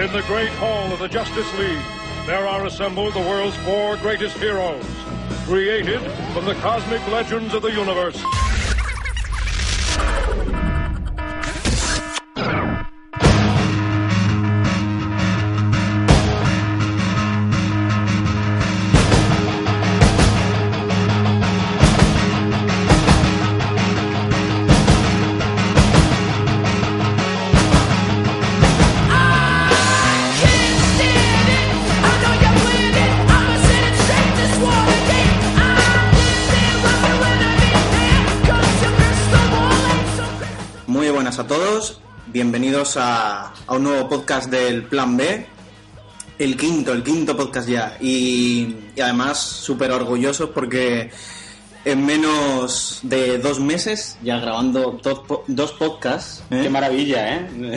In 0.00 0.10
the 0.12 0.22
great 0.22 0.48
hall 0.52 0.90
of 0.94 0.98
the 0.98 1.08
Justice 1.08 1.58
League, 1.58 1.84
there 2.24 2.48
are 2.48 2.64
assembled 2.64 3.12
the 3.12 3.20
world's 3.20 3.54
four 3.58 3.98
greatest 3.98 4.38
heroes, 4.38 4.82
created 5.44 6.00
from 6.32 6.46
the 6.46 6.54
cosmic 6.54 7.06
legends 7.08 7.52
of 7.52 7.60
the 7.60 7.70
universe. 7.70 8.18
Bienvenidos 42.40 42.96
a, 42.96 43.52
a 43.66 43.74
un 43.74 43.82
nuevo 43.82 44.08
podcast 44.08 44.50
del 44.50 44.84
Plan 44.84 45.14
B, 45.14 45.44
el 46.38 46.56
quinto, 46.56 46.90
el 46.94 47.02
quinto 47.02 47.36
podcast 47.36 47.68
ya, 47.68 47.98
y, 48.00 48.76
y 48.96 49.00
además 49.02 49.38
súper 49.38 49.92
orgullosos 49.92 50.48
porque 50.48 51.10
en 51.84 52.06
menos 52.06 53.00
de 53.02 53.36
dos 53.36 53.60
meses, 53.60 54.16
ya 54.22 54.38
grabando 54.38 54.98
dos 55.48 55.72
podcasts, 55.72 56.42
¿eh? 56.48 56.60
Qué 56.62 56.70
maravilla, 56.70 57.36
¿eh? 57.36 57.76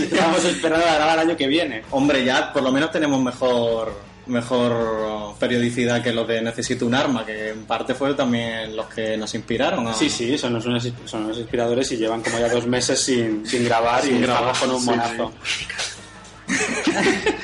Estamos 0.00 0.44
esperando 0.44 0.86
a 0.86 0.94
grabar 0.94 1.18
el 1.18 1.28
año 1.30 1.36
que 1.36 1.48
viene. 1.48 1.82
hombre, 1.90 2.24
ya 2.24 2.52
por 2.52 2.62
lo 2.62 2.70
menos 2.70 2.92
tenemos 2.92 3.20
mejor 3.20 3.92
mejor 4.26 5.34
periodicidad 5.38 6.02
que 6.02 6.12
los 6.12 6.26
de 6.26 6.40
Necesito 6.42 6.86
un 6.86 6.94
arma, 6.94 7.24
que 7.24 7.50
en 7.50 7.64
parte 7.66 7.94
fue 7.94 8.14
también 8.14 8.74
los 8.76 8.86
que 8.86 9.16
nos 9.16 9.34
inspiraron. 9.34 9.86
a- 9.88 9.94
Sí, 9.94 10.08
sí, 10.10 10.36
son 10.38 10.54
unos, 10.56 10.88
son 11.04 11.24
unos 11.24 11.38
inspiradores 11.38 11.90
y 11.92 11.96
llevan 11.96 12.22
como 12.22 12.38
ya 12.38 12.48
dos 12.48 12.66
meses 12.66 13.00
sin, 13.00 13.46
sin 13.46 13.64
grabar 13.64 14.02
Sin 14.02 14.16
y 14.16 14.20
grabar, 14.20 14.56
con 14.58 14.70
un 14.70 14.80
sí, 14.80 14.86
monazo. 14.86 15.32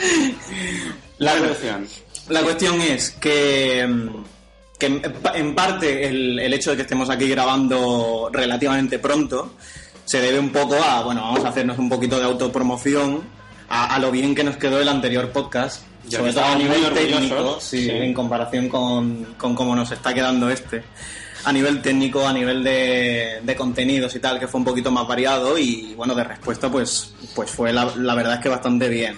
La 1.18 1.32
Bueno. 1.32 1.46
evolución. 1.46 1.86
La 2.28 2.40
cuestión 2.42 2.80
es 2.80 3.10
que, 3.12 3.86
mm, 3.86 4.24
que 4.78 4.86
en 4.86 5.00
pa- 5.00 5.36
en 5.36 5.54
parte 5.54 6.06
el, 6.08 6.38
el 6.38 6.52
hecho 6.54 6.70
de 6.70 6.76
que 6.76 6.82
estemos 6.82 7.10
aquí 7.10 7.28
grabando 7.28 8.30
relativamente 8.32 8.98
pronto 8.98 9.54
se 10.04 10.20
debe 10.20 10.38
un 10.38 10.50
poco 10.50 10.74
a, 10.82 11.02
bueno, 11.02 11.20
vamos 11.22 11.44
a 11.44 11.48
hacernos 11.50 11.78
un 11.78 11.88
poquito 11.88 12.18
de 12.18 12.24
autopromoción 12.24 13.22
a, 13.68 13.94
a 13.94 13.98
lo 13.98 14.10
bien 14.10 14.34
que 14.34 14.44
nos 14.44 14.56
quedó 14.56 14.80
el 14.80 14.88
anterior 14.88 15.30
podcast, 15.30 15.82
Sobre 16.08 16.32
todo 16.32 16.44
a 16.44 16.56
nivel 16.56 16.92
técnico, 16.92 17.60
sí, 17.60 17.84
sí. 17.84 17.90
en 17.90 18.12
comparación 18.12 18.68
con, 18.68 19.34
con 19.38 19.54
cómo 19.54 19.74
nos 19.74 19.90
está 19.92 20.12
quedando 20.12 20.50
este. 20.50 20.82
A 21.44 21.52
nivel 21.52 21.82
técnico, 21.82 22.26
a 22.26 22.32
nivel 22.32 22.62
de, 22.62 23.40
de 23.42 23.56
contenidos 23.56 24.14
y 24.14 24.20
tal, 24.20 24.38
que 24.38 24.46
fue 24.46 24.60
un 24.60 24.64
poquito 24.64 24.90
más 24.90 25.06
variado 25.08 25.58
y 25.58 25.94
bueno, 25.96 26.14
de 26.14 26.22
respuesta 26.22 26.70
pues, 26.70 27.12
pues 27.34 27.50
fue 27.50 27.72
la, 27.72 27.92
la 27.96 28.14
verdad 28.14 28.34
es 28.34 28.40
que 28.40 28.48
bastante 28.48 28.88
bien. 28.88 29.16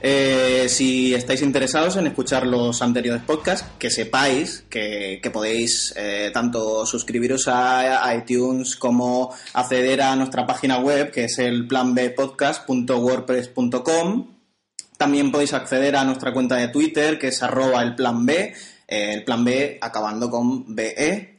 Eh, 0.00 0.66
si 0.68 1.14
estáis 1.14 1.42
interesados 1.42 1.96
en 1.96 2.06
escuchar 2.06 2.46
los 2.46 2.80
anteriores 2.82 3.22
podcasts, 3.22 3.66
que 3.78 3.90
sepáis 3.90 4.64
que, 4.68 5.18
que 5.22 5.30
podéis 5.30 5.94
eh, 5.96 6.30
tanto 6.32 6.84
suscribiros 6.86 7.48
a 7.48 8.14
iTunes 8.14 8.76
como 8.76 9.34
acceder 9.54 10.02
a 10.02 10.14
nuestra 10.14 10.46
página 10.46 10.78
web, 10.78 11.10
que 11.10 11.24
es 11.24 11.38
el 11.38 11.66
planbpodcast.wordpress.com. 11.66 14.35
También 14.96 15.30
podéis 15.30 15.52
acceder 15.52 15.94
a 15.96 16.04
nuestra 16.04 16.32
cuenta 16.32 16.56
de 16.56 16.68
Twitter, 16.68 17.18
que 17.18 17.28
es 17.28 17.42
arroba 17.42 17.82
el 17.82 17.94
plan 17.94 18.24
B, 18.24 18.54
eh, 18.88 19.12
el 19.12 19.24
plan 19.24 19.44
B 19.44 19.76
acabando 19.80 20.30
con 20.30 20.74
BE. 20.74 21.36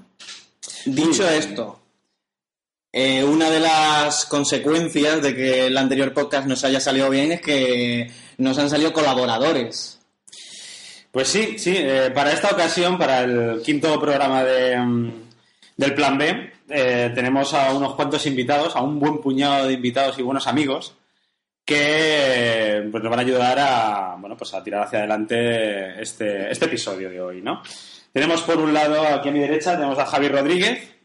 Dicho 0.86 1.28
esto, 1.28 1.79
eh, 2.92 3.22
una 3.22 3.50
de 3.50 3.60
las 3.60 4.26
consecuencias 4.26 5.22
de 5.22 5.34
que 5.34 5.66
el 5.66 5.78
anterior 5.78 6.12
podcast 6.12 6.46
nos 6.46 6.64
haya 6.64 6.80
salido 6.80 7.08
bien 7.08 7.32
es 7.32 7.40
que 7.40 8.10
nos 8.38 8.58
han 8.58 8.68
salido 8.68 8.92
colaboradores. 8.92 10.00
Pues 11.12 11.28
sí, 11.28 11.58
sí, 11.58 11.74
eh, 11.76 12.10
para 12.14 12.32
esta 12.32 12.50
ocasión, 12.50 12.98
para 12.98 13.22
el 13.22 13.62
quinto 13.62 13.98
programa 14.00 14.44
de, 14.44 14.76
mm, 14.76 15.12
del 15.76 15.94
Plan 15.94 16.18
B, 16.18 16.52
eh, 16.68 17.10
tenemos 17.14 17.52
a 17.54 17.74
unos 17.74 17.94
cuantos 17.94 18.26
invitados, 18.26 18.76
a 18.76 18.82
un 18.82 18.98
buen 18.98 19.20
puñado 19.20 19.66
de 19.66 19.74
invitados 19.74 20.18
y 20.18 20.22
buenos 20.22 20.46
amigos 20.46 20.94
que 21.64 22.88
pues, 22.90 23.02
nos 23.02 23.10
van 23.10 23.20
a 23.20 23.22
ayudar 23.22 23.58
a, 23.60 24.16
bueno, 24.18 24.36
pues 24.36 24.52
a 24.54 24.62
tirar 24.62 24.82
hacia 24.82 25.00
adelante 25.00 26.00
este, 26.00 26.50
este 26.50 26.64
episodio 26.64 27.10
de 27.10 27.20
hoy, 27.20 27.42
¿no? 27.42 27.62
Tenemos 28.12 28.42
por 28.42 28.58
un 28.58 28.74
lado, 28.74 29.06
aquí 29.06 29.28
a 29.28 29.32
mi 29.32 29.38
derecha, 29.38 29.76
tenemos 29.76 29.98
a 29.98 30.06
Javi 30.06 30.28
Rodríguez. 30.28 30.99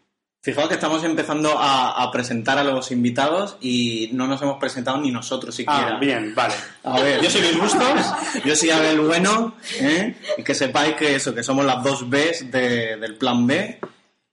Fijaos 0.45 0.67
que 0.67 0.75
estamos 0.75 1.03
empezando 1.03 1.57
a, 1.57 2.03
a 2.03 2.11
presentar 2.11 2.59
a 2.59 2.63
los 2.63 2.91
invitados 2.91 3.57
y 3.61 4.11
no 4.13 4.27
nos 4.27 4.39
hemos 4.43 4.59
presentado 4.59 4.97
ni 4.99 5.09
nosotros 5.09 5.55
siquiera. 5.55 5.95
Ah, 5.95 5.99
bien, 5.99 6.35
vale. 6.35 6.53
A 6.83 6.99
ver, 6.99 7.19
Yo 7.19 7.31
soy 7.31 7.41
Luis 7.41 7.57
Bustos. 7.59 8.13
yo 8.45 8.55
soy 8.55 8.69
Abel 8.69 8.99
Bueno, 9.01 9.55
¿eh? 9.81 10.13
y 10.37 10.43
que 10.43 10.53
sepáis 10.53 10.93
que 10.93 11.15
eso, 11.15 11.33
que 11.33 11.41
somos 11.41 11.65
las 11.65 11.83
dos 11.83 12.07
Bs 12.07 12.51
de- 12.51 12.97
del 12.97 13.15
plan 13.15 13.47
B. 13.47 13.79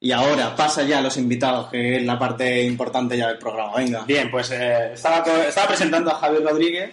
Y 0.01 0.13
ahora 0.13 0.55
pasa 0.55 0.83
ya 0.83 0.99
a 0.99 1.01
los 1.01 1.17
invitados, 1.17 1.69
que 1.71 1.97
es 1.97 2.05
la 2.05 2.19
parte 2.19 2.63
importante 2.65 3.17
ya 3.17 3.29
del 3.29 3.39
programa. 3.39 3.77
Venga. 3.77 4.05
Bien, 4.05 4.31
pues 4.31 4.51
eh, 4.51 4.93
estaba, 4.93 5.25
estaba 5.49 5.69
presentando 5.69 6.11
a 6.11 6.17
Javier 6.17 6.43
Rodríguez, 6.45 6.91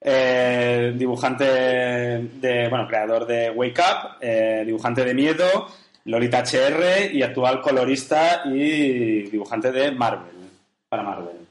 eh, 0.00 0.92
dibujante 0.94 1.44
de, 1.44 2.68
bueno, 2.68 2.86
creador 2.86 3.26
de 3.26 3.50
Wake 3.50 3.80
Up, 3.80 4.10
eh, 4.20 4.62
dibujante 4.66 5.04
de 5.04 5.14
Miedo, 5.14 5.68
Lolita 6.04 6.40
HR 6.44 7.10
y 7.12 7.22
actual 7.22 7.60
colorista 7.62 8.42
y 8.46 9.22
dibujante 9.22 9.72
de 9.72 9.90
Marvel, 9.92 10.50
para 10.88 11.02
Marvel. 11.02 11.46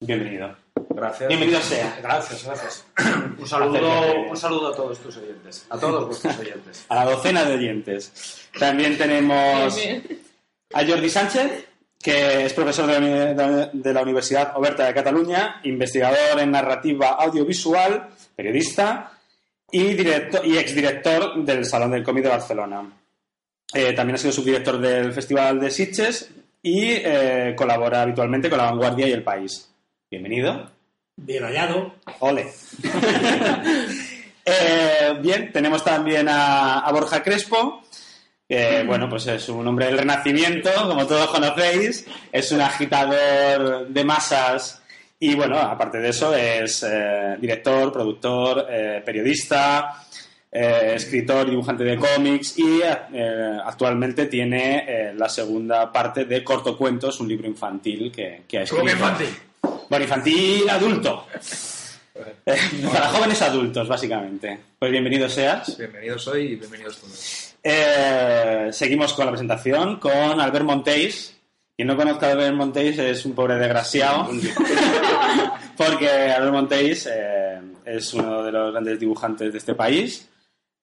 Bienvenido. 0.00 0.56
Gracias. 0.90 1.28
Bienvenido 1.28 1.60
sea. 1.60 1.98
Gracias, 2.02 2.44
gracias. 2.44 2.86
Un 3.38 3.46
saludo, 3.48 4.22
un 4.30 4.36
saludo 4.36 4.68
a 4.72 4.76
todos 4.76 4.98
tus 5.00 5.16
oyentes, 5.18 5.66
a 5.68 5.78
todos 5.78 6.06
vuestros 6.06 6.38
oyentes. 6.38 6.86
A 6.88 6.94
la 6.94 7.04
docena 7.04 7.44
de 7.44 7.54
oyentes. 7.54 8.48
También 8.58 8.96
tenemos 8.96 9.76
a 10.72 10.86
Jordi 10.86 11.10
Sánchez, 11.10 11.66
que 12.00 12.46
es 12.46 12.52
profesor 12.54 12.86
de 12.86 13.00
la, 13.34 13.46
uni- 13.46 13.70
de 13.82 13.92
la 13.92 14.02
Universidad 14.02 14.56
Oberta 14.56 14.86
de 14.86 14.94
Cataluña, 14.94 15.60
investigador 15.64 16.40
en 16.40 16.52
narrativa 16.52 17.08
audiovisual, 17.18 18.08
periodista 18.36 19.12
y, 19.70 19.94
director, 19.94 20.46
y 20.46 20.56
exdirector 20.56 21.44
del 21.44 21.66
Salón 21.66 21.90
del 21.90 22.04
Cómic 22.04 22.22
de 22.24 22.30
Barcelona. 22.30 22.84
Eh, 23.74 23.92
también 23.92 24.14
ha 24.14 24.18
sido 24.18 24.32
subdirector 24.32 24.78
del 24.78 25.12
Festival 25.12 25.58
de 25.58 25.68
Sitges 25.68 26.30
y 26.62 26.92
eh, 26.92 27.54
colabora 27.56 28.02
habitualmente 28.02 28.48
con 28.48 28.58
La 28.58 28.66
Vanguardia 28.66 29.08
y 29.08 29.12
El 29.12 29.24
País. 29.24 29.68
Bienvenido. 30.08 30.70
Bien 31.16 31.42
hallado. 31.42 31.96
Ole. 32.20 32.46
Eh, 34.46 35.14
bien, 35.22 35.50
tenemos 35.50 35.82
también 35.82 36.28
a, 36.28 36.80
a 36.80 36.92
Borja 36.92 37.22
Crespo, 37.22 37.82
que 38.46 38.84
bueno, 38.86 39.08
pues 39.08 39.26
es 39.26 39.48
un 39.48 39.66
hombre 39.66 39.86
del 39.86 39.96
Renacimiento, 39.96 40.70
como 40.86 41.06
todos 41.06 41.28
conocéis, 41.28 42.04
es 42.30 42.52
un 42.52 42.60
agitador 42.60 43.88
de 43.88 44.04
masas 44.04 44.82
y 45.18 45.34
bueno, 45.34 45.58
aparte 45.58 45.96
de 45.96 46.10
eso 46.10 46.34
es 46.34 46.84
director, 47.40 47.90
productor, 47.90 48.66
periodista, 49.02 50.04
eh, 50.54 50.92
escritor, 50.94 51.50
dibujante 51.50 51.82
de 51.82 51.98
cómics 51.98 52.56
y 52.56 52.80
eh, 52.80 53.58
actualmente 53.64 54.26
tiene 54.26 54.84
eh, 54.86 55.14
la 55.14 55.28
segunda 55.28 55.90
parte 55.92 56.24
de 56.24 56.44
Cortocuentos, 56.44 57.18
un 57.18 57.28
libro 57.28 57.48
infantil 57.48 58.12
que, 58.12 58.44
que 58.46 58.58
ha 58.58 58.62
escrito. 58.62 58.82
¿Cómo 58.82 58.92
infantil? 58.92 59.28
Bueno, 59.90 60.04
infantil 60.04 60.70
adulto. 60.70 61.26
Eh, 62.46 62.56
Para 62.92 63.08
jóvenes 63.08 63.42
adultos, 63.42 63.88
básicamente. 63.88 64.56
Pues 64.78 64.92
bienvenido 64.92 65.28
seas. 65.28 65.76
Bienvenido 65.76 66.16
soy 66.16 66.42
y 66.42 66.56
bienvenidos 66.56 66.98
todos. 66.98 67.56
Eh, 67.60 68.68
seguimos 68.70 69.14
con 69.14 69.26
la 69.26 69.32
presentación 69.32 69.96
con 69.98 70.40
Albert 70.40 70.64
Montéis. 70.64 71.36
Quien 71.74 71.88
no 71.88 71.96
conozca 71.96 72.28
a 72.28 72.32
Albert 72.32 72.54
Montéis 72.54 72.98
es 72.98 73.24
un 73.24 73.34
pobre 73.34 73.56
desgraciado. 73.56 74.28
porque 75.76 76.08
Albert 76.08 76.52
Montéis 76.52 77.08
eh, 77.10 77.60
es 77.84 78.14
uno 78.14 78.44
de 78.44 78.52
los 78.52 78.70
grandes 78.70 79.00
dibujantes 79.00 79.50
de 79.50 79.58
este 79.58 79.74
país. 79.74 80.28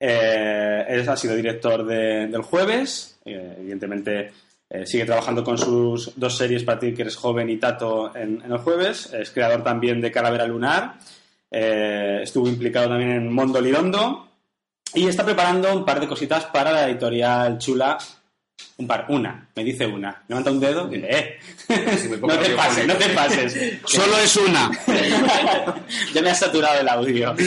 Eh, 0.03 0.83
él 0.89 1.07
ha 1.07 1.15
sido 1.15 1.36
director 1.36 1.86
de- 1.86 2.25
del 2.27 2.42
Jueves. 2.42 3.19
Eh, 3.24 3.56
evidentemente 3.59 4.31
Eh, 4.74 4.86
sigue 4.86 5.03
trabajando 5.03 5.44
con 5.44 5.57
sus 5.57 6.13
dos 6.18 6.38
series 6.38 6.63
para 6.63 6.80
ti 6.80 6.94
que 6.94 7.01
eres 7.01 7.18
joven 7.18 7.50
y 7.50 7.57
Tato 7.57 8.15
en, 8.15 8.42
en 8.42 8.51
el 8.53 8.57
jueves. 8.59 9.12
Es 9.13 9.30
creador 9.30 9.65
también 9.65 10.00
de 10.00 10.13
Calavera 10.13 10.48
Lunar. 10.48 10.94
Eh, 11.51 12.21
estuvo 12.24 12.48
implicado 12.48 12.88
también 12.88 13.12
en 13.12 13.33
Mondo 13.33 13.59
Lirondo. 13.59 14.30
Y 14.94 15.07
está 15.07 15.25
preparando 15.25 15.75
un 15.75 15.83
par 15.83 16.00
de 16.00 16.07
cositas 16.07 16.45
para 16.45 16.71
la 16.71 16.88
editorial 16.88 17.57
Chula. 17.57 17.98
Un 18.81 18.88
par, 18.88 19.06
una, 19.10 19.48
me 19.56 19.63
dice 19.63 19.86
una. 19.86 20.24
Levanta 20.28 20.50
un 20.50 20.60
dedo 20.60 20.92
y 20.92 20.95
dice, 20.95 21.38
eh, 21.69 22.19
no 22.19 22.39
te 22.39 22.50
pases, 22.50 22.88
no 22.88 22.95
te 22.95 23.10
pases. 23.10 23.80
Solo 23.86 24.18
es 24.18 24.36
una. 24.38 24.72
ya 26.16 26.22
me 26.24 26.31
ha 26.31 26.36
saturado 26.36 26.81
el 26.81 26.89
audio. 26.89 27.36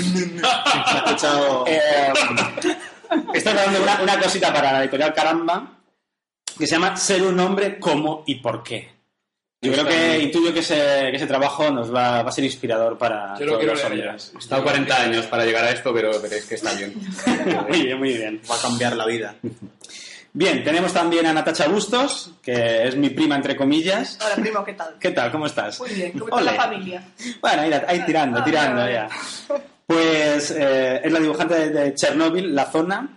Eh, 1.66 2.12
está 3.34 3.50
preparando 3.50 3.82
una, 3.82 4.00
una 4.02 4.20
cosita 4.20 4.52
para 4.52 4.72
la 4.72 4.80
editorial 4.82 5.12
Caramba 5.12 5.78
que 6.56 6.66
se 6.66 6.72
llama 6.72 6.96
Ser 6.96 7.22
un 7.22 7.38
hombre, 7.40 7.78
cómo 7.80 8.22
y 8.26 8.36
por 8.36 8.62
qué. 8.62 8.92
Yo 9.60 9.72
creo 9.72 9.86
que 9.86 10.18
intuyo 10.18 10.52
que 10.52 10.60
ese, 10.60 10.74
que 11.10 11.16
ese 11.16 11.26
trabajo 11.26 11.70
nos 11.70 11.92
va, 11.92 12.22
va 12.22 12.28
a 12.28 12.32
ser 12.32 12.44
inspirador 12.44 12.98
para 12.98 13.36
Yo 13.38 13.46
lo 13.46 13.52
todos 13.52 13.58
quiero 13.58 13.74
los 13.74 13.84
hombres. 13.84 14.32
He 14.34 14.38
estado 14.38 14.62
40 14.62 15.02
años 15.02 15.26
para 15.26 15.44
llegar 15.44 15.64
a 15.64 15.70
esto, 15.70 15.92
pero 15.92 16.20
veréis 16.20 16.44
que 16.44 16.54
está 16.56 16.74
bien. 16.74 16.94
Muy 17.68 17.82
bien, 17.82 17.98
muy 17.98 18.12
bien. 18.12 18.40
va 18.48 18.56
a 18.56 18.60
cambiar 18.60 18.94
la 18.94 19.06
vida. 19.06 19.34
Bien, 20.36 20.64
tenemos 20.64 20.92
también 20.92 21.26
a 21.26 21.32
Natacha 21.32 21.68
Bustos, 21.68 22.32
que 22.42 22.88
es 22.88 22.96
mi 22.96 23.10
prima 23.10 23.36
entre 23.36 23.54
comillas. 23.54 24.18
Hola, 24.20 24.34
primo, 24.34 24.64
¿qué 24.64 24.72
tal? 24.72 24.96
¿Qué 24.98 25.10
tal? 25.12 25.30
¿Cómo 25.30 25.46
estás? 25.46 25.78
Muy 25.78 25.90
bien, 25.90 26.10
¿cómo 26.18 26.38
está 26.38 26.52
la 26.52 26.60
familia? 26.60 27.02
Bueno, 27.40 27.62
ahí, 27.62 27.72
ahí 27.86 28.04
tirando, 28.04 28.40
Ah, 28.40 28.44
tirando 28.44 28.90
ya. 28.90 29.08
Pues 29.86 30.50
eh, 30.50 31.00
es 31.04 31.12
la 31.12 31.20
dibujante 31.20 31.54
de, 31.54 31.70
de 31.70 31.94
Chernobyl, 31.94 32.52
La 32.52 32.66
Zona. 32.66 33.08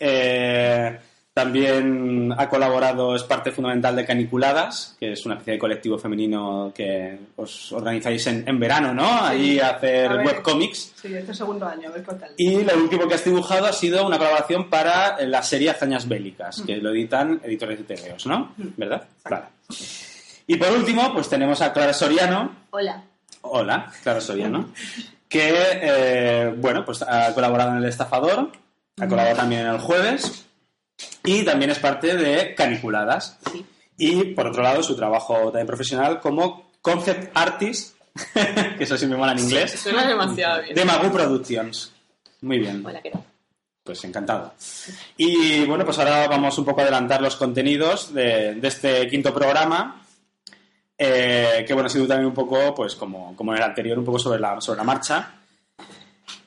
Eh, 0.00 0.98
también 1.34 2.34
ha 2.36 2.48
colaborado, 2.48 3.16
es 3.16 3.22
parte 3.22 3.52
fundamental 3.52 3.96
de 3.96 4.04
Caniculadas, 4.04 4.96
que 5.00 5.12
es 5.12 5.24
una 5.24 5.36
especie 5.36 5.54
de 5.54 5.58
colectivo 5.58 5.98
femenino 5.98 6.72
que 6.74 7.18
os 7.36 7.72
organizáis 7.72 8.26
en, 8.26 8.46
en 8.46 8.60
verano, 8.60 8.92
¿no? 8.92 9.24
Ahí 9.24 9.58
a 9.58 9.70
hacer 9.70 10.12
A 10.12 10.16
webcomics. 10.16 10.92
Sí, 10.94 11.14
este 11.14 11.32
segundo 11.32 11.66
año, 11.66 11.88
a 11.88 11.92
ver 11.92 12.04
qué 12.04 12.14
tal. 12.16 12.30
Y 12.36 12.62
lo 12.62 12.76
último 12.76 13.08
que 13.08 13.14
has 13.14 13.24
dibujado 13.24 13.66
ha 13.66 13.72
sido 13.72 14.06
una 14.06 14.18
colaboración 14.18 14.68
para 14.68 15.24
la 15.24 15.42
serie 15.42 15.70
Hazañas 15.70 16.06
Bélicas, 16.06 16.62
que 16.66 16.76
lo 16.76 16.90
editan 16.90 17.40
editores 17.42 17.78
de 17.78 17.96
TVOs, 17.96 18.26
¿no? 18.26 18.52
¿Verdad? 18.56 19.04
Claro. 19.22 19.46
Y 20.46 20.56
por 20.56 20.70
último, 20.72 21.14
pues 21.14 21.30
tenemos 21.30 21.62
a 21.62 21.72
Clara 21.72 21.94
Soriano, 21.94 22.56
Hola. 22.70 23.04
Hola, 23.40 23.90
Clara 24.02 24.20
Soriano. 24.20 24.70
Que, 25.28 25.50
eh, 25.80 26.54
bueno, 26.58 26.84
pues 26.84 27.00
ha 27.00 27.32
colaborado 27.32 27.70
en 27.70 27.78
El 27.78 27.86
Estafador, 27.86 28.52
ha 29.00 29.08
colaborado 29.08 29.36
también 29.36 29.62
en 29.62 29.68
El 29.68 29.78
Jueves 29.78 30.46
y 31.24 31.44
también 31.44 31.70
es 31.70 31.78
parte 31.78 32.16
de 32.16 32.54
Caniculadas. 32.54 33.38
Sí. 33.50 33.64
Y, 33.98 34.24
por 34.34 34.46
otro 34.48 34.62
lado, 34.62 34.82
su 34.82 34.96
trabajo 34.96 35.34
también 35.44 35.66
profesional 35.66 36.18
como 36.20 36.70
concept 36.80 37.30
artist, 37.36 37.96
que 38.34 38.84
eso 38.84 38.96
sí 38.98 39.06
me 39.06 39.16
mola 39.16 39.32
en 39.32 39.38
inglés, 39.40 39.78
Suena 39.78 40.06
demasiado 40.06 40.62
bien. 40.62 40.74
de 40.74 40.84
Magu 40.84 41.10
Productions. 41.12 41.92
Muy 42.40 42.58
bien. 42.58 42.84
Hola, 42.84 43.00
¿qué 43.00 43.10
tal? 43.10 43.22
Pues 43.84 44.02
encantado. 44.04 44.54
Y 45.16 45.64
bueno, 45.64 45.84
pues 45.84 45.98
ahora 45.98 46.26
vamos 46.28 46.56
un 46.58 46.64
poco 46.64 46.80
a 46.80 46.84
adelantar 46.84 47.20
los 47.20 47.36
contenidos 47.36 48.12
de, 48.14 48.54
de 48.54 48.68
este 48.68 49.06
quinto 49.08 49.32
programa. 49.34 50.04
eh, 50.98 51.64
que 51.66 51.74
bueno, 51.74 51.86
ha 51.88 51.90
sido 51.90 52.06
también 52.06 52.26
un 52.28 52.34
poco, 52.34 52.74
pues 52.74 52.94
como, 52.94 53.34
como 53.36 53.52
en 53.52 53.58
el 53.58 53.64
anterior, 53.64 53.98
un 53.98 54.04
poco 54.04 54.18
sobre 54.18 54.40
la, 54.40 54.60
sobre 54.60 54.78
la 54.78 54.84
marcha. 54.84 55.34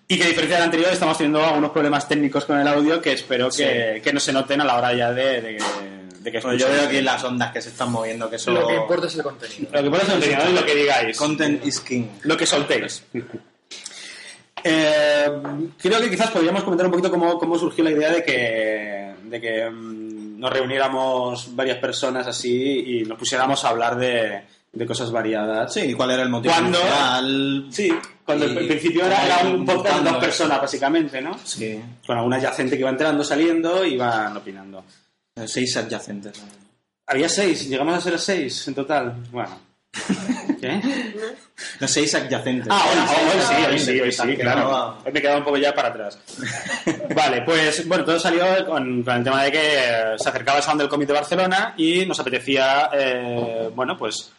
Y 0.07 0.17
que 0.17 0.23
a 0.23 0.27
diferencia 0.27 0.57
del 0.57 0.65
anterior 0.65 0.91
estamos 0.93 1.17
teniendo 1.17 1.43
algunos 1.43 1.71
problemas 1.71 2.07
técnicos 2.07 2.45
con 2.45 2.59
el 2.59 2.67
audio 2.67 3.01
que 3.01 3.13
espero 3.13 3.49
que, 3.49 4.01
que 4.03 4.13
no 4.13 4.19
se 4.19 4.31
noten 4.31 4.61
a 4.61 4.65
la 4.65 4.77
hora 4.77 4.93
ya 4.93 5.11
de, 5.11 5.41
de, 5.41 5.57
de 6.19 6.31
que 6.31 6.39
Pues 6.39 6.59
yo 6.59 6.69
veo 6.69 6.83
aquí 6.85 7.01
las 7.01 7.23
ondas 7.23 7.51
que 7.51 7.61
se 7.61 7.69
están 7.69 7.91
moviendo, 7.91 8.29
que. 8.29 8.37
Lo 8.51 8.67
que 8.67 8.75
importa 8.75 9.07
es 9.07 9.15
el 9.15 9.23
contenido. 9.23 9.69
Lo 9.71 9.79
que 9.79 9.85
importa 9.85 10.05
es 10.05 10.09
el 10.13 10.19
contenido, 10.19 10.43
es 10.43 10.53
lo 10.61 10.65
que 10.65 10.75
digáis. 10.75 11.17
Content 11.17 11.65
is 11.65 11.79
king. 11.79 12.05
Lo 12.21 12.37
que 12.37 12.45
soltéis. 12.45 13.03
Eh, 14.63 15.27
creo 15.79 15.99
que 15.99 16.09
quizás 16.09 16.31
podríamos 16.31 16.63
comentar 16.63 16.85
un 16.87 16.91
poquito 16.91 17.11
cómo, 17.11 17.37
cómo 17.37 17.57
surgió 17.57 17.83
la 17.83 17.91
idea 17.91 18.11
de 18.11 18.23
que, 18.23 19.13
de 19.23 19.41
que 19.41 19.69
mm, 19.69 20.39
nos 20.39 20.51
reuniéramos 20.51 21.55
varias 21.55 21.77
personas 21.77 22.25
así 22.25 22.99
y 22.99 23.03
nos 23.05 23.17
pusiéramos 23.17 23.63
a 23.63 23.69
hablar 23.69 23.95
de, 23.97 24.41
de 24.71 24.85
cosas 24.85 25.11
variadas. 25.11 25.73
Sí, 25.73 25.81
¿y 25.81 25.93
cuál 25.93 26.11
era 26.11 26.23
el 26.23 26.29
motivo 26.29 26.53
¿Cuándo? 26.53 26.79
inicial? 26.79 27.67
Sí, 27.69 27.93
cuando 28.25 28.45
al 28.45 28.55
principio 28.55 29.05
era, 29.05 29.25
era 29.25 29.39
un 29.49 29.65
podcast 29.65 29.85
de 29.85 29.91
dos 29.91 30.03
buscando. 30.03 30.19
personas, 30.19 30.61
básicamente, 30.61 31.21
¿no? 31.21 31.37
Sí, 31.43 31.79
Con 32.05 32.17
alguna 32.17 32.39
yacente 32.39 32.75
que 32.75 32.81
iba 32.81 32.89
entrando, 32.89 33.23
saliendo 33.23 33.85
y 33.85 33.93
iban 33.93 34.35
opinando. 34.35 34.83
seis 35.45 35.77
adyacentes. 35.77 36.41
Había 37.07 37.29
seis, 37.29 37.69
llegamos 37.69 37.95
a 37.95 38.01
ser 38.01 38.19
seis 38.19 38.67
en 38.67 38.73
total. 38.75 39.15
Bueno. 39.31 39.59
¿Qué? 40.59 40.81
No, 41.79 41.87
seis 41.87 42.13
adyacentes. 42.15 42.67
Ah, 42.69 42.83
bueno, 42.87 43.03
hoy 43.03 43.41
sí, 43.41 43.65
hoy 43.71 43.79
sí, 43.79 44.01
hoy 44.01 44.11
sí, 44.11 44.35
claro. 44.37 44.97
Hoy 45.05 45.11
me 45.11 45.19
he 45.19 45.21
quedado 45.21 45.37
un 45.39 45.43
poco 45.45 45.57
ya 45.57 45.73
para 45.73 45.89
atrás. 45.89 46.19
Vale, 47.15 47.43
pues 47.43 47.87
bueno, 47.87 48.03
todo 48.03 48.19
salió 48.19 48.43
con, 48.65 49.03
con 49.03 49.15
el 49.17 49.23
tema 49.23 49.43
de 49.43 49.51
que 49.51 49.59
eh, 49.61 50.15
se 50.17 50.29
acercaba 50.29 50.57
el 50.57 50.63
Salón 50.63 50.79
del 50.79 50.89
Cómic 50.89 51.07
de 51.07 51.13
Barcelona 51.13 51.73
y 51.77 52.05
nos 52.05 52.19
apetecía, 52.19 52.89
eh, 52.93 53.69
bueno, 53.73 53.97
pues 53.97 54.31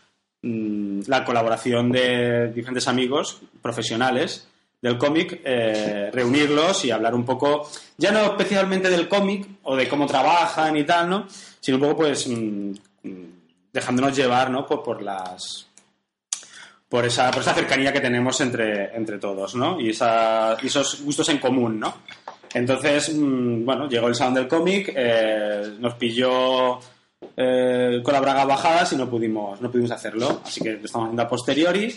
la 1.06 1.24
colaboración 1.24 1.90
de 1.90 2.52
diferentes 2.52 2.88
amigos 2.88 3.40
profesionales 3.62 4.48
del 4.80 4.98
cómic, 4.98 5.40
eh, 5.44 6.10
reunirlos 6.12 6.84
y 6.84 6.90
hablar 6.90 7.14
un 7.14 7.24
poco, 7.24 7.68
ya 7.96 8.12
no 8.12 8.20
especialmente 8.24 8.90
del 8.90 9.08
cómic 9.08 9.46
o 9.64 9.74
de 9.74 9.88
cómo 9.88 10.06
trabajan 10.06 10.76
y 10.76 10.84
tal, 10.84 11.08
¿no? 11.08 11.26
Sino 11.60 11.78
un 11.78 11.82
poco, 11.82 11.96
pues, 11.96 12.28
mm, 12.28 12.70
mm, 13.02 13.24
dejándonos 13.72 14.16
llevar, 14.16 14.50
¿no? 14.50 14.66
Por, 14.66 14.82
por 14.82 15.02
las 15.02 15.66
por 16.88 17.04
esa, 17.04 17.30
por 17.30 17.42
esa 17.42 17.54
cercanía 17.54 17.92
que 17.92 18.00
tenemos 18.00 18.40
entre, 18.40 18.94
entre 18.96 19.18
todos, 19.18 19.54
¿no? 19.56 19.80
Y, 19.80 19.90
esos 19.90 21.02
gustos 21.02 21.28
en 21.30 21.38
común, 21.38 21.80
¿no? 21.80 21.94
Entonces, 22.54 23.12
mm, 23.14 23.64
bueno, 23.64 23.88
llegó 23.88 24.08
el 24.08 24.14
Salón 24.14 24.34
del 24.34 24.48
Cómic, 24.48 24.92
eh, 24.94 25.74
nos 25.78 25.94
pilló 25.94 26.78
eh, 27.36 28.00
con 28.02 28.14
la 28.14 28.20
braga 28.20 28.46
bajadas 28.46 28.92
y 28.94 28.96
no 28.96 29.10
pudimos, 29.10 29.60
no 29.60 29.70
pudimos 29.70 29.90
hacerlo. 29.90 30.40
Así 30.44 30.60
que 30.62 30.72
lo 30.72 30.84
estamos 30.86 31.06
haciendo 31.06 31.22
a 31.22 31.28
posteriori, 31.28 31.94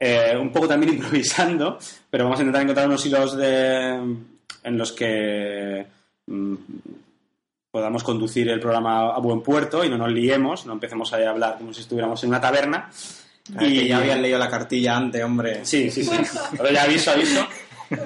eh, 0.00 0.36
un 0.40 0.50
poco 0.50 0.66
también 0.66 0.94
improvisando, 0.94 1.78
pero 2.08 2.24
vamos 2.24 2.38
a 2.38 2.42
intentar 2.42 2.62
encontrar 2.62 2.86
unos 2.86 3.04
hilos 3.04 3.36
de, 3.36 3.94
en 4.64 4.78
los 4.78 4.92
que 4.92 5.86
mm, 6.26 6.54
podamos 7.70 8.02
conducir 8.02 8.48
el 8.48 8.60
programa 8.60 9.14
a 9.14 9.18
buen 9.18 9.42
puerto 9.42 9.84
y 9.84 9.90
no 9.90 9.98
nos 9.98 10.10
liemos, 10.10 10.64
no 10.64 10.72
empecemos 10.72 11.12
a 11.12 11.16
hablar 11.28 11.58
como 11.58 11.74
si 11.74 11.82
estuviéramos 11.82 12.22
en 12.24 12.30
una 12.30 12.40
taberna. 12.40 12.90
Ah, 13.54 13.60
que 13.60 13.88
ya 13.88 13.98
habían 13.98 14.20
leído 14.20 14.38
la 14.38 14.50
cartilla 14.50 14.96
antes, 14.96 15.24
hombre. 15.24 15.64
Sí, 15.64 15.90
sí, 15.90 16.04
sí. 16.04 16.16
Pero 16.54 16.70
ya 16.70 16.82
aviso, 16.82 17.10
aviso. 17.10 17.46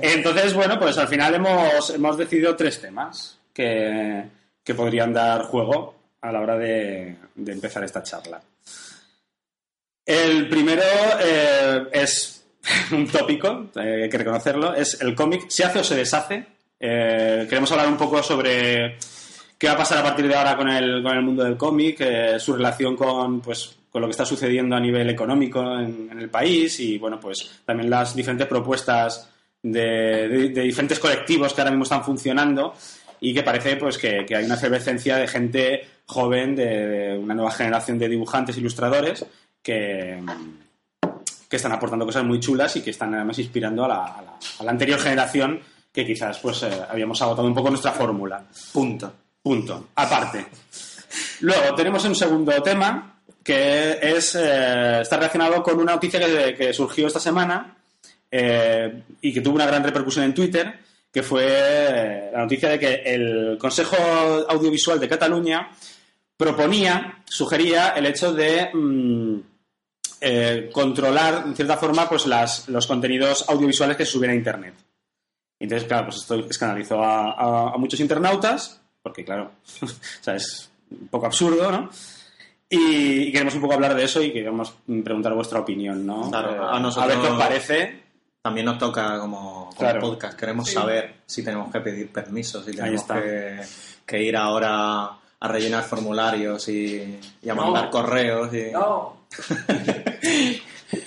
Entonces, 0.00 0.54
bueno, 0.54 0.78
pues 0.78 0.96
al 0.98 1.08
final 1.08 1.34
hemos, 1.34 1.90
hemos 1.90 2.16
decidido 2.16 2.54
tres 2.54 2.80
temas 2.80 3.38
que, 3.52 4.24
que 4.62 4.74
podrían 4.74 5.12
dar 5.12 5.42
juego 5.42 6.01
a 6.22 6.32
la 6.32 6.40
hora 6.40 6.56
de, 6.56 7.16
empezar 7.36 7.84
esta 7.84 8.02
charla. 8.02 8.40
El 10.04 10.48
primero 10.48 10.82
eh, 11.20 11.84
es 11.92 12.44
un 12.92 13.06
tópico, 13.08 13.70
eh, 13.76 14.04
hay 14.04 14.08
que 14.08 14.18
reconocerlo, 14.18 14.74
es 14.74 15.00
el 15.00 15.14
cómic 15.14 15.48
¿se 15.48 15.64
hace 15.64 15.80
o 15.80 15.84
se 15.84 15.96
deshace? 15.96 16.46
Eh, 16.78 17.46
queremos 17.48 17.70
hablar 17.72 17.88
un 17.88 17.96
poco 17.96 18.22
sobre 18.22 18.96
qué 19.58 19.66
va 19.68 19.74
a 19.74 19.78
pasar 19.78 19.98
a 19.98 20.02
partir 20.02 20.26
de 20.26 20.34
ahora 20.34 20.56
con 20.56 20.68
el, 20.68 21.02
con 21.02 21.16
el 21.16 21.22
mundo 21.22 21.44
del 21.44 21.56
cómic, 21.56 22.38
su 22.38 22.52
relación 22.54 22.96
con, 22.96 23.40
pues, 23.40 23.76
con 23.90 24.00
lo 24.00 24.08
que 24.08 24.12
está 24.12 24.24
sucediendo 24.24 24.74
a 24.74 24.80
nivel 24.80 25.08
económico 25.10 25.78
en, 25.78 26.08
el 26.18 26.28
país 26.28 26.80
y, 26.80 26.98
bueno, 26.98 27.20
pues 27.20 27.60
también 27.64 27.88
las 27.90 28.16
diferentes 28.16 28.46
propuestas 28.48 29.28
de, 29.62 30.28
de- 30.28 30.48
de 30.48 30.62
diferentes 30.62 30.98
colectivos 30.98 31.52
que 31.54 31.60
ahora 31.60 31.70
mismo 31.70 31.84
están 31.84 32.02
funcionando 32.04 32.74
y 33.20 33.32
que 33.32 33.44
parece 33.44 33.76
pues 33.76 33.98
que, 33.98 34.24
que 34.26 34.34
hay 34.34 34.44
una 34.44 34.56
efervescencia 34.56 35.16
de 35.16 35.28
gente 35.28 35.88
joven, 36.06 36.54
de, 36.56 36.66
de 36.66 37.18
una 37.18 37.34
nueva 37.34 37.50
generación 37.50 37.98
de 37.98 38.08
dibujantes, 38.08 38.56
ilustradores 38.58 39.24
que, 39.62 40.22
que 41.48 41.56
están 41.56 41.72
aportando 41.72 42.04
cosas 42.06 42.24
muy 42.24 42.40
chulas 42.40 42.74
y 42.76 42.82
que 42.82 42.90
están 42.90 43.14
además 43.14 43.38
inspirando 43.38 43.84
a 43.84 43.88
la, 43.88 44.04
a 44.04 44.22
la- 44.22 44.38
a 44.58 44.64
la 44.64 44.70
anterior 44.70 44.98
generación 44.98 45.60
que 45.92 46.06
quizás 46.06 46.38
pues 46.38 46.62
eh, 46.62 46.70
habíamos 46.88 47.20
agotado 47.22 47.46
un 47.46 47.54
poco 47.54 47.68
nuestra 47.70 47.92
fórmula. 47.92 48.42
Punto. 48.72 49.12
Punto. 49.42 49.88
Aparte. 49.96 50.46
Luego 51.40 51.74
tenemos 51.74 52.04
un 52.04 52.14
segundo 52.14 52.62
tema 52.62 53.20
que 53.42 53.98
es 54.00 54.34
eh, 54.36 55.00
está 55.02 55.16
relacionado 55.16 55.62
con 55.62 55.78
una 55.80 55.92
noticia 55.92 56.20
que, 56.20 56.54
que 56.54 56.72
surgió 56.72 57.08
esta 57.08 57.18
semana 57.20 57.76
eh, 58.30 59.02
y 59.20 59.32
que 59.34 59.40
tuvo 59.40 59.56
una 59.56 59.66
gran 59.66 59.82
repercusión 59.84 60.24
en 60.24 60.32
Twitter, 60.34 60.78
que 61.12 61.22
fue 61.22 62.30
la 62.32 62.38
noticia 62.38 62.70
de 62.70 62.78
que 62.78 62.94
el 63.04 63.58
Consejo 63.58 63.96
Audiovisual 64.48 64.98
de 65.00 65.08
Cataluña 65.08 65.68
proponía, 66.36 67.22
sugería 67.24 67.90
el 67.90 68.06
hecho 68.06 68.32
de 68.32 68.70
mm, 68.72 69.36
eh, 70.20 70.70
controlar, 70.72 71.44
en 71.46 71.54
cierta 71.56 71.76
forma, 71.76 72.08
pues 72.08 72.26
las, 72.26 72.68
los 72.68 72.86
contenidos 72.86 73.44
audiovisuales 73.48 73.96
que 73.96 74.04
se 74.06 74.12
suben 74.12 74.30
a 74.30 74.34
Internet. 74.34 74.74
Entonces, 75.58 75.86
claro, 75.86 76.06
pues 76.06 76.16
esto 76.18 76.34
escandalizó 76.48 77.02
a, 77.02 77.32
a- 77.32 77.68
a 77.74 77.76
muchos 77.78 78.00
internautas, 78.00 78.80
porque, 79.02 79.24
claro, 79.24 79.52
o 79.82 79.86
sea, 80.20 80.34
es 80.36 80.70
un 80.90 81.08
poco 81.08 81.26
absurdo, 81.26 81.70
¿no? 81.70 81.90
Y, 82.68 83.24
y 83.28 83.32
queremos 83.32 83.54
un 83.54 83.60
poco 83.60 83.74
hablar 83.74 83.94
de 83.94 84.04
eso 84.04 84.22
y 84.22 84.32
queremos 84.32 84.72
preguntar 85.04 85.34
vuestra 85.34 85.60
opinión, 85.60 86.06
¿no? 86.06 86.30
Claro, 86.30 86.54
Eh, 86.54 86.68
a 86.72 86.80
nosotros- 86.80 87.08
ver 87.14 87.20
qué 87.22 87.32
os 87.32 87.38
parece. 87.38 88.02
También 88.42 88.66
nos 88.66 88.78
toca 88.78 89.20
como, 89.20 89.66
como 89.66 89.76
Claro. 89.76 90.00
podcast. 90.00 90.36
Queremos 90.38 90.68
saber 90.68 91.18
si 91.26 91.44
tenemos 91.44 91.70
que 91.70 91.78
pedir 91.80 92.10
permisos, 92.10 92.64
si 92.64 92.72
tenemos 92.72 93.04
que 94.04 94.22
ir 94.22 94.36
ahora 94.36 95.10
a 95.44 95.48
rellenar 95.48 95.82
formularios 95.84 96.68
y, 96.68 97.18
y 97.42 97.48
a 97.50 97.54
No. 97.54 97.62
mandar 97.64 97.90
correos. 97.90 98.52
Y... 98.54 98.70
No. 98.72 99.16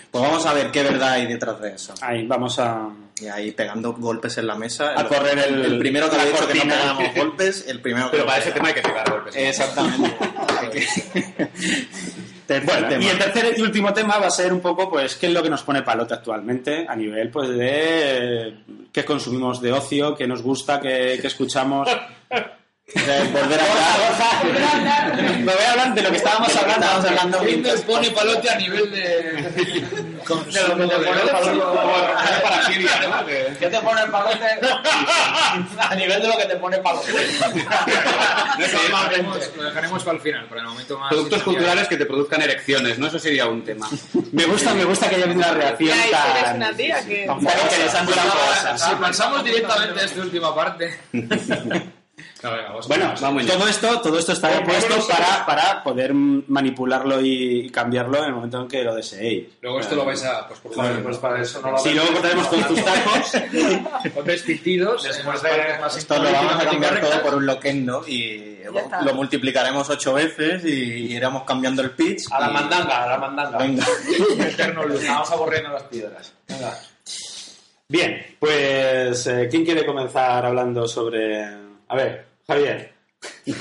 Pues 0.10 0.24
vamos 0.24 0.46
a 0.48 0.54
ver 0.54 0.72
qué 0.72 0.82
verdad 0.82 1.12
hay 1.12 1.28
detrás 1.28 1.60
de 1.62 1.74
eso. 1.76 1.94
Ahí, 2.02 2.26
vamos 2.26 2.58
a... 2.58 2.90
Y 3.22 3.28
ahí 3.28 3.52
pegando 3.52 3.94
golpes 3.94 4.36
en 4.40 4.48
la 4.48 4.56
mesa. 4.56 4.94
A 5.00 5.08
correr 5.08 5.38
el- 5.38 5.64
el 5.64 5.78
primero 5.78 6.10
que 6.10 6.18
la 6.18 6.24
ha 6.24 6.26
dicho 6.26 6.48
que 6.48 6.56
no 6.56 6.64
pegamos 6.64 7.16
golpes, 7.16 7.66
el 7.68 7.82
primero 7.82 8.06
que 8.10 8.12
Pero 8.18 8.26
para 8.26 8.40
ese 8.40 8.52
tema 8.52 8.70
hay 8.70 8.74
que 8.74 8.82
pegar 8.82 9.10
golpes. 9.12 9.36
Exactamente. 9.36 10.16
Bueno, 12.48 12.88
tema. 12.88 13.04
y 13.04 13.08
el 13.08 13.18
tercer 13.18 13.56
y 13.58 13.62
último 13.64 13.92
tema 13.92 14.20
va 14.20 14.28
a 14.28 14.32
ser 14.32 14.54
un 14.54 14.60
poco, 14.62 14.88
pues, 14.90 15.16
qué 15.16 15.26
es 15.28 15.34
lo 15.34 15.42
que 15.42 15.50
nos 15.50 15.64
pone 15.64 15.82
palote 15.82 16.14
actualmente 16.14 16.86
a 16.88 16.96
nivel, 16.96 17.30
pues, 17.32 17.50
de 17.50 17.58
eh, 18.50 18.56
qué 18.92 19.04
consumimos 19.04 19.60
de 19.62 19.72
ocio, 19.72 20.16
qué 20.16 20.28
nos 20.28 20.44
gusta, 20.44 20.80
qué, 20.80 21.18
qué 21.20 21.26
escuchamos. 21.28 21.90
De 22.94 23.02
volver 23.02 23.60
a 23.60 23.94
hablar. 23.94 25.16
Me 25.40 25.54
voy 25.54 25.64
a 25.64 25.72
hablar 25.72 25.96
de 25.96 26.02
lo 26.04 26.12
que 26.12 26.18
estábamos 26.18 26.56
hablando. 26.56 26.86
Estábamos 26.86 27.06
hablando 27.06 27.38
¿Quién 27.40 27.50
mientras- 27.62 27.80
te 27.82 27.86
pone 27.88 28.12
palote 28.12 28.48
a 28.50 28.56
nivel 28.58 28.92
de... 28.92 29.02
De 29.02 29.42
lo 29.42 29.50
que 30.34 30.52
te 30.52 30.60
pone 30.70 30.84
el 30.84 30.90
palote. 31.32 31.60
para 32.44 32.66
Siria, 32.66 32.92
¿no? 33.02 33.26
¿Qué 33.60 33.68
te 33.68 33.82
pone 33.82 34.02
el 34.02 34.10
palote? 34.12 34.46
A 35.80 35.96
nivel 35.96 36.22
de 36.22 36.28
lo 36.28 36.38
que 36.38 36.46
te 36.46 36.56
pone 36.58 36.76
el 36.78 36.82
palote. 36.84 37.12
Lo 39.56 39.64
dejaremos 39.64 40.04
para 40.04 40.18
el 40.18 40.22
final, 40.24 40.46
para 40.46 40.62
el 40.62 40.68
momento 40.68 41.00
más. 41.00 41.10
Productos 41.10 41.44
culturales 41.44 41.88
que 41.88 41.98
te 41.98 42.06
produzcan 42.06 42.42
erecciones, 42.42 42.98
¿no? 43.00 43.08
Eso 43.08 43.20
sería 43.20 43.46
un 43.48 43.64
tema. 43.64 43.88
Me 44.32 44.46
gusta, 44.46 44.74
me 44.74 44.86
gusta 44.86 45.10
que 45.10 45.16
haya 45.16 45.26
habido 45.26 45.40
una 45.40 45.52
reacción 45.52 45.98
tan, 46.12 46.56
una 46.58 46.72
tía 46.74 47.06
que... 47.06 47.26
tan 47.26 47.40
interesante. 47.40 48.14
fogosa. 48.14 48.78
Si 48.78 48.96
pasamos 48.96 49.44
directamente 49.44 50.00
a 50.02 50.06
esta 50.06 50.22
última 50.22 50.54
parte. 50.56 51.00
Venga, 52.52 52.74
Bueno, 52.88 53.14
todo 53.48 53.68
esto, 53.68 54.02
todo 54.02 54.20
esto 54.20 54.34
está 54.34 54.50
Bueno, 54.50 54.66
puesto 54.68 55.08
para, 55.08 55.46
para 55.46 55.84
poder 55.84 56.14
manipularlo 56.14 57.22
y 57.22 57.70
cambiarlo 57.70 58.20
en 58.20 58.26
el 58.26 58.34
momento 58.34 58.62
en 58.62 58.68
que 58.68 58.84
lo 58.84 58.96
deseéis. 58.96 59.48
Luego 59.62 59.80
esto 59.80 59.96
lo 59.96 60.06
vais 60.06 60.24
a. 60.24 60.48
Pues 60.48 60.60
por 60.60 60.74
Joder, 60.76 61.04
pues 61.04 61.18
para 61.18 61.42
eso 61.42 61.62
no 61.62 61.72
lo 61.72 61.78
Si 61.78 61.94
luego 61.94 62.12
cortaremos 62.14 62.48
con 62.48 62.64
tus 62.64 62.84
tacos, 62.84 63.32
Con 64.14 64.26
vestidos. 64.26 65.04
Después 65.04 65.42
de- 65.42 65.80
más 65.80 65.98
Esto 65.98 66.22
lo 66.22 66.32
vamos 66.32 66.54
a 66.54 66.66
cambiar 66.70 67.02
todo 67.02 67.22
por 67.22 67.36
un 67.36 67.46
loquendo 67.46 68.04
y 68.08 68.56
lo 69.04 69.14
multiplicaremos 69.14 69.90
ocho 69.90 70.14
veces 70.14 70.64
y 70.66 71.14
iremos 71.16 71.44
cambiando 71.44 71.82
el 71.82 71.92
pitch. 71.92 72.32
A 72.32 72.40
la 72.40 72.50
mandanga, 72.50 73.04
a 73.04 73.08
la 73.08 73.18
mandanga. 73.18 73.58
Venga. 73.58 73.86
Vamos 75.08 75.32
aburriendo 75.32 75.70
las 75.70 75.84
piedras. 75.84 76.34
Venga. 76.48 76.78
Bien, 77.88 78.36
pues 78.40 79.28
eh, 79.28 79.48
¿quién 79.50 79.64
quiere 79.64 79.86
comenzar 79.86 80.46
hablando 80.46 80.88
sobre... 80.88 81.44
A 81.88 81.96
ver, 81.96 82.26
Javier. 82.48 82.94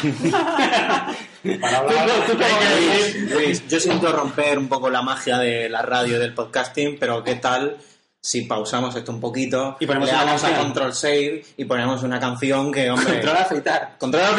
Para 1.60 1.78
hablar. 1.78 2.06
Tú, 2.26 2.32
tú, 2.32 2.38
como 2.38 3.34
Luis, 3.34 3.66
yo 3.68 3.80
siento 3.80 4.12
romper 4.12 4.58
un 4.58 4.68
poco 4.68 4.90
la 4.90 5.02
magia 5.02 5.38
de 5.38 5.68
la 5.68 5.82
radio 5.82 6.16
y 6.16 6.20
del 6.20 6.34
podcasting, 6.34 6.96
pero 6.98 7.22
¿qué 7.22 7.36
tal 7.36 7.76
si 8.20 8.42
pausamos 8.42 8.96
esto 8.96 9.12
un 9.12 9.20
poquito 9.20 9.76
Y 9.80 9.86
ponemos 9.86 10.08
le 10.08 10.14
damos 10.14 10.42
a 10.44 10.56
control 10.56 10.94
save 10.94 11.44
y 11.58 11.64
ponemos 11.66 12.02
una 12.02 12.18
canción 12.18 12.72
que, 12.72 12.90
hombre... 12.90 13.12
Controla 13.14 13.40
afeitar. 13.42 13.96
Control 13.98 14.22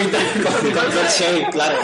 control 0.44 1.08
save, 1.08 1.48
claro. 1.52 1.78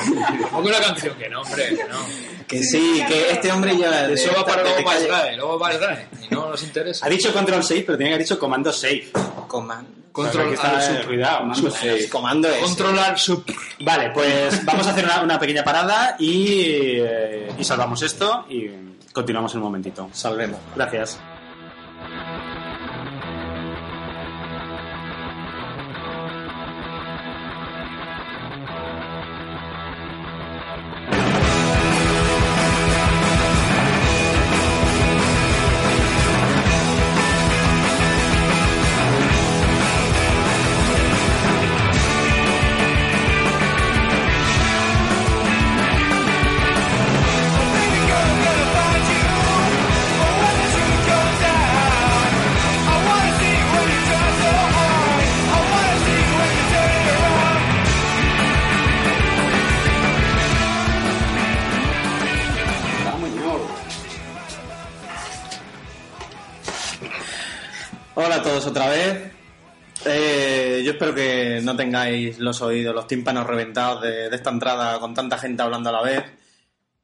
Pongo 0.51 0.67
una 0.69 0.79
canción 0.79 1.15
que 1.15 1.29
no, 1.29 1.41
hombre, 1.41 1.67
que 1.75 1.83
no. 1.83 1.99
Que 2.47 2.63
sí, 2.63 3.03
que 3.07 3.31
este 3.31 3.51
hombre 3.51 3.75
lleva... 3.75 4.07
de- 4.07 4.15
Eso 4.15 4.31
va 4.35 4.43
para 4.45 4.63
luego 4.63 4.83
para 4.83 5.29
el 5.29 5.37
luego 5.37 5.59
va 5.59 5.71
el. 5.71 6.07
Y 6.29 6.33
no 6.33 6.49
nos 6.49 6.63
interesa. 6.63 7.05
Ha 7.05 7.09
dicho 7.09 7.31
control 7.31 7.63
6, 7.63 7.83
pero 7.85 7.97
tenía 7.97 8.11
que 8.11 8.15
haber 8.15 8.25
dicho 8.27 8.39
comando 8.39 8.73
6. 8.73 9.09
Comando. 9.47 10.00
Control 10.11 10.55
al 10.61 10.81
eh, 10.81 10.81
sub. 10.81 11.07
cuidado. 11.07 11.53
Seis. 11.71 12.09
Comando 12.09 12.49
es... 12.49 12.61
Controlar 12.61 13.17
sub. 13.17 13.45
Vale, 13.79 14.11
pues 14.11 14.63
vamos 14.65 14.87
a 14.87 14.91
hacer 14.91 15.05
una, 15.05 15.21
una 15.21 15.39
pequeña 15.39 15.63
parada 15.63 16.15
y, 16.19 16.95
eh, 16.99 17.51
y 17.57 17.63
salvamos 17.63 18.01
esto 18.01 18.45
y 18.49 18.69
continuamos 19.13 19.53
en 19.53 19.59
un 19.59 19.63
momentito. 19.65 20.09
Salvemos. 20.11 20.59
Gracias. 20.75 21.19
Tengáis 71.91 72.39
los 72.39 72.61
oídos, 72.61 72.95
los 72.95 73.05
tímpanos 73.05 73.45
reventados 73.45 74.01
de, 74.03 74.27
esta 74.27 74.49
entrada 74.49 74.97
con 75.01 75.13
tanta 75.13 75.37
gente 75.37 75.61
hablando 75.61 75.89
a 75.89 75.91
la 75.91 76.01
vez. 76.01 76.23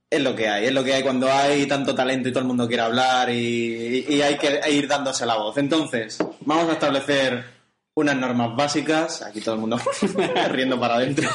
Es 0.10 0.22
lo 0.22 0.34
que 0.34 0.48
hay, 0.48 0.68
es 0.68 0.74
lo 0.74 0.82
que 0.82 0.94
hay 0.94 1.04
cuando 1.04 1.30
hay 1.30 1.66
tanto 1.66 1.94
talento 1.94 2.30
y 2.30 2.32
todo 2.32 2.40
el 2.40 2.48
mundo 2.48 2.70
quiere 2.70 2.84
hablar 2.84 3.30
y, 3.30 4.22
hay 4.22 4.38
que 4.38 4.62
ir 4.72 4.88
dándose 4.88 5.26
la 5.26 5.36
voz. 5.36 5.58
Entonces, 5.58 6.18
vamos 6.46 6.70
a 6.70 6.74
establecer 6.74 7.44
unas 7.96 8.16
normas 8.16 8.56
básicas. 8.56 9.22
Aquí 9.24 9.42
todo 9.42 9.56
el 9.56 9.62
mundo 9.62 9.78
riendo 10.52 10.80
para 10.80 10.96
adentro. 10.96 11.30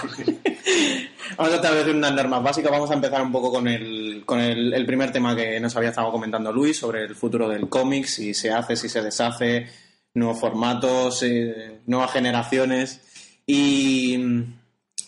Vamos 1.36 1.52
a 1.52 1.56
establecer 1.56 1.94
unas 1.94 2.14
normas 2.14 2.42
básicas. 2.42 2.70
Vamos 2.72 2.90
a 2.90 2.94
empezar 2.94 3.20
un 3.20 3.32
poco 3.32 3.52
con 3.52 3.68
el, 3.68 4.22
con 4.24 4.40
el 4.40 4.86
primer 4.86 5.12
tema 5.12 5.36
que 5.36 5.60
nos 5.60 5.76
había 5.76 5.90
estado 5.90 6.10
comentando 6.10 6.50
Luis 6.50 6.78
sobre 6.78 7.04
el 7.04 7.14
futuro 7.14 7.50
del 7.50 7.68
cómic, 7.68 8.06
si 8.06 8.32
se 8.32 8.50
hace, 8.50 8.76
si 8.76 8.88
se 8.88 9.02
deshace, 9.02 9.66
nuevos 10.14 10.40
formatos, 10.40 11.22
eh, 11.22 11.80
nuevas 11.86 12.12
generaciones. 12.12 13.11
Y, 13.46 14.16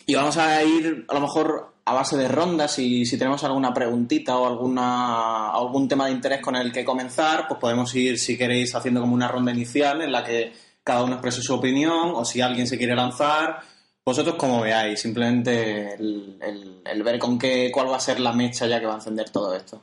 y 0.05 0.15
vamos 0.15 0.37
a 0.37 0.63
ir 0.63 1.05
a 1.07 1.13
lo 1.13 1.21
mejor 1.21 1.73
a 1.85 1.93
base 1.93 2.17
de 2.17 2.27
rondas 2.27 2.79
y 2.79 3.05
si 3.05 3.17
tenemos 3.17 3.43
alguna 3.43 3.73
preguntita 3.73 4.37
o 4.37 4.47
alguna, 4.47 5.51
algún 5.51 5.87
tema 5.87 6.05
de 6.07 6.13
interés 6.13 6.41
con 6.41 6.55
el 6.55 6.71
que 6.71 6.83
comenzar, 6.83 7.47
pues 7.47 7.59
podemos 7.59 7.93
ir, 7.95 8.17
si 8.17 8.37
queréis, 8.37 8.73
haciendo 8.75 9.01
como 9.01 9.13
una 9.13 9.27
ronda 9.27 9.51
inicial 9.51 10.01
en 10.01 10.11
la 10.11 10.23
que 10.23 10.51
cada 10.83 11.03
uno 11.03 11.13
exprese 11.13 11.41
su 11.41 11.53
opinión 11.53 12.11
o 12.15 12.25
si 12.25 12.41
alguien 12.41 12.67
se 12.67 12.77
quiere 12.77 12.95
lanzar, 12.95 13.59
vosotros 14.03 14.35
como 14.35 14.61
veáis, 14.61 14.99
simplemente 14.99 15.93
el, 15.95 16.37
el- 16.41 16.81
el 16.85 17.03
ver 17.03 17.17
con 17.19 17.37
qué, 17.39 17.71
cuál 17.71 17.89
va 17.91 17.97
a 17.97 17.99
ser 17.99 18.19
la 18.19 18.31
mecha 18.33 18.67
ya 18.67 18.79
que 18.79 18.85
va 18.85 18.93
a 18.93 18.97
encender 18.97 19.29
todo 19.29 19.53
esto. 19.55 19.81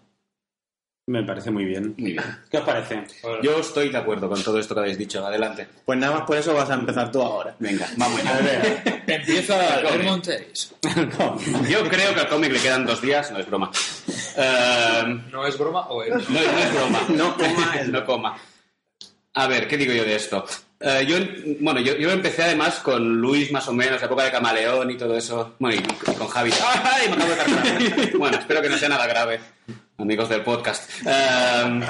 Me 1.06 1.24
parece 1.24 1.50
muy 1.50 1.64
bien. 1.64 1.94
Muy 1.98 2.12
bien. 2.12 2.24
¿Qué 2.48 2.58
os 2.58 2.64
parece? 2.64 3.02
Yo 3.42 3.58
estoy 3.58 3.88
de 3.88 3.98
acuerdo 3.98 4.28
con 4.28 4.40
todo 4.42 4.58
esto 4.60 4.72
que 4.74 4.80
habéis 4.82 4.96
dicho. 4.98 5.26
Adelante. 5.26 5.66
Pues 5.84 5.98
nada 5.98 6.18
más 6.18 6.22
por 6.26 6.36
eso 6.36 6.54
vas 6.54 6.70
a 6.70 6.74
empezar 6.74 7.10
tú 7.10 7.20
ahora. 7.20 7.56
Venga, 7.58 7.88
vamos 7.96 8.22
ya. 8.22 8.84
Empieza 9.08 9.80
el 9.94 10.04
Montéis. 10.04 10.72
Yo 11.68 11.88
creo 11.88 12.14
que 12.14 12.20
al 12.20 12.28
cómic 12.28 12.52
le 12.52 12.60
quedan 12.60 12.86
dos 12.86 13.02
días, 13.02 13.32
no 13.32 13.38
es 13.40 13.46
broma. 13.46 13.70
Eh, 14.36 15.20
¿No 15.32 15.44
es 15.44 15.58
broma 15.58 15.88
o 15.88 16.04
es.? 16.04 16.10
No, 16.30 16.40
no 16.40 16.58
es 16.58 16.72
broma. 16.72 17.00
No 17.08 17.36
coma 17.36 17.74
el- 17.80 17.92
no 17.92 18.06
coma. 18.06 18.38
A 19.34 19.46
ver, 19.48 19.66
¿qué 19.66 19.76
digo 19.76 19.92
yo 19.92 20.04
de 20.04 20.14
esto? 20.14 20.44
Eh, 20.78 21.04
yo, 21.08 21.16
bueno, 21.60 21.80
yo, 21.80 21.96
yo 21.96 22.10
empecé 22.10 22.42
además 22.44 22.76
con 22.80 23.20
Luis 23.20 23.50
más 23.50 23.66
o 23.66 23.72
menos, 23.72 23.98
la 24.00 24.06
época 24.06 24.24
de 24.24 24.30
Camaleón 24.30 24.90
y 24.90 24.96
todo 24.96 25.16
eso. 25.16 25.56
Bueno, 25.58 25.80
y, 25.80 26.10
y 26.10 26.14
con 26.14 26.28
Javi. 26.28 26.50
¡Ay! 26.84 27.08
Me 27.08 27.14
acabo 27.14 27.30
de 27.30 27.36
cargar. 27.36 28.18
Bueno, 28.18 28.38
espero 28.38 28.62
que 28.62 28.68
no 28.68 28.76
sea 28.78 28.88
nada 28.90 29.06
grave, 29.06 29.40
amigos 30.02 30.28
del 30.28 30.42
podcast. 30.42 30.90
Eh, 31.06 31.80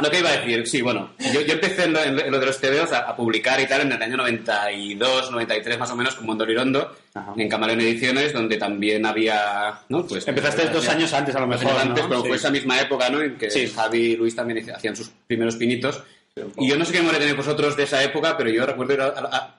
lo 0.00 0.10
que 0.10 0.18
iba 0.20 0.30
a 0.30 0.36
decir, 0.38 0.66
sí, 0.66 0.80
bueno, 0.80 1.10
yo, 1.32 1.40
yo 1.42 1.52
empecé 1.54 1.84
en 1.84 1.92
lo, 1.92 2.02
en 2.02 2.30
lo 2.30 2.38
de 2.38 2.46
los 2.46 2.58
TVOs 2.60 2.92
a, 2.92 3.00
a 3.00 3.16
publicar 3.16 3.60
y 3.60 3.66
tal 3.66 3.82
en 3.82 3.92
el 3.92 4.02
año 4.02 4.16
92, 4.16 5.30
93 5.30 5.78
más 5.78 5.90
o 5.90 5.96
menos 5.96 6.14
con 6.14 6.26
Mondo 6.26 6.46
Lirondo, 6.46 6.96
Ajá. 7.14 7.32
en 7.36 7.48
Camaleón 7.48 7.80
Ediciones, 7.80 8.32
donde 8.32 8.56
también 8.56 9.04
había, 9.04 9.80
¿no? 9.90 10.06
Pues, 10.06 10.26
Empezaste 10.26 10.68
dos 10.68 10.88
años 10.88 11.12
antes 11.12 11.34
a 11.36 11.40
lo 11.40 11.46
mejor, 11.46 11.66
años 11.68 11.82
antes, 11.82 12.04
¿no? 12.04 12.08
pero 12.08 12.22
Sí. 12.22 12.28
fue 12.28 12.36
esa 12.36 12.50
misma 12.50 12.80
época, 12.80 13.10
¿no? 13.10 13.20
En 13.20 13.36
que 13.36 13.50
Sí. 13.50 13.66
Javi 13.68 13.98
y 14.12 14.16
Luis 14.16 14.34
también 14.34 14.70
hacían 14.70 14.96
sus 14.96 15.10
primeros 15.26 15.56
pinitos. 15.56 16.02
Y 16.56 16.68
yo 16.68 16.76
no 16.78 16.84
sé 16.86 16.92
qué 16.92 16.98
memoria 17.00 17.18
tenéis 17.18 17.36
vosotros 17.36 17.76
de 17.76 17.82
esa 17.82 18.02
época, 18.02 18.36
pero 18.38 18.48
yo 18.48 18.64
recuerdo 18.64 18.94
ir 18.94 19.00
a, 19.02 19.06
a- 19.08 19.56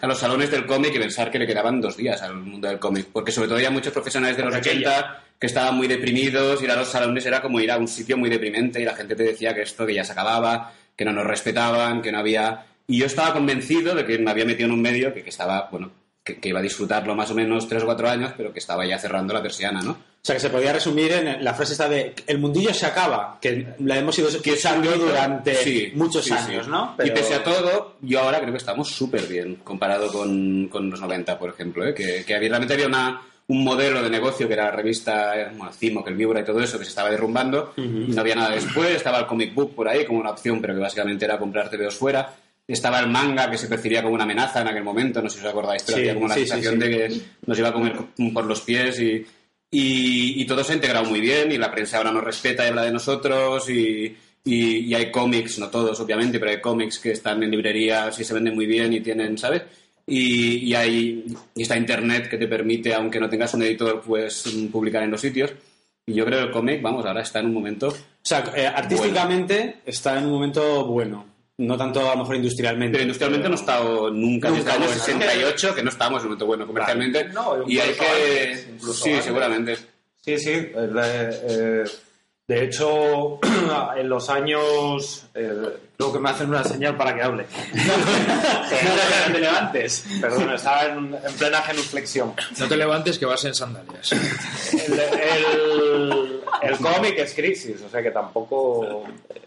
a 0.00 0.06
los 0.06 0.18
salones 0.18 0.50
del 0.50 0.66
cómic 0.66 0.92
y 0.94 0.98
pensar 0.98 1.30
que 1.30 1.38
le 1.38 1.46
quedaban 1.46 1.80
dos 1.80 1.96
días 1.96 2.20
al 2.20 2.34
mundo 2.34 2.68
del 2.68 2.78
cómic. 2.78 3.06
Porque 3.10 3.32
sobre 3.32 3.46
todo 3.48 3.56
había 3.56 3.70
muchos 3.70 3.92
profesionales 3.92 4.36
de 4.36 4.42
los 4.42 4.54
80 4.54 5.23
que 5.38 5.46
estaban 5.46 5.76
muy 5.76 5.86
deprimidos, 5.88 6.62
ir 6.62 6.70
a 6.70 6.76
los 6.76 6.88
salones 6.88 7.26
era 7.26 7.42
como 7.42 7.60
ir 7.60 7.70
a 7.70 7.76
un 7.78 7.88
sitio 7.88 8.16
muy 8.16 8.30
deprimente 8.30 8.80
y 8.80 8.84
la 8.84 8.94
gente 8.94 9.14
te 9.14 9.24
decía 9.24 9.54
que 9.54 9.62
esto 9.62 9.84
que 9.86 9.94
ya 9.94 10.04
se 10.04 10.12
acababa, 10.12 10.72
que 10.96 11.04
no 11.04 11.12
nos 11.12 11.26
respetaban, 11.26 12.00
que 12.02 12.12
no 12.12 12.18
había... 12.18 12.66
Y 12.86 12.98
yo 12.98 13.06
estaba 13.06 13.32
convencido 13.32 13.94
de 13.94 14.04
que 14.04 14.18
me 14.18 14.30
había 14.30 14.44
metido 14.44 14.66
en 14.66 14.72
un 14.72 14.82
medio 14.82 15.12
que, 15.12 15.22
que 15.22 15.30
estaba, 15.30 15.68
bueno, 15.70 15.90
que, 16.22 16.36
que 16.38 16.48
iba 16.50 16.60
a 16.60 16.62
disfrutarlo 16.62 17.14
más 17.14 17.30
o 17.30 17.34
menos 17.34 17.68
tres 17.68 17.82
o 17.82 17.86
cuatro 17.86 18.08
años, 18.08 18.32
pero 18.36 18.52
que 18.52 18.58
estaba 18.58 18.86
ya 18.86 18.98
cerrando 18.98 19.34
la 19.34 19.42
persiana, 19.42 19.82
¿no? 19.82 19.92
O 19.92 20.26
sea, 20.26 20.36
que 20.36 20.40
se 20.40 20.48
podía 20.48 20.72
resumir 20.72 21.12
en 21.12 21.44
la 21.44 21.52
frase 21.52 21.72
esta 21.72 21.86
de 21.86 22.14
el 22.26 22.38
mundillo 22.38 22.72
se 22.72 22.86
acaba, 22.86 23.36
que 23.42 23.74
la 23.80 23.98
hemos 23.98 24.18
ido 24.18 24.28
escuchando 24.28 24.90
durante 24.96 25.54
Sí, 25.56 25.92
muchos 25.94 26.24
sí, 26.24 26.32
años, 26.32 26.64
sí. 26.64 26.70
¿no? 26.70 26.96
Y 27.04 27.10
pese 27.10 27.34
a 27.34 27.44
todo, 27.44 27.98
yo 28.00 28.20
ahora 28.20 28.40
creo 28.40 28.52
que 28.52 28.56
estamos 28.58 28.88
súper 28.88 29.26
bien 29.26 29.56
comparado 29.56 30.10
con, 30.10 30.68
con 30.68 30.88
los 30.88 30.98
90, 30.98 31.38
por 31.38 31.50
ejemplo, 31.50 31.86
¿eh? 31.86 31.92
que, 31.92 32.24
que 32.26 32.38
realmente 32.38 32.72
había 32.72 32.86
una, 32.86 33.20
un 33.46 33.62
modelo 33.62 34.02
de 34.02 34.08
negocio 34.10 34.46
que 34.48 34.54
era 34.54 34.64
la 34.64 34.70
revista 34.70 35.34
bueno, 35.56 35.72
Cimo, 35.72 36.02
que 36.02 36.10
el 36.10 36.16
Vibra 36.16 36.40
y 36.40 36.44
todo 36.44 36.60
eso, 36.60 36.78
que 36.78 36.84
se 36.84 36.90
estaba 36.90 37.10
derrumbando, 37.10 37.74
y 37.76 37.82
no 37.82 38.20
había 38.20 38.34
nada 38.34 38.54
después, 38.54 38.90
estaba 38.96 39.18
el 39.18 39.26
comic 39.26 39.54
book 39.54 39.74
por 39.74 39.86
ahí 39.88 40.04
como 40.04 40.20
una 40.20 40.30
opción, 40.30 40.60
pero 40.60 40.74
que 40.74 40.80
básicamente 40.80 41.24
era 41.26 41.38
comprar 41.38 41.68
TVOs 41.68 41.94
fuera. 41.94 42.34
Estaba 42.66 42.98
el 43.00 43.08
manga 43.10 43.50
que 43.50 43.58
se 43.58 43.66
percibía 43.68 44.02
como 44.02 44.14
una 44.14 44.24
amenaza 44.24 44.62
en 44.62 44.68
aquel 44.68 44.82
momento, 44.82 45.20
no 45.20 45.28
sé 45.28 45.38
si 45.38 45.44
os 45.44 45.50
acordáis, 45.50 45.82
pero 45.82 45.96
Sí, 45.98 46.00
había 46.02 46.14
como 46.14 46.28
sí, 46.32 46.40
sí, 46.40 46.46
sensación 46.46 46.74
sí. 46.74 46.80
de 46.80 46.90
que 46.90 47.20
nos 47.46 47.58
iba 47.58 47.68
a 47.68 47.72
comer 47.74 47.96
por 48.32 48.46
los 48.46 48.62
pies 48.62 48.98
y, 49.00 49.26
y, 49.70 50.40
y 50.40 50.46
todo 50.46 50.64
se 50.64 50.72
ha 50.72 50.76
integrado 50.76 51.04
muy 51.04 51.20
bien 51.20 51.52
y 51.52 51.58
la 51.58 51.70
prensa 51.70 51.98
ahora 51.98 52.12
nos 52.12 52.24
respeta 52.24 52.64
y 52.64 52.68
habla 52.68 52.84
de 52.84 52.92
nosotros 52.92 53.68
y, 53.68 54.16
y, 54.44 54.76
y 54.78 54.94
hay 54.94 55.10
cómics, 55.10 55.58
no 55.58 55.68
todos 55.68 56.00
obviamente, 56.00 56.38
pero 56.38 56.52
hay 56.52 56.60
cómics 56.62 56.98
que 56.98 57.10
están 57.10 57.42
en 57.42 57.50
librerías 57.50 58.18
y 58.18 58.24
se 58.24 58.32
venden 58.32 58.54
muy 58.54 58.64
bien 58.64 58.94
y 58.94 59.00
tienen, 59.00 59.36
¿sabes? 59.36 59.62
Y, 60.06 60.70
y 60.70 60.74
hay 60.74 61.24
y 61.54 61.62
está 61.62 61.76
internet 61.76 62.28
que 62.28 62.36
te 62.36 62.46
permite, 62.46 62.92
aunque 62.92 63.18
no 63.18 63.28
tengas 63.28 63.54
un 63.54 63.62
editor, 63.62 64.02
pues 64.02 64.44
mm, 64.54 64.66
publicar 64.66 65.02
en 65.02 65.10
los 65.10 65.20
sitios. 65.20 65.52
Y 66.06 66.14
yo 66.14 66.26
creo 66.26 66.40
que 66.40 66.44
el 66.46 66.50
cómic, 66.50 66.82
vamos, 66.82 67.06
ahora 67.06 67.22
está 67.22 67.40
en 67.40 67.46
un 67.46 67.54
momento... 67.54 67.88
O 67.88 67.94
sea, 68.26 68.44
eh, 68.54 68.66
artísticamente 68.66 69.76
está 69.86 70.18
en 70.18 70.26
un 70.26 70.32
momento 70.32 70.86
bueno, 70.86 71.24
no 71.58 71.76
tanto 71.76 72.00
a 72.10 72.14
lo 72.14 72.20
mejor 72.20 72.36
industrialmente. 72.36 72.92
Pero 72.92 73.04
industrialmente 73.04 73.48
no 73.48 73.54
ha 73.54 73.58
estado 73.58 74.10
nunca, 74.10 74.50
Nunca 74.50 74.50
desde 74.50 74.70
el 74.70 74.76
año 74.76 74.86
bueno. 74.86 75.02
68, 75.02 75.74
que 75.74 75.82
no 75.82 75.90
estábamos 75.90 76.20
en 76.20 76.26
un 76.26 76.28
momento 76.30 76.46
bueno 76.46 76.66
comercialmente. 76.66 77.24
No, 77.28 77.68
y 77.68 77.78
hay 77.78 77.94
que... 77.94 78.04
antes, 78.04 78.96
sí, 78.96 79.10
antes. 79.10 79.24
seguramente. 79.24 79.76
Sí, 80.20 80.38
sí. 80.38 80.50
eh, 80.50 80.72
eh, 80.74 81.84
de 82.46 82.64
hecho, 82.64 83.38
en 83.96 84.08
los 84.08 84.28
años. 84.30 85.26
eh, 85.34 85.76
creo 85.96 86.12
que 86.12 86.18
me 86.18 86.30
hacen 86.30 86.48
una 86.50 86.64
señal 86.64 86.96
para 86.96 87.14
que 87.14 87.22
hable. 87.22 87.46
no, 87.74 89.32
te 89.32 89.38
levantes. 89.40 90.04
Perdón, 90.20 90.52
estaba 90.52 90.84
en, 90.86 91.14
en 91.14 91.32
plena 91.38 91.62
genuflexión. 91.62 92.34
No 92.58 92.68
te 92.68 92.76
levantes 92.76 93.18
que 93.18 93.26
vas 93.26 93.44
en 93.44 93.54
sandalias. 93.54 94.12
El, 94.12 94.92
el- 95.00 96.40
el 96.62 96.78
cómic 96.78 97.18
es 97.18 97.34
crisis, 97.34 97.82
o 97.82 97.88
sea 97.90 98.02
que 98.02 98.10
tampoco. 98.10 99.04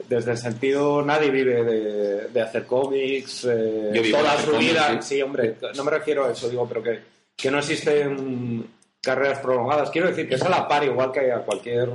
Desde 0.07 0.31
el 0.31 0.37
sentido, 0.37 1.01
nadie 1.01 1.29
vive 1.31 1.63
de, 1.63 2.27
de 2.29 2.41
hacer 2.41 2.65
cómics. 2.65 3.45
eh, 3.45 3.91
Yo 3.93 4.01
vivo 4.01 4.17
de 4.17 4.23
toda 4.23 4.33
hacer 4.33 4.45
su 4.45 4.51
cómics, 4.51 4.71
vida. 4.71 5.01
sí. 5.01 5.15
Sí, 5.15 5.21
hombre, 5.21 5.55
no 5.75 5.83
me 5.83 5.91
refiero 5.91 6.25
a 6.25 6.31
eso, 6.31 6.49
digo, 6.49 6.65
pero 6.67 6.81
que, 6.83 6.99
que 7.35 7.51
no 7.51 7.59
existen 7.59 8.67
carreras 9.01 9.39
prolongadas. 9.39 9.89
Quiero 9.89 10.07
decir 10.07 10.27
que 10.29 10.35
es 10.35 10.41
a 10.43 10.49
la 10.49 10.67
par, 10.67 10.83
igual 10.83 11.11
que 11.11 11.31
a 11.31 11.39
cualquier 11.39 11.89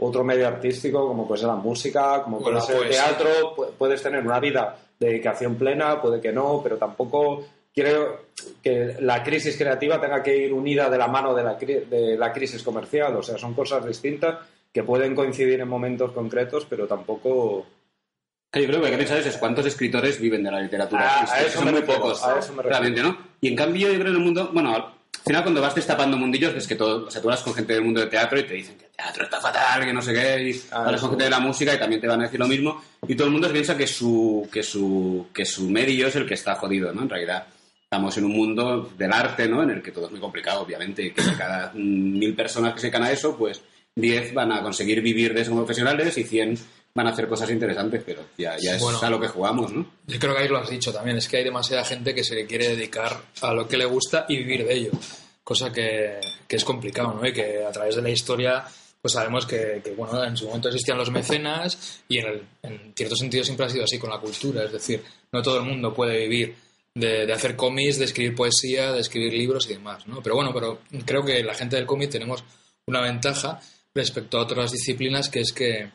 otro 0.00 0.22
medio 0.24 0.46
artístico, 0.46 1.06
como 1.08 1.26
puede 1.26 1.40
ser 1.40 1.48
la 1.48 1.56
música, 1.56 2.22
como 2.22 2.40
puede 2.40 2.60
ser 2.60 2.76
el 2.76 2.82
poesía. 2.82 3.04
teatro. 3.04 3.56
pu- 3.56 3.70
Puedes 3.76 4.02
tener 4.02 4.24
una 4.24 4.38
vida 4.40 4.76
de 4.98 5.08
dedicación 5.08 5.56
plena, 5.56 6.00
puede 6.00 6.20
que 6.20 6.32
no, 6.32 6.60
pero 6.62 6.76
tampoco 6.76 7.44
quiero 7.74 8.26
que 8.62 8.96
la 9.00 9.22
crisis 9.22 9.56
creativa 9.56 10.00
tenga 10.00 10.22
que 10.22 10.36
ir 10.36 10.52
unida 10.52 10.88
de 10.88 10.98
la 10.98 11.08
mano 11.08 11.34
de 11.34 11.42
la, 11.44 11.58
cri- 11.58 11.84
de 11.86 12.16
la 12.16 12.32
crisis 12.32 12.62
comercial. 12.62 13.14
O 13.16 13.22
sea, 13.22 13.36
son 13.38 13.54
cosas 13.54 13.84
distintas 13.86 14.38
que 14.72 14.82
pueden 14.84 15.14
coincidir 15.14 15.60
en 15.60 15.68
momentos 15.68 16.12
concretos, 16.12 16.66
pero 16.68 16.86
tampoco... 16.86 17.66
Que 18.52 18.62
Yo 18.62 18.68
creo 18.68 18.80
que 18.80 18.86
hay 18.86 18.92
que 18.92 18.98
pensar 18.98 19.18
es 19.18 19.36
cuántos 19.36 19.66
escritores 19.66 20.20
viven 20.20 20.42
de 20.42 20.50
la 20.50 20.60
literatura. 20.60 21.20
A- 21.20 21.24
Es 21.24 21.30
a 21.32 21.38
que 21.38 21.46
eso 21.46 21.56
son 21.58 21.64
me 21.66 21.70
muy 21.72 21.80
refiero, 21.80 22.00
pocos, 22.02 22.24
a 22.24 22.38
eso 22.38 22.52
me 22.52 22.62
refiero. 22.62 22.68
realmente, 22.68 23.02
¿no? 23.02 23.18
Y 23.40 23.48
en 23.48 23.56
cambio, 23.56 23.88
yo 23.88 23.94
creo 23.98 24.08
en 24.10 24.16
el 24.16 24.22
mundo, 24.22 24.50
bueno, 24.52 24.74
al 24.74 24.84
final 25.24 25.42
cuando 25.42 25.60
vas 25.60 25.74
destapando 25.74 26.16
mundillos, 26.16 26.54
es 26.54 26.66
que 26.66 26.74
todo, 26.74 27.06
o 27.06 27.10
sea, 27.10 27.20
tú 27.20 27.28
hablas 27.28 27.42
con 27.42 27.52
gente 27.54 27.72
del 27.74 27.82
mundo 27.84 28.00
del 28.00 28.08
teatro 28.08 28.38
y 28.38 28.44
te 28.44 28.54
dicen 28.54 28.78
que 28.78 28.87
el 28.98 29.04
teatro 29.04 29.24
está 29.24 29.40
fatal, 29.40 29.84
que 29.84 29.92
no 29.92 30.02
sé 30.02 30.12
qué, 30.12 30.50
y 30.50 30.62
Ah, 30.72 30.94
con 31.00 31.10
gente 31.10 31.24
de 31.24 31.30
la 31.30 31.38
música 31.40 31.72
y 31.74 31.78
también 31.78 32.00
te 32.00 32.08
van 32.08 32.20
a 32.20 32.24
decir 32.24 32.40
lo 32.40 32.48
mismo, 32.48 32.82
y 33.06 33.14
todo 33.14 33.28
el 33.28 33.32
mundo 33.32 33.50
piensa 33.52 33.76
que 33.76 33.86
su, 33.86 34.48
que 34.52 34.62
su, 34.62 35.28
que 35.32 35.44
su 35.44 35.70
medio 35.70 36.08
es 36.08 36.16
el 36.16 36.26
que 36.26 36.34
está 36.34 36.56
jodido, 36.56 36.92
¿no? 36.92 37.02
En 37.02 37.08
realidad, 37.08 37.46
estamos 37.84 38.16
en 38.18 38.24
un 38.24 38.32
mundo 38.32 38.90
del 38.98 39.12
arte, 39.12 39.48
¿no? 39.48 39.62
En 39.62 39.70
el 39.70 39.82
que 39.82 39.92
todo 39.92 40.06
es 40.06 40.10
muy 40.10 40.20
complicado, 40.20 40.62
obviamente, 40.62 41.02
y 41.04 41.10
que 41.12 41.22
de 41.22 41.36
cada 41.36 41.72
mil 41.74 42.34
personas 42.34 42.74
que 42.74 42.80
se 42.80 42.86
dedican 42.88 43.04
a 43.04 43.12
eso, 43.12 43.36
pues 43.36 43.62
10 43.94 44.34
van 44.34 44.52
a 44.52 44.62
conseguir 44.62 45.00
vivir 45.00 45.32
de 45.32 45.42
eso 45.42 45.50
como 45.50 45.62
profesionales 45.64 46.18
y 46.18 46.24
100 46.24 46.58
van 46.94 47.06
a 47.06 47.10
hacer 47.10 47.28
cosas 47.28 47.50
interesantes, 47.50 48.02
pero 48.04 48.22
ya, 48.36 48.56
ya 48.58 48.74
es 48.74 48.82
Bueno. 48.82 48.98
a 49.00 49.10
lo 49.10 49.20
que 49.20 49.28
jugamos, 49.28 49.72
¿no? 49.72 49.86
Yo 50.08 50.18
creo 50.18 50.34
que 50.34 50.42
ahí 50.42 50.48
lo 50.48 50.58
has 50.58 50.68
dicho 50.70 50.92
también, 50.92 51.16
es 51.18 51.28
que 51.28 51.36
hay 51.36 51.44
demasiada 51.44 51.84
gente 51.84 52.14
que 52.14 52.24
se 52.24 52.34
le 52.34 52.46
quiere 52.46 52.68
dedicar 52.68 53.16
a 53.42 53.52
lo 53.54 53.68
que 53.68 53.76
le 53.76 53.84
gusta 53.84 54.26
y 54.28 54.38
vivir 54.38 54.66
de 54.66 54.74
ello, 54.74 54.90
cosa 55.44 55.72
que, 55.72 56.18
que 56.48 56.56
es 56.56 56.64
complicado, 56.64 57.14
¿no? 57.14 57.26
Y 57.26 57.32
que 57.32 57.64
a 57.64 57.70
través 57.70 57.94
de 57.94 58.02
la 58.02 58.10
historia 58.10 58.64
pues 59.00 59.12
sabemos 59.14 59.46
que, 59.46 59.82
bueno, 59.96 60.24
en 60.24 60.36
su 60.36 60.46
momento 60.46 60.68
existían 60.68 60.98
los 60.98 61.10
mecenas 61.10 62.02
y 62.08 62.18
en, 62.18 62.26
el- 62.26 62.42
en 62.62 62.92
cierto 62.96 63.16
sentido 63.16 63.44
siempre 63.44 63.66
ha 63.66 63.68
sido 63.68 63.84
así 63.84 63.98
con 63.98 64.10
la 64.10 64.18
cultura, 64.18 64.64
es 64.64 64.72
decir, 64.72 65.02
no 65.32 65.42
todo 65.42 65.58
el 65.58 65.64
mundo 65.64 65.94
puede 65.94 66.18
vivir 66.26 66.54
de, 66.94 67.32
hacer 67.32 67.54
cómics, 67.54 67.98
de 67.98 68.06
escribir 68.06 68.34
poesía, 68.34 68.92
de 68.92 69.00
escribir 69.00 69.32
libros 69.32 69.66
y 69.70 69.74
demás, 69.74 70.06
¿no? 70.08 70.20
Pero 70.22 70.34
bueno, 70.34 70.52
pero 70.52 70.80
creo 71.04 71.24
que 71.24 71.42
la 71.44 71.54
gente 71.54 71.76
del 71.76 71.86
cómic 71.86 72.10
tenemos 72.10 72.42
una 72.86 73.00
ventaja 73.00 73.60
respecto 73.94 74.38
a 74.38 74.42
otras 74.42 74.72
disciplinas 74.72 75.28
que 75.28 75.40
es 75.40 75.52
que 75.52 75.90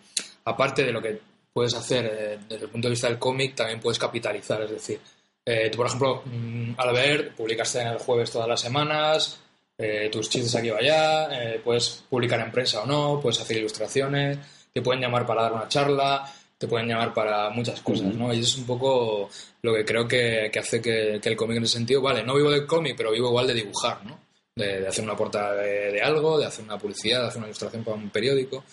aparte 0.46 0.84
de 0.86 0.92
lo 0.94 1.02
que 1.02 1.20
puedes 1.52 1.74
hacer 1.74 2.06
eh, 2.06 2.40
desde 2.48 2.66
el 2.66 2.72
punto 2.72 2.88
de 2.88 2.92
vista 2.94 3.08
del 3.10 3.20
cómic, 3.20 3.54
también 3.56 3.80
puedes 3.80 4.00
capitalizar. 4.00 4.62
Es 4.64 4.72
decir, 4.72 5.00
eh, 5.46 5.70
tú, 5.70 5.78
por 5.78 5.88
ejemplo, 5.88 6.24
mm, 6.26 6.74
al 6.78 6.94
ver, 6.94 7.36
publicaste 7.36 7.82
en 7.82 7.88
el 7.88 7.98
jueves 7.98 8.32
todas 8.32 8.48
las 8.48 8.62
semanas, 8.62 9.40
eh, 9.78 10.10
tus 10.12 10.30
chistes 10.30 10.56
aquí 10.56 10.70
o 10.70 10.78
allá, 10.78 11.28
eh, 11.32 11.62
puedes 11.64 12.04
publicar 12.10 12.40
en 12.40 12.52
prensa 12.52 12.82
o 12.82 12.86
no, 12.86 13.20
puedes 13.22 13.40
hacer 13.42 13.58
ilustraciones, 13.58 14.38
te 14.72 14.82
pueden 14.82 15.02
llamar 15.02 15.26
para 15.26 15.44
dar 15.44 15.54
una 15.54 15.68
charla, 15.68 16.32
te 16.58 16.68
pueden 16.68 16.88
llamar 16.88 17.14
para 17.14 17.50
muchas 17.50 17.82
cosas, 17.82 18.14
¿no? 18.14 18.34
Y 18.34 18.40
eso 18.40 18.54
es 18.54 18.58
un 18.60 18.66
poco 18.66 19.30
lo 19.62 19.74
que 19.74 19.84
creo 19.84 20.08
que, 20.08 20.50
que 20.52 20.60
hace 20.60 20.82
que, 20.82 21.20
que 21.22 21.30
el 21.30 21.36
cómic 21.36 21.58
en 21.58 21.64
ese 21.64 21.74
sentido, 21.74 22.02
vale, 22.02 22.24
no 22.24 22.36
vivo 22.36 22.50
del 22.50 22.66
cómic, 22.66 22.96
pero 22.96 23.12
vivo 23.12 23.30
igual 23.30 23.48
de 23.48 23.54
dibujar, 23.54 24.06
¿no? 24.06 24.20
De, 24.56 24.82
de 24.82 24.88
hacer 24.88 25.04
una 25.04 25.18
portada 25.18 25.56
de, 25.56 25.92
de 25.92 26.02
algo, 26.02 26.38
de 26.38 26.46
hacer 26.46 26.64
una 26.64 26.78
publicidad, 26.78 27.22
de 27.22 27.28
hacer 27.28 27.40
una 27.40 27.48
ilustración 27.48 27.84
para 27.84 27.98
un 27.98 28.10
periódico. 28.10 28.64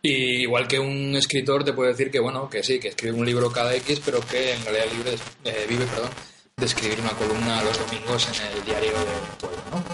Y 0.00 0.42
igual 0.42 0.68
que 0.68 0.78
un 0.78 1.16
escritor 1.16 1.64
te 1.64 1.72
puede 1.72 1.90
decir 1.90 2.10
que, 2.10 2.20
bueno, 2.20 2.48
que 2.48 2.62
sí, 2.62 2.78
que 2.78 2.88
escribe 2.88 3.18
un 3.18 3.26
libro 3.26 3.50
cada 3.50 3.74
X, 3.74 4.00
pero 4.04 4.20
que 4.20 4.52
en 4.52 4.64
realidad 4.64 4.86
libre, 4.92 5.14
eh, 5.44 5.66
vive 5.68 5.84
perdón, 5.86 6.10
de 6.56 6.66
escribir 6.66 7.00
una 7.00 7.10
columna 7.10 7.62
los 7.64 7.78
domingos 7.78 8.28
en 8.28 8.56
el 8.56 8.64
diario 8.64 8.92
del 8.92 9.36
pueblo, 9.40 9.58
¿no? 9.72 9.84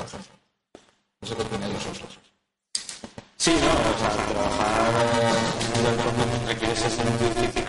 No 1.22 1.28
sé 1.28 1.37
qué. 1.37 1.44
Sí, 3.37 3.52
no, 3.52 3.70
o 3.70 3.96
sea, 3.96 4.11
trabajar 4.26 4.90
en 5.78 5.87
el 5.87 5.96
cómic 6.02 6.48
requiere 6.48 6.74
difícil 6.74 7.64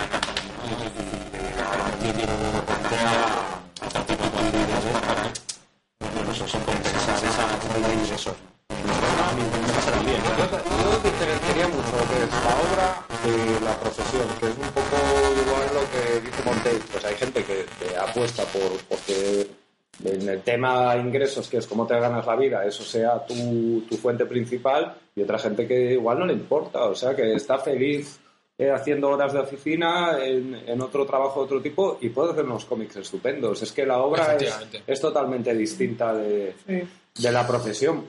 dedicar 1.53 1.99
tiempo 1.99 2.23
importante 2.23 2.95
a 2.95 3.53
de 7.73 7.93
me. 7.93 8.33
Yo, 10.81 10.97
diferenciaría 11.03 11.67
mucho 11.67 11.93
la 11.93 12.53
obra 12.57 13.05
de 13.23 13.33
la 13.61 13.79
profesión, 13.79 14.27
que 14.39 14.47
es 14.47 14.57
un 14.57 14.69
poco 14.73 14.97
igual 15.45 15.69
lo 15.75 15.83
que 15.91 16.21
dice. 16.21 16.81
Pues 16.91 17.05
hay 17.05 17.15
gente 17.17 17.45
que, 17.45 17.67
que 17.79 17.97
apuesta 17.97 18.45
por 18.45 18.77
porque 18.89 19.62
en 20.03 20.27
el 20.27 20.41
tema 20.41 20.95
ingresos, 20.97 21.47
que 21.49 21.57
es 21.57 21.67
cómo 21.67 21.85
te 21.85 21.99
ganas 21.99 22.25
la 22.25 22.35
vida, 22.35 22.65
eso 22.65 22.83
sea 22.83 23.25
tu, 23.25 23.81
tu 23.89 23.97
fuente 23.97 24.25
principal, 24.25 24.95
y 25.15 25.21
otra 25.21 25.37
gente 25.39 25.67
que 25.67 25.93
igual 25.93 26.19
no 26.19 26.25
le 26.25 26.33
importa, 26.33 26.85
o 26.85 26.95
sea, 26.95 27.15
que 27.15 27.33
está 27.33 27.59
feliz 27.59 28.19
eh, 28.57 28.69
haciendo 28.71 29.09
horas 29.09 29.33
de 29.33 29.39
oficina 29.39 30.17
en, 30.23 30.55
en 30.67 30.81
otro 30.81 31.05
trabajo 31.05 31.39
de 31.39 31.45
otro 31.45 31.61
tipo 31.61 31.97
y 32.01 32.09
puede 32.09 32.31
hacer 32.33 32.45
unos 32.45 32.65
cómics 32.65 32.95
estupendos. 32.97 33.61
Es 33.63 33.71
que 33.71 33.85
la 33.85 33.97
obra 33.97 34.37
es, 34.85 35.01
totalmente 35.01 35.53
distinta 35.55 36.13
de, 36.13 36.53
Sí. 36.67 36.83
de 37.23 37.31
la 37.31 37.47
profesión. 37.47 38.05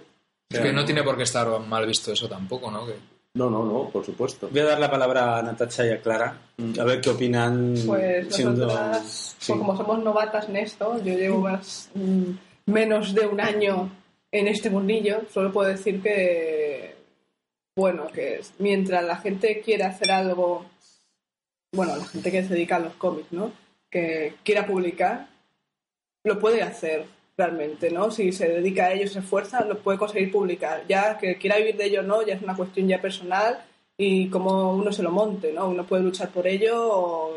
Es 0.50 0.60
que 0.60 0.72
no 0.72 0.84
tiene 0.84 1.02
por 1.02 1.16
qué 1.16 1.22
estar 1.22 1.48
mal 1.60 1.86
visto 1.86 2.12
eso 2.12 2.28
tampoco, 2.28 2.70
¿no? 2.70 2.86
Que 2.86 2.92
No, 3.34 3.50
no, 3.50 3.64
no, 3.64 3.88
por 3.90 4.04
supuesto. 4.06 4.48
Voy 4.48 4.60
a 4.60 4.64
dar 4.64 4.78
la 4.78 4.88
palabra 4.90 5.38
a 5.38 5.42
Natacha 5.42 5.84
y 5.84 5.90
a 5.90 6.00
Clara, 6.00 6.38
a 6.78 6.84
ver 6.84 7.00
qué 7.00 7.10
opinan 7.10 7.74
Pues 7.84 8.32
siendo... 8.32 8.66
nosotras, 8.66 9.34
Sí. 9.40 9.52
pues 9.52 9.58
como 9.58 9.76
somos 9.76 10.04
novatas 10.04 10.48
en 10.48 10.56
esto, 10.56 11.02
yo 11.02 11.14
llevo 11.14 11.40
más 11.40 11.90
mm, 11.94 12.30
menos 12.66 13.12
de 13.12 13.26
un 13.26 13.40
año 13.40 13.90
en 14.30 14.46
este 14.46 14.70
mundillo, 14.70 15.22
solo 15.32 15.52
puedo 15.52 15.68
decir 15.68 16.00
que, 16.00 16.94
bueno, 17.76 18.06
que 18.06 18.36
es- 18.36 18.52
mientras 18.60 19.02
la 19.04 19.16
gente 19.16 19.60
quiera 19.62 19.88
hacer 19.88 20.12
algo, 20.12 20.64
bueno, 21.72 21.96
la 21.96 22.04
gente 22.04 22.30
que 22.30 22.42
se 22.44 22.54
dedica 22.54 22.76
a 22.76 22.80
los 22.80 22.94
cómics, 22.94 23.32
¿no? 23.32 23.50
Que 23.90 24.36
quiera 24.44 24.64
publicar, 24.64 25.26
lo 26.22 26.38
puede 26.38 26.62
hacer 26.62 27.04
realmente, 27.36 27.90
¿no? 27.90 28.10
Si 28.10 28.32
se 28.32 28.48
dedica 28.48 28.86
a 28.86 28.92
ello, 28.92 29.08
se 29.08 29.18
esfuerza, 29.18 29.64
lo 29.64 29.78
puede 29.78 29.98
conseguir 29.98 30.30
publicar. 30.30 30.84
Ya 30.88 31.18
que 31.18 31.36
quiera 31.36 31.56
vivir 31.56 31.76
de 31.76 31.86
ello 31.86 32.00
o 32.00 32.04
no, 32.04 32.22
ya 32.22 32.34
es 32.34 32.42
una 32.42 32.56
cuestión 32.56 32.88
ya 32.88 33.00
personal 33.00 33.64
y 33.96 34.28
cómo 34.28 34.72
uno 34.72 34.92
se 34.92 35.02
lo 35.02 35.10
monte, 35.10 35.52
¿no? 35.52 35.68
Uno 35.68 35.84
puede 35.84 36.02
luchar 36.02 36.30
por 36.30 36.46
ello 36.46 36.76
o 36.76 37.32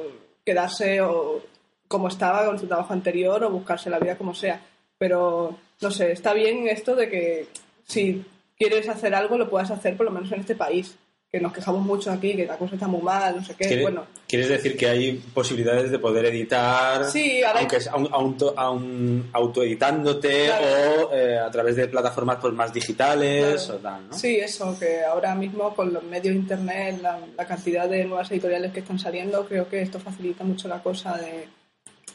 quedarse 0.45 1.01
o 1.01 1.41
como 1.87 2.07
estaba 2.07 2.45
con 2.45 2.59
su 2.59 2.67
trabajo 2.67 2.93
anterior 2.93 3.43
o 3.43 3.49
buscarse 3.49 3.89
la 3.89 3.99
vida 3.99 4.17
como 4.17 4.33
sea. 4.33 4.61
Pero, 4.97 5.57
no 5.81 5.91
sé, 5.91 6.11
está 6.11 6.33
bien 6.33 6.67
esto 6.67 6.95
de 6.95 7.09
que 7.09 7.47
si 7.85 8.25
quieres 8.57 8.89
hacer 8.89 9.13
algo, 9.15 9.37
lo 9.37 9.49
puedas 9.49 9.71
hacer 9.71 9.95
por 9.95 10.05
lo 10.05 10.11
menos 10.11 10.31
en 10.31 10.41
este 10.41 10.55
país. 10.55 10.97
Que 11.29 11.41
nos 11.41 11.51
quejamos 11.51 11.81
mucho 11.81 12.09
aquí, 12.09 12.35
que 12.37 12.45
la 12.45 12.55
cosa 12.57 12.75
está 12.75 12.87
muy 12.87 13.01
mal, 13.01 13.35
no 13.35 13.43
sé 13.43 13.53
qué. 13.53 13.67
¿Quiere- 13.67 13.81
Bueno, 13.81 14.05
¿Quieres 14.25 14.47
decir 14.47 14.77
que 14.77 14.87
hay 14.87 15.11
posibilidades 15.33 15.91
de 15.91 15.99
poder 15.99 16.25
editar, 16.25 17.03
Sí, 17.03 17.43
ahora 17.43 17.59
aunque 17.59 17.75
es 17.77 17.87
aun- 17.91 18.07
auto, 18.13 18.53
aun- 18.55 19.29
autoeditándote 19.33 20.45
Claro. 20.45 21.09
o 21.09 21.13
eh, 21.13 21.37
a 21.37 21.51
través 21.51 21.75
de 21.75 21.87
plataformas 21.89 22.37
pues, 22.39 22.53
más 22.53 22.73
digitales 22.73 23.65
Claro. 23.65 23.77
o 23.79 23.81
tal, 23.81 24.07
¿no? 24.07 24.13
Sí, 24.13 24.37
eso, 24.37 24.77
que 24.79 25.03
ahora 25.03 25.35
mismo 25.35 25.75
con 25.75 25.91
los 25.93 26.03
medios 26.03 26.33
de 26.33 26.39
internet, 26.39 26.99
la, 27.01 27.19
la 27.37 27.45
cantidad 27.45 27.89
de 27.89 28.05
nuevas 28.05 28.31
editoriales 28.31 28.71
que 28.71 28.79
están 28.79 28.97
saliendo, 28.97 29.45
creo 29.45 29.67
que 29.67 29.81
esto 29.81 29.99
facilita 29.99 30.45
mucho 30.45 30.69
la 30.69 30.81
cosa 30.81 31.17
de, 31.17 31.45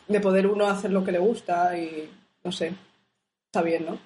de 0.09 0.21
poder 0.21 0.47
uno 0.47 0.67
hacer 0.69 0.91
lo 0.91 1.05
que 1.05 1.13
le 1.13 1.19
gusta 1.19 1.77
y 1.77 2.09
no 2.45 2.51
sé, 2.51 2.73
está 3.47 3.61
bien, 3.61 3.85
¿no? 3.85 3.99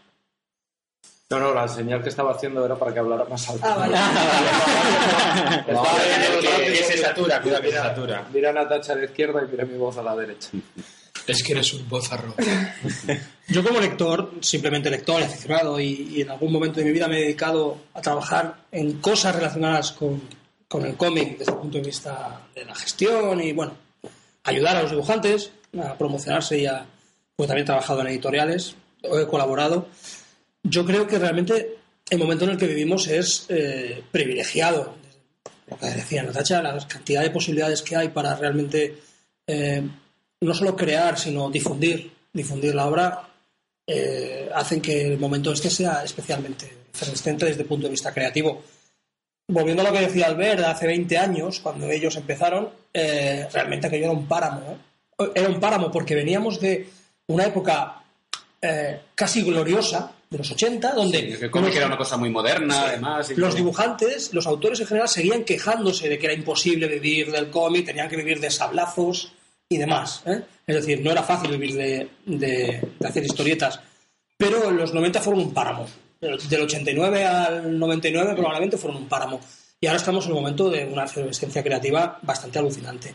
No, 1.29 1.41
no, 1.41 1.53
la 1.53 1.67
señal 1.67 2.03
que 2.05 2.09
estaba 2.11 2.31
haciendo 2.33 2.65
era 2.65 2.77
para 2.77 2.93
que 2.95 3.01
hablara 3.01 3.25
más 3.25 3.49
alto. 3.51 3.67
Ah, 3.67 3.75
vale. 3.75 3.97
Viendo 5.67 6.41
que- 6.41 6.65
que 6.73 6.85
se 6.85 6.99
satura, 6.99 7.41
cuidado 7.43 7.63
que 7.63 7.69
se 7.69 7.75
mira- 7.75 7.89
satura. 7.89 8.27
Mira 8.33 8.51
a 8.51 8.53
Natacha 8.53 8.93
a 8.93 8.97
la 8.97 9.05
izquierda 9.07 9.43
y 9.45 9.51
mira 9.51 9.65
mi 9.65 9.77
voz 9.77 9.97
a 9.99 10.03
la 10.03 10.15
derecha. 10.15 10.51
Es 11.27 11.43
que 11.43 11.53
eres 11.55 11.73
un 11.75 11.89
bozarro. 11.89 12.33
Yo 13.49 13.65
como 13.65 13.81
lector, 13.81 14.31
simplemente 14.41 14.89
lector, 14.89 15.21
aficionado, 15.21 15.81
y, 15.81 16.13
y 16.15 16.21
en 16.23 16.31
algún 16.31 16.53
momento 16.53 16.79
de 16.79 16.87
mi 16.87 16.93
vida 16.93 17.09
me 17.09 17.19
he 17.19 17.23
dedicado 17.23 17.77
a 17.95 18.01
trabajar 18.01 18.59
en 18.71 19.01
cosas 19.01 19.35
relacionadas 19.35 19.91
con, 19.91 20.23
con 20.69 20.87
el 20.87 20.97
cómic 20.97 21.39
desde 21.39 21.51
el 21.51 21.59
punto 21.59 21.79
de 21.79 21.85
vista 21.85 22.43
de 22.55 22.65
la 22.65 22.75
gestión 22.77 23.41
y, 23.43 23.53
bueno, 23.53 23.73
ayudar 24.45 24.77
a 24.77 24.83
los 24.83 24.93
dibujantes 24.93 25.51
a 25.83 25.95
promocionarse 25.95 26.59
y 26.59 26.67
a... 26.67 26.87
Pues 27.35 27.49
también 27.49 27.65
he 27.65 27.67
trabajado 27.67 28.01
en 28.03 28.07
editoriales, 28.07 28.77
he 29.03 29.27
colaborado. 29.27 29.89
Yo 30.69 30.85
creo 30.85 31.07
que 31.07 31.19
realmente 31.19 31.77
el 32.11 32.19
momento 32.19 32.45
en 32.45 32.51
el 32.51 32.57
que 32.57 32.67
vivimos 32.67 33.07
es 33.07 33.47
eh, 33.49 34.03
privilegiado. 34.11 34.95
Lo 35.69 35.79
que 35.79 35.87
decía 35.87 36.23
Natacha, 36.23 36.63
la 36.63 36.77
cantidad 36.87 37.23
de 37.23 37.31
posibilidades 37.31 37.83
que 37.83 37.97
hay 37.97 38.09
para 38.09 38.35
realmente 38.35 38.99
eh, 39.47 39.83
no 40.41 40.55
solo 40.55 40.75
crear, 40.75 41.19
sino 41.19 41.51
difundir, 41.51 42.13
difundir 42.33 42.75
la 42.75 42.87
obra, 42.87 43.29
eh, 43.87 44.51
hacen 44.55 44.81
que 44.81 45.03
el 45.03 45.19
momento 45.19 45.53
este 45.53 45.71
sea 45.71 46.03
especialmente 46.05 46.87
efervescente 46.93 47.47
desde 47.47 47.63
el 47.63 47.69
punto 47.69 47.87
de 47.87 47.93
vista 47.93 48.13
creativo. 48.13 48.63
Volviendo 49.49 49.83
a 49.83 49.87
lo 49.87 49.93
que 49.93 50.01
decía 50.01 50.27
Albert, 50.27 50.65
hace 50.65 50.89
20 50.89 51.19
años, 51.19 51.61
cuando 51.61 51.89
ellos 51.89 52.17
empezaron, 52.17 52.71
realmente 52.93 53.87
aquello 53.87 54.07
era 54.07 54.13
un 54.13 54.27
páramo. 54.27 54.79
Era 55.33 55.49
un 55.49 55.61
páramo 55.61 55.93
porque 55.93 56.17
veníamos 56.17 56.61
de 56.61 56.89
una 57.29 57.45
época 57.45 58.03
casi 59.15 59.43
gloriosa, 59.43 60.16
de 60.37 60.39
los 60.39 60.51
80, 60.53 60.93
donde 60.95 61.19
Sí, 61.37 61.45
el 61.45 61.51
cómic 61.51 61.69
los- 61.69 61.77
era 61.77 61.87
una 61.87 61.97
cosa 61.97 62.17
muy 62.17 62.31
moderna, 62.31 62.83
además. 62.89 63.31
los 63.31 63.49
todo. 63.51 63.57
dibujantes, 63.57 64.33
los 64.35 64.47
autores 64.47 64.79
en 64.81 64.87
general, 64.87 65.09
seguían 65.09 65.45
quejándose 65.45 66.09
de 66.09 66.19
que 66.19 66.27
era 66.27 66.35
imposible 66.35 66.87
vivir 66.89 67.33
del 67.33 67.51
cómic, 67.51 67.87
tenían 67.87 68.09
que 68.09 68.17
vivir 68.17 68.41
de 68.41 68.51
sablazos 68.51 69.33
y 69.69 69.77
demás. 69.79 70.23
¿eh? 70.27 70.43
Es 70.67 70.77
decir, 70.77 71.01
no 71.03 71.11
era 71.11 71.23
fácil 71.23 71.51
vivir 71.51 71.75
de, 71.75 72.09
de- 72.27 72.81
de 72.99 73.09
hacer 73.09 73.25
historietas. 73.25 73.81
Pero 74.37 74.71
los 74.71 74.93
90 74.93 75.21
fueron 75.21 75.43
un 75.43 75.55
páramo. 75.55 75.87
Del 76.21 76.39
del 76.49 76.63
89 76.63 77.25
al 77.25 77.79
99 77.79 78.35
probablemente 78.35 78.77
fueron 78.77 79.03
un 79.03 79.09
páramo. 79.09 79.41
Y 79.81 79.87
ahora 79.87 79.99
estamos 79.99 80.25
en 80.27 80.33
un 80.33 80.39
momento 80.39 80.71
de 80.71 80.85
una 80.85 81.05
efervescencia 81.05 81.63
creativa 81.63 82.19
bastante 82.23 82.59
alucinante. 82.59 83.15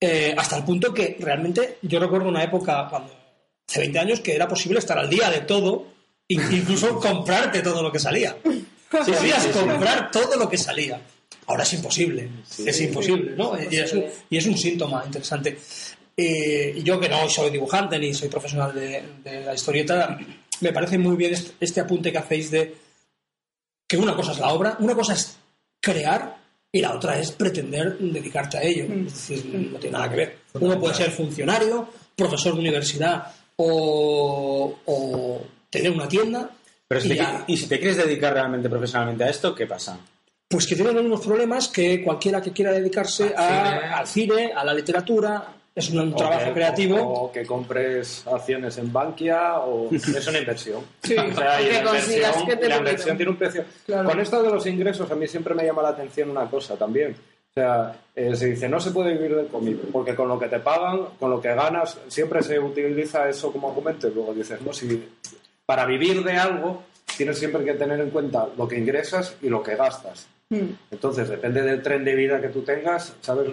Eh, 0.00 0.34
hasta 0.36 0.56
el 0.56 0.64
punto 0.64 0.92
que 0.92 1.16
realmente 1.18 1.78
yo 1.82 1.98
recuerdo 1.98 2.28
una 2.28 2.42
época 2.44 2.86
cuando 2.90 3.12
hace 3.68 3.80
20 3.80 3.98
años 3.98 4.20
que 4.20 4.34
era 4.34 4.46
posible 4.46 4.78
estar 4.78 4.98
al 4.98 5.08
día 5.08 5.30
de 5.30 5.40
todo, 5.40 5.86
incluso 6.28 6.98
comprarte 6.98 7.60
todo 7.60 7.82
lo 7.82 7.92
que 7.92 7.98
salía. 7.98 8.36
Podías 8.90 9.46
comprar 9.46 10.10
todo 10.10 10.36
lo 10.36 10.48
que 10.48 10.58
salía. 10.58 11.00
Ahora 11.46 11.62
es 11.62 11.72
imposible, 11.74 12.30
es 12.64 12.80
imposible, 12.80 13.34
¿no? 13.36 13.52
Y 13.70 13.76
es, 13.76 13.92
un, 13.92 14.04
y 14.30 14.36
es 14.38 14.46
un 14.46 14.56
síntoma 14.56 15.02
interesante. 15.04 15.58
Eh, 16.16 16.80
yo 16.82 16.98
que 16.98 17.08
no 17.08 17.28
soy 17.28 17.50
dibujante 17.50 17.98
ni 17.98 18.14
soy 18.14 18.28
profesional 18.28 18.72
de, 18.72 19.02
de 19.22 19.44
la 19.44 19.54
historieta, 19.54 20.16
me 20.60 20.72
parece 20.72 20.96
muy 20.96 21.16
bien 21.16 21.34
este, 21.34 21.52
este 21.60 21.80
apunte 21.80 22.12
que 22.12 22.18
hacéis 22.18 22.50
de 22.50 22.74
que 23.86 23.96
una 23.96 24.14
cosa 24.14 24.32
es 24.32 24.38
la 24.38 24.52
obra, 24.52 24.76
una 24.78 24.94
cosa 24.94 25.12
es 25.12 25.36
crear 25.80 26.36
y 26.72 26.80
la 26.80 26.94
otra 26.94 27.18
es 27.18 27.32
pretender 27.32 27.98
dedicarte 27.98 28.58
a 28.58 28.62
ello. 28.62 28.84
Es 28.84 29.28
decir, 29.28 29.70
no 29.72 29.78
tiene 29.78 29.98
nada 29.98 30.10
que 30.10 30.16
ver. 30.16 30.38
Uno 30.54 30.80
puede 30.80 30.94
ser 30.94 31.10
funcionario, 31.10 31.88
profesor 32.16 32.54
de 32.54 32.60
universidad 32.60 33.32
o, 33.56 34.74
o 34.86 35.40
tener 35.78 35.92
una 35.92 36.08
tienda. 36.08 36.50
Pero 36.88 37.00
si 37.00 37.06
y 37.06 37.10
te, 37.10 37.16
ya- 37.16 37.44
y 37.46 37.56
si 37.56 37.66
te 37.68 37.78
quieres 37.78 37.96
dedicar 37.96 38.32
realmente 38.34 38.68
profesionalmente 38.68 39.24
a 39.24 39.28
esto, 39.30 39.54
¿qué 39.54 39.66
pasa? 39.66 39.98
pues 40.46 40.66
que 40.68 40.76
tienen 40.76 40.94
los 40.94 41.02
mismos 41.02 41.26
problemas 41.26 41.66
que 41.68 42.00
cualquiera 42.04 42.40
que 42.40 42.52
quiera 42.52 42.70
dedicarse 42.70 43.34
a- 43.36 43.98
al 43.98 44.06
cine, 44.06 44.52
a 44.54 44.64
la 44.64 44.72
literatura. 44.74 45.48
Es 45.74 45.90
un, 45.90 46.12
O 46.12 46.16
trabajo 46.16 46.44
que- 46.46 46.52
creativo. 46.52 46.96
O 47.02 47.32
que 47.32 47.44
compres 47.44 48.24
acciones 48.26 48.78
en 48.78 48.92
Bankia 48.92 49.58
o 49.60 49.88
es 49.92 50.26
una 50.28 50.38
inversión. 50.38 50.82
Sí, 51.02 51.16
O 51.16 51.34
sea, 51.34 51.60
y 51.60 51.64
o 51.64 51.68
que 51.68 51.72
la 51.72 51.78
inversión, 51.80 52.46
que 52.46 52.56
te 52.56 52.68
la 52.68 52.76
publiquen. 52.76 52.78
inversión 52.78 53.16
tiene 53.16 53.30
un 53.32 53.36
precio. 53.38 53.64
Claro. 53.84 54.08
Con 54.08 54.20
esto 54.20 54.42
de 54.44 54.50
los 54.50 54.66
ingresos 54.66 55.10
a 55.10 55.14
mí 55.16 55.26
siempre 55.26 55.54
me 55.54 55.64
llama 55.64 55.82
la 55.82 55.88
atención 55.88 56.30
una 56.30 56.48
cosa 56.48 56.76
también. 56.76 57.12
O 57.12 57.52
sea, 57.52 57.92
eh, 58.14 58.36
se 58.36 58.46
dice, 58.50 58.68
no 58.68 58.78
se 58.78 58.92
puede 58.92 59.14
vivir 59.14 59.34
del 59.34 59.46
cómic, 59.48 59.76
porque 59.90 60.14
con 60.14 60.28
lo 60.28 60.38
que 60.38 60.46
te 60.46 60.60
pagan, 60.60 61.00
con 61.18 61.30
lo 61.30 61.40
que 61.40 61.52
ganas, 61.54 61.98
siempre 62.06 62.42
se 62.44 62.58
utiliza 62.60 63.28
eso 63.28 63.50
como 63.50 63.68
argumento. 63.70 64.06
Y 64.06 64.14
luego 64.14 64.34
dices, 64.34 64.60
no, 64.62 64.72
si 64.72 64.86
para 65.66 65.86
vivir 65.86 66.22
de 66.24 66.32
algo 66.32 66.82
tienes 67.16 67.38
siempre 67.38 67.64
que 67.64 67.74
tener 67.74 68.00
en 68.00 68.10
cuenta 68.10 68.48
lo 68.56 68.66
que 68.66 68.78
ingresas 68.78 69.36
y 69.42 69.48
lo 69.48 69.62
que 69.62 69.76
gastas. 69.76 70.26
Mm. 70.50 70.70
Entonces, 70.90 71.28
depende 71.28 71.62
del 71.62 71.82
tren 71.82 72.04
de 72.04 72.14
vida 72.14 72.40
que 72.40 72.48
tú 72.48 72.62
tengas, 72.62 73.14
¿sabes 73.20 73.50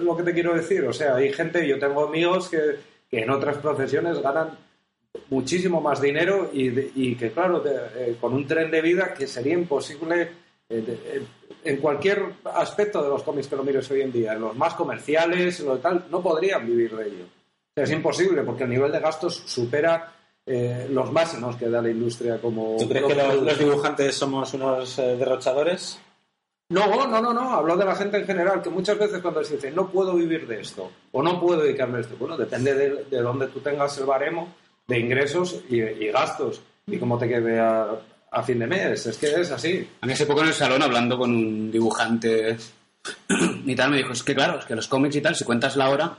lo 0.00 0.16
que 0.16 0.22
te 0.22 0.32
quiero 0.34 0.54
decir? 0.54 0.84
O 0.84 0.92
sea, 0.92 1.16
hay 1.16 1.32
gente, 1.32 1.66
yo 1.66 1.78
tengo 1.78 2.06
amigos 2.06 2.48
que, 2.48 2.58
que 3.10 3.22
en 3.22 3.30
otras 3.30 3.56
profesiones 3.58 4.20
ganan 4.20 4.50
muchísimo 5.28 5.80
más 5.80 6.00
dinero 6.00 6.50
y, 6.52 7.14
que, 7.16 7.30
claro, 7.32 7.60
de- 7.60 8.10
eh, 8.10 8.16
con 8.20 8.32
un 8.34 8.46
tren 8.46 8.70
de 8.70 8.80
vida 8.80 9.12
que 9.14 9.26
sería 9.26 9.54
imposible 9.54 10.30
eh, 10.68 10.80
de- 10.80 10.92
eh, 11.18 11.22
en 11.64 11.76
cualquier 11.78 12.22
aspecto 12.54 13.02
de 13.02 13.08
los 13.08 13.22
cómics 13.24 13.48
que 13.48 13.56
lo 13.56 13.64
mires 13.64 13.90
hoy 13.90 14.02
en 14.02 14.12
día, 14.12 14.34
en 14.34 14.40
los 14.42 14.56
más 14.56 14.74
comerciales, 14.74 15.58
en 15.60 15.66
lo 15.66 15.76
de 15.76 15.82
tal, 15.82 16.04
no 16.10 16.22
podrían 16.22 16.64
vivir 16.64 16.94
de 16.96 17.06
ello. 17.08 17.24
O 17.24 17.72
sea, 17.74 17.84
es 17.84 17.90
imposible 17.90 18.42
porque 18.42 18.64
el 18.64 18.70
nivel 18.70 18.92
de 18.92 19.00
gastos 19.00 19.42
supera 19.46 20.12
eh, 20.46 20.88
los 20.90 21.12
máximos 21.12 21.56
que 21.56 21.68
da 21.68 21.82
la 21.82 21.90
industria 21.90 22.40
como... 22.40 22.76
¿Tú 22.78 22.88
crees 22.88 23.06
que 23.06 23.14
los, 23.14 23.58
dibujantes 23.58 24.14
somos 24.14 24.52
unos 24.54 24.98
eh, 24.98 25.16
derrochadores? 25.16 26.00
No, 26.70 27.06
no, 27.06 27.20
no, 27.20 27.32
no. 27.32 27.50
Hablo 27.50 27.76
de 27.76 27.84
la 27.84 27.94
gente 27.94 28.18
en 28.18 28.26
general, 28.26 28.62
que 28.62 28.70
muchas 28.70 28.98
veces 28.98 29.20
cuando 29.20 29.42
se 29.42 29.56
dice 29.56 29.70
no 29.70 29.90
puedo 29.90 30.14
vivir 30.14 30.46
de 30.46 30.60
esto 30.60 30.90
o 31.12 31.22
no 31.22 31.40
puedo 31.40 31.62
dedicarme 31.62 31.98
a 31.98 32.00
esto, 32.02 32.16
bueno, 32.18 32.36
depende 32.36 32.74
de, 32.74 33.04
de 33.04 33.22
dónde 33.22 33.48
tú 33.48 33.60
tengas 33.60 33.96
el 33.98 34.06
baremo 34.06 34.54
de 34.86 34.98
ingresos 34.98 35.60
y, 35.68 35.80
y 35.80 36.10
gastos 36.12 36.60
y 36.86 36.98
cómo 36.98 37.18
te 37.18 37.28
quede 37.28 37.58
a, 37.58 38.00
a 38.30 38.42
fin 38.42 38.58
de 38.58 38.66
mes. 38.66 39.06
Es 39.06 39.16
que 39.16 39.26
es 39.26 39.50
así. 39.50 39.88
A 40.00 40.06
mí 40.06 40.12
hace 40.12 40.26
poco 40.26 40.42
en 40.42 40.48
el 40.48 40.54
salón, 40.54 40.82
hablando 40.82 41.18
con 41.18 41.30
un 41.30 41.70
dibujante 41.70 42.56
y 43.64 43.74
tal, 43.74 43.90
me 43.90 43.98
dijo, 43.98 44.12
es 44.12 44.22
que 44.22 44.34
claro, 44.34 44.58
es 44.58 44.64
que 44.64 44.76
los 44.76 44.88
cómics 44.88 45.16
y 45.16 45.20
tal, 45.20 45.34
si 45.34 45.44
cuentas 45.44 45.76
la 45.76 45.90
hora, 45.90 46.16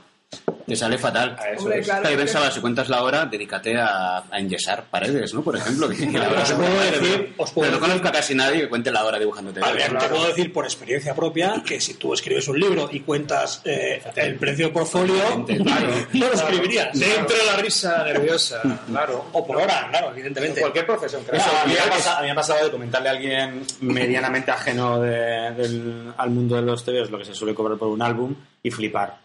te 0.66 0.76
sale 0.76 0.96
fatal. 0.96 1.36
A 1.38 1.50
eso 1.50 1.62
Hombre, 1.64 1.80
es. 1.80 1.84
claro. 1.86 2.00
Claro, 2.02 2.14
yo 2.16 2.20
pensaba, 2.24 2.50
si 2.50 2.60
cuentas 2.60 2.88
la 2.88 3.02
hora, 3.02 3.26
dedícate 3.26 3.76
a, 3.78 4.18
a 4.30 4.38
enyesar 4.38 4.84
paredes, 4.84 5.34
¿no? 5.34 5.42
Por 5.42 5.56
ejemplo. 5.56 5.88
Que, 5.88 5.96
que 6.08 6.18
la 6.18 6.28
hora 6.30 6.42
Os 6.42 6.48
se 6.48 6.54
puedo 6.54 6.70
decir- 6.80 7.00
pero- 7.00 7.34
os 7.42 7.50
puedo 7.50 7.68
pero 7.68 7.72
no 7.72 7.78
decir- 7.78 7.80
conozco 7.80 8.08
a 8.08 8.12
casi 8.12 8.34
nadie 8.34 8.60
que 8.62 8.68
cuente 8.68 8.90
la 8.90 9.04
hora 9.04 9.18
dibujándote. 9.18 9.60
A 9.62 9.72
ver, 9.72 9.98
te 9.98 10.08
puedo 10.08 10.26
decir 10.28 10.52
por 10.52 10.64
experiencia 10.64 11.14
propia 11.14 11.62
que 11.66 11.80
si 11.80 11.94
tú 11.94 12.14
escribes 12.14 12.46
un 12.48 12.58
libro 12.58 12.88
y 12.90 13.00
cuentas 13.00 13.60
eh, 13.64 14.02
el 14.16 14.36
precio 14.36 14.72
por 14.72 14.86
folio, 14.86 15.14
no 15.48 16.26
lo 16.26 16.32
escribirías. 16.32 16.98
Dentro 16.98 17.36
de 17.36 17.44
la 17.46 17.56
risa 17.56 18.04
nerviosa. 18.04 18.60
Claro. 18.92 19.26
O 19.32 19.46
por 19.46 19.56
hora, 19.56 19.88
claro, 19.90 20.08
En 20.08 20.12
evidentemente. 20.14 20.60
cualquier 20.60 20.86
profesión, 20.86 21.22
creo. 21.24 21.40
Eso, 21.40 21.50
a, 21.50 21.66
mí 21.66 21.72
me 21.74 21.80
ha 21.80 21.90
pasado, 21.90 22.18
a 22.18 22.20
mí 22.20 22.26
me 22.26 22.32
ha 22.32 22.34
pasado 22.34 22.64
de 22.64 22.70
comentarle 22.70 23.08
a 23.08 23.12
alguien 23.12 23.62
medianamente 23.80 24.50
ajeno 24.50 25.00
de- 25.00 25.50
del- 25.56 26.12
al 26.16 26.30
mundo 26.30 26.56
de 26.56 26.62
los 26.62 26.84
TVOs 26.84 27.10
lo 27.10 27.18
que 27.18 27.24
se 27.24 27.34
suele 27.34 27.54
cobrar 27.54 27.76
por 27.78 27.88
un 27.88 28.00
álbum 28.02 28.34
y 28.62 28.70
flipar. 28.70 29.18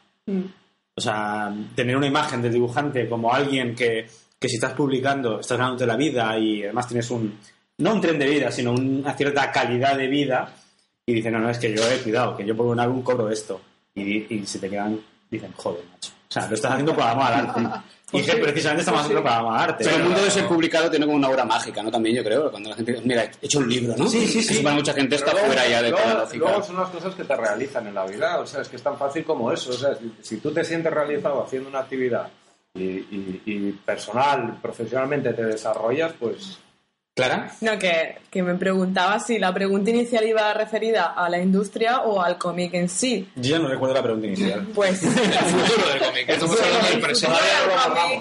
O 0.97 1.01
sea, 1.01 1.53
tener 1.75 1.95
una 1.95 2.07
imagen 2.07 2.41
del 2.41 2.53
dibujante 2.53 3.07
como 3.07 3.31
alguien 3.31 3.75
que, 3.75 4.07
que 4.39 4.49
si 4.49 4.55
estás 4.55 4.73
publicando 4.73 5.39
estás 5.39 5.57
ganándote 5.57 5.85
la 5.85 5.95
vida 5.95 6.37
y 6.39 6.63
además 6.63 6.87
tienes 6.87 7.11
un, 7.11 7.37
no 7.77 7.93
un 7.93 8.01
tren 8.01 8.17
de 8.17 8.27
vida, 8.27 8.51
sino 8.51 8.71
una 8.71 9.13
cierta 9.13 9.51
calidad 9.51 9.95
de 9.95 10.07
vida 10.07 10.51
y 11.05 11.13
dicen, 11.13 11.33
no, 11.33 11.39
no, 11.39 11.51
es 11.51 11.59
que 11.59 11.73
yo 11.75 11.87
he 11.87 11.99
cuidado, 11.99 12.35
que 12.35 12.45
yo 12.45 12.57
por 12.57 12.65
un 12.65 12.79
álbum 12.79 13.03
cobro 13.03 13.29
esto. 13.29 13.61
Y, 13.93 14.35
y 14.35 14.45
se 14.45 14.57
te 14.57 14.69
quedan, 14.69 14.99
dicen, 15.29 15.53
joder, 15.55 15.83
macho. 15.91 16.11
O 16.27 16.31
sea, 16.31 16.47
lo 16.47 16.55
estás 16.55 16.71
haciendo 16.71 16.95
por 16.95 17.03
amor 17.03 17.27
al 17.27 17.47
arte. 17.47 17.61
Y 18.13 18.21
que 18.21 18.37
precisamente 18.37 18.81
estamos 18.81 19.01
haciendo 19.01 19.21
para 19.21 19.63
arte. 19.63 19.83
Pero 19.83 19.97
el 19.97 20.03
mundo 20.03 20.23
de 20.23 20.31
ser 20.31 20.47
publicado 20.47 20.89
tiene 20.89 21.05
como 21.05 21.17
una 21.17 21.27
obra 21.29 21.43
mágica, 21.43 21.83
¿no? 21.83 21.91
También 21.91 22.15
yo 22.15 22.23
creo, 22.23 22.49
cuando 22.49 22.69
la 22.69 22.75
gente 22.77 23.01
mira, 23.03 23.23
he 23.25 23.31
hecho 23.45 23.59
un 23.59 23.67
libro, 23.69 23.95
¿no? 23.97 24.07
Sí, 24.07 24.25
sí, 24.27 24.41
sí. 24.41 24.53
Eso 24.55 24.63
para 24.63 24.75
mucha 24.75 24.93
gente 24.93 25.15
está 25.15 25.31
Pero 25.31 25.39
luego- 25.45 25.53
fuera 25.53 25.69
ya 25.69 25.81
de 25.81 25.89
luego- 25.89 26.13
lógica. 26.19 26.37
Luego 26.45 26.63
son 26.63 26.75
las 26.77 26.89
cosas 26.89 27.15
que 27.15 27.23
te 27.25 27.35
realizan 27.35 27.87
en 27.87 27.93
la 27.95 28.05
vida. 28.05 28.39
O 28.39 28.45
sea, 28.47 28.61
es 28.61 28.69
que 28.69 28.77
es 28.77 28.83
tan 28.83 28.97
fácil 28.97 29.25
como 29.25 29.51
eso. 29.51 29.71
O 29.71 29.73
sea, 29.73 29.93
si, 29.95 30.13
si 30.21 30.37
tú 30.37 30.51
te 30.51 30.63
sientes 30.63 30.93
realizado 30.93 31.43
haciendo 31.43 31.67
una 31.67 31.79
actividad 31.79 32.29
y, 32.75 32.83
y- 32.83 33.41
y 33.45 33.71
personal, 33.73 34.57
profesionalmente 34.61 35.33
te 35.33 35.43
desarrollas, 35.43 36.13
pues 36.17 36.59
¿Clara? 37.17 37.51
No, 37.61 37.77
que, 37.79 38.19
que 38.29 38.43
me 38.43 38.53
preguntaba 38.55 39.19
si 39.19 39.39
la 39.39 39.53
pregunta 39.53 39.89
inicial 39.89 40.23
iba 40.25 40.53
referida 40.53 41.13
a 41.17 41.27
la 41.29 41.39
industria 41.39 42.01
o 42.01 42.21
al 42.21 42.37
cómic 42.37 42.73
en 42.75 42.87
sí. 42.87 43.27
Yo 43.35 43.57
ya 43.57 43.59
no 43.59 43.67
recuerdo 43.67 43.95
la 43.95 44.03
pregunta 44.03 44.27
inicial. 44.27 44.67
Pues 44.73 45.01
El 45.03 45.09
futuro 45.09 45.89
del 45.89 45.99
cómic. 45.99 46.29
Estamos 46.29 46.61
hablando 46.61 46.87
del 46.89 46.99
presente. 47.01 47.35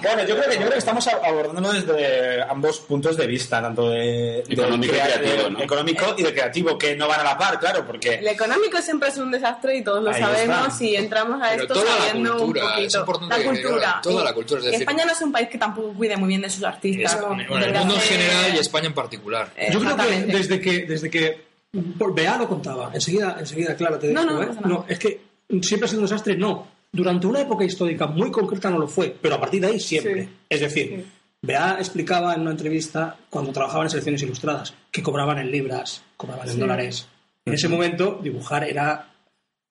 Bueno, 0.01 0.23
yo 0.27 0.35
creo 0.35 0.49
que, 0.49 0.53
yo 0.55 0.59
creo 0.61 0.71
que 0.71 0.77
estamos 0.79 1.07
abordándolo 1.07 1.71
desde 1.73 2.41
ambos 2.43 2.79
puntos 2.79 3.15
de 3.17 3.27
vista, 3.27 3.61
tanto 3.61 3.89
de, 3.89 4.43
de 4.47 4.53
Económico 4.53 4.93
y 4.93 4.97
crea- 4.97 5.05
creativo, 5.19 5.43
de- 5.43 5.49
¿no? 5.51 5.59
económico 5.61 6.15
y 6.17 6.23
de 6.23 6.33
creativo, 6.33 6.77
que 6.77 6.95
no 6.95 7.07
van 7.07 7.19
a 7.19 7.23
la 7.23 7.37
par, 7.37 7.59
claro, 7.59 7.85
porque 7.85 8.15
el 8.15 8.27
económico 8.27 8.81
siempre 8.81 9.09
es 9.09 9.17
un 9.17 9.31
desastre 9.31 9.77
y 9.77 9.83
todos 9.83 10.03
lo 10.03 10.09
Ahí 10.11 10.21
sabemos 10.21 10.73
está. 10.73 10.83
y 10.83 10.95
entramos 10.95 11.41
a 11.41 11.49
Pero 11.51 11.61
esto 11.63 11.73
toda 11.75 11.85
la 11.85 11.97
sabiendo 12.07 12.33
un 12.33 12.39
cultura, 12.39 12.65
es 12.65 12.73
poquito. 12.75 12.99
importante 12.99 13.37
la 13.37 13.43
cultura. 13.45 13.99
toda 14.01 14.21
Y- 14.21 14.25
la 14.25 14.33
cultura, 14.33 14.59
es 14.59 14.65
y 14.65 14.67
decir- 14.71 14.81
España 14.81 15.05
no 15.05 15.11
es 15.11 15.21
un 15.21 15.31
país 15.31 15.49
que 15.49 15.57
tampoco 15.57 15.93
cuide 15.93 16.17
muy 16.17 16.29
bien 16.29 16.41
de 16.41 16.49
sus 16.49 16.63
artistas. 16.63 17.13
Es- 17.13 17.21
¿no? 17.21 17.27
bueno, 17.27 17.65
el 17.65 17.73
mundo 17.73 17.93
en 17.95 18.01
general 18.01 18.55
y 18.55 18.57
España 18.59 18.86
en 18.87 18.93
particular. 18.93 19.53
Eh, 19.55 19.69
Yo 19.71 19.79
creo 19.79 19.95
que 19.95 20.25
desde 20.25 20.59
que, 20.59 20.85
desde 20.85 21.09
que 21.09 21.45
Bea 21.71 22.37
lo 22.37 22.47
contaba, 22.47 22.91
enseguida, 22.93 23.37
enseguida, 23.39 23.75
claro, 23.75 23.99
te 23.99 24.11
No, 24.11 24.21
digo, 24.21 24.33
no, 24.33 24.43
no 24.45 24.51
¿eh? 24.51 24.57
no, 24.65 24.85
es 24.87 24.97
que 24.99 25.21
siempre 25.61 25.85
ha 25.85 25.89
sido 25.89 26.01
un 26.01 26.07
desastre, 26.07 26.35
no. 26.35 26.67
Durante 26.91 27.27
una 27.27 27.41
época 27.41 27.65
histórica 27.65 28.07
muy 28.07 28.31
concreta 28.31 28.69
no 28.69 28.79
lo 28.79 28.87
fue, 28.87 29.15
pero 29.21 29.35
a 29.35 29.39
partir 29.39 29.61
de 29.61 29.67
ahí 29.67 29.79
siempre. 29.79 30.23
Sí. 30.23 30.29
Es 30.49 30.61
decir, 30.61 31.05
Bea 31.41 31.75
explicaba 31.79 32.33
en 32.33 32.41
una 32.41 32.51
entrevista 32.51 33.17
cuando 33.29 33.51
trabajaba 33.51 33.83
en 33.83 33.89
selecciones 33.89 34.23
ilustradas 34.23 34.73
que 34.91 35.03
cobraban 35.03 35.37
en 35.37 35.51
libras, 35.51 36.01
cobraban 36.15 36.49
en 36.49 36.59
dólares. 36.59 37.07
En 37.45 37.53
ese 37.53 37.67
momento 37.67 38.19
dibujar 38.23 38.63
era, 38.63 39.09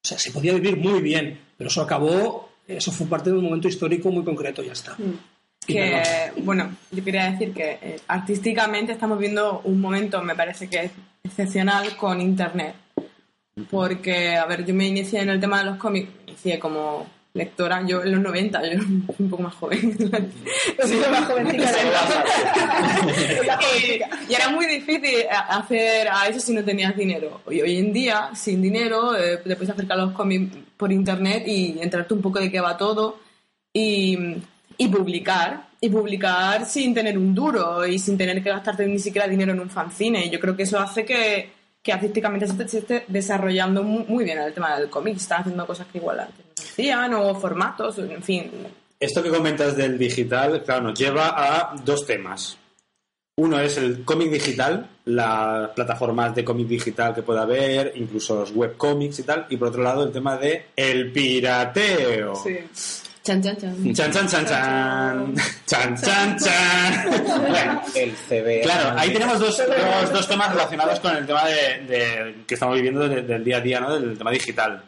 o 0.02 0.06
sea, 0.06 0.18
se 0.18 0.30
podía 0.30 0.54
vivir 0.54 0.76
muy 0.76 1.00
bien, 1.00 1.40
pero 1.58 1.68
eso 1.68 1.82
acabó, 1.82 2.50
eso 2.68 2.92
fue 2.92 3.06
parte 3.06 3.30
de 3.30 3.36
un 3.36 3.44
momento 3.44 3.68
histórico 3.68 4.10
muy 4.10 4.24
concreto, 4.24 4.62
ya 4.62 4.72
está. 4.72 4.96
Que, 5.66 6.32
bueno, 6.42 6.76
yo 6.90 7.04
quería 7.04 7.30
decir 7.30 7.52
que 7.52 7.78
eh, 7.82 8.00
artísticamente 8.08 8.92
estamos 8.92 9.18
viendo 9.18 9.60
un 9.64 9.80
momento, 9.80 10.22
me 10.22 10.34
parece 10.34 10.68
que 10.68 10.84
es 10.84 10.92
excepcional 11.24 11.96
con 11.96 12.20
Internet. 12.20 12.74
Porque, 13.70 14.36
a 14.36 14.44
ver, 14.46 14.64
yo 14.64 14.74
me 14.74 14.86
inicié 14.86 15.20
en 15.20 15.30
el 15.30 15.40
tema 15.40 15.60
de 15.60 15.64
los 15.64 15.78
cómics, 15.78 16.10
inicié 16.26 16.58
como 16.58 17.06
lectora, 17.36 17.84
yo 17.86 18.02
en 18.02 18.12
los 18.12 18.20
90, 18.20 18.72
yo 18.72 18.78
soy 18.82 19.02
un 19.18 19.30
poco 19.30 19.42
más 19.42 19.54
joven. 19.54 19.96
Soy 20.82 21.00
más 21.10 21.26
jovencita 21.26 21.72
de 21.72 21.78
y, 24.28 24.30
y 24.30 24.34
era 24.34 24.48
muy 24.48 24.66
difícil 24.66 25.26
hacer 25.30 26.08
a 26.08 26.28
eso 26.28 26.40
si 26.40 26.52
no 26.52 26.64
tenías 26.64 26.96
dinero. 26.96 27.42
Y 27.50 27.60
hoy 27.60 27.78
en 27.78 27.92
día, 27.92 28.30
sin 28.34 28.62
dinero, 28.62 29.16
eh, 29.16 29.38
te 29.38 29.56
puedes 29.56 29.70
acercar 29.70 29.98
a 29.98 30.04
los 30.04 30.12
cómics 30.12 30.56
por 30.76 30.92
internet 30.92 31.42
y 31.46 31.78
enterarte 31.80 32.14
un 32.14 32.22
poco 32.22 32.38
de 32.40 32.50
qué 32.50 32.60
va 32.60 32.76
todo 32.76 33.18
y, 33.72 34.18
y 34.78 34.88
publicar. 34.88 35.66
Y 35.80 35.90
publicar 35.90 36.64
sin 36.64 36.94
tener 36.94 37.18
un 37.18 37.34
duro 37.34 37.86
y 37.86 37.98
sin 37.98 38.16
tener 38.16 38.42
que 38.42 38.48
gastarte 38.48 38.86
ni 38.86 38.98
siquiera 38.98 39.28
dinero 39.28 39.52
en 39.52 39.60
un 39.60 39.68
fanzine. 39.70 40.28
Yo 40.30 40.40
creo 40.40 40.56
que 40.56 40.62
eso 40.62 40.78
hace 40.80 41.04
que, 41.04 41.50
que 41.82 41.92
artísticamente 41.92 42.46
se 42.46 42.52
esté, 42.52 42.68
se 42.68 42.78
esté 42.78 43.04
desarrollando 43.08 43.82
mu- 43.82 44.04
muy 44.08 44.24
bien 44.24 44.38
el 44.38 44.54
tema 44.54 44.78
del 44.78 44.88
cómic. 44.88 45.16
Están 45.16 45.42
haciendo 45.42 45.66
cosas 45.66 45.86
que 45.92 45.98
igual 45.98 46.20
antes 46.20 46.38
no 46.46 46.52
se 46.56 46.62
hacían, 46.70 47.12
o 47.14 47.34
formatos, 47.34 47.98
en 47.98 48.22
fin. 48.22 48.50
esto 48.98 49.22
que 49.22 49.28
comentas 49.28 49.76
del 49.76 49.98
digital, 49.98 50.62
claro, 50.64 50.84
nos 50.84 50.98
lleva 50.98 51.34
a 51.36 51.76
dos 51.84 52.06
temas. 52.06 52.56
Uno 53.38 53.60
es 53.60 53.76
el 53.76 54.02
cómic 54.02 54.30
digital, 54.30 54.88
las 55.04 55.68
plataformas 55.72 56.34
de 56.34 56.42
cómic 56.42 56.68
digital 56.68 57.14
que 57.14 57.22
pueda 57.22 57.42
haber, 57.42 57.92
incluso 57.96 58.34
los 58.40 58.50
webcómics 58.52 59.18
y 59.18 59.22
tal, 59.24 59.46
y 59.50 59.58
por 59.58 59.68
otro 59.68 59.82
lado 59.82 60.04
el 60.04 60.10
tema 60.10 60.38
de 60.38 60.68
el 60.74 61.12
pirateo. 61.12 62.34
Sí. 62.36 62.56
Chan, 63.26 63.42
chan, 63.42 63.56
chan. 63.56 63.94
Chan, 63.94 64.12
chan, 64.12 64.28
chan, 64.28 64.46
chan. 64.46 65.34
Chan, 65.66 65.96
chan, 65.96 66.36
chan. 66.38 67.10
Bueno, 67.40 67.82
El 67.94 68.12
CB. 68.12 68.62
Claro, 68.62 68.98
ahí 68.98 69.12
tenemos 69.12 69.40
dos, 69.40 69.56
dos, 69.58 70.12
dos 70.12 70.28
temas 70.28 70.50
relacionados 70.52 71.00
con 71.00 71.16
el 71.16 71.26
tema 71.26 71.44
de, 71.44 71.84
de- 71.88 72.34
que 72.46 72.54
estamos 72.54 72.76
viviendo 72.76 73.08
de- 73.08 73.22
del 73.22 73.42
día 73.44 73.56
a 73.56 73.60
día, 73.60 73.80
¿no? 73.80 73.92
Del 73.98 74.16
tema 74.16 74.30
digital. 74.30 74.82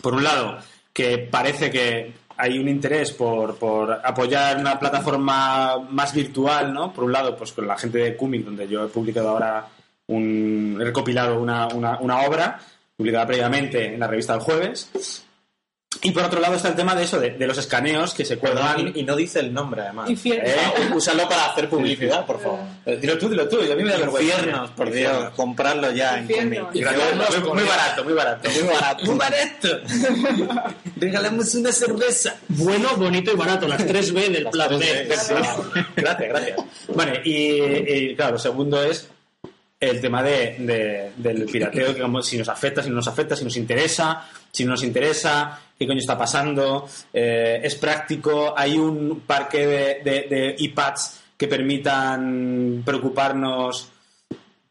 Por 0.00 0.14
un 0.14 0.24
lado, 0.24 0.58
que 0.92 1.18
parece 1.18 1.70
que 1.70 2.12
hay 2.36 2.58
un 2.58 2.68
interés 2.68 3.12
por, 3.12 3.56
por 3.56 4.00
apoyar 4.04 4.56
una 4.58 4.78
plataforma 4.78 5.78
más 5.90 6.14
virtual, 6.14 6.72
¿no? 6.72 6.92
Por 6.92 7.04
un 7.04 7.12
lado, 7.12 7.36
pues 7.36 7.52
con 7.52 7.66
la 7.66 7.76
gente 7.76 7.98
de 7.98 8.16
Comic, 8.16 8.44
donde 8.44 8.66
yo 8.68 8.84
he 8.84 8.88
publicado 8.88 9.28
ahora 9.30 9.66
un, 10.06 10.78
he 10.80 10.84
recopilado 10.84 11.38
una, 11.40 11.66
una, 11.68 11.98
una 11.98 12.22
obra 12.22 12.58
publicada 12.96 13.26
previamente 13.26 13.92
en 13.94 14.00
la 14.00 14.06
revista 14.06 14.32
del 14.34 14.42
jueves. 14.42 15.24
Y 16.02 16.10
por 16.12 16.22
otro 16.22 16.40
lado 16.40 16.54
está 16.54 16.68
el 16.68 16.74
tema 16.74 16.94
de 16.94 17.04
eso, 17.04 17.18
de, 17.18 17.30
de 17.30 17.46
los 17.46 17.58
escaneos 17.58 18.14
que 18.14 18.24
se 18.24 18.38
cuelgan 18.38 18.92
Y, 18.94 19.00
y 19.00 19.02
no 19.02 19.16
dice 19.16 19.40
el 19.40 19.52
nombre, 19.52 19.82
además. 19.82 20.08
Infierno. 20.10 20.48
Eh, 20.48 20.90
Úsalo 20.94 21.28
para 21.28 21.46
hacer 21.46 21.68
publicidad, 21.68 22.24
por 22.26 22.40
favor. 22.40 22.60
Dilo 23.00 23.18
tú, 23.18 23.28
dilo 23.28 23.48
tú, 23.48 23.58
y 23.62 23.70
a 23.70 23.74
mí 23.74 23.82
me 23.82 23.90
da 23.92 23.98
vergüenza. 23.98 24.36
Infiernos, 24.36 24.70
por 24.70 24.90
Dios. 24.90 25.30
Comprarlo 25.34 25.90
ya 25.92 26.18
en 26.18 26.22
Infiernos. 26.22 26.74
Muy, 26.74 26.82
muy 27.54 27.64
barato, 27.64 28.04
muy 28.04 28.12
barato. 28.14 28.50
Muy 28.50 28.62
barato. 28.62 29.04
Muy 29.04 29.14
barato. 29.16 29.68
Regalamos 30.96 31.54
una 31.54 31.72
cerveza. 31.72 32.36
Bueno, 32.48 32.96
bonito 32.96 33.32
y 33.32 33.36
barato, 33.36 33.66
las 33.68 33.80
3B 33.86 34.28
del 34.28 34.48
placer. 34.50 35.08
Gracias, 35.96 36.28
gracias. 36.28 36.58
Vale, 36.94 37.20
y, 37.24 38.10
y, 38.10 38.16
claro, 38.16 38.32
lo 38.32 38.38
segundo 38.38 38.82
es 38.82 39.08
el 39.80 40.00
tema 40.00 40.22
de, 40.22 40.56
de- 40.58 41.12
del 41.16 41.44
pirateo, 41.46 41.94
que 41.94 42.00
como 42.00 42.20
si 42.22 42.36
nos 42.36 42.48
afecta, 42.48 42.82
si 42.82 42.88
no 42.90 42.96
nos 42.96 43.08
afecta, 43.08 43.36
si 43.36 43.44
nos 43.44 43.56
interesa, 43.56 44.26
si 44.50 44.64
no 44.64 44.72
nos 44.72 44.82
interesa, 44.82 45.60
qué 45.78 45.86
coño 45.86 46.00
está 46.00 46.18
pasando, 46.18 46.88
eh, 47.12 47.60
es 47.62 47.76
práctico, 47.76 48.54
hay 48.56 48.76
un 48.76 49.20
parque 49.26 49.66
de, 50.04 50.54
iPads 50.58 51.20
que 51.36 51.46
permitan 51.48 52.82
preocuparnos 52.84 53.88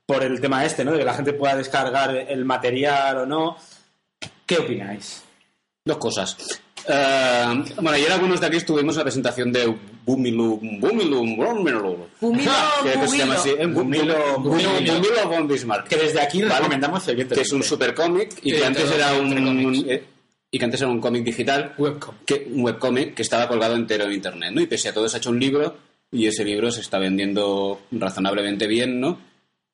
por 0.06 0.24
el 0.24 0.40
tema 0.42 0.66
este, 0.66 0.84
¿no? 0.84 0.92
De 0.92 1.00
que 1.00 1.06
la 1.06 1.14
gente 1.14 1.34
pueda 1.34 1.56
descargar 1.56 2.14
el 2.16 2.44
material 2.46 3.18
o 3.20 3.26
no. 3.26 3.58
¿Qué 4.46 4.58
opináis? 4.58 5.24
Dos 5.86 5.98
cosas. 5.98 6.36
Eh, 6.88 7.64
bueno, 7.76 7.92
ayer 7.92 8.12
algunos 8.12 8.40
de 8.42 8.48
aquí 8.48 8.58
estuvimos 8.58 8.96
en 8.96 9.00
la 9.00 9.04
presentación 9.04 9.52
de 9.52 9.74
Bumilum, 10.08 10.80
Bumilum, 10.80 11.36
Bumilum. 11.36 11.98
Bumilo, 12.22 12.52
que 12.82 12.98
que 12.98 13.08
se 13.10 13.18
llama 13.18 13.34
así, 13.36 13.50
bumilo. 13.56 14.16
Bumilo, 14.40 14.40
Bumilo, 14.40 14.94
Bumilo 14.94 15.30
von 15.30 15.48
Bismarck. 15.50 15.90
Que 15.90 15.98
desde 15.98 16.22
aquí 16.22 16.42
Vale. 16.42 16.56
recomendamos 16.56 17.04
que 17.04 17.42
es 17.42 17.52
un 17.52 17.62
super 17.62 17.94
cómic 17.94 18.40
y 18.42 18.54
que 18.54 18.66
antes 18.66 18.90
era 18.90 19.14
un 19.20 19.86
eh, 19.86 20.04
y 20.50 20.58
que 20.58 20.64
antes 20.64 20.80
era 20.80 20.90
un 20.90 21.02
cómic 21.02 21.26
digital 21.26 21.74
Webcom. 21.78 22.16
que 22.26 22.48
un 22.54 22.64
webcómic 22.64 23.16
que 23.16 23.22
estaba 23.22 23.50
colgado 23.50 23.76
entero 23.76 24.06
en 24.06 24.14
internet 24.14 24.54
no 24.54 24.62
y 24.62 24.68
pese 24.68 24.88
a 24.88 24.94
todo 24.94 25.10
se 25.10 25.18
ha 25.18 25.20
hecho 25.20 25.30
un 25.30 25.42
libro 25.42 25.76
y 26.10 26.26
ese 26.26 26.46
libro 26.46 26.72
se 26.72 26.80
está 26.80 27.00
vendiendo 27.00 27.82
razonablemente 27.92 28.66
bien 28.66 29.02
no 29.02 29.20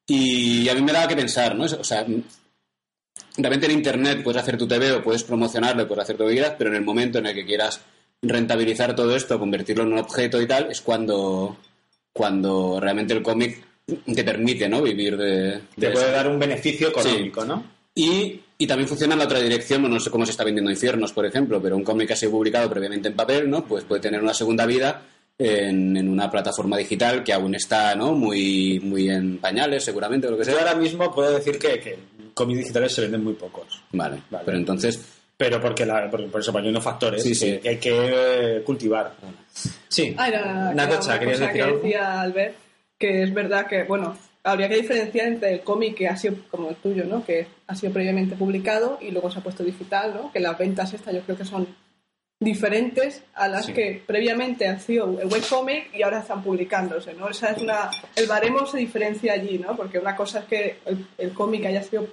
y 0.07 0.67
a 0.67 0.73
mí 0.73 0.81
me 0.81 0.91
daba 0.91 1.07
que 1.07 1.15
pensar 1.15 1.55
no 1.55 1.65
o 1.65 1.83
sea 1.83 2.07
realmente 3.37 3.67
en 3.67 3.73
internet 3.73 4.23
puedes 4.23 4.41
hacer 4.41 4.57
tu 4.57 4.67
TV 4.67 4.93
o 4.93 5.03
puedes 5.03 5.23
promocionarlo 5.23 5.87
puedes 5.87 6.03
hacer 6.05 6.17
todo 6.17 6.25
lo 6.25 6.29
que 6.31 6.37
quieras 6.37 6.55
pero 6.57 6.71
en 6.71 6.77
el 6.77 6.83
momento 6.83 7.19
en 7.19 7.27
el 7.27 7.35
que 7.35 7.45
quieras 7.45 7.79
rentabilizar 8.23 8.95
todo 8.95 9.15
esto 9.15 9.37
convertirlo 9.37 9.83
en 9.83 9.93
un 9.93 9.99
objeto 9.99 10.41
y 10.41 10.47
tal 10.47 10.71
es 10.71 10.81
cuando 10.81 11.57
cuando 12.11 12.79
realmente 12.79 13.13
el 13.13 13.21
cómic 13.21 13.63
te 13.85 14.23
permite 14.23 14.69
no 14.69 14.81
vivir 14.81 15.17
de, 15.17 15.25
de 15.25 15.61
Te 15.77 15.87
eso. 15.87 15.93
puede 15.93 16.11
dar 16.11 16.27
un 16.27 16.39
beneficio 16.39 16.87
económico, 16.89 17.43
¿no? 17.43 17.63
Y, 17.95 18.39
y 18.57 18.65
también 18.67 18.87
funciona 18.87 19.13
en 19.13 19.19
la 19.19 19.25
otra 19.25 19.39
dirección, 19.39 19.81
no 19.89 19.99
sé 19.99 20.09
cómo 20.09 20.25
se 20.25 20.31
está 20.31 20.43
vendiendo 20.43 20.71
Infiernos, 20.71 21.11
por 21.11 21.25
ejemplo, 21.25 21.61
pero 21.61 21.75
un 21.75 21.83
cómic 21.83 22.07
que 22.07 22.13
ha 22.13 22.15
sido 22.15 22.31
publicado 22.31 22.69
previamente 22.69 23.09
en 23.09 23.15
papel, 23.15 23.49
¿no? 23.49 23.65
Pues 23.65 23.83
puede 23.83 24.01
tener 24.01 24.21
una 24.21 24.33
segunda 24.33 24.65
vida 24.65 25.03
en, 25.37 25.97
en 25.97 26.07
una 26.07 26.31
plataforma 26.31 26.77
digital 26.77 27.23
que 27.23 27.33
aún 27.33 27.55
está, 27.55 27.93
¿no? 27.95 28.13
Muy, 28.13 28.79
muy 28.79 29.09
en 29.09 29.37
pañales, 29.39 29.83
seguramente, 29.83 30.27
o 30.27 30.31
lo 30.31 30.37
que 30.37 30.45
Yo 30.45 30.51
sea. 30.51 30.61
ahora 30.61 30.75
mismo 30.75 31.13
puedo 31.13 31.31
decir 31.31 31.57
que, 31.59 31.79
que 31.79 31.97
cómics 32.33 32.59
digitales 32.59 32.93
se 32.93 33.01
venden 33.01 33.23
muy 33.23 33.33
pocos. 33.33 33.81
Vale, 33.91 34.21
Vale. 34.29 34.43
pero 34.45 34.57
entonces, 34.57 34.99
Pero 35.35 35.59
porque 35.59 35.85
la, 35.85 36.09
por, 36.09 36.29
por 36.29 36.41
eso, 36.41 36.53
para 36.53 36.67
unos 36.69 36.83
factores 36.83 37.23
Sí, 37.23 37.33
sí. 37.33 37.57
que 37.59 37.69
hay 37.69 37.77
que 37.77 37.91
eh, 38.57 38.61
cultivar. 38.63 39.13
Sí. 39.89 40.13
Ah, 40.17 40.27
era- 40.27 40.73
Natacha, 40.73 41.15
era 41.15 41.15
una 41.15 41.19
¿querías 41.19 41.39
cosa 41.39 41.45
decir 41.47 41.53
que 41.53 41.61
algo? 41.63 41.77
decía 41.79 42.21
Albert, 42.21 42.55
que 42.99 43.23
es 43.23 43.33
verdad 43.33 43.67
que, 43.67 43.83
bueno, 43.83 44.17
habría 44.43 44.69
que 44.69 44.75
diferenciar 44.77 45.27
entre 45.27 45.53
el 45.53 45.61
cómic 45.61 45.95
que 45.95 46.07
ha 46.07 46.15
sido 46.15 46.35
como 46.51 46.69
el 46.69 46.75
tuyo, 46.75 47.05
¿no? 47.05 47.25
Que 47.25 47.47
ha 47.67 47.75
sido 47.75 47.91
previamente 47.93 48.35
publicado 48.35 48.99
y 49.01 49.11
luego 49.11 49.31
se 49.31 49.39
ha 49.39 49.43
puesto 49.43 49.63
digital, 49.63 50.13
¿no? 50.13 50.31
Que 50.31 50.39
las 50.39 50.57
ventas 50.57 50.93
estas 50.93 51.13
yo 51.13 51.21
creo 51.21 51.37
que 51.37 51.45
son 51.45 51.67
diferentes 52.39 53.23
a 53.35 53.47
las 53.47 53.65
Sí. 53.67 53.73
que 53.73 54.03
previamente 54.05 54.67
han 54.67 54.79
sido 54.81 55.19
el 55.21 55.27
webcomic 55.27 55.95
y 55.95 56.03
ahora 56.03 56.19
están 56.19 56.43
publicándose, 56.43 57.13
¿no? 57.13 57.29
Esa 57.29 57.51
es 57.51 57.61
una, 57.61 57.89
el 58.15 58.27
baremo 58.27 58.65
se 58.65 58.77
diferencia 58.77 59.33
allí, 59.33 59.57
¿no? 59.59 59.75
Porque 59.77 59.97
una 59.99 60.15
cosa 60.15 60.39
es 60.39 60.45
que 60.45 60.77
el, 60.85 61.05
el 61.17 61.31
cómic 61.33 61.65
haya 61.65 61.81
sido 61.83 62.05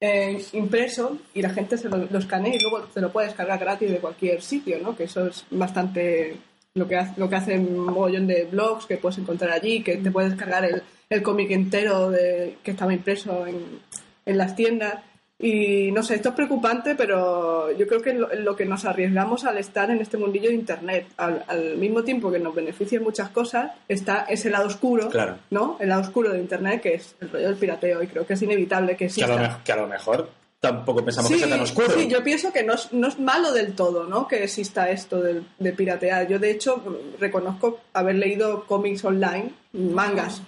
eh, 0.00 0.42
impreso 0.52 1.18
y 1.34 1.42
la 1.42 1.50
gente 1.50 1.78
se 1.78 1.88
lo, 1.88 2.18
escanea 2.18 2.54
y 2.54 2.60
luego 2.60 2.86
se 2.92 3.00
lo 3.00 3.10
puede 3.10 3.28
descargar 3.28 3.58
gratis 3.58 3.90
de 3.90 3.98
cualquier 3.98 4.42
sitio, 4.42 4.78
¿no? 4.80 4.96
Que 4.96 5.04
eso 5.04 5.26
es 5.26 5.44
bastante 5.50 6.36
lo 6.74 6.86
que, 6.86 6.96
hace, 6.96 7.18
lo 7.18 7.28
que 7.28 7.36
hacen 7.36 7.66
un 7.66 7.86
mogollón 7.86 8.26
de 8.26 8.44
blogs 8.44 8.86
que 8.86 8.98
puedes 8.98 9.18
encontrar 9.18 9.52
allí, 9.52 9.82
que 9.82 9.96
te 9.96 10.10
puedes 10.10 10.34
cargar 10.34 10.64
el, 10.64 10.82
el 11.08 11.22
cómic 11.22 11.50
entero 11.50 12.10
de, 12.10 12.58
que 12.62 12.72
estaba 12.72 12.92
impreso 12.92 13.46
en, 13.46 13.80
en 14.26 14.38
las 14.38 14.54
tiendas. 14.54 15.02
Y 15.38 15.90
no 15.92 16.02
sé, 16.02 16.14
esto 16.14 16.30
es 16.30 16.34
preocupante, 16.34 16.94
pero 16.94 17.70
yo 17.72 17.86
creo 17.86 18.00
que 18.00 18.14
lo, 18.14 18.56
que 18.56 18.64
nos 18.64 18.86
arriesgamos 18.86 19.44
al 19.44 19.58
estar 19.58 19.90
en 19.90 20.00
este 20.00 20.16
mundillo 20.16 20.48
de 20.48 20.54
Internet, 20.54 21.08
al, 21.18 21.44
al 21.46 21.76
mismo 21.76 22.02
tiempo 22.02 22.30
que 22.32 22.38
nos 22.38 22.54
benefician 22.54 23.02
muchas 23.02 23.28
cosas, 23.28 23.72
está 23.86 24.24
ese 24.30 24.48
lado 24.48 24.66
oscuro, 24.66 25.10
Claro. 25.10 25.36
¿no? 25.50 25.76
El 25.78 25.90
lado 25.90 26.00
oscuro 26.00 26.32
de 26.32 26.38
Internet, 26.40 26.80
que 26.80 26.94
es 26.94 27.14
el 27.20 27.28
rollo 27.30 27.48
del 27.48 27.56
pirateo, 27.56 28.02
y 28.02 28.06
creo 28.06 28.26
que 28.26 28.32
es 28.32 28.40
inevitable 28.42 28.92
que 28.92 28.96
Que 28.96 29.04
a, 29.04 29.06
exista. 29.08 29.28
lo, 29.36 29.38
me- 29.38 29.56
que 29.62 29.72
a 29.72 29.76
lo 29.76 29.86
mejor 29.88 30.30
tampoco 30.58 31.04
pensamos 31.04 31.30
que 31.30 31.38
sea 31.38 31.50
tan 31.50 31.60
oscuro. 31.60 31.90
Sí, 31.90 32.08
yo 32.08 32.24
pienso 32.24 32.50
que 32.50 32.62
no 32.64 32.72
es, 32.72 32.90
no 32.94 33.06
es 33.06 33.18
malo 33.20 33.52
del 33.52 33.74
todo, 33.74 34.04
¿no? 34.06 34.26
Que 34.26 34.42
exista 34.42 34.88
esto 34.90 35.20
del- 35.20 35.46
de, 35.58 35.72
piratear. 35.74 36.26
Yo, 36.28 36.38
de 36.38 36.50
hecho, 36.50 36.82
reconozco 37.20 37.80
haber 37.92 38.14
leído 38.16 38.64
cómics 38.64 39.04
online, 39.04 39.50
mangas. 39.74 40.40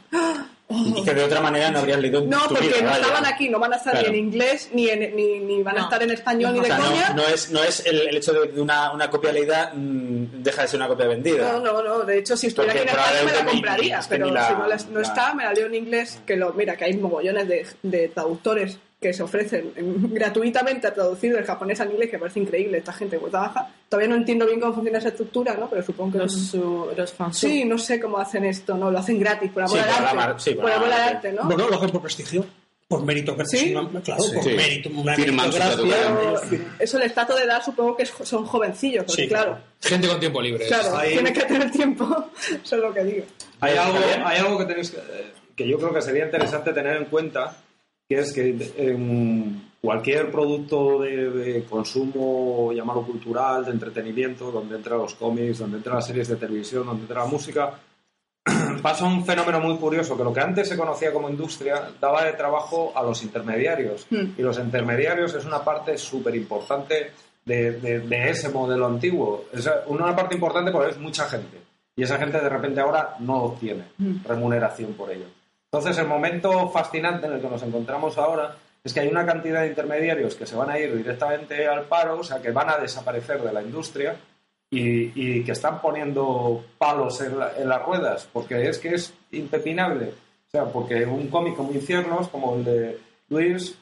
Que 1.04 1.14
de 1.14 1.24
otra 1.24 1.40
manera 1.40 1.70
no 1.70 1.78
habrías 1.78 1.98
leído 1.98 2.20
No, 2.20 2.42
porque 2.46 2.66
vida, 2.66 2.76
no 2.82 2.86
vaya. 2.90 3.00
estaban 3.00 3.24
aquí, 3.24 3.48
no 3.48 3.58
van 3.58 3.72
a 3.72 3.76
estar 3.76 3.92
Claro. 3.94 4.12
ni 4.12 4.18
en 4.18 4.24
inglés, 4.26 4.68
ni, 4.74 4.88
en- 4.90 5.16
ni, 5.16 5.38
ni 5.40 5.62
van 5.62 5.76
a 5.76 5.78
No. 5.78 5.84
estar 5.86 6.02
en 6.02 6.10
español, 6.10 6.52
ni 6.52 6.58
O 6.58 6.62
de 6.62 6.68
sea, 6.68 6.76
coña. 6.76 7.08
no, 7.10 7.14
no 7.22 7.28
es, 7.28 7.50
no 7.50 7.62
es 7.64 7.86
el, 7.86 8.08
el 8.08 8.16
hecho 8.18 8.34
de 8.34 8.60
una, 8.60 8.92
una 8.92 9.08
copia 9.08 9.32
leída 9.32 9.72
mm, 9.74 10.42
deja 10.42 10.62
de 10.62 10.68
ser 10.68 10.78
una 10.80 10.88
copia 10.88 11.06
vendida. 11.06 11.52
No, 11.52 11.60
no, 11.60 11.82
no. 11.82 12.00
De 12.00 12.18
hecho, 12.18 12.36
si 12.36 12.48
estuviera 12.48 12.74
aquí 12.74 12.82
en 12.82 12.88
España 12.90 13.22
me 13.24 13.32
la 13.32 13.44
compraría, 13.46 14.00
pero 14.10 14.30
la- 14.30 14.46
si 14.78 14.86
no 14.92 14.98
la- 15.00 15.06
está, 15.06 15.32
me 15.34 15.44
la 15.44 15.54
leo 15.54 15.66
en 15.68 15.74
inglés. 15.74 16.20
Que 16.26 16.36
lo, 16.36 16.52
mira, 16.52 16.76
que 16.76 16.84
hay 16.84 16.96
mogollones 16.98 17.48
de, 17.48 17.66
de 17.82 18.08
traductores 18.08 18.78
que 19.00 19.12
se 19.12 19.22
ofrecen 19.22 19.72
en- 19.76 20.12
gratuitamente 20.14 20.86
a 20.86 20.94
traducir 20.94 21.32
del 21.34 21.44
japonés 21.44 21.80
al 21.80 21.90
inglés, 21.92 22.10
que 22.10 22.18
parece 22.18 22.40
increíble 22.40 22.78
esta 22.78 22.92
gente 22.92 23.16
vuelta 23.16 23.40
baja. 23.40 23.72
Todavía 23.88 24.08
no 24.10 24.16
entiendo 24.16 24.44
bien 24.46 24.58
cómo 24.60 24.74
funciona 24.74 24.98
esa 24.98 25.08
estructura, 25.08 25.54
¿no? 25.54 25.68
Pero 25.70 25.82
supongo 25.82 26.12
que 26.12 26.18
Los, 26.18 26.32
su- 26.32 26.88
los 26.96 27.12
fans. 27.12 27.38
Sí, 27.38 27.64
no 27.64 27.78
sé 27.78 28.00
cómo 28.00 28.18
hacen 28.18 28.44
esto, 28.44 28.76
¿no? 28.76 28.90
Lo 28.90 28.98
hacen 28.98 29.18
gratis, 29.20 29.50
por 29.52 29.62
amor 29.62 29.78
Sí, 29.78 29.84
al 29.84 30.18
arte. 30.18 30.42
sí, 30.42 30.54
por 30.56 30.70
amor 30.70 30.92
al 30.92 31.00
arte, 31.16 31.32
¿no? 31.32 31.44
Bueno, 31.44 31.68
lo 31.68 31.76
hacen 31.76 31.90
por 31.90 32.02
prestigio, 32.02 32.44
por 32.88 33.02
mérito 33.04 33.36
personal. 33.36 33.88
Claro, 34.02 34.22
por 34.34 34.42
Sí. 34.42 34.50
mérito, 34.54 34.90
una 34.90 35.14
Firman. 35.14 35.50
Eso 36.78 36.98
les 36.98 37.14
trato 37.14 37.36
de 37.36 37.46
dar, 37.46 37.62
supongo 37.64 37.96
que 37.96 38.02
es- 38.04 38.12
son 38.24 38.44
jovencillos, 38.46 39.04
porque 39.04 39.22
Sí, 39.22 39.28
claro, 39.28 39.58
Gente 39.80 40.08
con 40.08 40.18
tiempo 40.20 40.40
libre. 40.42 40.66
claro, 40.66 40.96
Ahí- 40.96 41.12
tienen 41.12 41.32
que 41.34 41.42
tener 41.44 41.70
tiempo. 41.70 42.30
Eso 42.64 42.76
es 42.76 42.82
lo 42.82 42.92
que 42.92 43.04
digo. 43.04 43.24
Hay 43.60 43.72
¿Está 43.74 43.86
algo, 43.86 43.98
hay 44.24 44.38
algo 44.38 44.58
que 44.58 44.64
tenéis 44.64 44.90
que, 44.90 44.98
que 45.56 45.68
yo 45.68 45.78
creo 45.78 45.92
que 45.94 46.02
sería 46.02 46.24
interesante 46.24 46.72
tener 46.72 46.96
en 46.96 47.04
cuenta, 47.06 47.56
que 48.08 48.18
es 48.18 48.32
que 48.32 48.72
en 48.78 49.70
cualquier 49.82 50.30
producto 50.30 51.00
de, 51.00 51.30
de 51.30 51.64
consumo, 51.64 52.72
llamarlo 52.72 53.02
cultural, 53.02 53.64
de 53.64 53.72
entretenimiento, 53.72 54.50
donde 54.50 54.76
entran 54.76 54.98
los 54.98 55.14
cómics, 55.14 55.58
donde 55.58 55.76
entran 55.76 55.96
las 55.96 56.06
series 56.06 56.28
de 56.28 56.36
televisión, 56.36 56.86
donde 56.86 57.02
entra 57.02 57.20
la 57.24 57.26
música, 57.30 57.78
pasa 58.82 59.04
un 59.04 59.24
fenómeno 59.26 59.60
muy 59.60 59.76
curioso, 59.76 60.16
que 60.16 60.24
lo 60.24 60.32
que 60.32 60.40
antes 60.40 60.68
se 60.68 60.76
conocía 60.76 61.12
como 61.12 61.28
industria 61.28 61.90
daba 62.00 62.24
de 62.24 62.32
trabajo 62.32 62.92
a 62.94 63.02
los 63.02 63.22
intermediarios. 63.22 64.06
Hmm. 64.10 64.32
Y 64.38 64.42
los 64.42 64.58
intermediarios 64.58 65.34
es 65.34 65.44
una 65.44 65.62
parte 65.62 65.98
súper 65.98 66.34
importante 66.34 67.12
de, 67.44 67.72
de- 67.72 68.00
de 68.00 68.30
ese 68.30 68.48
modelo 68.48 68.86
antiguo. 68.86 69.44
Es 69.52 69.68
una 69.86 70.16
parte 70.16 70.34
importante 70.34 70.70
porque 70.72 70.90
es 70.92 70.98
mucha 70.98 71.26
gente. 71.28 71.58
Y 71.94 72.04
esa 72.04 72.16
gente 72.16 72.40
de 72.40 72.48
repente 72.48 72.80
ahora 72.80 73.16
no 73.20 73.42
obtiene 73.42 73.84
remuneración 74.24 74.92
por 74.94 75.10
ello. 75.10 75.26
Entonces 75.70 75.98
el 75.98 76.06
momento 76.08 76.68
fascinante 76.70 77.26
en 77.26 77.34
el 77.34 77.40
que 77.40 77.48
nos 77.48 77.62
encontramos 77.62 78.16
ahora 78.16 78.56
es 78.82 78.92
que 78.94 79.00
hay 79.00 79.08
una 79.08 79.26
cantidad 79.26 79.60
de 79.62 79.68
intermediarios 79.68 80.34
que 80.34 80.46
se 80.46 80.56
van 80.56 80.70
a 80.70 80.78
ir 80.78 80.96
directamente 80.96 81.66
al 81.66 81.84
paro, 81.84 82.18
o 82.20 82.24
sea, 82.24 82.40
que 82.40 82.50
van 82.52 82.70
a 82.70 82.78
desaparecer 82.78 83.42
de 83.42 83.52
la 83.52 83.60
industria 83.62 84.16
y, 84.70 85.42
que 85.44 85.52
están 85.52 85.80
poniendo 85.80 86.64
palos 86.78 87.20
en, 87.20 87.38
la- 87.38 87.52
en 87.58 87.68
las 87.68 87.82
ruedas, 87.84 88.28
porque 88.32 88.68
es 88.68 88.78
que 88.78 88.94
es 88.94 89.12
impepinable. 89.32 90.06
O 90.46 90.50
sea, 90.50 90.64
porque 90.66 91.04
un 91.04 91.28
cómic 91.28 91.56
como 91.56 91.72
Infiernos, 91.72 92.28
como 92.28 92.56
el 92.56 92.64
de 92.64 92.98
Luis, 93.28 93.76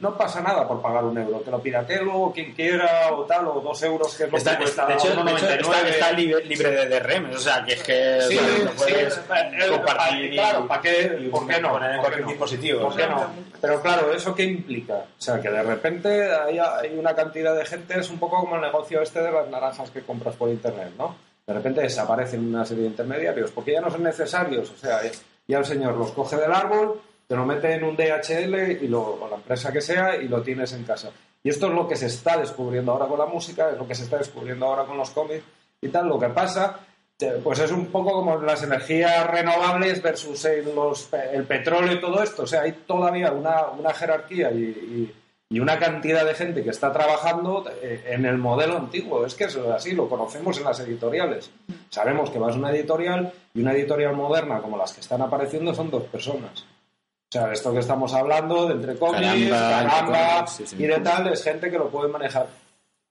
no 0.00 0.16
pasa 0.16 0.40
nada 0.40 0.66
por 0.66 0.80
pagar 0.82 1.04
un 1.04 1.16
euro, 1.18 1.42
que 1.42 1.50
lo 1.50 1.60
piratee 1.60 2.02
luego 2.02 2.32
quien 2.32 2.52
quiera 2.54 3.12
o 3.12 3.24
tal, 3.24 3.48
o 3.48 3.60
dos 3.60 3.82
euros 3.82 4.14
que 4.16 4.24
es 4.24 4.30
lo 4.32 4.38
Está, 4.38 4.52
que 4.52 4.64
cuesta 4.64 4.86
de 4.86 4.94
hecho, 4.94 5.08
de 5.08 5.12
hecho, 5.14 5.22
1,99. 5.22 5.60
está, 5.60 5.88
está 5.88 6.12
libre, 6.12 6.44
libre 6.44 6.70
de 6.70 7.00
DRM, 7.00 7.30
o 7.34 7.38
sea, 7.38 7.64
que 7.64 7.72
es 7.74 7.82
que 7.82 8.20
Sí, 8.22 8.34
lo 8.36 8.70
sí, 8.70 8.76
puedes 8.76 9.16
eh, 9.18 9.70
compartir 9.70 10.24
eh, 10.24 10.30
claro, 10.34 10.66
¿para 10.68 10.80
qué? 10.82 11.28
¿Por 11.30 11.46
qué 11.46 11.60
no? 11.60 11.70
poner 11.72 11.90
en 11.92 11.96
¿Por 12.00 12.04
qué 12.06 12.22
cualquier 12.22 12.22
no? 12.24 12.28
dispositivo. 12.30 12.80
¿Por 12.82 12.96
qué 12.96 13.06
no? 13.06 13.26
Pero 13.60 13.82
claro, 13.82 14.12
¿eso 14.12 14.34
qué 14.34 14.42
implica? 14.44 14.94
O 14.94 15.06
sea, 15.20 15.40
que 15.40 15.50
de 15.50 15.62
repente 15.62 16.32
hay, 16.32 16.58
hay 16.58 16.96
una 16.98 17.14
cantidad 17.14 17.54
de 17.56 17.64
gente, 17.64 17.98
es 17.98 18.10
un 18.10 18.18
poco 18.18 18.38
como 18.40 18.56
el 18.56 18.62
negocio 18.62 19.02
este 19.02 19.20
de 19.22 19.30
las 19.32 19.48
naranjas 19.48 19.90
que 19.90 20.02
compras 20.02 20.34
por 20.36 20.48
internet, 20.48 20.92
¿no? 20.98 21.16
De 21.46 21.54
repente 21.54 21.80
desaparecen 21.80 22.46
una 22.46 22.64
serie 22.64 22.82
de 22.84 22.90
intermediarios 22.90 23.50
porque 23.52 23.72
ya 23.72 23.80
no 23.80 23.90
son 23.90 24.02
necesarios. 24.02 24.70
O 24.70 24.76
sea, 24.76 25.02
eh, 25.04 25.12
ya 25.46 25.58
el 25.58 25.64
señor 25.64 25.94
los 25.96 26.12
coge 26.12 26.36
del 26.36 26.52
árbol, 26.52 27.00
te 27.28 27.36
lo 27.36 27.44
mete 27.44 27.74
en 27.74 27.84
un 27.84 27.94
DHL 27.96 28.82
y 28.82 28.88
lo, 28.88 29.02
o 29.02 29.28
la 29.28 29.36
empresa 29.36 29.70
que 29.72 29.80
sea 29.82 30.16
y 30.16 30.26
lo 30.28 30.42
tienes 30.42 30.72
en 30.72 30.82
casa. 30.84 31.10
Y 31.44 31.50
esto 31.50 31.66
es 31.68 31.72
lo 31.74 31.86
que 31.86 31.94
se 31.96 32.06
está 32.06 32.36
descubriendo 32.38 32.90
ahora 32.92 33.06
con 33.06 33.18
la 33.18 33.26
música, 33.26 33.70
es 33.70 33.76
lo 33.78 33.86
que 33.86 33.94
se 33.94 34.04
está 34.04 34.16
descubriendo 34.18 34.66
ahora 34.66 34.84
con 34.84 34.96
los 34.96 35.10
cómics 35.10 35.44
y 35.80 35.88
tal. 35.88 36.08
Lo 36.08 36.18
que 36.18 36.28
pasa 36.30 36.80
pues 37.42 37.58
es 37.58 37.70
un 37.72 37.86
poco 37.86 38.12
como 38.12 38.36
las 38.40 38.62
energías 38.62 39.26
renovables 39.28 40.00
versus 40.00 40.44
el, 40.44 40.64
petróleo 41.48 41.92
y 41.92 42.00
todo 42.00 42.22
esto. 42.22 42.44
O 42.44 42.46
sea, 42.46 42.62
hay 42.62 42.72
todavía 42.86 43.32
una, 43.32 43.66
una 43.68 43.92
jerarquía 43.92 44.50
y, 44.52 44.56
y- 44.62 45.14
y 45.50 45.60
una 45.60 45.78
cantidad 45.78 46.26
de 46.26 46.34
gente 46.34 46.62
que 46.62 46.68
está 46.68 46.92
trabajando 46.92 47.64
eh, 47.82 48.04
en 48.10 48.26
el 48.26 48.36
modelo 48.36 48.76
antiguo. 48.76 49.24
Es 49.24 49.34
que 49.34 49.44
eso 49.44 49.64
es 49.64 49.70
así, 49.70 49.92
lo 49.92 50.06
conocemos 50.06 50.58
en 50.58 50.64
las 50.64 50.78
editoriales. 50.80 51.50
Sabemos 51.88 52.28
que 52.28 52.38
vas 52.38 52.54
a 52.54 52.58
una 52.58 52.70
editorial 52.70 53.32
y 53.54 53.62
una 53.62 53.72
editorial 53.72 54.14
moderna 54.14 54.60
como 54.60 54.76
las 54.76 54.92
que 54.92 55.00
están 55.00 55.22
apareciendo 55.22 55.74
son 55.74 55.90
dos 55.90 56.02
personas. 56.04 56.66
O 57.28 57.32
sea, 57.32 57.52
esto 57.52 57.72
que 57.74 57.80
estamos 57.80 58.14
hablando 58.14 58.66
de 58.68 58.74
entre 58.74 58.96
cómics, 58.96 59.50
Caramba, 59.50 59.90
caramba, 59.90 60.46
sí, 60.46 60.66
sí. 60.66 60.76
y 60.78 60.86
de 60.86 60.98
tal, 61.00 61.28
es 61.30 61.42
gente 61.44 61.70
que 61.70 61.76
lo 61.78 61.90
puede 61.90 62.08
manejar. 62.10 62.46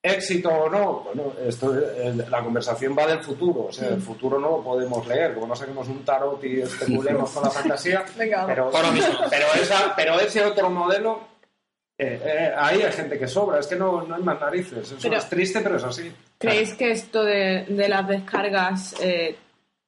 Éxito 0.01 0.49
o 0.49 0.69
no, 0.69 1.01
bueno, 1.05 1.33
esto, 1.45 1.75
eh, 1.77 2.15
la 2.29 2.41
conversación 2.43 2.95
va 2.97 3.05
del 3.05 3.19
futuro, 3.19 3.65
o 3.65 3.71
sea, 3.71 3.89
el 3.89 4.01
futuro 4.01 4.39
no 4.39 4.49
lo 4.57 4.63
podemos 4.63 5.05
leer, 5.07 5.33
como 5.35 5.47
no 5.47 5.55
saquemos 5.55 5.87
un 5.87 6.03
tarot 6.05 6.43
y 6.45 6.61
especulemos 6.61 7.29
con 7.31 7.43
la 7.43 7.49
fantasía, 7.51 8.05
Venga, 8.17 8.45
vamos. 8.45 8.71
pero, 8.73 8.91
mismo. 8.91 9.13
pero, 9.29 9.45
esa, 9.61 9.93
pero 9.95 10.19
ese 10.19 10.45
otro 10.45 10.69
modelo, 10.69 11.19
eh, 11.97 12.21
eh, 12.23 12.53
ahí 12.57 12.81
hay 12.81 12.91
gente 12.93 13.19
que 13.19 13.27
sobra, 13.27 13.59
es 13.59 13.67
que 13.67 13.75
no, 13.75 14.01
no 14.03 14.15
hay 14.15 14.23
más 14.23 14.39
narices, 14.39 14.79
eso 14.91 14.97
Pero- 15.01 15.17
es 15.17 15.29
triste, 15.29 15.61
pero 15.61 15.77
es 15.77 15.83
así. 15.83 16.11
¿Creéis 16.39 16.73
que 16.75 16.91
esto 16.91 17.23
de, 17.23 17.65
de 17.67 17.89
las 17.89 18.07
descargas 18.07 18.95
eh, 19.01 19.35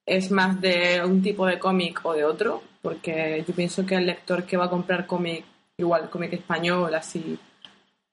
es 0.05 0.29
más 0.31 0.59
de 0.59 1.01
un 1.03 1.21
tipo 1.23 1.45
de 1.47 1.57
cómic 1.57 2.01
o 2.03 2.13
de 2.13 2.25
otro? 2.25 2.61
Porque 2.81 3.43
yo 3.47 3.53
pienso 3.53 3.85
que 3.85 3.95
el 3.95 4.05
lector 4.05 4.43
que 4.45 4.57
va 4.57 4.65
a 4.65 4.69
comprar 4.69 5.05
cómic, 5.05 5.43
igual 5.77 6.09
cómic 6.09 6.33
español, 6.33 6.93
así, 6.95 7.37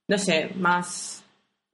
no 0.09 0.19
sé, 0.19 0.51
más... 0.57 1.23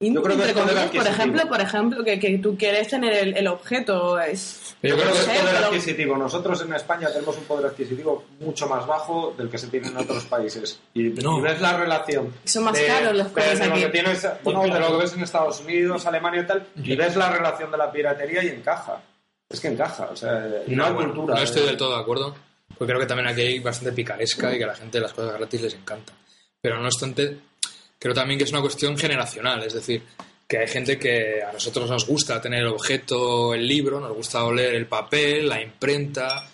Yo 0.05 0.20
creo 0.20 0.37
que 0.37 0.52
comillas, 0.52 0.90
por 0.90 1.07
ejemplo, 1.07 1.48
por 1.48 1.61
ejemplo, 1.61 2.02
que, 2.05 2.18
que 2.18 2.37
tú 2.38 2.57
quieres 2.59 2.88
tener 2.88 3.12
el, 3.12 3.37
el 3.37 3.46
objeto, 3.46 4.18
es... 4.18 4.76
Yo 4.83 4.96
creo 4.96 5.12
que 5.12 5.18
es 5.20 5.24
poder 5.26 5.40
pero- 5.55 5.66
adquisitivo. 5.68 6.16
Nosotros 6.16 6.61
en 6.62 6.74
España 6.74 7.07
tenemos 7.12 7.38
un 7.38 7.44
poder 7.44 7.66
adquisitivo 7.66 8.24
mucho 8.40 8.66
más 8.66 8.85
bajo 8.85 9.33
del 9.38 9.48
que 9.48 9.59
se 9.59 9.68
tiene 9.68 9.87
en 9.87 9.96
otros 9.96 10.24
países. 10.24 10.81
Y, 10.92 11.05
No. 11.05 11.38
y 11.38 11.42
ves 11.42 11.61
la 11.61 11.76
relación. 11.76 12.35
Son 12.44 12.64
más 12.64 12.74
de- 12.74 12.85
caros 12.88 13.14
los 13.14 13.28
de- 13.28 13.33
cómics 13.33 13.59
de 13.61 13.66
lo 13.68 13.72
aquí. 13.74 13.83
que 13.85 13.88
tienes, 13.90 14.26
bueno, 14.42 14.62
de 14.64 14.81
lo 14.81 14.88
que 14.88 14.96
ves 15.05 15.12
en 15.14 15.20
Estados 15.22 15.61
Unidos, 15.61 16.05
Alemania 16.05 16.40
y 16.42 16.46
tal, 16.48 16.66
y 16.83 16.96
ves 16.96 17.14
la 17.14 17.31
relación 17.31 17.70
de 17.70 17.76
la 17.78 17.92
piratería 17.92 18.42
y 18.42 18.48
encaja. 18.48 19.00
Es 19.48 19.61
que 19.61 19.68
encaja, 19.68 20.09
o 20.11 20.16
sea, 20.16 20.48
no, 20.66 20.85
hay 20.85 20.92
bueno, 20.94 21.12
cultura. 21.14 21.37
No 21.37 21.42
estoy 21.42 21.64
del 21.64 21.76
todo 21.76 21.94
de 21.94 22.00
acuerdo, 22.02 22.35
porque 22.78 22.92
creo 22.92 23.00
que 23.00 23.06
también 23.06 23.28
aquí 23.28 23.40
hay 23.42 23.58
bastante 23.58 23.92
picaresca 23.92 24.54
y 24.54 24.58
que 24.58 24.64
a 24.64 24.68
la 24.68 24.74
gente 24.74 25.01
las 25.01 25.12
cosas 25.12 25.38
gratis 25.38 25.62
les 25.62 25.74
encanta. 25.74 26.12
Pero 26.61 26.78
no 26.78 26.86
obstante, 26.86 27.38
creo 27.99 28.14
también 28.14 28.38
que 28.38 28.44
es 28.44 28.51
una 28.53 28.61
cuestión 28.61 28.97
generacional, 28.97 29.62
es 29.64 29.74
decir, 29.74 30.03
que 30.47 30.59
hay 30.59 30.68
gente 30.68 30.99
que 30.99 31.42
a 31.42 31.53
nosotros 31.53 31.88
nos 31.88 32.07
gusta 32.07 32.40
tener 32.40 32.61
el 32.61 32.68
objeto, 32.68 33.55
el 33.55 33.66
libro, 33.66 34.01
nos 34.01 34.12
gusta 34.14 34.44
oler 34.44 34.74
el 34.74 34.86
papel, 34.86 35.49
la 35.49 35.61
imprenta, 35.62 36.49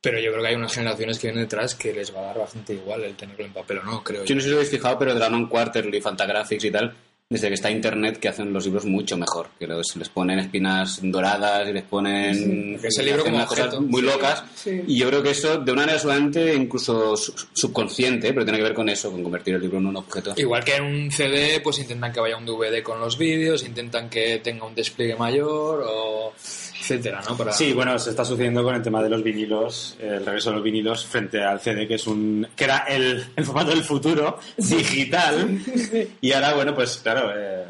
pero 0.00 0.18
yo 0.18 0.30
creo 0.32 0.42
que 0.42 0.48
hay 0.48 0.54
unas 0.56 0.74
generaciones 0.74 1.18
que 1.18 1.28
vienen 1.28 1.44
detrás 1.44 1.74
que 1.74 1.92
les 1.92 2.14
va 2.14 2.20
a 2.20 2.24
dar 2.26 2.38
bastante 2.38 2.74
igual 2.74 3.04
el 3.04 3.14
tenerlo 3.14 3.44
en 3.44 3.52
papel 3.52 3.78
o 3.78 3.82
no, 3.84 4.02
creo 4.02 4.24
Yo 4.24 4.28
yo. 4.30 4.34
no 4.34 4.40
sé 4.40 4.46
si 4.46 4.52
os 4.52 4.56
habéis 4.56 4.70
fijado, 4.70 4.98
pero 4.98 5.14
Dragon 5.14 5.46
Quarterly, 5.48 6.00
Fantagraphics 6.00 6.64
y 6.64 6.70
tal, 6.70 6.94
desde 7.32 7.48
que 7.48 7.54
está 7.54 7.70
Internet, 7.70 8.18
que 8.18 8.28
hacen 8.28 8.52
los 8.52 8.64
libros 8.64 8.84
mucho 8.84 9.16
mejor. 9.16 9.48
Que 9.58 9.66
los- 9.66 9.96
les 9.96 10.08
ponen 10.08 10.38
espinas 10.38 11.00
doradas 11.02 11.68
y 11.68 11.72
les 11.72 11.82
ponen. 11.84 12.72
porque 12.72 12.88
es 12.88 12.98
el 12.98 13.06
libro 13.06 13.24
como 13.24 13.36
unas 13.36 13.48
cosas 13.48 13.66
objeto. 13.66 13.82
muy 13.82 14.00
Sí, 14.02 14.06
locas. 14.06 14.44
sí. 14.54 14.82
Y 14.86 14.98
yo 14.98 15.08
creo 15.08 15.22
que 15.22 15.30
eso, 15.30 15.58
de 15.58 15.72
una 15.72 15.82
manera 15.82 15.98
solamente 15.98 16.54
incluso 16.54 17.16
su- 17.16 17.32
subconsciente, 17.52 18.32
pero 18.32 18.44
tiene 18.44 18.58
que 18.58 18.64
ver 18.64 18.74
con 18.74 18.88
eso, 18.88 19.10
con 19.10 19.22
convertir 19.22 19.54
el 19.54 19.62
libro 19.62 19.78
en 19.78 19.86
un 19.86 19.96
objeto. 19.96 20.34
Igual 20.36 20.64
que 20.64 20.76
en 20.76 20.84
un 20.84 21.10
CD, 21.10 21.60
pues 21.60 21.78
intentan 21.78 22.12
que 22.12 22.20
vaya 22.20 22.36
un 22.36 22.44
DVD 22.46 22.82
con 22.82 23.00
los 23.00 23.16
vídeos, 23.18 23.64
intentan 23.64 24.08
que 24.10 24.38
tenga 24.42 24.66
un 24.66 24.74
despliegue 24.74 25.16
mayor, 25.16 25.84
o 25.86 26.32
etcétera, 26.82 27.22
¿no? 27.28 27.36
Para... 27.36 27.52
Sí, 27.52 27.72
bueno, 27.72 27.98
se 27.98 28.10
está 28.10 28.24
sucediendo 28.24 28.62
con 28.64 28.74
el 28.74 28.82
tema 28.82 29.02
de 29.02 29.08
los 29.08 29.22
vinilos, 29.22 29.96
el 30.00 30.24
regreso 30.26 30.50
de 30.50 30.56
los 30.56 30.64
vinilos 30.64 31.04
frente 31.06 31.42
al 31.42 31.60
CD, 31.60 31.86
que 31.86 31.94
es 31.94 32.06
un 32.06 32.46
que 32.56 32.64
era 32.64 32.78
el, 32.88 33.24
el 33.36 33.44
formato 33.44 33.70
del 33.70 33.84
futuro, 33.84 34.38
digital. 34.56 35.58
Y 36.20 36.32
ahora, 36.32 36.54
bueno, 36.54 36.74
pues 36.74 36.96
claro, 37.02 37.32
eh, 37.36 37.64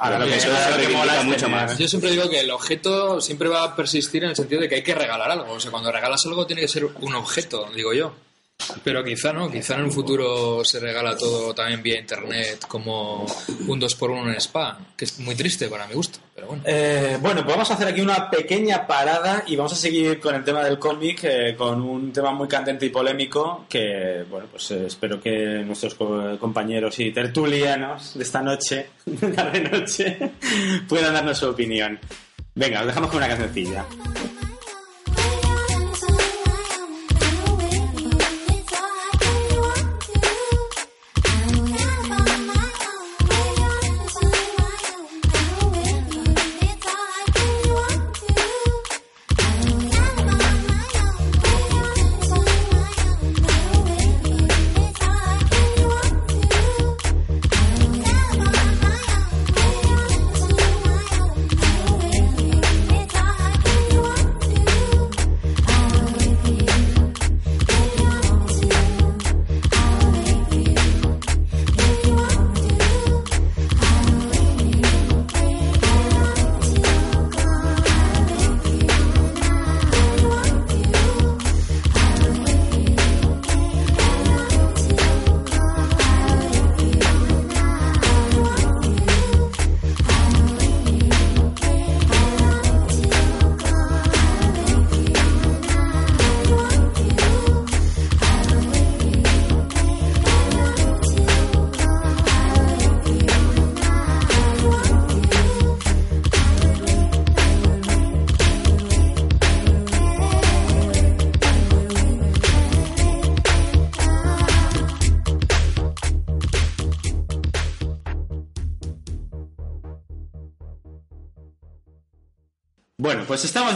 Ahora, 0.00 0.20
lo 0.20 0.26
que, 0.26 0.36
Eso 0.36 0.48
ahora 0.52 0.66
que 0.68 0.72
reivindica 0.76 0.98
mola 1.00 1.18
es 1.18 1.24
mucho 1.24 1.46
tener- 1.46 1.50
más. 1.62 1.78
Yo 1.78 1.88
siempre 1.88 2.10
digo 2.12 2.30
que 2.30 2.38
el 2.40 2.50
objeto 2.52 3.20
siempre 3.20 3.48
va 3.48 3.64
a 3.64 3.74
persistir 3.74 4.22
en 4.22 4.30
el 4.30 4.36
sentido 4.36 4.60
de 4.60 4.68
que 4.68 4.76
hay 4.76 4.82
que 4.84 4.94
regalar 4.94 5.28
algo. 5.28 5.52
O 5.54 5.58
sea, 5.58 5.72
cuando 5.72 5.90
regalas 5.90 6.24
algo 6.26 6.46
tiene 6.46 6.62
que 6.62 6.68
ser 6.68 6.84
un 6.84 7.14
objeto, 7.16 7.68
digo 7.74 7.92
yo. 7.92 8.14
Pero 8.84 9.02
quizá 9.02 9.32
no, 9.32 9.50
quizá 9.50 9.74
en 9.74 9.84
un 9.84 9.92
futuro 9.92 10.64
se 10.64 10.78
regala 10.78 11.16
todo 11.16 11.52
también 11.54 11.82
vía 11.82 11.98
internet 11.98 12.64
como 12.68 13.24
un 13.66 13.80
2x1 13.80 14.28
en 14.28 14.34
spa, 14.40 14.78
que 14.96 15.04
es 15.04 15.18
muy 15.20 15.34
triste 15.34 15.66
para 15.68 15.86
mi 15.88 15.94
gusto, 15.94 16.18
Eh, 16.64 17.16
bueno, 17.20 17.42
pues 17.44 17.54
vamos 17.56 17.70
a 17.70 17.74
hacer 17.74 17.88
aquí 17.88 18.00
una 18.00 18.30
pequeña 18.30 18.86
parada 18.86 19.42
y 19.46 19.56
vamos 19.56 19.72
a 19.72 19.76
seguir 19.76 20.20
con 20.20 20.34
el 20.34 20.44
tema 20.44 20.62
del 20.64 20.78
cómic, 20.78 21.20
eh, 21.24 21.54
con 21.56 21.80
un 21.82 22.12
tema 22.12 22.32
muy 22.32 22.48
candente 22.48 22.86
y 22.86 22.90
polémico 22.90 23.64
que, 23.68 24.24
bueno, 24.30 24.46
pues 24.50 24.70
eh, 24.70 24.86
espero 24.86 25.20
que 25.20 25.62
nuestros 25.64 25.94
co- 25.94 26.38
compañeros 26.38 26.98
y 27.00 27.12
tertulianos 27.12 28.14
de 28.14 28.22
esta 28.24 28.42
noche, 28.42 28.90
de 29.04 29.28
tarde 29.32 29.60
noche, 29.60 30.18
puedan 30.88 31.14
darnos 31.14 31.38
su 31.38 31.48
opinión. 31.48 31.98
Venga, 32.54 32.80
os 32.80 32.86
dejamos 32.86 33.10
con 33.10 33.18
una 33.18 33.28
cancioncilla. 33.28 33.84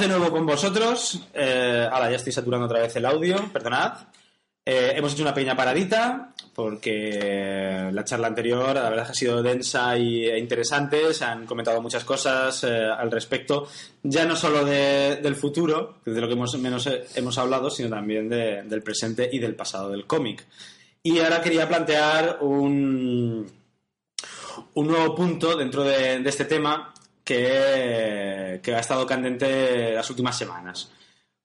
De 0.02 0.08
nuevo 0.08 0.30
con 0.32 0.44
vosotros. 0.44 1.20
Eh, 1.32 1.88
ahora 1.90 2.10
ya 2.10 2.16
estoy 2.16 2.32
saturando 2.32 2.66
otra 2.66 2.80
vez 2.80 2.94
el 2.96 3.06
audio, 3.06 3.36
perdonad. 3.52 3.92
Eh, 4.64 4.92
hemos 4.96 5.12
hecho 5.12 5.22
una 5.22 5.32
pequeña 5.34 5.56
paradita 5.56 6.32
porque 6.54 7.88
la 7.92 8.04
charla 8.04 8.26
anterior 8.28 8.74
la 8.74 8.90
verdad 8.90 9.06
ha 9.10 9.14
sido 9.14 9.42
densa 9.42 9.96
e 9.96 10.38
interesante. 10.38 11.14
Se 11.14 11.24
han 11.24 11.46
comentado 11.46 11.80
muchas 11.80 12.04
cosas 12.04 12.62
eh, 12.64 12.68
al 12.84 13.10
respecto, 13.10 13.68
ya 14.02 14.24
no 14.24 14.34
solo 14.36 14.64
de- 14.64 15.16
del 15.22 15.34
futuro, 15.36 15.98
de 16.04 16.20
lo 16.20 16.26
que 16.26 16.34
hemos, 16.34 16.56
menos 16.58 16.88
hemos 17.14 17.38
hablado, 17.38 17.70
sino 17.70 17.88
también 17.88 18.28
de- 18.28 18.62
del 18.64 18.82
presente 18.82 19.28
y 19.32 19.38
del 19.38 19.54
pasado 19.54 19.88
del 19.90 20.06
cómic. 20.06 20.44
Y 21.02 21.18
ahora 21.20 21.40
quería 21.40 21.68
plantear 21.68 22.38
un, 22.42 23.50
un 24.74 24.86
nuevo 24.86 25.14
punto 25.14 25.56
dentro 25.56 25.82
de, 25.84 26.18
de 26.20 26.28
este 26.28 26.44
tema 26.44 26.92
que, 27.24 28.60
que 28.62 28.74
ha 28.74 28.80
estado 28.80 29.06
candente 29.06 29.92
las 29.92 30.08
últimas 30.10 30.36
semanas. 30.36 30.90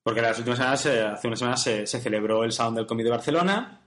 Porque 0.03 0.21
las 0.21 0.37
últimas 0.37 0.57
semanas, 0.57 0.85
eh, 0.85 1.01
hace 1.01 1.27
unas 1.27 1.39
semanas 1.39 1.63
se, 1.63 1.85
se 1.85 1.99
celebró 1.99 2.43
el 2.43 2.53
Salón 2.53 2.75
del 2.75 2.85
Cómic 2.85 3.03
de 3.03 3.11
Barcelona 3.11 3.81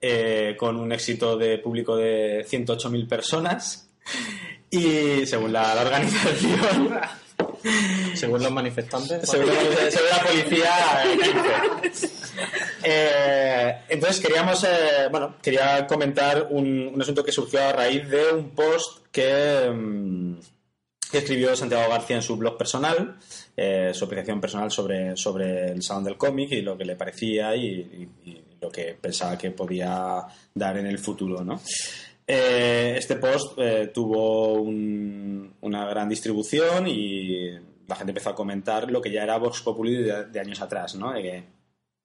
eh, 0.00 0.56
con 0.58 0.76
un 0.76 0.90
éxito 0.92 1.36
de 1.36 1.58
público 1.58 1.96
de 1.96 2.44
108.000 2.44 3.06
personas 3.06 3.88
y 4.70 5.26
según 5.26 5.52
la, 5.52 5.74
la 5.74 5.82
organización, 5.82 6.98
Según 8.14 8.42
los 8.42 8.50
manifestantes. 8.50 9.28
según 9.28 9.48
la, 9.48 9.90
según 9.90 10.08
la 10.10 10.22
policía, 10.24 11.04
eh, 11.04 11.80
15. 11.82 12.10
Eh, 12.82 13.76
entonces 13.90 14.20
queríamos, 14.20 14.66
bueno, 15.10 15.36
quería 15.42 15.86
comentar 15.86 16.48
un, 16.50 16.90
un 16.94 17.02
asunto 17.02 17.22
que 17.22 17.32
surgió 17.32 17.62
a 17.62 17.72
raíz 17.72 18.08
de 18.08 18.32
un 18.32 18.50
post 18.50 19.06
que, 19.12 19.70
mm, 19.70 20.34
que 21.10 21.18
escribió 21.18 21.54
Santiago 21.56 21.90
García 21.90 22.16
en 22.16 22.22
su 22.22 22.36
blog 22.36 22.56
personal, 22.56 23.16
eh, 23.56 23.90
su 23.94 24.04
apreciación 24.04 24.40
personal 24.40 24.70
sobre, 24.70 25.16
sobre 25.16 25.72
el 25.72 25.82
Salón 25.82 26.04
del 26.04 26.16
Cómic 26.16 26.52
y 26.52 26.62
lo 26.62 26.76
que 26.78 26.84
le 26.84 26.96
parecía 26.96 27.54
y, 27.56 28.08
lo 28.60 28.70
que 28.70 28.94
pensaba 29.00 29.38
que 29.38 29.50
podía 29.52 30.18
dar 30.54 30.76
en 30.76 30.86
el 30.86 30.98
futuro, 30.98 31.42
¿no? 31.42 31.60
Eh, 32.26 32.94
este 32.98 33.16
post 33.16 33.54
eh, 33.58 33.90
tuvo 33.92 34.52
un- 34.54 35.54
una 35.62 35.88
gran 35.88 36.08
distribución 36.08 36.86
y 36.86 37.50
la 37.88 37.96
gente 37.96 38.10
empezó 38.12 38.30
a 38.30 38.34
comentar 38.34 38.90
lo 38.90 39.00
que 39.00 39.10
ya 39.10 39.22
era 39.24 39.38
Vox 39.38 39.62
Populi 39.62 39.96
de, 39.96 40.38
años 40.40 40.60
atrás, 40.60 40.94
¿no? 40.94 41.12
De 41.12 41.42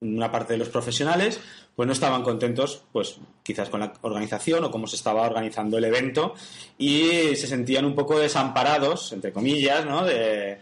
una 0.02 0.32
parte 0.32 0.54
de 0.54 0.60
los 0.60 0.70
profesionales 0.70 1.39
pues 1.76 1.88
no 1.88 1.93
estaban 1.93 2.24
contentos 2.24 2.84
pues 2.91 3.18
quizás 3.43 3.70
con 3.70 3.80
la 3.80 3.93
organización 4.02 4.64
o 4.64 4.72
cómo 4.72 4.88
se 4.88 4.96
estaba 4.96 5.22
organizando 5.24 5.78
el 5.78 5.86
evento 5.86 6.34
y 6.78 7.36
se 7.36 7.48
sentían 7.48 7.86
un 7.86 7.96
poco 7.96 8.20
desamparados 8.20 9.12
entre 9.14 9.32
comillas 9.32 9.86
¿no? 9.86 10.04
de, 10.06 10.58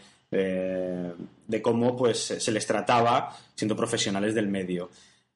cómo 1.61 1.95
pues 1.95 2.19
se 2.19 2.51
les 2.51 2.65
trataba 2.65 3.35
siendo 3.55 3.75
profesionales 3.75 4.33
del 4.33 4.47
medio 4.47 4.89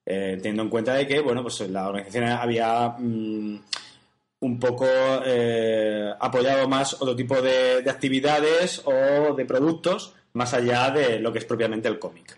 Eh, 0.09 0.37
teniendo 0.37 0.63
en 0.63 0.69
cuenta 0.69 0.93
de 0.93 1.05
que 1.05 1.19
bueno 1.19 1.43
pues 1.43 1.59
la 1.69 1.89
organización 1.89 2.25
había 2.29 2.95
mm, 2.97 3.59
un 4.39 4.59
poco 4.59 4.87
eh, 5.25 6.13
apoyado 6.17 6.65
más 6.69 6.93
otro 6.93 7.13
tipo 7.13 7.41
de, 7.41 7.81
de 7.81 7.89
actividades 7.89 8.81
o 8.85 9.35
de 9.35 9.45
productos 9.45 10.13
más 10.31 10.53
allá 10.53 10.91
de 10.91 11.19
lo 11.19 11.33
que 11.33 11.39
es 11.39 11.45
propiamente 11.45 11.89
el 11.89 11.99
cómic. 11.99 12.37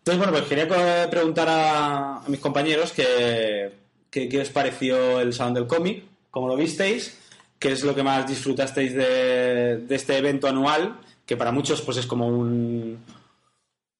Entonces, 0.00 0.18
bueno, 0.18 0.32
pues 0.32 0.44
quería 0.44 1.08
preguntar 1.10 1.46
a, 1.50 2.22
mis 2.26 2.40
compañeros 2.40 2.92
que- 2.92 3.72
qué 4.10 4.40
os 4.40 4.48
pareció 4.50 5.20
el 5.20 5.32
Salón 5.32 5.54
del 5.54 5.66
Cómic, 5.66 6.02
cómo 6.30 6.48
lo 6.48 6.56
visteis, 6.56 7.16
qué 7.58 7.72
es 7.72 7.84
lo 7.84 7.94
que 7.94 8.02
más 8.02 8.26
disfrutasteis 8.26 8.94
de, 8.94 9.76
de 9.78 9.94
este 9.94 10.16
evento 10.16 10.48
anual, 10.48 10.98
que 11.26 11.36
para 11.36 11.52
muchos 11.52 11.80
pues 11.82 11.98
es 11.98 12.06
como 12.06 12.26
un, 12.26 12.98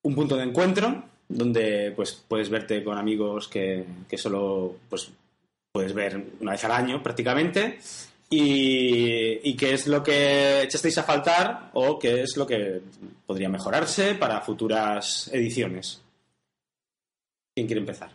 un 0.02 0.14
punto 0.14 0.36
de 0.36 0.44
encuentro, 0.44 1.04
donde 1.28 1.92
pues 1.94 2.12
puedes 2.26 2.48
verte 2.48 2.82
con 2.82 2.98
amigos 2.98 3.46
que, 3.46 3.84
que 4.08 4.18
solo 4.18 4.76
pues 4.88 5.10
puedes 5.70 5.92
ver 5.92 6.20
una 6.40 6.52
vez 6.52 6.64
al 6.64 6.72
año 6.72 7.02
prácticamente. 7.02 7.78
Y, 8.32 9.40
y 9.50 9.56
qué 9.56 9.72
es 9.74 9.88
lo 9.88 10.02
que 10.04 10.62
echasteis 10.62 10.96
a 10.98 11.02
faltar 11.02 11.70
o 11.74 11.98
qué 11.98 12.22
es 12.22 12.36
lo 12.36 12.46
que 12.46 12.80
podría 13.26 13.48
mejorarse 13.48 14.14
para 14.14 14.40
futuras 14.40 15.28
ediciones. 15.32 16.00
¿Quién 17.54 17.66
quiere 17.66 17.80
empezar? 17.80 18.12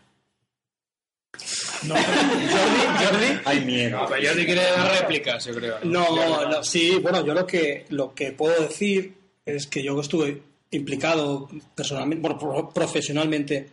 Jordi, 1.85 3.05
Jordi. 3.05 3.39
Hay 3.45 3.59
miedo. 3.65 3.99
No, 4.01 4.07
pero 4.07 4.27
Jordi 4.29 4.45
quiere 4.45 4.61
dar 4.63 5.01
réplicas, 5.01 5.45
yo 5.45 5.53
creo. 5.55 5.75
No, 5.83 6.45
no, 6.49 6.63
sí, 6.63 6.97
bueno, 7.01 7.25
yo 7.25 7.33
lo 7.33 7.45
que, 7.45 7.85
lo 7.89 8.13
que 8.13 8.31
puedo 8.31 8.61
decir 8.63 9.13
es 9.45 9.67
que 9.67 9.83
yo 9.83 9.99
estuve 9.99 10.41
implicado 10.71 11.49
personalmente, 11.75 12.21
bueno, 12.21 12.39
pro- 12.39 12.69
profesionalmente 12.69 13.69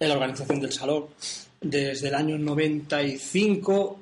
en 0.00 0.08
la 0.08 0.14
organización 0.14 0.60
del 0.60 0.72
salón 0.72 1.06
desde 1.60 2.08
el 2.08 2.14
año 2.16 2.36
95 2.38 4.00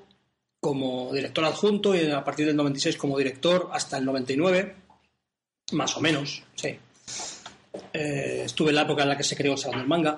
como 0.64 1.12
director 1.12 1.44
adjunto 1.44 1.94
y 1.94 2.10
a 2.10 2.24
partir 2.24 2.46
del 2.46 2.56
96 2.56 2.96
como 2.96 3.18
director 3.18 3.68
hasta 3.70 3.98
el 3.98 4.06
99, 4.06 4.74
más 5.72 5.94
o 5.94 6.00
menos, 6.00 6.42
sí. 6.54 6.68
Eh, 7.92 8.42
estuve 8.46 8.70
en 8.70 8.76
la 8.76 8.82
época 8.82 9.02
en 9.02 9.10
la 9.10 9.16
que 9.18 9.24
se 9.24 9.36
creó 9.36 9.58
Salón 9.58 9.80
del 9.80 9.88
Manga. 9.88 10.16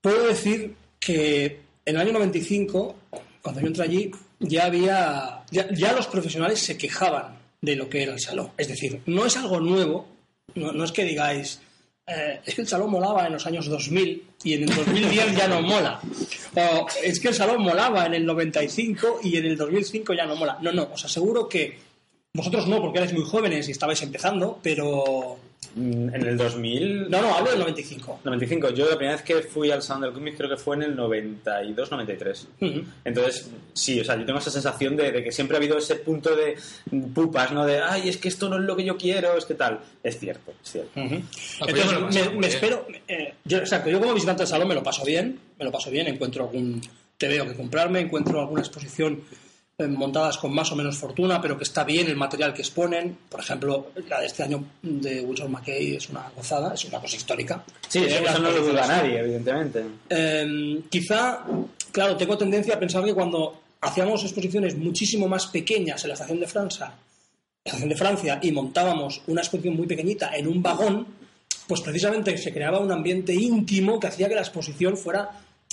Puedo 0.00 0.28
decir 0.28 0.74
que 0.98 1.60
en 1.84 1.94
el 1.94 2.00
año 2.00 2.12
95, 2.14 2.96
cuando 3.42 3.60
yo 3.60 3.66
entré 3.66 3.84
allí, 3.84 4.10
ya 4.38 4.64
había, 4.64 5.44
ya 5.50 5.92
los 5.92 6.06
profesionales 6.06 6.58
se 6.58 6.78
quejaban 6.78 7.36
de 7.60 7.76
lo 7.76 7.90
que 7.90 8.02
era 8.02 8.14
el 8.14 8.20
salón. 8.20 8.52
Es 8.56 8.68
decir, 8.68 9.02
no 9.04 9.26
es 9.26 9.36
algo 9.36 9.60
nuevo, 9.60 10.08
no, 10.54 10.72
no 10.72 10.84
es 10.84 10.92
que 10.92 11.04
digáis, 11.04 11.60
eh, 12.06 12.40
es 12.44 12.54
que 12.54 12.62
el 12.62 12.68
salón 12.68 12.90
molaba 12.90 13.26
en 13.26 13.32
los 13.32 13.46
años 13.46 13.66
2000 13.66 14.24
y 14.44 14.54
en 14.54 14.62
el 14.62 14.74
2010 14.74 15.36
ya 15.36 15.48
no 15.48 15.60
mola. 15.60 16.00
O 16.54 16.86
es 17.02 17.18
que 17.18 17.28
el 17.28 17.34
salón 17.34 17.62
molaba 17.62 18.06
en 18.06 18.14
el 18.14 18.24
95 18.24 19.20
y 19.24 19.36
en 19.36 19.46
el 19.46 19.56
2005 19.56 20.14
ya 20.14 20.24
no 20.24 20.36
mola. 20.36 20.58
No, 20.60 20.72
no, 20.72 20.88
os 20.92 21.04
aseguro 21.04 21.48
que 21.48 21.78
vosotros 22.32 22.68
no, 22.68 22.80
porque 22.80 22.98
erais 22.98 23.12
muy 23.12 23.24
jóvenes 23.24 23.68
y 23.68 23.72
estabais 23.72 24.02
empezando, 24.02 24.60
pero... 24.62 25.38
Mm, 25.78 26.14
En 26.14 26.26
el 26.26 26.36
2000... 26.38 27.10
No, 27.10 27.20
no, 27.20 27.34
hablo 27.34 27.50
del 27.50 27.60
95. 27.60 28.20
95. 28.24 28.70
Yo 28.70 28.88
la 28.88 28.96
primera 28.96 29.14
vez 29.16 29.22
que 29.24 29.42
fui 29.42 29.70
al 29.70 29.82
Salón 29.82 30.04
del 30.04 30.12
Cómic 30.12 30.34
creo 30.36 30.48
que 30.48 30.56
fue 30.56 30.74
en 30.76 30.82
el 30.84 30.96
92-93. 30.96 32.46
Ujú. 32.60 32.82
Entonces, 33.04 33.50
sí, 33.74 34.00
o 34.00 34.04
sea, 34.04 34.16
yo 34.16 34.24
tengo 34.24 34.38
esa 34.38 34.50
sensación 34.50 34.96
de, 34.96 35.12
de 35.12 35.22
que 35.22 35.30
siempre 35.32 35.56
ha 35.56 35.58
habido 35.60 35.76
ese 35.78 35.96
punto 35.96 36.34
de 36.34 36.56
pupas, 37.14 37.52
¿no? 37.52 37.66
De, 37.66 37.78
ay, 37.80 38.08
es 38.08 38.16
que 38.16 38.28
esto 38.28 38.48
no 38.48 38.56
es 38.56 38.62
lo 38.62 38.74
que 38.74 38.84
yo 38.84 38.96
quiero, 38.96 39.36
es 39.36 39.44
que 39.44 39.54
tal. 39.54 39.80
Es 40.02 40.18
cierto, 40.18 40.52
es 40.64 40.70
cierto. 40.72 40.92
Pues 40.94 41.74
yo 41.74 41.84
me 41.86 41.92
lo 41.92 41.98
Entonces, 41.98 42.34
me, 42.34 42.46
espero. 42.46 42.86
eh, 43.08 43.34
yo, 43.44 43.58
exacto, 43.58 43.90
yo 43.90 44.00
como 44.00 44.14
visitante 44.14 44.42
del 44.42 44.48
salón 44.48 44.68
me 44.68 44.74
lo 44.74 44.82
paso 44.82 45.04
bien, 45.04 45.38
me 45.58 45.64
lo 45.66 45.72
paso 45.72 45.90
bien, 45.90 46.06
encuentro 46.06 46.44
algún 46.44 46.80
TVO 47.18 47.46
que 47.48 47.54
comprarme, 47.54 48.00
encuentro 48.00 48.40
alguna 48.40 48.60
exposición 48.62 49.20
montadas 49.86 50.38
con 50.38 50.54
más 50.54 50.72
o 50.72 50.76
menos 50.76 50.96
fortuna, 50.96 51.38
pero 51.40 51.58
que 51.58 51.64
está 51.64 51.84
bien 51.84 52.06
el 52.08 52.16
material 52.16 52.54
que 52.54 52.62
exponen. 52.62 53.18
Por 53.28 53.40
ejemplo, 53.40 53.90
la 54.08 54.20
de 54.20 54.26
este 54.26 54.42
año 54.42 54.64
de 54.82 55.20
Wilson 55.20 55.52
McKay 55.52 55.96
es 55.96 56.08
una 56.08 56.30
gozada, 56.34 56.72
es 56.72 56.84
una 56.86 56.98
cosa 56.98 57.16
histórica. 57.16 57.62
Sí, 57.86 57.98
Eh, 57.98 58.22
eso, 58.24 58.38
no 58.38 58.50
lo 58.50 58.62
duda 58.62 58.80
exposiciones- 58.80 58.88
nadie, 58.88 59.18
evidentemente. 59.20 59.84
Eh, 60.08 60.80
quizá, 60.88 61.44
claro, 61.92 62.16
tengo 62.16 62.38
tendencia 62.38 62.74
a 62.74 62.78
pensar 62.78 63.04
que 63.04 63.12
cuando 63.12 63.60
hacíamos 63.82 64.22
exposiciones 64.24 64.74
muchísimo 64.78 65.28
más 65.28 65.46
pequeñas 65.48 66.02
en 66.04 66.08
la 66.08 66.14
estación 66.14 66.40
de 66.40 66.46
Francia, 66.46 66.86
la 66.86 67.70
estación 67.70 67.88
de 67.90 67.96
Francia 67.96 68.38
y 68.42 68.52
montábamos 68.52 69.20
una 69.26 69.42
exposición 69.42 69.76
muy 69.76 69.86
pequeñita 69.86 70.34
en 70.34 70.46
un 70.48 70.62
vagón, 70.62 71.06
pues 71.68 71.82
precisamente 71.82 72.38
se 72.38 72.50
creaba 72.50 72.78
un 72.78 72.90
ambiente 72.92 73.34
íntimo 73.34 74.00
que 74.00 74.06
hacía 74.06 74.26
que 74.28 74.36
la 74.36 74.40
exposición 74.40 74.96
fuera 74.96 75.28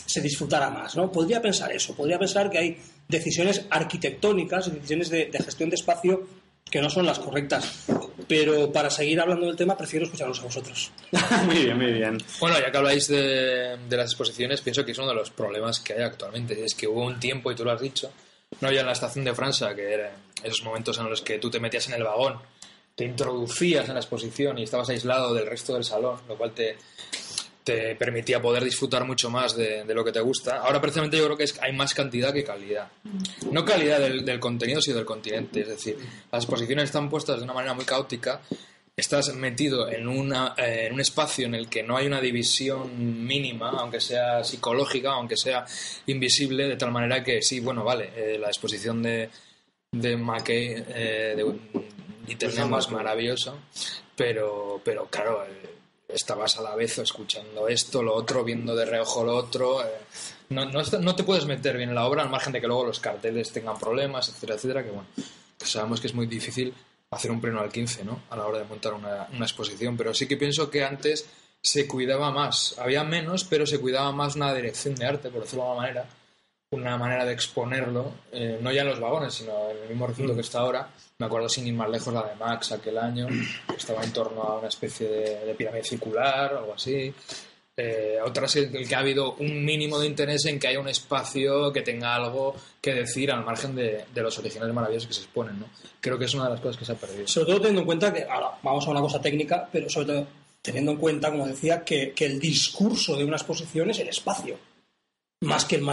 se 0.05 0.19
disfrutara 0.19 0.69
más, 0.69 0.97
¿no? 0.97 1.09
Podría 1.09 1.41
pensar 1.41 1.71
eso, 1.71 1.95
podría 1.95 2.19
pensar 2.19 2.49
que 2.49 2.57
hay 2.57 2.77
decisiones 3.13 3.65
arquitectónicas, 3.69 4.73
decisiones 4.73 5.09
de, 5.09 5.27
de 5.27 5.39
gestión 5.39 5.69
de 5.69 5.75
espacio 5.75 6.27
que 6.69 6.81
no 6.81 6.89
son 6.89 7.05
las 7.05 7.19
correctas. 7.19 7.85
Pero 8.27 8.71
para 8.71 8.89
seguir 8.89 9.21
hablando 9.21 9.45
del 9.45 9.55
tema, 9.55 9.77
prefiero 9.77 10.05
escucharos 10.05 10.39
a 10.39 10.43
vosotros. 10.43 10.91
muy 11.45 11.65
bien, 11.65 11.77
muy 11.77 11.91
bien. 11.93 12.17
Bueno, 12.39 12.59
ya 12.59 12.71
que 12.71 12.77
habláis 12.77 13.07
de, 13.07 13.77
de 13.77 13.97
las 13.97 14.07
exposiciones, 14.07 14.61
pienso 14.61 14.83
que 14.83 14.91
es 14.91 14.97
uno 14.97 15.09
de 15.09 15.15
los 15.15 15.29
problemas 15.29 15.79
que 15.79 15.93
hay 15.93 16.01
actualmente. 16.01 16.65
Es 16.65 16.73
que 16.73 16.87
hubo 16.87 17.05
un 17.05 17.19
tiempo, 17.19 17.51
y 17.51 17.55
tú 17.55 17.63
lo 17.63 17.71
has 17.71 17.81
dicho, 17.81 18.11
no 18.59 18.67
había 18.67 18.81
en 18.81 18.87
la 18.87 18.93
estación 18.93 19.23
de 19.23 19.35
Francia, 19.35 19.75
que 19.75 19.93
eran 19.93 20.11
esos 20.43 20.63
momentos 20.63 20.97
en 20.97 21.09
los 21.09 21.21
que 21.21 21.37
tú 21.37 21.51
te 21.51 21.59
metías 21.59 21.87
en 21.89 21.93
el 21.93 22.03
vagón, 22.03 22.39
te 22.95 23.05
introducías 23.05 23.87
en 23.87 23.93
la 23.93 23.99
exposición 23.99 24.57
y 24.57 24.63
estabas 24.63 24.89
aislado 24.89 25.33
del 25.33 25.45
resto 25.45 25.73
del 25.75 25.83
salón, 25.83 26.19
lo 26.27 26.37
cual 26.37 26.53
te, 26.53 26.77
te 27.63 27.95
permitía 27.95 28.41
poder 28.41 28.63
disfrutar 28.63 29.05
mucho 29.05 29.29
más 29.29 29.55
de, 29.55 29.83
de 29.83 29.93
lo 29.93 30.03
que 30.03 30.11
te 30.11 30.19
gusta. 30.19 30.57
Ahora 30.57 30.81
precisamente 30.81 31.17
yo 31.17 31.25
creo 31.25 31.37
que 31.37 31.45
es, 31.45 31.59
hay 31.61 31.73
más 31.73 31.93
cantidad 31.93 32.33
que 32.33 32.43
calidad. 32.43 32.91
No 33.51 33.63
calidad 33.63 33.99
del, 33.99 34.25
del 34.25 34.39
contenido, 34.39 34.81
sino 34.81 34.97
del 34.97 35.05
continente. 35.05 35.61
Es 35.61 35.67
decir, 35.67 35.97
las 36.31 36.43
exposiciones 36.43 36.85
están 36.85 37.09
puestas 37.09 37.37
de 37.37 37.43
una 37.43 37.53
manera 37.53 37.73
muy 37.73 37.85
caótica. 37.85 38.41
Estás 38.95 39.33
metido 39.33 39.89
en, 39.89 40.07
una, 40.07 40.53
eh, 40.55 40.85
en 40.85 40.93
un 40.93 41.01
espacio 41.01 41.47
en 41.47 41.55
el 41.55 41.67
que 41.67 41.81
no 41.81 41.97
hay 41.97 42.05
una 42.05 42.21
división 42.21 43.25
mínima, 43.25 43.71
aunque 43.71 43.99
sea 43.99 44.43
psicológica, 44.43 45.13
aunque 45.13 45.35
sea 45.35 45.65
invisible, 46.05 46.67
de 46.67 46.75
tal 46.75 46.91
manera 46.91 47.23
que 47.23 47.41
sí, 47.41 47.59
bueno, 47.59 47.83
vale, 47.83 48.11
eh, 48.15 48.37
la 48.37 48.49
exposición 48.49 49.01
de, 49.01 49.31
de 49.91 50.15
Mackay, 50.15 50.83
eh, 50.89 51.33
de 51.35 51.43
Little 52.27 52.53
Nemo 52.53 52.77
es 52.77 52.91
maravilloso, 52.91 53.61
pero, 54.15 54.79
pero 54.85 55.07
claro, 55.07 55.43
eh, 55.43 55.69
estabas 56.13 56.57
a 56.57 56.61
la 56.61 56.75
vez 56.75 56.97
escuchando 56.99 57.67
esto, 57.67 58.03
lo 58.03 58.13
otro, 58.13 58.43
viendo 58.43 58.75
de 58.75 58.85
reojo 58.85 59.23
lo 59.23 59.35
otro. 59.35 59.83
eh, 59.83 59.87
no, 60.49 60.65
no, 60.65 60.81
no 60.81 61.15
te 61.15 61.23
puedes 61.23 61.45
meter 61.45 61.77
bien 61.77 61.89
en 61.89 61.95
la 61.95 62.05
obra, 62.05 62.21
al 62.23 62.29
margen 62.29 62.53
de 62.53 62.61
que 62.61 62.67
luego 62.67 62.85
los 62.85 62.99
carteles 62.99 63.51
tengan 63.51 63.77
problemas, 63.79 64.29
etcétera, 64.29 64.55
etcétera, 64.55 64.83
que 64.83 64.91
bueno, 64.91 65.07
sabemos 65.57 65.99
que 65.99 66.07
es 66.07 66.13
muy 66.13 66.27
difícil 66.27 66.73
hacer 67.09 67.31
un 67.31 67.41
pleno 67.41 67.59
al 67.59 67.71
15, 67.71 68.03
¿no? 68.03 68.23
A 68.29 68.35
la 68.35 68.45
hora 68.45 68.59
de 68.59 68.65
montar 68.65 68.93
una, 68.93 69.27
una 69.33 69.45
exposición, 69.45 69.97
pero 69.97 70.13
sí 70.13 70.27
que 70.27 70.37
pienso 70.37 70.69
que 70.69 70.83
antes 70.83 71.25
se 71.61 71.87
cuidaba 71.87 72.31
más, 72.31 72.75
había 72.77 73.03
menos, 73.03 73.45
pero 73.45 73.65
se 73.65 73.79
cuidaba 73.79 74.11
más 74.11 74.35
una 74.35 74.53
dirección 74.53 74.95
de 74.95 75.05
arte, 75.05 75.29
por 75.29 75.41
decirlo 75.41 75.63
de 75.63 75.69
alguna 75.69 75.87
manera, 75.87 76.09
una 76.73 76.97
manera 76.97 77.25
de 77.25 77.33
exponerlo, 77.33 78.11
eh, 78.31 78.59
no 78.61 78.71
ya 78.71 78.81
en 78.81 78.89
los 78.89 78.99
vagones, 78.99 79.33
sino 79.33 79.69
en 79.69 79.77
el 79.83 79.89
mismo 79.89 80.07
recinto 80.07 80.35
que 80.35 80.41
está 80.41 80.59
ahora. 80.59 80.89
Me 81.17 81.25
acuerdo 81.25 81.47
sin 81.47 81.67
ir 81.67 81.73
más 81.73 81.89
lejos 81.89 82.13
la 82.13 82.23
de 82.23 82.35
Max 82.35 82.71
aquel 82.71 82.97
año, 82.97 83.27
que 83.27 83.75
estaba 83.75 84.03
en 84.03 84.11
torno 84.11 84.41
a 84.43 84.59
una 84.59 84.67
especie 84.67 85.07
de, 85.07 85.45
de 85.45 85.55
pirámide 85.55 85.83
circular, 85.83 86.53
algo 86.55 86.73
así. 86.73 87.13
Eh, 87.75 88.17
otras 88.23 88.55
en 88.57 88.75
el 88.75 88.87
que 88.87 88.93
ha 88.93 88.99
habido 88.99 89.33
un 89.33 89.65
mínimo 89.65 89.97
de 89.97 90.05
interés 90.05 90.45
en 90.45 90.59
que 90.59 90.67
haya 90.67 90.79
un 90.79 90.89
espacio 90.89 91.73
que 91.73 91.81
tenga 91.81 92.13
algo 92.13 92.55
que 92.79 92.93
decir 92.93 93.31
al 93.31 93.43
margen 93.43 93.75
de, 93.75 94.05
de 94.13 94.21
los 94.21 94.37
originales 94.37 94.75
maravillosos 94.75 95.07
que 95.07 95.13
se 95.15 95.21
exponen. 95.21 95.59
¿no? 95.59 95.65
Creo 95.99 96.19
que 96.19 96.25
es 96.25 96.33
una 96.35 96.45
de 96.45 96.51
las 96.51 96.59
cosas 96.59 96.77
que 96.77 96.85
se 96.85 96.91
ha 96.91 96.95
perdido. 96.95 97.27
Sobre 97.27 97.47
todo 97.47 97.57
teniendo 97.57 97.81
en 97.81 97.85
cuenta 97.87 98.13
que, 98.13 98.23
ahora 98.23 98.51
vamos 98.61 98.85
a 98.85 98.91
una 98.91 99.01
cosa 99.01 99.19
técnica, 99.19 99.67
pero 99.71 99.89
sobre 99.89 100.07
todo 100.07 100.27
teniendo 100.61 100.91
en 100.91 100.97
cuenta, 100.97 101.31
como 101.31 101.47
decía, 101.47 101.83
que, 101.83 102.13
que 102.13 102.25
el 102.25 102.39
discurso 102.39 103.17
de 103.17 103.25
una 103.25 103.37
exposición 103.37 103.89
es 103.89 103.99
el 103.99 104.07
espacio, 104.07 104.57
más 105.41 105.65
que 105.65 105.75
el. 105.75 105.83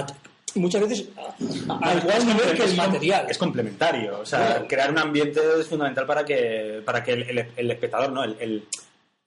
Muchas 0.57 0.81
veces 0.83 1.09
a, 1.17 1.89
a 1.91 1.95
igual 1.95 2.27
nivel 2.27 2.55
que 2.57 2.65
el 2.65 2.77
material. 2.77 3.27
Es 3.31 3.39
complementario. 3.39 4.19
O 4.21 4.27
sea, 4.27 4.47
Claro. 4.47 4.67
crear 4.69 4.91
un 4.91 4.99
ambiente 4.99 5.41
es 5.61 5.67
fundamental 5.69 6.07
para 6.07 6.25
que, 6.25 6.83
para 6.85 7.03
que 7.05 7.13
el, 7.13 7.23
el- 7.23 7.47
el 7.57 7.71
espectador, 7.71 8.11
¿no? 8.13 8.25
El, 8.25 8.37
el- 8.41 8.65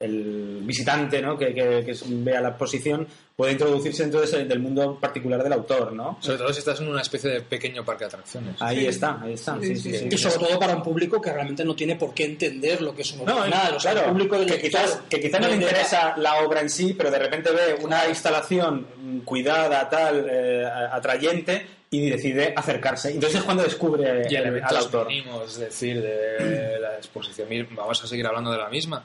el 0.03 0.59
visitante, 0.63 1.21
¿no? 1.21 1.37
Que, 1.37 1.53
que- 1.53 1.83
que 1.85 1.95
vea 2.07 2.41
la 2.41 2.49
exposición 2.49 3.07
pueda 3.35 3.51
introducirse 3.51 4.03
dentro 4.03 4.21
de 4.21 4.45
del 4.45 4.59
mundo 4.59 4.99
particular 4.99 5.41
del 5.43 5.53
autor, 5.53 5.91
¿no? 5.93 6.17
Sobre 6.21 6.37
todo 6.37 6.53
si 6.53 6.59
estás 6.59 6.79
en 6.81 6.87
una 6.87 7.01
especie 7.01 7.31
de 7.31 7.41
pequeño 7.41 7.83
parque 7.83 8.03
de 8.03 8.07
atracciones. 8.09 8.61
Ahí 8.61 8.85
está, 8.85 9.19
ahí 9.21 9.33
está. 9.33 9.57
Sí, 9.59 9.75
sí, 9.75 9.91
sí. 9.97 10.07
Y 10.11 10.17
sobre 10.17 10.37
todo 10.47 10.59
para 10.59 10.75
un 10.75 10.83
público 10.83 11.19
que 11.19 11.31
realmente 11.33 11.65
no 11.65 11.75
tiene 11.75 11.95
por 11.95 12.13
qué 12.13 12.25
entender 12.25 12.81
lo 12.81 12.93
que 12.95 13.01
es 13.01 13.11
un 13.13 13.25
No, 13.25 13.37
original. 13.37 13.73
o 13.75 13.79
sea, 13.79 13.91
claro, 13.93 14.07
el 14.07 14.13
público 14.13 14.37
del 14.37 14.47
que 14.51 14.61
quizás, 14.61 15.01
que 15.09 15.19
quizás 15.19 15.41
no 15.41 15.47
le 15.47 15.55
interesa 15.55 16.15
la 16.17 16.43
obra 16.43 16.61
en 16.61 16.69
sí, 16.69 16.93
pero 16.95 17.09
de 17.09 17.17
repente 17.19 17.49
ve 17.51 17.75
una 17.83 18.07
instalación 18.07 19.21
cuidada, 19.25 19.89
tal, 19.89 20.27
eh, 20.29 20.63
atrayente, 20.91 21.65
y 21.89 22.09
decide 22.09 22.53
acercarse. 22.55 23.11
Entonces 23.11 23.39
es 23.39 23.43
cuando 23.45 23.61
descubre 23.63 24.25
y 24.29 24.35
al- 24.35 24.63
al 24.63 24.77
autor. 24.77 25.07
mínimos, 25.07 25.53
es 25.53 25.59
decir, 25.59 26.01
de 26.01 26.79
la 26.79 26.95
exposición. 26.97 27.47
Vamos 27.75 28.03
a 28.03 28.07
seguir 28.07 28.25
hablando 28.25 28.51
de 28.51 28.57
la 28.57 28.67
misma. 28.69 29.03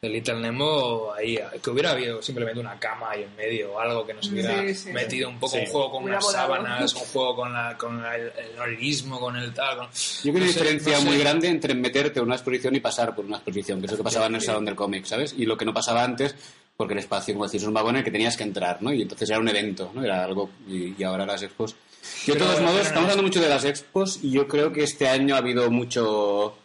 De 0.00 0.08
Little 0.08 0.36
Nemo, 0.36 1.12
ahí, 1.12 1.36
que 1.60 1.70
hubiera 1.70 1.90
habido 1.90 2.22
simplemente 2.22 2.60
una 2.60 2.78
cama 2.78 3.10
ahí 3.10 3.24
en 3.24 3.34
medio 3.34 3.72
o 3.72 3.80
algo 3.80 4.06
que 4.06 4.14
nos 4.14 4.28
hubiera 4.30 4.62
Sí, 4.68 4.74
sí. 4.74 4.92
metido 4.92 5.28
un 5.28 5.40
poco 5.40 5.56
Sí. 5.56 5.62
un 5.62 5.66
juego 5.66 5.90
con 5.90 6.02
Hubiera 6.04 6.18
unas 6.18 6.26
volado. 6.26 6.46
sábanas, 6.54 6.94
un 6.94 7.00
juego 7.00 7.34
con, 7.36 7.52
la, 7.52 7.76
con 7.76 8.00
la- 8.02 8.14
el, 8.16 8.32
el 8.38 9.08
con 9.10 9.36
el 9.36 9.52
tal. 9.52 9.76
con- 9.78 9.88
Yo 9.90 10.22
creo 10.22 10.32
que 10.34 10.38
no 10.38 10.44
hay 10.46 10.52
sé, 10.52 10.58
diferencia 10.60 10.92
no 10.92 10.98
sé. 11.00 11.04
muy 11.06 11.18
grande 11.18 11.48
entre 11.48 11.74
meterte 11.74 12.20
en 12.20 12.26
una 12.26 12.36
exposición 12.36 12.76
y 12.76 12.80
pasar 12.80 13.12
por 13.16 13.24
una 13.24 13.38
exposición, 13.38 13.80
que 13.80 13.86
es 13.86 13.90
lo 13.92 13.98
que 13.98 14.04
pasaba 14.04 14.26
en 14.26 14.36
el 14.36 14.40
Salón 14.40 14.64
del 14.66 14.76
Cómic, 14.76 15.04
¿sabes? 15.04 15.34
Y 15.36 15.46
lo 15.46 15.56
que 15.56 15.64
no 15.64 15.74
pasaba 15.74 16.04
antes, 16.04 16.36
porque 16.76 16.92
el 16.94 17.00
espacio, 17.00 17.34
como 17.34 17.46
decís, 17.46 17.62
es 17.62 17.66
un 17.66 17.74
vagón 17.74 17.96
en 17.96 17.98
el 17.98 18.04
que 18.04 18.12
tenías 18.12 18.36
que 18.36 18.44
entrar, 18.44 18.80
¿no? 18.80 18.92
Y 18.92 19.02
entonces 19.02 19.28
era 19.28 19.40
un 19.40 19.48
evento, 19.48 19.90
¿no? 19.94 20.04
Era 20.04 20.22
algo, 20.22 20.48
y, 20.68 20.94
y 20.96 21.02
ahora 21.02 21.26
las 21.26 21.42
expos. 21.42 21.74
Yo, 22.24 22.34
de 22.34 22.40
todos 22.40 22.60
modos, 22.60 22.82
estamos 22.82 23.02
hablando 23.10 23.24
mucho 23.24 23.40
de 23.40 23.48
las 23.48 23.64
expos 23.64 24.20
y 24.22 24.30
yo 24.30 24.46
creo 24.46 24.72
que 24.72 24.84
este 24.84 25.08
año 25.08 25.34
ha 25.34 25.38
hado 25.38 25.70
mucho 25.72 26.56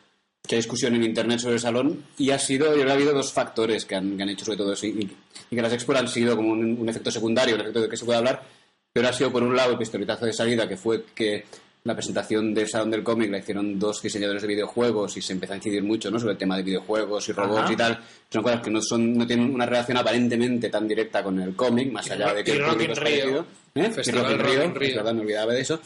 que 0.48 0.58
discusión 0.58 0.94
en 0.96 1.04
internet 1.04 1.40
sobre 1.40 1.56
el 1.56 1.62
salón 1.62 2.04
y 2.18 2.32
ha 2.32 2.38
sido, 2.38 2.68
yo 2.76 2.82
creo 2.82 2.90
ha 2.90 2.96
habido 2.96 3.14
dos 3.14 3.32
factores 3.32 3.86
que 3.86 3.96
han, 3.96 4.18
que 4.18 4.24
han 4.24 4.30
hecho 4.30 4.44
sobre 4.44 4.58
todo 4.58 4.74
eso 4.74 4.86
y, 4.86 5.10
y 5.50 5.56
que 5.56 5.62
las 5.62 5.72
expos 5.72 5.96
han 5.96 6.08
sido 6.10 6.36
como 6.36 6.52
un, 6.52 6.78
un 6.80 6.90
efecto 6.90 7.10
secundario, 7.12 7.56
un 7.56 7.62
efecto 7.62 7.82
de 7.82 7.90
que 7.90 7.96
se 7.96 8.04
puede 8.04 8.18
hablar, 8.18 8.44
pero 8.92 9.08
ha 9.08 9.14
sido 9.14 9.32
por 9.32 9.42
un 9.42 9.56
lado 9.56 9.72
el 9.72 9.78
pistoletazo 9.78 10.26
de 10.26 10.34
salida 10.34 10.68
que 10.68 10.76
fue 10.76 11.06
que 11.16 11.46
la 11.86 11.96
presentación 11.96 12.54
del 12.54 12.68
Salón 12.70 12.92
del 12.92 13.04
Cómic 13.04 13.30
la 13.30 13.40
hicieron 13.40 13.78
dos 13.78 14.02
diseñadores 14.02 14.42
de 14.42 14.48
videojuegos 14.48 15.18
y 15.18 15.22
se 15.22 15.34
empezó 15.34 15.54
a 15.54 15.58
incidir 15.58 15.84
mucho 15.84 16.10
¿no? 16.10 16.20
sobre 16.20 16.34
el 16.34 16.38
tema 16.38 16.56
de 16.56 16.64
videojuegos 16.64 17.28
y 17.28 17.34
robots 17.34 17.64
Ajá. 17.64 17.74
y 17.74 17.76
tal. 17.76 18.00
Son 18.30 18.42
cosas 18.44 18.62
que 18.62 18.70
no, 18.70 18.82
son, 18.82 19.18
no 19.18 19.28
tienen 19.28 19.54
una 19.54 19.66
relación 19.66 19.98
aparentemente 19.98 20.70
tan 20.70 20.88
directa 20.88 21.22
con 21.24 21.40
el 21.42 21.56
cómic, 21.56 21.92
más 21.92 22.10
allá 22.10 22.34
de 22.34 22.44
que 22.44 22.52
y 22.52 22.54
el 22.56 22.62
Rock 22.62 22.72
público 22.74 22.94
es 22.94 23.00
parecido. 23.00 23.46
¿Eh? 23.76 23.90
Festival 23.92 24.40
Rock 24.40 24.64
in 24.64 24.76
Rio. 24.76 24.90
es 24.90 24.96
verdad, 24.96 25.14
me 25.14 25.22
olvidaba 25.22 25.54
de 25.54 25.62
eso. 25.62 25.82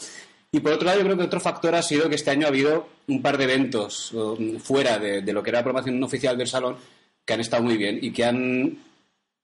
Y 0.58 0.60
por 0.60 0.72
otro 0.72 0.86
lado, 0.86 0.98
yo 0.98 1.04
creo 1.04 1.16
que 1.16 1.22
otro 1.22 1.38
factor 1.38 1.74
ha 1.76 1.82
sido 1.82 2.08
que 2.08 2.16
este 2.16 2.32
año 2.32 2.46
ha 2.46 2.48
habido 2.48 2.88
un 3.06 3.22
par 3.22 3.38
de 3.38 3.44
eventos 3.44 4.12
fuera 4.60 4.98
de, 4.98 5.22
de 5.22 5.32
lo 5.32 5.40
que 5.40 5.50
era 5.50 5.60
la 5.60 5.62
programación 5.62 6.02
oficial 6.02 6.36
del 6.36 6.48
salón 6.48 6.76
que 7.24 7.32
han 7.32 7.40
estado 7.40 7.62
muy 7.62 7.76
bien 7.76 8.00
y 8.02 8.10
que 8.10 8.24
han 8.24 8.78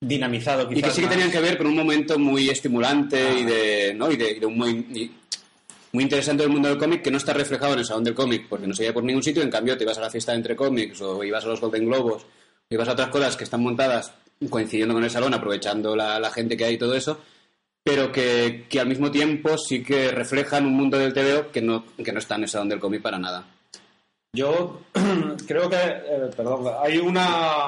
Dinamizado, 0.00 0.70
y 0.70 0.74
quizás. 0.74 0.90
que 0.90 0.94
sí 0.96 1.00
que 1.02 1.06
más. 1.06 1.14
tenían 1.14 1.30
que 1.30 1.40
ver 1.40 1.56
con 1.56 1.68
un 1.68 1.76
momento 1.76 2.18
muy 2.18 2.50
estimulante 2.50 3.38
y 3.38 3.44
de 3.44 3.94
no 3.94 4.10
y 4.10 4.16
de, 4.16 4.32
y 4.32 4.40
de 4.40 4.46
un 4.46 4.58
muy 4.58 4.70
y 4.70 5.10
muy 5.92 6.02
interesante 6.02 6.42
del 6.42 6.50
mundo 6.50 6.68
del 6.68 6.78
cómic 6.78 7.00
que 7.02 7.12
no 7.12 7.16
está 7.16 7.32
reflejado 7.32 7.74
en 7.74 7.78
el 7.78 7.84
salón 7.84 8.02
del 8.02 8.14
cómic 8.14 8.46
porque 8.48 8.66
no 8.66 8.74
se 8.74 8.82
veía 8.82 8.92
por 8.92 9.04
ningún 9.04 9.22
sitio 9.22 9.42
en 9.42 9.50
cambio 9.50 9.78
te 9.78 9.84
ibas 9.84 9.96
a 9.98 10.00
la 10.02 10.10
fiesta 10.10 10.32
de 10.32 10.38
entre 10.38 10.56
cómics 10.56 11.00
o 11.00 11.22
ibas 11.22 11.44
a 11.44 11.48
los 11.48 11.60
Golden 11.60 11.86
Globos 11.86 12.24
o 12.24 12.74
ibas 12.74 12.88
a 12.88 12.92
otras 12.92 13.08
cosas 13.08 13.36
que 13.36 13.44
están 13.44 13.62
montadas 13.62 14.12
coincidiendo 14.50 14.94
con 14.94 15.04
el 15.04 15.10
salón 15.10 15.32
aprovechando 15.32 15.94
la, 15.94 16.18
la 16.18 16.30
gente 16.32 16.56
que 16.56 16.64
hay 16.64 16.74
y 16.74 16.78
todo 16.78 16.94
eso 16.94 17.20
pero 17.84 18.10
que, 18.10 18.64
que 18.68 18.80
al 18.80 18.88
mismo 18.88 19.10
tiempo 19.10 19.58
sí 19.58 19.84
que 19.84 20.10
reflejan 20.10 20.64
un 20.66 20.74
mundo 20.74 20.98
del 20.98 21.12
TVO 21.12 21.52
que 21.52 21.60
no, 21.60 21.84
que 22.02 22.12
no 22.12 22.18
está 22.18 22.36
en 22.36 22.44
el 22.44 22.48
salón 22.48 22.70
del 22.70 22.80
cómic 22.80 23.02
para 23.02 23.18
nada 23.18 23.44
Yo 24.32 24.80
creo 25.46 25.68
que, 25.68 25.76
eh, 25.76 26.30
perdón, 26.34 26.72
hay 26.82 26.96
una, 26.96 27.66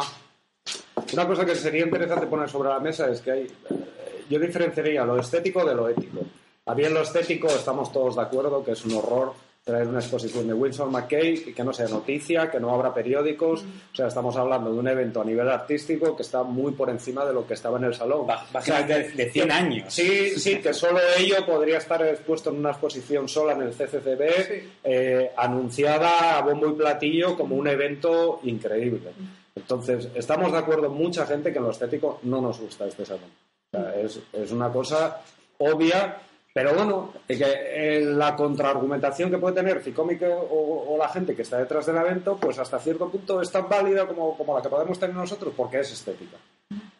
una 1.12 1.26
cosa 1.26 1.44
que 1.44 1.54
sería 1.54 1.84
interesante 1.84 2.26
poner 2.26 2.48
sobre 2.48 2.70
la 2.70 2.80
mesa, 2.80 3.10
es 3.10 3.20
que 3.20 3.30
hay, 3.30 3.42
eh, 3.42 4.24
yo 4.30 4.40
diferenciaría 4.40 5.04
lo 5.04 5.20
estético 5.20 5.64
de 5.64 5.74
lo 5.74 5.88
ético. 5.88 6.20
A 6.64 6.74
bien 6.74 6.94
lo 6.94 7.02
estético 7.02 7.46
estamos 7.48 7.92
todos 7.92 8.16
de 8.16 8.22
acuerdo 8.22 8.64
que 8.64 8.72
es 8.72 8.84
un 8.84 8.94
horror 8.94 9.34
traer 9.66 9.88
una 9.88 9.98
exposición 9.98 10.46
de 10.46 10.54
Winsor 10.54 10.88
McKay 10.88 11.42
y 11.48 11.52
que 11.52 11.64
no 11.64 11.72
sea 11.72 11.88
noticia, 11.88 12.48
que 12.48 12.60
no 12.60 12.70
habrá 12.70 12.94
periódicos. 12.94 13.62
O 13.62 13.96
sea, 13.96 14.06
estamos 14.06 14.36
hablando 14.36 14.72
de 14.72 14.78
un 14.78 14.86
evento 14.86 15.20
a 15.20 15.24
nivel 15.24 15.48
artístico 15.48 16.14
que 16.14 16.22
está 16.22 16.44
muy 16.44 16.70
por 16.70 16.88
encima 16.88 17.24
de 17.24 17.34
lo 17.34 17.44
que 17.44 17.54
estaba 17.54 17.76
en 17.78 17.84
el 17.84 17.94
salón. 17.94 18.28
O 18.30 18.62
sea, 18.62 18.84
de, 18.84 19.10
de 19.10 19.28
100 19.28 19.50
años. 19.50 19.92
Sí, 19.92 20.38
sí, 20.38 20.58
que 20.60 20.72
solo 20.72 21.00
ello 21.18 21.44
podría 21.44 21.78
estar 21.78 22.00
expuesto 22.06 22.50
en 22.50 22.58
una 22.60 22.70
exposición 22.70 23.28
sola 23.28 23.54
en 23.54 23.62
el 23.62 23.72
CCCB, 23.72 24.84
eh, 24.84 25.32
anunciada 25.36 26.38
a 26.38 26.42
bombo 26.42 26.68
y 26.68 26.74
platillo 26.74 27.36
como 27.36 27.56
un 27.56 27.66
evento 27.66 28.38
increíble. 28.44 29.10
Entonces, 29.56 30.10
estamos 30.14 30.52
de 30.52 30.58
acuerdo 30.58 30.90
mucha 30.90 31.26
gente 31.26 31.50
que 31.50 31.58
en 31.58 31.64
lo 31.64 31.72
estético 31.72 32.20
no 32.22 32.40
nos 32.40 32.60
gusta 32.60 32.86
este 32.86 33.04
salón. 33.04 33.30
O 33.72 33.76
sea, 33.76 33.96
es, 33.96 34.20
es 34.32 34.52
una 34.52 34.70
cosa 34.70 35.22
obvia, 35.58 36.18
pero 36.56 36.72
bueno, 36.72 37.12
eh, 37.28 38.00
la 38.02 38.34
contraargumentación 38.34 39.30
que 39.30 39.36
puede 39.36 39.56
tener 39.56 39.82
Ficomic 39.82 40.22
o, 40.22 40.86
o 40.88 40.96
la 40.96 41.06
gente 41.10 41.36
que 41.36 41.42
está 41.42 41.58
detrás 41.58 41.84
del 41.84 41.98
evento, 41.98 42.38
pues 42.40 42.58
hasta 42.58 42.78
cierto 42.78 43.10
punto 43.10 43.42
es 43.42 43.52
tan 43.52 43.68
válida 43.68 44.06
como, 44.06 44.34
como 44.38 44.56
la 44.56 44.62
que 44.62 44.70
podemos 44.70 44.98
tener 44.98 45.14
nosotros 45.14 45.52
porque 45.54 45.80
es 45.80 45.92
estética. 45.92 46.38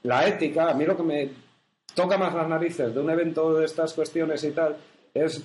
La 0.03 0.29
ética, 0.29 0.69
a 0.69 0.75
mí 0.75 0.85
lo 0.85 0.95
que 0.95 1.03
me 1.03 1.31
toca 1.95 2.19
más 2.19 2.35
las 2.35 2.47
narices 2.47 2.95
de 2.95 3.01
un 3.01 3.09
evento 3.09 3.55
de 3.55 3.65
estas 3.65 3.95
cuestiones 3.95 4.45
y 4.45 4.51
tal, 4.51 4.77
es 5.15 5.43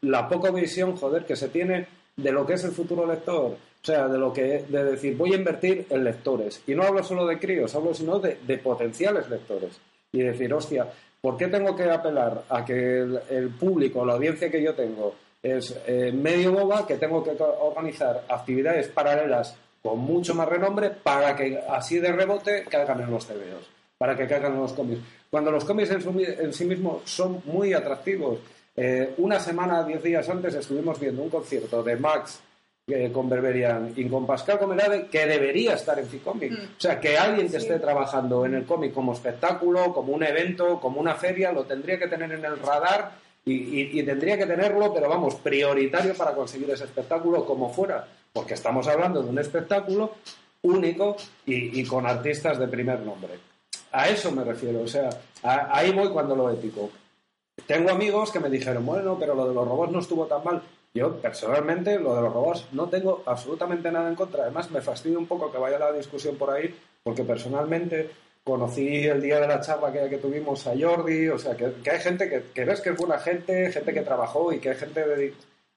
la 0.00 0.26
poca 0.26 0.50
visión, 0.50 0.96
joder, 0.96 1.26
que 1.26 1.36
se 1.36 1.50
tiene 1.50 1.88
de 2.16 2.32
lo 2.32 2.46
que 2.46 2.54
es 2.54 2.64
el 2.64 2.72
futuro 2.72 3.06
lector. 3.06 3.54
O 3.82 3.84
sea, 3.84 4.08
de 4.08 4.16
lo 4.16 4.32
que 4.32 4.64
de 4.66 4.84
decir, 4.84 5.14
voy 5.18 5.34
a 5.34 5.36
invertir 5.36 5.86
en 5.90 6.04
lectores. 6.04 6.62
Y 6.66 6.74
no 6.74 6.84
hablo 6.84 7.02
solo 7.02 7.26
de 7.26 7.38
críos, 7.38 7.74
hablo 7.74 7.92
sino 7.92 8.18
de, 8.18 8.38
de 8.46 8.56
potenciales 8.56 9.28
lectores. 9.28 9.78
Y 10.10 10.22
decir, 10.22 10.52
hostia, 10.54 10.88
¿por 11.20 11.36
qué 11.36 11.48
tengo 11.48 11.74
que 11.76 11.90
apelar 11.90 12.44
a 12.48 12.64
que 12.64 12.98
el, 13.30 13.50
público, 13.58 14.04
la 14.04 14.14
audiencia 14.14 14.50
que 14.50 14.62
yo 14.62 14.74
tengo, 14.74 15.14
es 15.42 15.78
eh, 15.86 16.12
medio 16.12 16.52
boba, 16.52 16.86
que 16.86 16.96
tengo 16.96 17.22
que 17.24 17.36
organizar 17.40 18.24
actividades 18.28 18.88
paralelas 18.88 19.56
con 19.82 19.98
mucho 19.98 20.34
más 20.34 20.48
renombre 20.48 20.90
para 20.90 21.34
que 21.34 21.58
así 21.68 21.98
de 21.98 22.12
rebote 22.12 22.64
caigan 22.68 23.00
en 23.00 23.10
los 23.10 23.26
TVOs, 23.26 23.70
para 23.96 24.16
que 24.16 24.26
caigan 24.26 24.54
en 24.54 24.60
los 24.60 24.72
cómics. 24.72 25.00
Cuando 25.30 25.50
los 25.50 25.64
cómics 25.64 25.90
en, 25.90 26.02
su 26.02 26.10
en 26.20 26.52
sí 26.52 26.64
mismos 26.64 27.02
son 27.04 27.40
muy 27.46 27.72
atractivos. 27.72 28.38
Eh, 28.76 29.14
una 29.18 29.40
semana, 29.40 29.82
diez 29.84 30.02
días 30.02 30.28
antes, 30.28 30.54
estuvimos 30.54 31.00
viendo 31.00 31.22
un 31.22 31.30
concierto 31.30 31.82
de 31.82 31.96
Max 31.96 32.40
eh, 32.92 33.10
con 33.12 33.28
Berberian 33.28 33.92
y 33.96 34.08
con 34.08 34.26
Pascal 34.26 34.58
Comelade 34.58 35.06
que 35.06 35.26
debería 35.26 35.74
estar 35.74 35.98
en 35.98 36.06
Ficomic. 36.06 36.52
O 36.52 36.80
sea, 36.80 36.98
que 37.00 37.16
alguien 37.16 37.50
que 37.50 37.56
esté 37.58 37.78
trabajando 37.78 38.44
en 38.46 38.54
el 38.54 38.64
cómic 38.64 38.92
como 38.92 39.12
espectáculo, 39.12 39.92
como 39.92 40.12
un 40.12 40.22
evento, 40.22 40.80
como 40.80 41.00
una 41.00 41.14
feria, 41.14 41.52
lo 41.52 41.64
tendría 41.64 41.98
que 41.98 42.08
tener 42.08 42.30
en 42.32 42.44
el 42.44 42.58
radar 42.58 43.12
y, 43.44 43.52
y- 43.52 44.00
y 44.00 44.02
tendría 44.02 44.36
que 44.36 44.46
tenerlo, 44.46 44.92
pero 44.92 45.08
vamos, 45.08 45.34
prioritario 45.36 46.14
para 46.14 46.32
conseguir 46.34 46.70
ese 46.70 46.84
espectáculo 46.84 47.44
como 47.46 47.70
fuera. 47.72 48.06
Porque 48.32 48.54
estamos 48.54 48.86
hablando 48.86 49.22
de 49.22 49.30
un 49.30 49.38
espectáculo 49.38 50.14
único 50.62 51.16
y, 51.46 51.80
y 51.80 51.84
con 51.84 52.06
artistas 52.06 52.58
de 52.58 52.68
primer 52.68 53.00
nombre. 53.00 53.32
A 53.92 54.08
eso 54.08 54.30
me 54.30 54.44
refiero, 54.44 54.82
o 54.82 54.86
sea, 54.86 55.10
a- 55.42 55.76
ahí 55.76 55.90
voy 55.92 56.08
cuando 56.10 56.36
lo 56.36 56.50
ético. 56.50 56.90
Tengo 57.66 57.90
amigos 57.90 58.30
que 58.30 58.40
me 58.40 58.48
dijeron, 58.50 58.84
bueno, 58.86 59.16
pero 59.18 59.34
lo 59.34 59.48
de 59.48 59.54
los 59.54 59.66
robots 59.66 59.92
no 59.92 59.98
estuvo 60.00 60.26
tan 60.26 60.42
mal. 60.44 60.62
Yo, 60.92 61.16
personalmente, 61.20 61.98
lo 61.98 62.16
de 62.16 62.22
los 62.22 62.32
robots 62.32 62.66
no 62.72 62.88
tengo 62.88 63.22
absolutamente 63.26 63.90
nada 63.92 64.08
en 64.08 64.16
contra. 64.16 64.42
Además, 64.44 64.70
me 64.70 64.80
fastidia 64.80 65.18
un 65.18 65.26
poco 65.26 65.50
que 65.52 65.58
vaya 65.58 65.78
la 65.78 65.92
discusión 65.92 66.36
por 66.36 66.50
ahí, 66.50 66.74
porque 67.02 67.22
personalmente 67.22 68.10
conocí 68.42 69.06
el 69.06 69.20
día 69.22 69.38
de 69.38 69.46
la 69.46 69.60
charla 69.60 69.92
que, 69.92 70.08
que 70.08 70.18
tuvimos 70.18 70.66
a 70.66 70.72
Jordi, 70.78 71.28
o 71.28 71.38
sea, 71.38 71.56
que, 71.56 71.72
que 71.84 71.90
hay 71.90 72.00
gente 72.00 72.44
que, 72.52 72.64
ves 72.64 72.80
que 72.80 72.90
es 72.90 72.96
buena 72.96 73.18
gente, 73.18 73.70
gente 73.70 73.92
que 73.92 74.00
trabajó 74.00 74.52
y 74.52 74.58
que 74.58 74.70
hay 74.70 74.76
gente 74.76 75.06
de- 75.06 75.34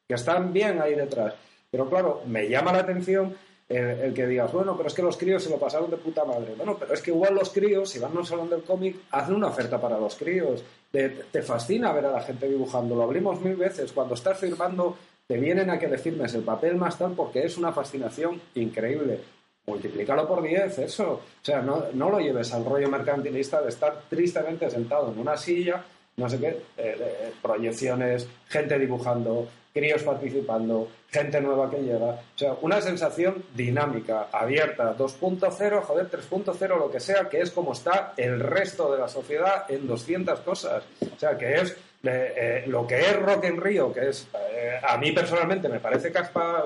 que 0.08 0.16
están 0.16 0.52
bien 0.52 0.82
ahí 0.82 0.96
detrás. 0.96 1.34
Pero 1.70 1.88
claro, 1.90 2.22
me 2.26 2.50
llama 2.50 2.72
la 2.74 2.80
atención 2.80 3.36
el, 3.70 3.86
el 3.86 4.14
que 4.14 4.26
digas, 4.26 4.52
bueno, 4.52 4.76
pero 4.76 4.88
es 4.88 4.94
que 4.96 5.02
los 5.04 5.18
críos 5.18 5.44
se 5.44 5.50
lo 5.50 5.58
pasaron 5.58 5.92
de 5.92 5.98
puta 5.98 6.26
madre. 6.26 6.54
Bueno, 6.58 6.76
pero 6.80 6.94
es 6.94 7.02
que 7.02 7.12
igual 7.12 7.36
los 7.36 7.50
críos, 7.52 7.90
si 7.90 8.00
van 8.00 8.16
a 8.16 8.20
un 8.20 8.26
salón 8.26 8.50
del 8.50 8.64
cómic, 8.64 8.96
hacen 9.12 9.36
una 9.36 9.48
oferta 9.48 9.80
para 9.80 10.00
los 10.00 10.16
críos. 10.16 10.64
Te, 10.94 11.42
fascina 11.42 11.92
ver 11.92 12.06
a 12.06 12.12
la 12.12 12.22
gente 12.22 12.48
dibujando. 12.48 12.94
Lo 12.94 13.02
abrimos 13.02 13.42
mil 13.42 13.56
veces. 13.56 13.92
Cuando 13.92 14.14
estás 14.14 14.38
firmando, 14.38 14.96
te 15.26 15.38
vienen 15.38 15.72
a 15.72 15.80
que 15.80 15.88
le 15.88 15.98
firmes 15.98 16.36
el 16.36 16.44
papel 16.44 16.76
más 16.76 17.00
tal 17.00 17.14
porque 17.14 17.44
es 17.44 17.58
una 17.58 17.72
fascinación 17.72 18.40
increíble. 18.54 19.20
Multiplícalo 19.66 20.28
por 20.28 20.44
10, 20.44 20.78
eso. 20.78 21.14
O 21.14 21.22
sea, 21.42 21.64
no, 21.64 21.86
no 21.94 22.12
lo 22.12 22.20
lleves 22.20 22.54
al 22.54 22.64
rollo 22.64 22.90
mercantilista 22.90 23.60
de 23.60 23.70
estar 23.70 24.04
tristemente 24.08 24.70
sentado 24.70 25.12
en 25.12 25.18
una 25.18 25.36
silla, 25.36 25.84
no 26.18 26.30
sé 26.30 26.40
qué, 26.40 26.50
eh, 26.50 26.62
eh, 26.78 27.34
proyecciones, 27.42 28.28
gente 28.48 28.78
dibujando, 28.78 29.48
críos 29.74 30.04
participando, 30.04 30.88
gente 31.10 31.42
nueva 31.42 31.70
que 31.70 31.78
llega. 31.78 32.06
O 32.06 32.38
sea, 32.38 32.56
una 32.62 32.80
sensación 32.80 33.44
dinámica, 33.56 34.28
abierta, 34.32 34.96
2.0, 34.96 35.82
joder, 35.82 36.10
3.0, 36.10 36.78
lo 36.78 36.92
que 36.92 37.00
sea, 37.00 37.28
que 37.28 37.42
es 37.42 37.52
como 37.52 37.74
está 37.74 38.14
el 38.18 38.40
resto 38.40 38.92
de 38.92 39.00
la 39.00 39.08
sociedad 39.08 39.66
en 39.70 39.88
200 39.88 40.40
cosas. 40.42 40.84
O 41.02 41.20
sea, 41.20 41.38
que 41.38 41.56
es 41.56 41.76
eh, 42.04 42.34
eh, 42.36 42.64
lo 42.68 42.86
que 42.86 43.00
es 43.00 43.20
Rock 43.20 43.46
en 43.46 43.62
Río, 43.62 43.92
que 43.94 44.10
es, 44.10 44.28
eh, 44.34 44.80
a 44.86 44.98
mí 44.98 45.12
personalmente 45.14 45.70
me 45.70 45.80
parece 45.80 46.12
caspa 46.12 46.64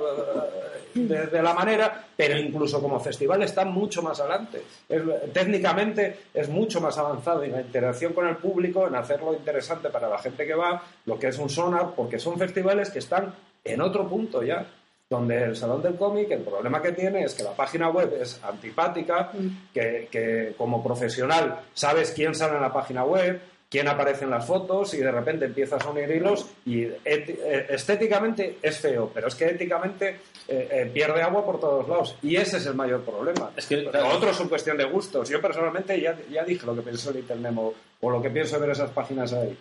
de, 0.95 1.27
de 1.27 1.41
la 1.43 1.53
manera, 1.53 2.05
pero 2.15 2.37
incluso 2.37 2.81
como 2.81 2.99
festival 2.99 3.43
está 3.43 3.63
mucho 3.63 4.01
más 4.01 4.19
adelante. 4.19 4.63
Es- 4.89 5.03
técnicamente 5.33 6.17
es 6.33 6.49
mucho 6.49 6.81
más 6.81 6.97
avanzado 6.97 7.43
en 7.43 7.51
la 7.51 7.61
interacción 7.61 8.13
con 8.13 8.27
el 8.27 8.37
público, 8.37 8.87
en 8.87 8.95
hacerlo 8.95 9.33
interesante 9.33 9.89
para 9.89 10.09
la 10.09 10.17
gente 10.17 10.45
que 10.47 10.55
va, 10.55 10.81
lo 11.05 11.19
que 11.19 11.27
es 11.27 11.37
un 11.37 11.49
sonar, 11.49 11.91
porque 11.95 12.17
son 12.19 12.37
festivales 12.39 12.89
que 12.89 12.99
están 12.99 13.33
en 13.63 13.81
otro 13.81 14.07
punto 14.07 14.41
ya. 14.43 14.65
Donde 15.09 15.41
el 15.41 15.55
Salón 15.55 15.81
del 15.81 15.95
Cómic, 15.95 16.29
el 16.31 16.41
problema 16.41 16.81
que 16.81 16.91
tiene 16.91 17.23
es 17.23 17.33
que 17.33 17.41
la 17.43 17.51
página 17.55 17.87
web 17.89 18.17
es 18.21 18.41
antipática, 18.43 19.31
que, 19.73 20.09
que 20.11 20.53
como 20.57 20.83
profesional 20.83 21.61
sabes 21.73 22.11
quién 22.11 22.35
sale 22.35 22.55
en 22.57 22.61
la 22.61 22.73
página 22.73 23.05
web, 23.05 23.39
quién 23.69 23.87
aparece 23.87 24.23
en 24.25 24.31
las 24.31 24.45
fotos 24.45 24.93
y 24.93 24.97
de 24.97 25.11
repente 25.11 25.45
empiezas 25.45 25.83
a 25.85 25.89
unir 25.89 26.09
hilos 26.09 26.45
y 26.65 26.83
eh, 26.83 27.65
estéticamente 27.69 28.57
es 28.61 28.79
feo, 28.79 29.11
pero 29.13 29.27
es 29.27 29.35
que 29.35 29.45
éticamente 29.45 30.19
eh, 30.47 30.67
eh, 30.71 30.91
pierde 30.93 31.21
agua 31.21 31.45
por 31.45 31.59
todos 31.59 31.87
lados 31.87 32.15
y 32.21 32.35
ese 32.37 32.57
es 32.57 32.65
el 32.65 32.75
mayor 32.75 33.01
problema. 33.01 33.51
Es 33.55 33.65
que, 33.65 33.83
claro. 33.83 34.15
otro 34.15 34.29
es 34.29 34.39
una 34.39 34.49
cuestión 34.49 34.77
de 34.77 34.85
gustos. 34.85 35.29
Yo 35.29 35.41
personalmente 35.41 35.99
ya, 35.99 36.17
ya 36.31 36.43
dije 36.43 36.65
lo 36.65 36.75
que 36.75 36.81
pienso 36.81 37.11
de 37.11 37.19
Internemo 37.19 37.73
o 37.99 38.09
lo 38.09 38.21
que 38.21 38.29
pienso 38.29 38.59
ver 38.59 38.69
esas 38.69 38.91
páginas 38.91 39.33
ahí. 39.33 39.57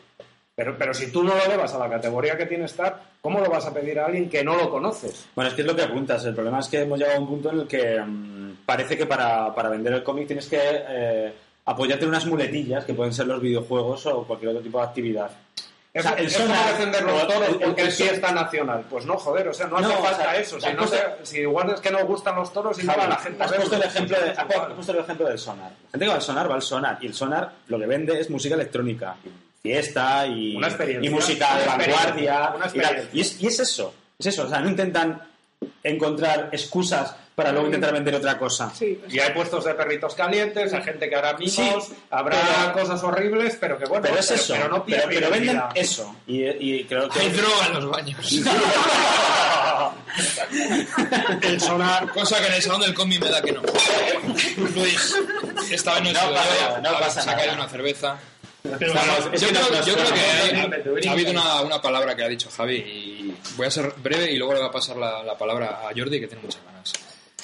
Pero, 0.54 0.74
pero 0.78 0.94
si 0.94 1.12
tú 1.12 1.22
no 1.22 1.34
lo 1.34 1.44
elevas 1.44 1.74
a 1.74 1.78
la 1.78 1.90
categoría 1.90 2.38
que 2.38 2.46
tiene 2.46 2.64
Star, 2.64 2.98
¿cómo 3.20 3.40
lo 3.40 3.50
vas 3.50 3.66
a 3.66 3.74
pedir 3.74 3.98
a 3.98 4.06
alguien 4.06 4.30
que 4.30 4.42
no 4.42 4.56
lo 4.56 4.70
conoces? 4.70 5.28
Bueno, 5.34 5.50
es 5.50 5.54
que 5.54 5.60
es 5.60 5.66
lo 5.66 5.76
que 5.76 5.82
apuntas. 5.82 6.24
El 6.24 6.34
problema 6.34 6.60
es 6.60 6.68
que 6.68 6.80
hemos 6.80 6.98
llegado 6.98 7.18
a 7.18 7.20
un 7.20 7.28
punto 7.28 7.50
en 7.50 7.60
el 7.60 7.66
que 7.66 8.00
mm, 8.00 8.64
parece 8.64 8.96
que 8.96 9.04
para, 9.04 9.54
para 9.54 9.68
vender 9.68 9.92
el 9.92 10.02
cómic 10.02 10.26
tienes 10.26 10.48
que 10.48 10.58
eh, 10.58 11.34
apoyarte 11.66 12.04
en 12.04 12.10
unas 12.10 12.24
muletillas 12.26 12.84
que 12.84 12.94
pueden 12.94 13.12
ser 13.12 13.26
los 13.26 13.40
videojuegos 13.40 14.06
o 14.06 14.24
cualquier 14.24 14.50
otro 14.50 14.62
tipo 14.62 14.78
de 14.78 14.84
actividad. 14.86 15.30
O 15.94 16.02
sea, 16.02 16.12
el 16.12 16.26
es 16.26 16.34
sonar- 16.34 16.72
defender 16.72 17.02
los 17.04 17.26
toros 17.26 17.48
el- 17.48 17.54
porque 17.58 17.82
el- 17.82 17.88
es 17.88 17.96
fiesta 17.96 18.30
nacional. 18.30 18.84
Pues 18.88 19.06
no, 19.06 19.16
joder, 19.16 19.48
o 19.48 19.54
sea, 19.54 19.66
no 19.66 19.78
hace 19.78 19.88
No, 19.88 19.98
o 19.98 20.02
falta 20.02 20.22
sea, 20.24 20.36
eso. 20.36 20.60
Si, 20.60 20.70
no 20.72 20.76
puesto- 20.78 20.96
se- 20.96 21.26
si 21.26 21.38
igual 21.38 21.70
es 21.70 21.80
que 21.80 21.90
no 21.90 22.04
gustan 22.06 22.36
los 22.36 22.52
toros 22.52 22.78
y 22.82 22.86
no 22.86 22.94
va 22.96 23.06
la 23.06 23.16
gente 23.16 23.42
a 23.42 23.46
has 23.46 23.52
puesto 23.52 23.76
el 23.76 23.82
ejemplo 23.82 24.20
de, 24.20 24.30
has 24.36 24.44
puesto 24.74 24.92
el 24.92 24.98
ejemplo 24.98 25.26
del 25.26 25.38
sonar. 25.38 25.70
La 25.70 25.90
gente 25.92 26.04
que 26.04 26.08
va 26.08 26.14
al 26.16 26.22
sonar 26.22 26.50
va 26.50 26.54
al 26.54 26.62
sonar 26.62 26.98
y 27.00 27.06
el 27.06 27.14
sonar 27.14 27.52
lo 27.68 27.78
que 27.78 27.86
vende 27.86 28.20
es 28.20 28.28
música 28.28 28.54
electrónica, 28.56 29.16
fiesta 29.62 30.26
y, 30.26 30.54
Una 30.54 30.68
y 31.00 31.08
música 31.08 31.56
de 31.56 31.62
Una 31.64 31.76
vanguardia. 31.78 32.52
Una 32.54 32.66
y. 33.12 33.16
Y 33.18 33.20
es, 33.22 33.40
y 33.42 33.46
es 33.46 33.58
eso, 33.60 33.94
es 34.18 34.26
eso. 34.26 34.44
O 34.44 34.48
sea, 34.50 34.60
no 34.60 34.68
intentan 34.68 35.22
encontrar 35.82 36.50
excusas 36.52 37.16
para 37.36 37.52
luego 37.52 37.66
intentar 37.66 37.92
vender 37.92 38.14
otra 38.14 38.38
cosa. 38.38 38.72
Sí, 38.74 38.98
Y 39.10 39.18
hay 39.20 39.32
puestos 39.34 39.62
de 39.66 39.74
perritos 39.74 40.14
calientes, 40.14 40.72
hay 40.72 40.82
gente 40.82 41.08
que 41.10 41.14
hará 41.16 41.34
mimos, 41.34 41.54
Sí, 41.54 41.70
habrá 42.10 42.38
pero- 42.72 42.82
cosas 42.82 43.04
horribles, 43.04 43.58
pero 43.60 43.78
que 43.78 43.84
bueno, 43.84 44.04
Pero 44.08 44.18
es 44.18 44.30
eso, 44.30 44.54
pero 44.54 44.68
no 44.70 44.84
pero, 44.86 45.02
pero 45.06 45.30
venden 45.30 45.60
eso. 45.74 46.16
Y, 46.26 46.44
y 46.46 46.84
creo 46.84 47.10
que 47.10 47.20
Hay 47.20 47.28
droga 47.30 47.66
en 47.66 47.74
los 47.74 47.90
baños. 47.90 48.32
El 51.42 51.60
sonar 51.60 52.10
Cosa 52.12 52.40
que 52.40 52.46
en 52.46 52.54
el 52.54 52.62
salón 52.62 52.80
del 52.80 52.94
cómic 52.94 53.20
me 53.22 53.28
da 53.28 53.42
que 53.42 53.52
no. 53.52 53.60
Luis, 54.74 55.14
esta 55.70 56.00
vez 56.00 56.04
no 56.04 56.12
No 56.12 56.34
pasa 56.34 56.80
no 56.80 56.88
a 56.88 56.92
ver, 56.92 57.00
pasa 57.00 57.22
se 57.22 57.30
ha 57.30 57.34
caído 57.36 57.52
nada. 57.52 57.64
una 57.64 57.68
cerveza. 57.70 58.18
Pero 58.62 58.94
yo 59.34 59.48
creo, 59.48 59.84
yo 59.84 59.94
creo 59.94 60.14
que 60.14 60.20
hay- 60.20 61.06
ha 61.06 61.12
habido 61.12 61.30
una, 61.32 61.60
una 61.60 61.82
palabra 61.82 62.16
que 62.16 62.24
ha 62.24 62.28
dicho 62.28 62.48
Javi 62.50 62.76
y 62.76 63.36
voy 63.56 63.66
a 63.66 63.70
ser 63.70 63.92
breve 63.98 64.32
y 64.32 64.36
luego 64.38 64.54
le 64.54 64.60
voy 64.60 64.68
a 64.68 64.72
pasar 64.72 64.96
la, 64.96 65.22
la 65.22 65.36
palabra 65.36 65.80
a 65.86 65.90
Jordi 65.96 66.18
que 66.18 66.26
tiene 66.26 66.42
muchas 66.42 66.62
ganas. 66.64 66.92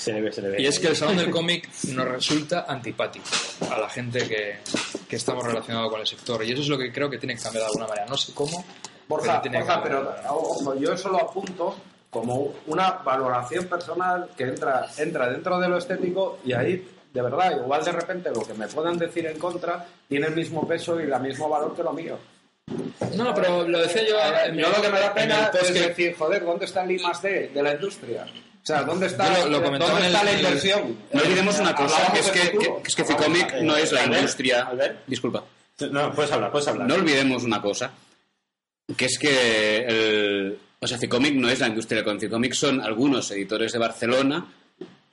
Se 0.03 0.13
le 0.13 0.21
ve, 0.21 0.33
se 0.33 0.43
le 0.43 0.49
ve. 0.49 0.63
Y 0.63 0.67
es 0.67 0.81
que 0.81 0.89
el 0.89 0.97
salón 0.97 1.17
del 1.17 1.31
cómic 1.31 1.69
nos 1.89 2.09
resulta 2.09 2.65
antipático 2.69 3.25
a 3.71 3.79
la 3.79 3.89
gente 3.89 4.27
que, 4.29 4.59
que 5.09 5.15
estamos 5.17 5.45
relacionados 5.45 5.91
con 5.93 6.01
el 6.01 6.07
sector 6.09 6.43
y 6.45 6.51
eso 6.53 6.63
es 6.63 6.69
lo 6.69 6.77
que 6.77 6.93
creo 6.93 7.09
que 7.09 7.19
tiene 7.19 7.37
que 7.37 7.43
cambiar 7.43 7.63
de 7.63 7.67
alguna 7.69 7.87
manera. 7.87 8.07
No 8.09 8.17
sé 8.17 8.33
cómo. 8.35 8.65
Borja, 9.07 9.41
pero 9.43 9.59
Borja, 9.61 9.83
pero 9.83 10.15
ojo, 10.31 10.75
yo 10.75 10.93
eso 10.93 11.09
lo 11.11 11.19
apunto 11.21 11.77
como 12.11 12.53
una 12.67 12.91
valoración 13.05 13.67
personal 13.67 14.29
que 14.37 14.45
entra, 14.45 14.87
entra 14.99 15.31
dentro 15.31 15.59
de 15.61 15.69
lo 15.69 15.79
estético 15.79 16.41
y 16.45 16.53
ahí, 16.53 16.85
de 17.13 17.23
verdad, 17.23 17.53
igual 17.63 17.85
de 17.85 17.93
repente 17.93 18.31
lo 18.31 18.43
que 18.43 18.55
me 18.55 18.67
puedan 18.67 18.99
decir 18.99 19.27
en 19.27 19.39
contra 19.39 19.87
tiene 20.09 20.27
el 20.27 20.35
mismo 20.35 20.67
peso 20.67 21.01
y 21.01 21.05
el 21.05 21.21
mismo 21.21 21.49
valor 21.49 21.77
que 21.77 21.83
lo 21.85 21.93
mío. 21.93 22.19
No, 23.17 23.33
pero 23.35 23.69
lo 23.69 23.79
decía 23.79 24.03
yo. 24.09 24.17
en 24.47 24.57
Yo 24.57 24.69
lo 24.69 24.81
que 24.83 24.89
me 24.89 24.99
da 24.99 25.07
en 25.07 25.15
pena 25.15 25.51
es 25.61 25.71
que- 25.71 25.81
decir, 25.89 26.17
joder, 26.19 26.45
¿dónde 26.45 26.65
está 26.65 26.83
el 26.85 26.91
I 26.93 26.99
más 26.99 27.21
D 27.23 27.51
de 27.55 27.63
la 27.63 27.73
industria? 27.75 28.27
O 28.63 28.65
sea, 28.67 28.85
¿dónde 28.85 29.07
está, 29.07 29.29
lo- 29.41 29.49
lo 29.49 29.61
¿dónde 29.61 29.77
en 29.77 30.05
está 30.05 30.21
el- 30.21 30.27
la 30.27 30.33
inversión? 30.35 30.97
No 31.13 31.21
olvidemos 31.23 31.59
una 31.59 31.75
cosa, 31.75 32.13
que 32.13 32.21
es 32.21 32.31
que, 32.31 32.41
que- 32.59 32.73
es 32.87 32.95
que 32.95 33.05
Ficomic 33.05 33.55
no 33.63 33.77
es 33.77 33.91
la 33.91 34.05
industria... 34.07 34.71
Disculpa. 35.07 35.45
No, 35.91 36.13
puedes 36.15 36.31
hablar, 36.31 36.53
puedes 36.53 36.69
hablar. 36.69 36.87
No 36.87 36.95
olvidemos 36.95 37.43
una 37.43 37.61
cosa, 37.61 37.91
que 38.97 39.07
es 39.07 39.19
que 39.19 39.79
el, 39.79 40.59
o 40.79 40.87
sea, 40.87 40.97
Ficomic 40.99 41.35
no 41.35 41.49
es 41.49 41.59
la 41.59 41.69
industria 41.69 41.97
del 41.97 42.05
cómic. 42.05 42.21
Ficomic 42.21 42.53
son 42.55 42.81
algunos 42.81 43.29
editores 43.33 43.73
de 43.73 43.79
Barcelona 43.79 44.47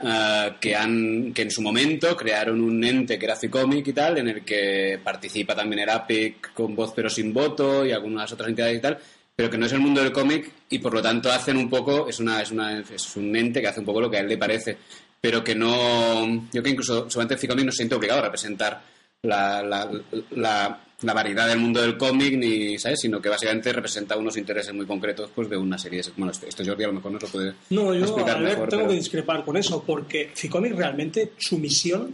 eh, 0.02 0.54
que 0.60 0.76
han 0.76 1.34
que 1.34 1.42
en 1.42 1.50
su 1.52 1.62
momento 1.64 2.16
crearon 2.16 2.62
un 2.62 2.84
ente 2.84 3.18
que 3.18 3.26
era 3.26 3.36
Ficomic 3.36 3.88
y 3.88 3.94
tal, 3.94 4.20
en 4.20 4.28
el 4.28 4.46
que 4.46 5.00
participa 5.04 5.56
también 5.56 5.80
Erapic 5.80 6.54
con 6.54 6.76
voz 6.76 6.94
pero 6.96 7.10
sin 7.10 7.34
voto 7.34 7.84
y 7.86 7.92
algunas 7.94 8.32
otras 8.32 8.50
entidades 8.50 8.78
y 8.78 8.82
tal, 8.82 9.00
pero 9.40 9.50
que 9.50 9.58
no 9.58 9.68
es 9.68 9.72
el 9.72 9.80
mundo 9.80 10.02
del 10.04 10.12
cómic 10.12 10.52
y 10.70 10.80
por 10.80 10.94
lo 10.94 11.02
tanto 11.02 11.32
hacen 11.32 11.56
un 11.56 11.70
poco, 11.70 12.10
es 12.10 12.20
una, 12.20 12.42
es 12.42 12.52
una 12.52 12.78
es 12.82 13.16
un 13.16 13.34
ente 13.34 13.62
que 13.62 13.68
hace 13.70 13.80
un 13.80 13.86
poco 13.86 14.02
lo 14.02 14.12
que 14.12 14.18
a 14.18 14.20
él 14.20 14.28
le 14.28 14.38
creo 14.38 14.78
pero 15.22 15.42
que 15.42 15.56
no 15.56 16.50
yo 16.52 16.62
que 16.62 16.70
incluso 16.72 17.10
seguramente 17.10 17.38
Ficomic 17.38 17.64
no 17.64 17.72
se 17.72 17.78
siente 17.78 17.96
obligado 17.96 18.20
a 18.20 18.24
representar 18.24 18.82
la, 19.22 19.64
la, 19.64 19.90
la, 20.32 20.80
la 21.04 21.14
variedad 21.14 21.48
del 21.48 21.58
mundo 21.60 21.82
del 21.82 21.98
cómic, 21.98 22.34
ni, 22.38 22.78
¿sabes? 22.80 23.00
sino 23.00 23.22
que 23.22 23.30
básicamente 23.30 23.72
representa 23.72 24.18
unos 24.18 24.36
intereses 24.36 24.74
muy 24.74 24.86
concretos 24.86 25.32
pues, 25.34 25.50
de 25.50 25.56
una 25.56 25.78
serie. 25.78 26.02
Bueno, 26.18 26.34
esto, 26.34 26.62
Jordi 26.66 26.84
a 26.84 26.88
lo 26.88 26.94
mejor 26.96 27.12
nos 27.14 27.22
lo 27.24 27.30
puede 27.30 27.54
No, 27.70 27.94
yo 27.94 28.02
explicar 28.04 28.42
mejor. 28.42 28.68
tengo 28.68 28.84
pero- 28.84 28.90
que 28.90 28.96
discrepar 28.98 29.46
con 29.46 29.56
eso, 29.56 29.82
porque 29.88 30.32
Ficomic 30.36 30.74
realmente 30.76 31.32
su 31.38 31.58
misión, 31.60 32.14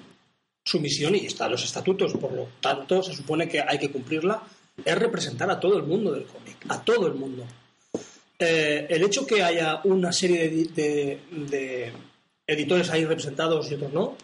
su 0.63 0.79
misión, 0.79 1.15
y 1.15 1.25
está 1.25 1.45
en 1.45 1.53
los 1.53 1.63
estatutos, 1.63 2.13
por 2.13 2.33
lo 2.33 2.49
tanto 2.61 3.01
se 3.01 3.13
supone 3.15 3.49
que 3.49 3.61
hay 3.61 3.79
que 3.79 3.89
cumplirla, 3.89 4.43
es 4.83 4.97
representar 4.97 5.49
a 5.49 5.59
todo 5.59 5.77
el 5.77 5.83
mundo 5.83 6.11
del 6.11 6.25
cómic, 6.25 6.57
a 6.69 6.81
todo 6.83 7.07
el 7.07 7.13
mundo. 7.13 7.45
Eh, 8.37 8.87
el 8.89 9.03
hecho 9.03 9.25
que 9.25 9.41
haya 9.41 9.79
una 9.85 10.11
serie 10.11 10.49
de, 10.49 10.65
de- 10.75 11.19
de 11.31 11.91
editores 12.47 12.89
ahí 12.89 13.05
representados 13.05 13.71
y 13.71 13.75
otros 13.75 13.93
no, 13.93 14.17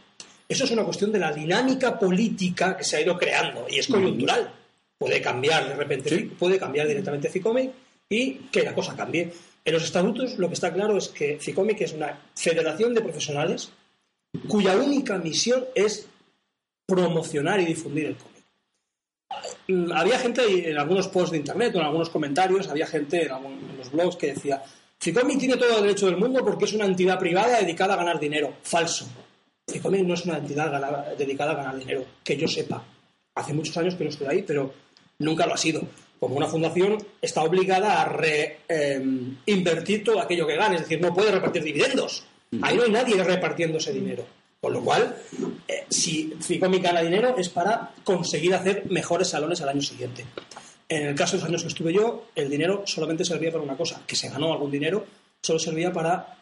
eso 0.50 0.66
es 0.66 0.72
una 0.72 0.84
cuestión 0.84 1.12
de 1.14 1.20
la 1.20 1.32
dinámica 1.32 1.98
política 1.98 2.76
que 2.76 2.84
se 2.84 2.98
ha 2.98 3.02
ido 3.02 3.18
creando 3.18 3.66
y 3.70 3.80
es 3.80 3.88
coyuntural. 3.88 4.52
Puede 4.98 5.22
cambiar 5.22 5.68
de 5.70 5.76
repente, 5.76 6.30
puede 6.38 6.60
cambiar 6.60 6.88
directamente 6.88 7.30
Ficomic 7.30 7.72
y 8.10 8.34
que 8.52 8.64
la 8.64 8.76
cosa 8.76 8.96
cambie. 8.96 9.32
En 9.64 9.74
los 9.74 9.84
estatutos 9.84 10.38
lo 10.38 10.48
que 10.50 10.56
está 10.56 10.74
claro 10.74 10.98
es 10.98 11.08
que 11.08 11.38
Ficomic 11.40 11.80
es 11.82 11.94
una 11.94 12.20
federación 12.36 12.94
de 12.94 13.02
profesionales 13.02 13.72
cuya 14.48 14.76
única 14.76 15.18
misión 15.18 15.66
es 15.74 16.08
promocionar 16.86 17.60
y 17.62 17.66
difundir 17.66 18.08
el 18.08 18.16
cómic. 18.18 18.31
Mm, 19.68 19.92
Había 19.92 20.20
gente 20.20 20.70
en 20.72 20.78
algunos 20.78 21.08
posts 21.08 21.32
de 21.32 21.38
internet 21.38 21.76
o 21.76 21.80
en 21.80 21.86
algunos 21.86 22.10
comentarios, 22.10 22.68
había 22.68 22.88
gente 22.88 23.24
en, 23.26 23.32
algún- 23.32 23.60
en 23.72 23.78
los 23.78 23.92
blogs 23.92 24.16
que 24.16 24.28
decía 24.34 24.62
Ficomic 25.00 25.40
tiene 25.40 25.58
todo 25.58 25.78
el 25.78 25.84
derecho 25.84 26.06
del 26.08 26.18
mundo 26.18 26.44
porque 26.46 26.66
es 26.66 26.74
una 26.74 26.86
entidad 26.86 27.18
privada 27.18 27.60
dedicada 27.60 27.94
a 27.96 27.98
ganar 27.98 28.20
dinero. 28.20 28.54
Falso. 28.62 29.08
Ficomic 29.68 30.04
no 30.06 30.14
es 30.14 30.26
una 30.26 30.38
entidad 30.38 30.70
gana- 30.72 31.06
dedicada 31.18 31.52
a 31.54 31.56
ganar 31.56 31.78
dinero, 31.78 32.06
que 32.24 32.38
yo 32.38 32.48
sepa. 32.48 32.84
Hace 33.36 33.54
muchos 33.54 33.76
años 33.78 33.96
que 33.96 34.04
no 34.04 34.10
estoy 34.12 34.28
ahí, 34.28 34.44
pero 34.44 34.74
nunca 35.20 35.46
lo 35.48 35.54
ha 35.54 35.58
sido. 35.58 35.82
Como 36.20 36.36
una 36.36 36.46
fundación 36.48 36.98
está 37.20 37.42
obligada 37.42 38.02
a 38.04 38.06
reinvertir 39.46 40.04
todo 40.04 40.20
aquello 40.22 40.46
que 40.46 40.56
gane, 40.56 40.76
es 40.76 40.82
decir, 40.82 41.02
no 41.02 41.14
puede 41.14 41.32
repartir 41.32 41.64
dividendos. 41.64 42.24
Ahí 42.62 42.76
no 42.78 42.84
hay 42.84 42.92
nadie 42.92 43.24
repartiendo 43.24 43.78
ese 43.78 43.94
dinero. 43.94 44.26
Con 44.62 44.74
lo 44.74 44.84
cual, 44.84 45.18
eh, 45.68 45.86
si 45.90 46.36
Ficomic 46.40 46.84
gana 46.84 47.02
dinero 47.02 47.36
es 47.36 47.50
para 47.50 47.94
conseguir 48.04 48.54
hacer 48.54 48.86
mejores 48.92 49.30
salones 49.30 49.60
al 49.62 49.70
año 49.70 49.82
siguiente. 49.82 50.24
En 50.88 51.08
el 51.08 51.16
caso 51.16 51.36
de 51.36 51.42
los 51.42 51.50
años 51.50 51.62
que 51.64 51.70
estuve 51.70 51.92
yo, 51.92 52.28
el 52.36 52.48
dinero 52.48 52.84
solamente 52.86 53.26
servía 53.26 53.52
para 53.52 53.64
una 53.64 53.76
cosa, 53.76 54.04
que 54.06 54.16
se 54.16 54.30
ganó 54.30 54.54
algún 54.54 54.70
dinero, 54.70 55.04
solo 55.42 55.58
servía 55.58 55.92
para 55.92 56.38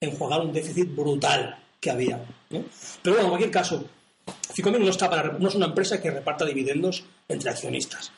enjuagar 0.00 0.40
un 0.40 0.52
déficit 0.52 0.94
brutal 0.94 1.58
que 1.78 1.90
había. 1.90 2.16
¿no? 2.48 2.64
Pero 3.02 3.16
bueno, 3.16 3.24
en 3.24 3.28
cualquier 3.28 3.50
caso, 3.50 3.84
Ficomic 4.54 4.80
no, 4.80 4.88
está 4.88 5.10
para, 5.10 5.32
no 5.32 5.48
es 5.48 5.54
una 5.54 5.66
empresa 5.66 6.00
que 6.00 6.10
reparta 6.10 6.46
dividendos 6.46 7.04
entre 7.28 7.50
accionistas. 7.50 8.12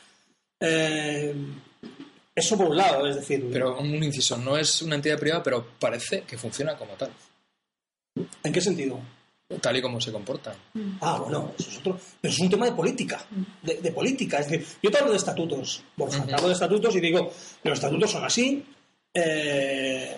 Eh, 0.61 1.35
eso 2.35 2.57
por 2.57 2.69
un 2.69 2.77
lado, 2.77 3.07
es 3.09 3.17
decir, 3.17 3.49
Pero 3.53 3.79
un 3.81 4.05
inciso, 4.05 4.37
no 4.37 4.57
es 4.57 4.83
una 4.83 4.95
entidad 4.95 5.19
privada, 5.19 5.43
pero 5.43 5.67
parece 5.81 6.23
que 6.23 6.39
funciona 6.39 6.77
como 6.77 6.93
tal, 6.93 7.11
¿en 8.45 8.53
qué 8.53 8.61
sentido? 8.61 9.01
Tal 9.61 9.77
y 9.77 9.83
como 9.83 10.01
se 10.01 10.13
comportan. 10.13 10.55
Ah, 11.01 11.19
bueno, 11.23 11.53
eso 11.59 11.71
es 11.71 11.79
otro. 11.79 11.99
Pero 12.21 12.33
es 12.35 12.39
un 12.41 12.51
tema 12.51 12.67
de 12.67 12.73
política. 12.73 13.25
De, 13.63 13.75
de 13.77 13.93
política. 13.93 14.39
Es 14.39 14.49
decir, 14.49 14.67
yo 14.83 14.91
te 14.91 14.99
hablo 14.99 15.11
de 15.13 15.17
estatutos, 15.19 15.83
Borja. 15.97 16.25
Te 16.25 16.35
hablo 16.35 16.49
de 16.49 16.55
estatutos 16.55 16.95
y 16.97 17.01
digo, 17.01 17.33
los 17.65 17.75
estatutos 17.79 18.11
son 18.11 18.25
así. 18.25 18.65
eh, 19.15 20.17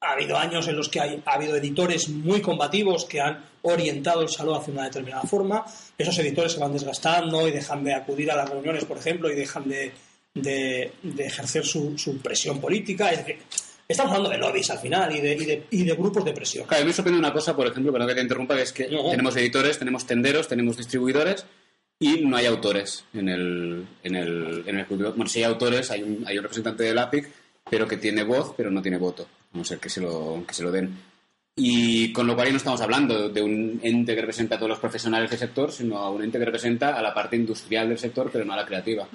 ha 0.00 0.14
habido 0.14 0.36
años 0.36 0.66
en 0.66 0.74
los 0.76 0.88
que 0.88 0.98
hay- 1.00 1.22
ha 1.24 1.34
habido 1.34 1.54
editores 1.54 2.08
muy 2.08 2.40
combativos 2.40 3.04
que 3.04 3.20
han 3.20 3.38
orientado 3.62 4.22
el 4.22 4.28
salón 4.28 4.60
hacia 4.60 4.72
una 4.74 4.84
determinada 4.84 5.22
forma. 5.22 5.64
Esos 5.96 6.18
editores 6.18 6.50
se 6.52 6.58
van 6.58 6.72
desgastando 6.72 7.46
y 7.46 7.52
dejan 7.52 7.84
de 7.84 7.94
acudir 7.94 8.28
a 8.32 8.36
las 8.36 8.50
reuniones, 8.50 8.84
por 8.84 8.98
ejemplo, 8.98 9.30
y 9.30 9.36
dejan 9.36 9.68
de, 9.68 9.92
de- 10.34 10.92
de 11.04 11.24
ejercer 11.24 11.64
su, 11.64 11.96
su 11.96 12.18
presión 12.18 12.60
política. 12.60 13.12
Es 13.12 13.18
decir, 13.18 13.38
estamos 13.88 14.12
hablando 14.12 14.30
de 14.30 14.38
lobbies 14.38 14.70
al 14.70 14.78
final 14.78 15.14
y 15.14 15.20
de, 15.20 15.32
y 15.34 15.44
de- 15.44 15.66
y 15.70 15.84
de 15.84 15.94
grupos 15.94 16.24
de 16.24 16.32
presión. 16.32 16.66
Claro, 16.66 16.82
a 16.82 16.84
mí 16.84 16.88
me 16.88 16.94
sorprende 16.94 17.18
una 17.18 17.32
cosa, 17.32 17.54
por 17.56 17.66
ejemplo, 17.66 17.92
perdón 17.92 18.08
que 18.08 18.14
te 18.14 18.22
interrumpa, 18.22 18.56
que 18.56 18.62
es 18.62 18.72
que 18.72 18.88
No. 18.88 19.10
tenemos 19.10 19.36
editores, 19.36 19.78
tenemos 19.78 20.06
tenderos, 20.06 20.48
tenemos 20.48 20.76
distribuidores 20.76 21.44
y 21.98 22.24
no 22.24 22.36
hay 22.36 22.46
autores 22.46 23.04
en 23.14 23.28
el, 23.28 23.86
en 24.02 24.16
el, 24.16 24.64
en 24.66 24.78
el. 24.78 24.84
Bueno, 24.86 25.26
sí 25.28 25.38
hay 25.40 25.44
autores, 25.44 25.90
hay 25.90 26.02
un, 26.02 26.24
hay 26.26 26.36
un 26.38 26.42
representante 26.42 26.82
del 26.84 26.98
APIC, 26.98 27.28
pero 27.70 27.86
que 27.86 27.96
tiene 27.96 28.24
voz, 28.24 28.54
pero 28.56 28.70
no 28.70 28.82
tiene 28.82 28.98
voto. 28.98 29.26
A 29.54 29.58
no 29.58 29.64
ser 29.64 29.78
que 29.78 29.88
se 29.90 30.00
lo, 30.00 30.42
que 30.46 30.54
se 30.54 30.62
lo 30.62 30.70
den. 30.72 30.96
Y 31.54 32.12
con 32.14 32.26
lo 32.26 32.34
cual 32.34 32.46
ahí 32.46 32.52
no 32.52 32.56
estamos 32.56 32.80
hablando 32.80 33.28
de 33.28 33.42
un 33.42 33.78
ente 33.82 34.14
que 34.14 34.22
representa 34.22 34.54
a 34.54 34.58
todos 34.58 34.70
los 34.70 34.78
profesionales 34.78 35.28
del 35.28 35.38
sector, 35.38 35.70
sino 35.70 35.98
a 35.98 36.10
un 36.10 36.22
ente 36.24 36.38
que 36.38 36.46
representa 36.46 36.96
a 36.98 37.02
la 37.02 37.12
parte 37.12 37.36
industrial 37.36 37.90
del 37.90 37.98
sector, 37.98 38.30
pero 38.32 38.44
no 38.46 38.54
a 38.54 38.56
la 38.56 38.64
creativa. 38.66 39.06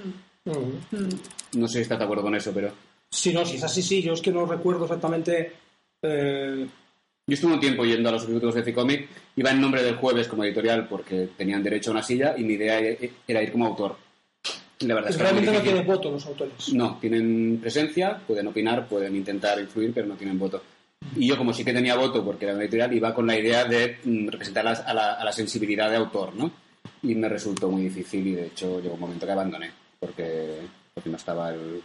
No 1.53 1.68
sé 1.68 1.74
si 1.74 1.82
estás 1.82 1.97
de 1.97 2.03
acuerdo 2.03 2.24
con 2.24 2.36
eso, 2.36 2.51
pero... 2.53 2.72
Sí, 3.12 3.34
no, 3.34 3.45
si 3.45 3.58
es 3.58 3.64
así, 3.64 3.82
sí. 3.82 4.01
Yo 4.01 4.14
es 4.14 4.22
que 4.22 4.32
no 4.32 4.45
recuerdo 4.45 4.84
exactamente. 4.86 5.51
eh, 6.01 6.68
Yo 7.28 7.34
estuve 7.34 7.53
un 7.53 7.60
tiempo 7.60 7.84
yendo 7.86 8.10
a 8.10 8.12
los 8.14 8.24
ejecutivos 8.24 8.55
de 8.55 8.64
Ficomic, 8.64 9.08
iba 9.36 9.51
en 9.51 9.62
nombre 9.62 9.84
del 9.84 9.95
jueves 9.95 10.28
como 10.28 10.43
editorial 10.43 10.88
porque 10.88 11.30
tenían 11.38 11.64
derecho 11.64 11.89
a 11.89 11.93
una 11.93 12.03
silla 12.03 12.36
y 12.38 12.43
mi 12.43 12.53
idea 12.53 12.80
e- 12.80 13.12
era 13.28 13.41
ir 13.41 13.51
como 13.51 13.66
autor. 13.66 13.95
La 14.82 14.93
verdad 14.93 15.10
es 15.10 15.18
que 15.18 15.24
realmente 15.24 15.47
no 15.51 15.58
difícil. 15.60 15.74
tiene 15.76 15.88
voto 15.91 16.12
los 16.12 16.26
autores. 16.28 16.74
No, 16.74 16.97
tienen 17.01 17.58
presencia, 17.60 18.20
pueden 18.28 18.47
opinar, 18.47 18.88
pueden 18.88 19.16
intentar 19.16 19.60
influir, 19.60 19.91
pero 19.93 20.05
no 20.08 20.16
tienen 20.16 20.38
voto. 20.38 20.62
Y 21.16 21.28
yo, 21.28 21.38
como 21.38 21.51
sí 21.53 21.64
que 21.66 21.74
tenía 21.74 21.95
voto 21.95 22.24
porque 22.24 22.45
era 22.45 22.53
una 22.53 22.64
editorial, 22.64 22.93
iba 22.93 23.14
con 23.14 23.26
la 23.26 23.38
idea 23.39 23.66
de 23.66 23.97
mm, 24.03 24.28
representar 24.28 24.66
las- 24.66 24.82
a 24.82 24.93
la, 24.93 25.14
a 25.14 25.24
la 25.26 25.32
sensibilidad 25.32 25.89
de 25.89 25.95
autor, 25.97 26.36
¿no? 26.36 26.51
Y 27.01 27.16
me 27.16 27.28
resultó 27.30 27.70
muy 27.70 27.84
difícil 27.84 28.28
y, 28.28 28.34
de 28.36 28.47
hecho, 28.47 28.80
llegó 28.80 28.93
un 28.95 28.99
momento 28.99 29.26
que 29.26 29.32
abandoné 29.32 29.72
porque, 29.99 30.58
porque 30.93 31.10
no 31.10 31.18
estaba 31.18 31.49
el, 31.53 31.82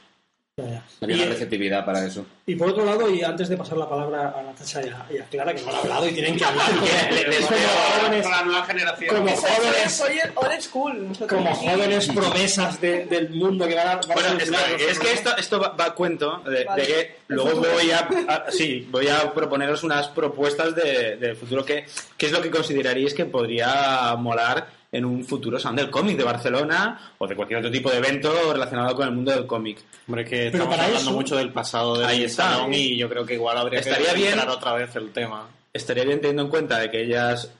Ya, 0.59 0.64
ya. 0.66 0.82
había 1.00 1.16
Y, 1.16 1.20
una 1.20 1.30
receptividad 1.30 1.82
para 1.86 2.05
eso. 2.05 2.26
y 2.44 2.55
por 2.57 2.68
otro 2.68 2.84
lado, 2.84 3.09
y 3.11 3.22
antes 3.24 3.48
de 3.48 3.57
pasar 3.57 3.78
la 3.78 3.88
palabra 3.88 4.34
a 4.38 4.42
Natasha 4.42 4.82
y 4.84 4.88
a, 4.90 5.07
y 5.11 5.16
a 5.18 5.24
Clara, 5.24 5.55
que 5.55 5.62
no 5.62 5.70
han 5.70 5.76
hablado 5.76 6.07
y 6.07 6.12
tienen 6.12 6.36
que 6.36 6.44
hablar 6.44 6.66
como, 6.72 6.80
como 6.82 8.03
jóvenes, 8.03 8.26
la 8.28 8.42
nueva 8.42 8.64
generación. 8.66 9.16
como 9.16 9.34
jóvenes, 9.34 9.92
Soy 9.94 10.18
el 10.18 10.30
old 10.34 10.61
school. 10.61 11.09
como 11.26 11.55
jóvenes 11.55 12.07
promesas 12.09 12.78
de- 12.82 13.07
del 13.07 13.30
mundo 13.30 13.66
que 13.66 13.74
van 13.76 13.88
a, 13.88 13.94
van 13.96 14.11
a 14.11 14.14
Bueno, 14.14 14.28
es 14.38 14.50
que, 14.50 14.90
es 14.90 14.98
que 14.98 15.12
esto, 15.14 15.34
esto 15.38 15.59
va, 15.59 15.68
va 15.70 15.86
a 15.86 15.94
cuento 15.94 16.42
de, 16.44 16.64
Vale. 16.64 16.82
de 16.82 16.86
que 16.88 17.16
luego 17.28 17.59
voy 17.59 17.90
a, 17.90 18.07
a- 18.28 18.50
sí, 18.50 18.86
voy 18.90 19.09
a 19.09 19.32
proponeros 19.32 19.82
unas 19.84 20.09
propuestas 20.09 20.74
de, 20.74 21.16
de 21.16 21.34
futuro 21.34 21.64
que, 21.64 21.86
que 22.18 22.26
es 22.26 22.32
lo 22.32 22.42
que 22.42 22.50
consideraríais 22.50 23.14
que 23.14 23.24
podría 23.24 24.14
molar 24.18 24.66
en 24.93 25.05
un 25.07 25.24
futuro 25.24 25.59
salón 25.59 25.76
del 25.76 25.90
cómic 25.90 26.16
de 26.18 26.24
Barcelona 26.24 27.12
o 27.18 27.26
de 27.26 27.34
cualquier 27.34 27.61
otro 27.61 27.70
tipo 27.70 27.90
de 27.90 27.97
evento 27.97 28.53
relacionado 28.53 28.95
con 28.95 29.09
el 29.09 29.14
mundo 29.14 29.32
del 29.32 29.47
cómic. 29.47 29.78
Hombre, 30.07 30.24
que 30.24 30.30
Pero 30.36 30.47
estamos 30.49 30.68
para 30.68 30.84
hablando 30.84 31.09
eso- 31.11 31.16
mucho 31.18 31.36
del 31.36 31.51
pasado 31.51 31.97
del 31.99 32.07
Ahí 32.09 32.24
está. 32.24 32.51
salón 32.53 32.74
y 32.74 32.97
yo 32.99 33.09
creo 33.09 33.24
que 33.24 33.34
igual 33.34 33.57
habría 33.57 33.80
Estaría 33.80 34.11
que 34.11 34.14
bien- 34.16 34.28
entrar 34.34 34.51
otra 34.51 34.74
vez 34.74 34.95
el 34.97 35.11
tema. 35.11 35.49
Estaría 35.72 36.05
bien 36.05 36.20
teniendo 36.20 36.43
en 36.43 36.49
cuenta 36.51 36.78
de 36.78 36.90
que 36.90 37.03
ellas 37.03 37.51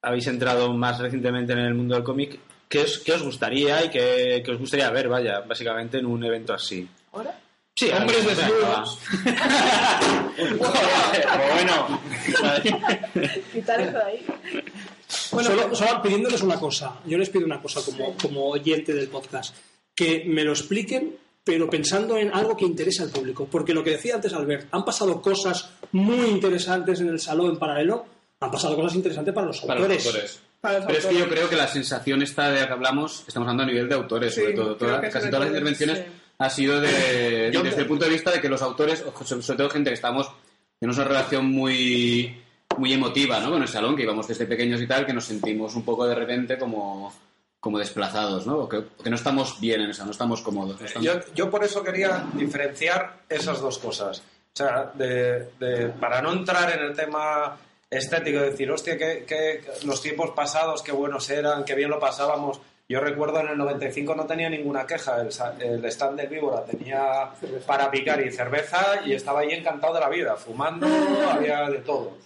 habéis 0.00 0.26
entrado 0.28 0.72
más 0.72 0.98
recientemente 0.98 1.52
en 1.52 1.58
el 1.58 1.74
mundo 1.74 1.94
del 1.94 2.04
cómic. 2.04 2.38
¿Qué 2.68 2.80
os, 2.80 2.98
qué 2.98 3.12
os 3.12 3.22
gustaría 3.22 3.84
y 3.84 3.90
qué, 3.90 4.42
qué 4.44 4.50
os 4.52 4.58
gustaría 4.58 4.88
ver, 4.90 5.08
vaya, 5.08 5.40
básicamente 5.40 5.98
en 5.98 6.06
un 6.06 6.24
evento 6.24 6.54
así? 6.54 6.88
¿Ahora? 7.12 7.38
Sí, 7.74 7.90
Hombres 7.90 8.26
desnudos. 8.26 8.98
bueno, 11.54 12.00
Quitar 13.52 13.80
eso 13.80 13.98
de 13.98 14.24
ahí. 15.32 15.44
solo, 15.44 15.74
solo 15.74 16.02
pidiéndoles 16.02 16.42
una 16.42 16.58
cosa. 16.58 17.00
Yo 17.06 17.18
les 17.18 17.28
pido 17.30 17.44
una 17.46 17.60
cosa 17.60 17.80
como, 17.84 18.14
como 18.16 18.48
oyente 18.50 18.92
del 18.92 19.08
podcast. 19.08 19.54
Que 19.94 20.24
me 20.26 20.44
lo 20.44 20.52
expliquen 20.52 21.16
pero 21.44 21.70
pensando 21.70 22.18
en 22.18 22.30
algo 22.34 22.54
que 22.54 22.66
interesa 22.66 23.04
al 23.04 23.08
público. 23.10 23.48
Porque 23.50 23.72
lo 23.72 23.82
que 23.82 23.92
decía 23.92 24.16
antes 24.16 24.34
Albert, 24.34 24.68
han 24.70 24.84
pasado 24.84 25.22
cosas 25.22 25.70
muy 25.92 26.26
interesantes 26.26 27.00
en 27.00 27.08
el 27.08 27.18
salón 27.18 27.52
en 27.52 27.56
paralelo, 27.58 28.04
han 28.38 28.50
pasado 28.50 28.76
cosas 28.76 28.94
interesantes 28.96 29.32
para 29.34 29.46
los 29.46 29.60
Para 29.62 29.80
los 29.80 29.88
autores. 29.88 30.06
autores. 30.06 30.40
Para 30.60 30.76
los 30.78 30.86
Pero 30.86 30.98
es 30.98 31.06
que 31.06 31.14
yo 31.18 31.26
creo 31.28 31.48
que 31.48 31.56
la 31.56 31.66
sensación 31.68 32.20
esta 32.20 32.50
de 32.50 32.60
la 32.60 32.66
que 32.66 32.72
hablamos, 32.74 33.24
estamos 33.26 33.46
hablando 33.46 33.62
a 33.62 33.66
nivel 33.66 33.88
de 33.88 33.94
autores, 33.94 34.34
Sí, 34.34 34.40
sobre 34.42 34.52
todo. 34.54 34.76
Toda- 34.76 35.00
casi 35.00 35.28
todas 35.28 35.40
las 35.40 35.48
intervenciones 35.48 35.98
sí. 36.00 36.04
ha 36.38 36.50
sido 36.50 36.80
de, 36.82 37.50
desde 37.50 37.80
el 37.80 37.86
punto 37.86 38.04
de 38.04 38.10
vista 38.10 38.30
de 38.30 38.40
que 38.42 38.48
los 38.50 38.60
autores, 38.60 39.02
sobre 39.24 39.56
todo 39.56 39.70
gente 39.70 39.88
que 39.88 39.94
estamos 39.94 40.30
en 40.82 40.90
una 40.90 41.04
relación 41.04 41.46
muy 41.46 42.36
muy 42.78 42.92
emotiva 42.92 43.40
¿no? 43.40 43.50
con 43.50 43.62
el 43.62 43.68
salón, 43.68 43.94
que 43.96 44.02
íbamos 44.04 44.26
desde 44.28 44.46
pequeños 44.46 44.80
y 44.80 44.86
tal, 44.86 45.04
que 45.04 45.12
nos 45.12 45.24
sentimos 45.24 45.74
un 45.74 45.84
poco 45.84 46.06
de 46.06 46.14
repente 46.14 46.56
como, 46.58 47.12
como 47.60 47.78
desplazados, 47.78 48.46
¿no? 48.46 48.68
Que, 48.68 48.82
no 49.08 49.16
estamos 49.16 49.60
bien 49.60 49.80
en 49.82 49.90
esa, 49.90 50.04
no 50.04 50.12
estamos 50.12 50.40
cómodos. 50.42 50.80
no 50.80 50.86
estamos- 50.86 51.04
Yo, 51.06 51.12
yo 51.34 51.50
por 51.50 51.64
eso 51.64 51.82
quería 51.82 52.24
diferenciar 52.34 53.18
esas 53.28 53.60
dos 53.60 53.78
cosas. 53.78 54.18
O 54.20 54.56
sea, 54.58 54.90
de, 54.94 55.50
de- 55.58 55.88
para 56.00 56.20
no 56.22 56.32
entrar 56.32 56.70
en 56.76 56.84
el 56.84 56.94
tema 56.96 57.56
estético, 57.90 58.40
decir, 58.40 58.70
hostia, 58.70 58.98
que, 58.98 59.24
que 59.26 59.62
los 59.84 60.02
tiempos 60.02 60.30
pasados, 60.30 60.82
qué 60.82 60.92
buenos 60.92 61.28
eran, 61.30 61.64
qué 61.64 61.74
bien 61.74 61.90
lo 61.90 61.98
pasábamos. 62.00 62.60
Yo 62.90 63.00
recuerdo 63.00 63.40
en 63.40 63.48
el 63.48 63.58
95 63.58 64.14
no 64.14 64.24
tenía 64.24 64.48
ninguna 64.48 64.86
queja, 64.86 65.20
el, 65.20 65.28
el 65.60 65.84
stand 65.84 66.18
del 66.18 66.28
Víbora 66.28 66.64
tenía 66.64 67.28
para 67.66 67.90
picar 67.90 68.18
y 68.24 68.32
cerveza 68.32 69.02
y 69.04 69.12
estaba 69.12 69.40
ahí 69.40 69.50
encantado 69.52 69.92
de 69.92 70.00
la 70.00 70.08
vida, 70.08 70.36
fumando, 70.36 70.86
había 71.30 71.68
de 71.68 71.80
todo. 71.80 72.16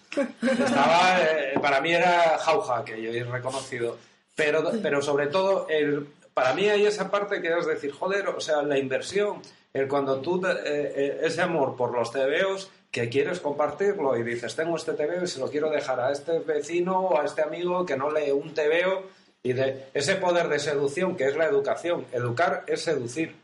Estaba, 0.41 1.21
eh, 1.21 1.59
para 1.61 1.81
mí 1.81 1.93
era 1.93 2.39
jauja, 2.39 2.85
que 2.85 3.03
yo 3.03 3.11
he 3.11 3.25
reconocido. 3.25 3.99
Pero, 4.37 4.71
pero 4.81 5.03
sobre 5.03 5.27
todo, 5.27 5.67
el, 5.69 6.07
para 6.33 6.55
mí 6.55 6.69
hay 6.69 6.87
esa 6.87 7.11
parte 7.11 7.43
que 7.43 7.59
es 7.59 7.67
decir, 7.67 7.91
joder, 7.91 8.29
o 8.29 8.41
sea, 8.41 8.63
la 8.63 8.79
inversión, 8.79 9.43
el 9.75 9.89
cuando 9.89 10.21
tú, 10.21 10.47
eh, 10.47 10.53
eh, 10.65 11.21
ese 11.25 11.43
amor 11.43 11.75
por 11.75 11.93
los 11.93 12.13
TVOs, 12.13 12.71
que 12.93 13.09
quieres 13.09 13.41
compartirlo 13.41 14.17
y 14.17 14.23
dices, 14.23 14.55
tengo 14.55 14.77
este 14.77 14.93
TVO 14.93 15.25
y 15.25 15.27
se 15.27 15.41
lo 15.41 15.49
quiero 15.49 15.71
dejar 15.71 15.99
a 15.99 16.13
este 16.13 16.39
vecino 16.39 17.01
o 17.01 17.21
a 17.21 17.25
este 17.25 17.43
amigo 17.43 17.85
que 17.85 17.97
no 17.97 18.13
lee 18.13 18.31
un 18.31 18.55
TVO, 18.55 19.03
y 19.43 19.53
de 19.53 19.86
ese 19.95 20.16
poder 20.16 20.49
de 20.49 20.59
seducción 20.59 21.16
que 21.16 21.26
es 21.26 21.36
la 21.36 21.47
educación. 21.47 22.07
Educar 22.12 22.64
es 22.66 22.82
seducir. 22.84 23.34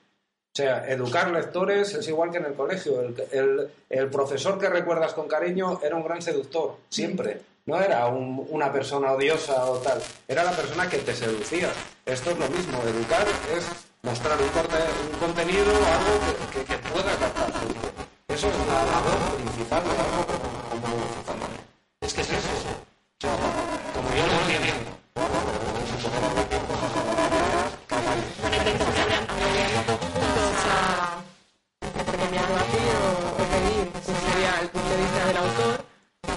O 0.54 0.56
sea, 0.58 0.88
educar 0.90 1.30
lectores 1.30 1.94
es 1.94 2.08
igual 2.08 2.30
que 2.30 2.38
en 2.38 2.46
el 2.46 2.54
colegio. 2.54 3.00
El, 3.00 3.14
el- 3.32 3.70
el 3.90 4.08
profesor 4.10 4.58
que 4.58 4.68
recuerdas 4.68 5.12
con 5.14 5.28
cariño 5.28 5.80
era 5.82 5.94
un 5.96 6.04
gran 6.04 6.20
seductor, 6.22 6.76
siempre. 6.88 7.40
No 7.66 7.80
era 7.80 8.06
un- 8.06 8.46
una 8.50 8.72
persona 8.72 9.12
odiosa 9.12 9.64
o 9.66 9.76
tal. 9.78 10.00
Era 10.26 10.42
la 10.44 10.52
persona 10.52 10.88
que 10.88 10.98
te 10.98 11.14
seducía. 11.14 11.68
Esto 12.06 12.30
es 12.30 12.38
lo 12.38 12.48
mismo. 12.48 12.80
Educar 12.82 13.26
es 13.56 13.66
mostrar 14.02 14.38
un, 14.40 14.48
corte- 14.48 14.76
un 15.12 15.18
contenido, 15.18 15.64
algo 15.64 16.50
que, 16.52 16.58
que- 16.60 16.64
que 16.64 16.78
pueda 16.88 17.12
captar. 17.18 17.52
Eso 18.28 18.48
es 18.48 18.54
la 18.66 18.84
labor 18.84 19.36
principal 19.36 19.82
de 19.84 19.90
algo 19.90 20.26
como... 20.70 20.96
Es 22.00 22.14
que 22.14 22.20
es 22.22 22.30
eso. 22.30 23.47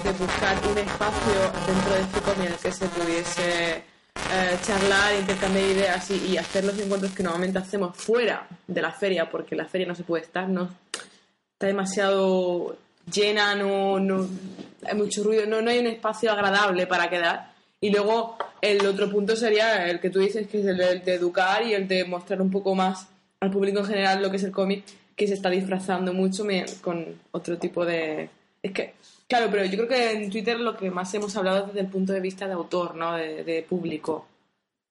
De 0.03 0.11
buscar 0.13 0.57
un 0.69 0.77
espacio 0.77 1.51
dentro 1.67 1.93
de 1.93 2.21
cómic 2.21 2.47
en 2.47 2.53
el 2.53 2.59
que 2.59 2.71
se 2.71 2.87
pudiese 2.87 3.75
eh, 3.75 4.57
charlar, 4.63 5.15
intercambiar 5.19 5.65
ideas 5.65 6.11
y, 6.11 6.31
y 6.31 6.37
hacer 6.37 6.63
los 6.63 6.77
encuentros 6.79 7.13
que 7.13 7.23
normalmente 7.23 7.59
hacemos 7.59 7.95
fuera 7.95 8.47
de 8.67 8.81
la 8.81 8.91
feria, 8.91 9.29
porque 9.29 9.55
la 9.55 9.65
feria 9.65 9.87
no 9.87 9.95
se 9.95 10.03
puede 10.03 10.23
estar, 10.23 10.47
no 10.47 10.69
está 11.53 11.67
demasiado 11.67 12.75
llena, 13.11 13.55
no, 13.55 13.99
no 13.99 14.27
hay 14.85 14.95
mucho 14.95 15.23
ruido, 15.23 15.45
no, 15.45 15.61
no 15.61 15.69
hay 15.69 15.79
un 15.79 15.87
espacio 15.87 16.31
agradable 16.31 16.87
para 16.87 17.09
quedar. 17.09 17.51
Y 17.79 17.91
luego 17.91 18.37
el 18.61 18.85
otro 18.85 19.09
punto 19.09 19.35
sería 19.35 19.87
el 19.87 19.99
que 19.99 20.09
tú 20.09 20.19
dices, 20.19 20.47
que 20.47 20.59
es 20.59 20.65
el 20.65 20.77
de, 20.77 20.99
de 20.99 21.13
educar 21.15 21.63
y 21.63 21.73
el 21.73 21.87
de 21.87 22.05
mostrar 22.05 22.41
un 22.41 22.51
poco 22.51 22.75
más 22.75 23.07
al 23.39 23.51
público 23.51 23.79
en 23.79 23.85
general 23.85 24.21
lo 24.21 24.29
que 24.29 24.37
es 24.37 24.43
el 24.43 24.51
cómic, 24.51 24.83
que 25.15 25.27
se 25.27 25.33
está 25.33 25.49
disfrazando 25.49 26.13
mucho 26.13 26.45
con 26.81 27.05
otro 27.31 27.57
tipo 27.57 27.85
de... 27.85 28.29
Es 28.63 28.71
que, 28.71 28.93
claro, 29.31 29.47
pero 29.49 29.63
yo 29.63 29.77
creo 29.77 29.87
que 29.87 30.11
en 30.11 30.29
Twitter 30.29 30.59
lo 30.59 30.75
que 30.75 30.91
más 30.91 31.13
hemos 31.13 31.33
hablado 31.37 31.59
es 31.59 31.67
desde 31.67 31.79
el 31.79 31.87
punto 31.87 32.11
de 32.11 32.19
vista 32.19 32.47
de 32.47 32.53
autor, 32.53 32.95
¿no? 32.95 33.15
De, 33.15 33.45
de 33.45 33.63
público. 33.63 34.27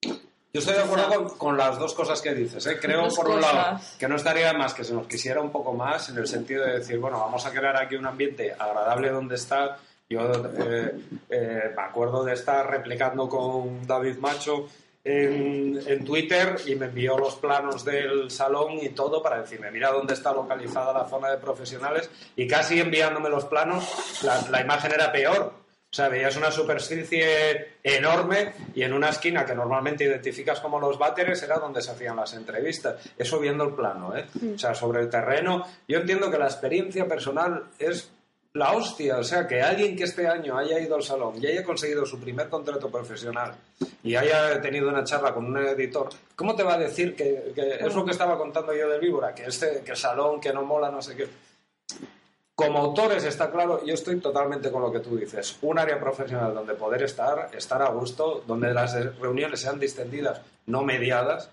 Yo 0.02 0.60
estoy 0.60 0.76
de 0.76 0.80
acuerdo 0.80 1.08
con, 1.14 1.38
con 1.38 1.56
las 1.58 1.78
dos 1.78 1.92
cosas 1.92 2.22
que 2.22 2.34
dices. 2.34 2.66
¿eh? 2.66 2.78
Creo, 2.80 3.02
Dos 3.02 3.16
por 3.16 3.28
un 3.28 3.40
lado, 3.42 3.78
que 3.98 4.08
no 4.08 4.16
estaría 4.16 4.50
más 4.54 4.72
que 4.72 4.82
se 4.82 4.94
nos 4.94 5.06
quisiera 5.06 5.42
un 5.42 5.52
poco 5.52 5.74
más 5.74 6.08
en 6.08 6.16
el 6.16 6.26
sentido 6.26 6.64
de 6.64 6.78
decir, 6.78 6.98
bueno, 6.98 7.20
vamos 7.20 7.44
a 7.44 7.52
crear 7.52 7.76
aquí 7.76 7.96
un 7.96 8.06
ambiente 8.06 8.54
agradable 8.58 9.10
donde 9.10 9.34
está. 9.34 9.76
Yo 10.08 10.20
eh, 10.22 10.98
eh, 11.28 11.72
me 11.76 11.82
acuerdo 11.82 12.24
de 12.24 12.32
estar 12.32 12.68
replicando 12.68 13.28
con 13.28 13.86
David 13.86 14.16
Macho 14.16 14.68
en, 15.04 15.80
en 15.86 16.04
Twitter 16.04 16.56
y 16.66 16.74
me 16.74 16.86
envió 16.86 17.16
los 17.18 17.36
planos 17.36 17.84
del 17.84 18.30
salón 18.30 18.78
y 18.80 18.90
todo 18.90 19.22
para 19.22 19.40
decirme, 19.40 19.70
mira 19.70 19.90
dónde 19.90 20.14
está 20.14 20.32
localizada 20.32 20.92
la 20.92 21.08
zona 21.08 21.30
de 21.30 21.38
profesionales 21.38 22.10
y 22.36 22.46
casi 22.46 22.80
enviándome 22.80 23.30
los 23.30 23.46
planos, 23.46 24.22
la, 24.22 24.40
la 24.50 24.60
imagen 24.60 24.92
era 24.92 25.10
peor. 25.10 25.60
O 25.92 25.92
sea, 25.92 26.08
veías 26.08 26.36
una 26.36 26.52
superficie 26.52 27.78
enorme 27.82 28.52
y 28.76 28.84
en 28.84 28.92
una 28.92 29.08
esquina 29.08 29.44
que 29.44 29.56
normalmente 29.56 30.04
identificas 30.04 30.60
como 30.60 30.78
los 30.78 30.96
váteres 30.96 31.42
era 31.42 31.58
donde 31.58 31.82
se 31.82 31.90
hacían 31.90 32.14
las 32.14 32.32
entrevistas. 32.34 33.10
Eso 33.18 33.40
viendo 33.40 33.64
el 33.64 33.74
plano, 33.74 34.16
¿eh? 34.16 34.24
O 34.54 34.56
sea, 34.56 34.72
sobre 34.72 35.00
el 35.00 35.10
terreno. 35.10 35.66
Yo 35.88 35.98
entiendo 35.98 36.30
que 36.30 36.38
la 36.38 36.44
experiencia 36.44 37.08
personal 37.08 37.64
es 37.80 38.12
la 38.54 38.72
hostia. 38.72 39.18
O 39.18 39.24
sea, 39.24 39.46
que 39.46 39.62
alguien 39.62 39.96
que 39.96 40.04
este 40.04 40.26
año 40.26 40.56
haya 40.58 40.78
ido 40.80 40.96
al 40.96 41.02
salón 41.02 41.34
y 41.40 41.46
haya 41.46 41.64
conseguido 41.64 42.04
su 42.04 42.18
primer 42.18 42.48
contrato 42.48 42.90
profesional 42.90 43.54
y 44.02 44.16
haya 44.16 44.60
tenido 44.60 44.88
una 44.88 45.04
charla 45.04 45.32
con 45.32 45.46
un 45.46 45.58
editor, 45.58 46.08
¿cómo 46.34 46.54
te 46.54 46.62
va 46.62 46.74
a 46.74 46.78
decir 46.78 47.14
que, 47.14 47.52
que 47.54 47.76
es 47.80 47.94
lo 47.94 48.04
que 48.04 48.10
estaba 48.12 48.36
contando 48.36 48.74
yo 48.74 48.88
del 48.88 49.00
Víbora? 49.00 49.34
Que, 49.34 49.44
este, 49.44 49.82
que 49.84 49.92
el 49.92 49.96
salón, 49.96 50.40
que 50.40 50.52
no 50.52 50.64
mola, 50.64 50.90
no 50.90 51.02
sé 51.02 51.16
qué. 51.16 51.28
Como 52.54 52.78
autores, 52.78 53.24
está 53.24 53.50
claro, 53.50 53.82
yo 53.86 53.94
estoy 53.94 54.20
totalmente 54.20 54.70
con 54.70 54.82
lo 54.82 54.92
que 54.92 55.00
tú 55.00 55.16
dices. 55.16 55.56
Un 55.62 55.78
área 55.78 55.98
profesional 55.98 56.52
donde 56.52 56.74
poder 56.74 57.02
estar, 57.04 57.48
estar 57.54 57.80
a 57.80 57.88
gusto, 57.88 58.44
donde 58.46 58.74
las 58.74 58.92
reuniones 59.18 59.60
sean 59.60 59.80
distendidas, 59.80 60.42
no 60.66 60.82
mediadas, 60.82 61.48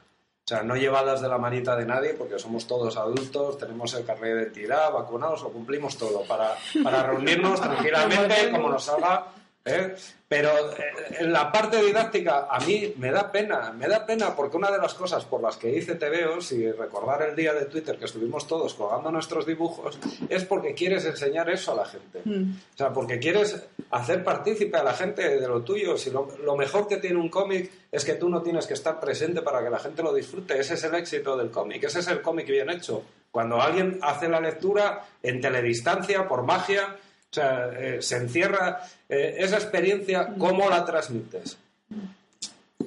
o 0.48 0.50
sea, 0.50 0.64
no 0.64 0.78
llevadas 0.78 1.20
de 1.20 1.28
la 1.28 1.38
manita 1.38 1.76
de 1.76 1.86
nadie, 1.86 2.14
porque 2.14 2.40
somos 2.40 2.68
todos 2.68 2.96
adultos, 2.96 3.58
tenemos 3.58 3.94
el 3.96 4.06
carnet 4.06 4.34
de 4.34 4.42
identidad, 4.44 4.94
vacunados, 4.94 5.44
lo 5.44 5.50
cumplimos 5.50 5.98
todo, 5.98 6.24
para, 6.24 6.56
para 6.86 7.04
reunirnos 7.04 7.60
tranquilamente, 7.60 8.50
como 8.54 8.70
nos 8.70 8.86
salga. 8.86 9.26
¿Eh? 9.68 9.96
Pero 10.28 10.50
eh, 10.72 10.84
en 11.20 11.32
la 11.32 11.52
parte 11.52 11.82
didáctica, 11.82 12.48
a 12.50 12.60
mí 12.60 12.94
me 12.98 13.12
da 13.12 13.32
pena, 13.32 13.72
me 13.72 13.88
da 13.88 14.06
pena, 14.06 14.36
porque 14.36 14.58
una 14.58 14.70
de 14.70 14.78
las 14.78 14.94
cosas 14.94 15.24
por 15.24 15.42
las 15.42 15.56
que 15.56 15.74
hice 15.74 15.96
TVOs 15.96 16.52
y 16.52 16.70
recordar 16.72 17.22
el 17.22 17.36
día 17.36 17.54
de 17.54 17.66
Twitter 17.66 17.98
que 17.98 18.06
estuvimos 18.06 18.46
todos 18.46 18.74
colgando 18.74 19.10
nuestros 19.10 19.46
dibujos, 19.46 19.98
es 20.28 20.44
porque 20.44 20.74
quieres 20.74 21.06
enseñar 21.06 21.50
eso 21.50 21.72
a 21.72 21.76
la 21.76 21.86
gente. 21.86 22.20
O 22.26 22.78
sea, 22.78 22.92
porque 22.92 23.20
quieres 23.20 23.68
hacer 23.92 24.24
partícipe 24.24 24.76
a 24.76 24.84
la 24.84 24.94
gente 24.94 25.40
de 25.40 25.48
lo 25.48 25.62
tuyo. 25.62 25.98
Si 25.98 26.12
lo, 26.12 26.28
lo 26.44 26.58
mejor 26.58 26.88
que 26.88 26.98
tiene 26.98 27.20
un 27.20 27.30
cómic 27.30 27.72
es 27.90 28.04
que 28.04 28.16
tú 28.16 28.28
no 28.28 28.42
tienes 28.42 28.68
que 28.68 28.74
estar 28.74 29.00
presente 29.00 29.42
para 29.42 29.64
que 29.64 29.70
la 29.70 29.80
gente 29.80 30.04
lo 30.04 30.14
disfrute. 30.14 30.60
Ese 30.60 30.74
es 30.74 30.84
el 30.84 30.96
éxito 30.96 31.38
del 31.38 31.52
cómic. 31.52 31.84
Ese 31.86 32.00
es 32.00 32.08
el 32.10 32.22
cómic 32.22 32.48
bien 32.48 32.70
hecho. 32.70 33.04
Cuando 33.32 33.62
alguien 33.62 34.00
hace 34.02 34.28
la 34.28 34.42
lectura 34.42 35.06
en 35.24 35.40
teledistancia, 35.40 36.28
por 36.28 36.44
magia, 36.44 36.98
o 37.32 37.34
sea, 37.34 37.70
eh, 37.78 38.02
se 38.02 38.18
encierra 38.18 38.82
eh, 39.10 39.36
esa 39.40 39.58
experiencia, 39.58 40.34
¿cómo 40.38 40.70
la 40.70 40.86
transmites? 40.86 41.58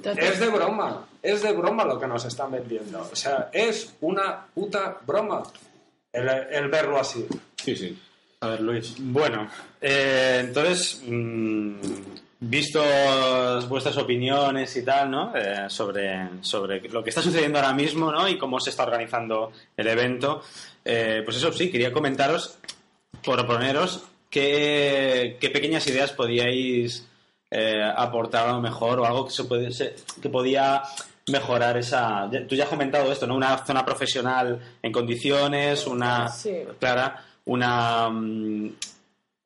Es 0.03 0.39
de 0.39 0.47
broma, 0.47 1.07
es 1.21 1.43
de 1.43 1.51
broma 1.51 1.85
lo 1.85 1.99
que 1.99 2.07
nos 2.07 2.25
están 2.25 2.51
vendiendo. 2.51 3.07
O 3.11 3.15
sea, 3.15 3.49
es 3.51 3.93
una 4.01 4.45
puta 4.53 4.97
broma 5.05 5.43
el, 6.11 6.27
el 6.27 6.67
verlo 6.69 6.99
así. 6.99 7.25
Sí, 7.55 7.75
sí. 7.75 7.99
A 8.43 8.47
ver, 8.47 8.61
Luis. 8.61 8.95
Bueno, 8.97 9.47
eh, 9.79 10.39
entonces, 10.43 11.03
mm, 11.05 11.75
visto 12.39 12.83
vuestras 13.69 13.97
opiniones 13.97 14.75
y 14.75 14.83
tal, 14.83 15.11
¿no? 15.11 15.35
Eh, 15.35 15.69
sobre, 15.69 16.27
sobre 16.41 16.81
lo 16.89 17.03
que 17.03 17.09
está 17.09 17.21
sucediendo 17.21 17.59
ahora 17.59 17.73
mismo, 17.73 18.11
¿no? 18.11 18.27
Y 18.27 18.39
cómo 18.39 18.59
se 18.59 18.71
está 18.71 18.83
organizando 18.83 19.51
el 19.77 19.87
evento, 19.87 20.41
eh, 20.83 21.21
pues 21.23 21.37
eso 21.37 21.53
sí, 21.53 21.69
quería 21.69 21.93
comentaros, 21.93 22.57
proponeros 23.23 24.05
qué, 24.31 25.37
qué 25.39 25.49
pequeñas 25.51 25.85
ideas 25.87 26.11
podíais 26.13 27.05
eh, 27.51 27.83
aportar 27.95 28.47
a 28.47 28.53
lo 28.53 28.61
mejor 28.61 28.99
o 28.99 29.05
algo 29.05 29.25
que, 29.25 29.31
se 29.33 29.43
puede, 29.43 29.71
se- 29.71 29.93
que 30.21 30.29
podía 30.29 30.81
mejorar 31.27 31.77
esa... 31.77 32.29
Tú 32.49 32.55
ya 32.55 32.63
has 32.63 32.69
comentado 32.69 33.11
esto, 33.11 33.27
¿no? 33.27 33.35
Una 33.35 33.63
zona 33.65 33.85
profesional 33.85 34.59
en 34.81 34.91
condiciones, 34.91 35.85
una... 35.85 36.27
Sí. 36.29 36.55
Clara, 36.79 37.23
una... 37.45 38.09
mm, 38.09 38.69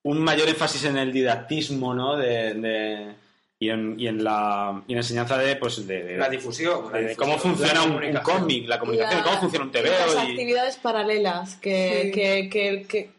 un 0.04 0.20
mayor 0.20 0.48
énfasis 0.48 0.86
en 0.86 0.98
el 0.98 1.12
didactismo, 1.12 1.94
¿no? 1.94 2.16
De, 2.16 2.54
de- 2.54 3.16
y 3.58 3.70
en, 3.70 3.96
y 3.98 4.08
en 4.08 4.22
la 4.24 4.82
y 4.86 4.92
en 4.92 4.98
la 4.98 5.02
enseñanza 5.02 5.38
de 5.38 5.56
pues 5.56 5.88
de, 5.88 6.04
de- 6.04 6.18
La 6.18 6.30
difusión. 6.30 6.92
la 6.92 7.00
de- 7.00 7.08
difusión. 7.10 7.26
cómo 7.30 7.40
funciona 7.40 7.84
un, 7.84 8.14
cómic, 8.22 8.68
la 8.68 8.78
comunicación, 8.78 9.20
La- 9.20 9.24
cómo 9.24 9.38
funciona 9.40 9.66
un 9.66 9.72
TVO 9.72 9.84
las 10.14 10.14
y 10.28 10.32
actividades 10.32 10.76
paralelas 10.78 11.56
que, 11.56 12.02
Sí. 12.04 12.12
que, 12.12 12.50
que, 12.50 12.86
que, 12.88 13.10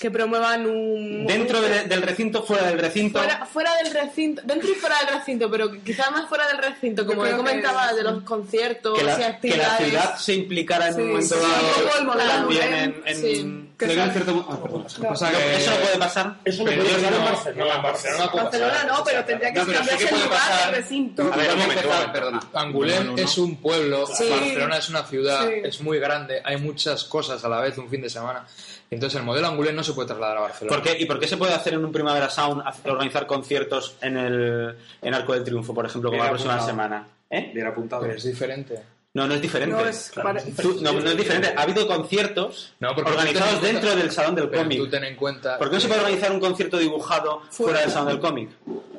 que 0.00 0.10
promuevan 0.10 0.66
un... 0.66 1.26
dentro 1.26 1.60
de- 1.60 1.84
del 1.84 2.02
recinto, 2.02 2.42
fuera 2.42 2.66
del 2.66 2.78
recinto. 2.78 3.18
Fuera, 3.18 3.46
fuera 3.46 3.70
del 3.82 3.92
recinto, 3.92 4.42
dentro 4.44 4.70
y 4.70 4.74
fuera 4.74 4.96
del 5.04 5.18
recinto, 5.18 5.50
pero 5.50 5.72
quizás 5.82 6.10
más 6.10 6.28
fuera 6.28 6.46
del 6.48 6.58
recinto, 6.58 7.06
como 7.06 7.22
Yo 7.22 7.26
he 7.26 7.30
creo 7.32 7.44
que- 7.44 7.48
comentaba, 7.50 7.92
de 7.92 8.02
los 8.02 8.22
conciertos 8.22 8.94
que 8.98 9.04
y 9.04 9.06
la, 9.06 9.14
que 9.16 9.20
la 9.22 9.26
actividades. 9.28 9.88
ciudad 9.88 10.16
se 10.18 10.34
implicara 10.34 10.88
en 10.88 10.94
Sí, 10.94 11.00
un 11.00 11.08
momento 11.08 11.34
sí, 11.34 11.40
dado 11.40 11.88
también 11.88 12.62
en, 12.62 12.78
Angoulême, 12.78 13.02
en- 13.06 13.16
sí. 13.16 13.62
Que 13.76 13.86
No 13.88 13.92
sea- 13.92 14.10
cierto- 14.10 14.46
ah, 14.50 14.62
perdón. 14.62 14.84
Pasa 14.84 15.30
No, 15.30 15.38
que- 15.38 15.56
eso 15.56 15.70
no 15.70 15.76
puede 15.76 15.98
pasar 15.98 16.36
Eso 16.46 16.64
no 16.64 16.70
Pero 16.70 16.82
puede 16.82 16.94
pasar 16.94 17.12
en 17.12 17.18
no- 17.18 17.24
Barcelona. 17.26 17.64
no, 17.70 17.76
en 17.76 17.82
Barcelona 17.82 18.30
puede 18.30 18.44
Barcelona 18.44 18.72
pasar. 18.72 18.86
no, 18.88 19.04
pero 19.04 19.24
tendría 19.26 19.52
que 19.52 19.58
No, 19.58 19.66
pero 19.66 19.78
sí 19.84 19.88
que 19.98 20.04
el 20.04 20.10
lugar 20.14 20.28
pasar. 20.30 20.66
del 20.72 20.82
recinto. 20.82 21.22
A 21.22 21.24
ver, 21.24 21.32
un 21.32 21.46
Vamos 21.46 21.52
a 21.52 21.66
momento, 21.66 22.12
perdona. 22.12 22.40
No, 22.54 23.04
no, 23.04 23.04
no. 23.12 23.16
es 23.22 23.38
un 23.38 23.56
pueblo, 23.56 24.06
Sí. 24.06 24.28
Barcelona 24.30 24.76
es 24.78 24.88
una 24.88 25.02
ciudad, 25.04 25.46
Sí. 25.46 25.54
es 25.64 25.80
muy 25.82 25.98
grande, 25.98 26.40
hay 26.42 26.56
muchas 26.56 27.04
cosas 27.04 27.44
a 27.44 27.48
la 27.50 27.60
vez 27.60 27.76
un 27.76 27.90
fin 27.90 28.00
de 28.00 28.08
semana. 28.08 28.46
Entonces 28.90 29.18
el 29.18 29.26
modelo 29.26 29.48
Angoulême 29.48 29.72
no 29.74 29.82
se 29.84 29.92
puede 29.92 30.08
trasladar 30.08 30.36
a 30.36 30.40
Barcelona. 30.40 30.76
¿Por 30.76 30.84
qué? 30.84 30.96
¿Y 31.00 31.06
por 31.06 31.18
qué 31.18 31.26
se 31.26 31.36
puede 31.36 31.52
hacer 31.54 31.74
en 31.74 31.84
un 31.84 31.92
Primavera 31.92 32.30
Sound 32.30 32.62
hacer- 32.66 32.90
organizar 32.90 33.26
conciertos 33.26 33.96
en 34.00 34.16
el 34.16 34.76
en 35.02 35.14
Arco 35.14 35.32
del 35.32 35.42
Triunfo, 35.44 35.74
por 35.74 35.86
ejemplo, 35.86 36.10
como 36.10 36.22
Bien 36.22 36.24
la 36.26 36.30
próxima 36.30 36.54
apuntado. 36.54 36.70
semana? 36.70 37.08
¿Eh? 37.30 37.50
Bien 37.52 37.66
apuntado. 37.66 38.02
Pero 38.02 38.14
es 38.14 38.22
diferente. 38.24 38.80
No, 39.14 39.26
no 39.26 39.34
es 39.34 39.40
diferente. 39.40 39.74
No, 39.74 39.84
es 39.88 40.12
para- 40.14 40.42
Tú- 40.42 40.78
no, 40.82 40.92
no 40.92 41.10
es 41.10 41.16
diferente. 41.16 41.52
Ha 41.56 41.62
habido 41.62 41.86
conciertos 41.88 42.74
No, 42.80 42.90
organizados 42.90 43.60
cuenta- 43.60 43.66
dentro 43.66 43.96
del 43.96 44.10
Salón 44.12 44.34
del 44.34 44.50
Pero 44.50 44.62
tú 44.64 44.68
Cómic. 44.68 44.90
ten 44.90 45.04
en 45.04 45.16
cuenta... 45.16 45.56
¿Por 45.58 45.68
qué 45.70 45.74
no 45.76 45.80
se 45.80 45.88
puede 45.88 46.00
organizar 46.00 46.32
un 46.32 46.40
concierto 46.40 46.76
dibujado 46.78 47.40
fuera 47.50 47.80
del 47.80 47.90
Salón 47.90 48.08
del 48.08 48.20
Cómic? 48.20 48.50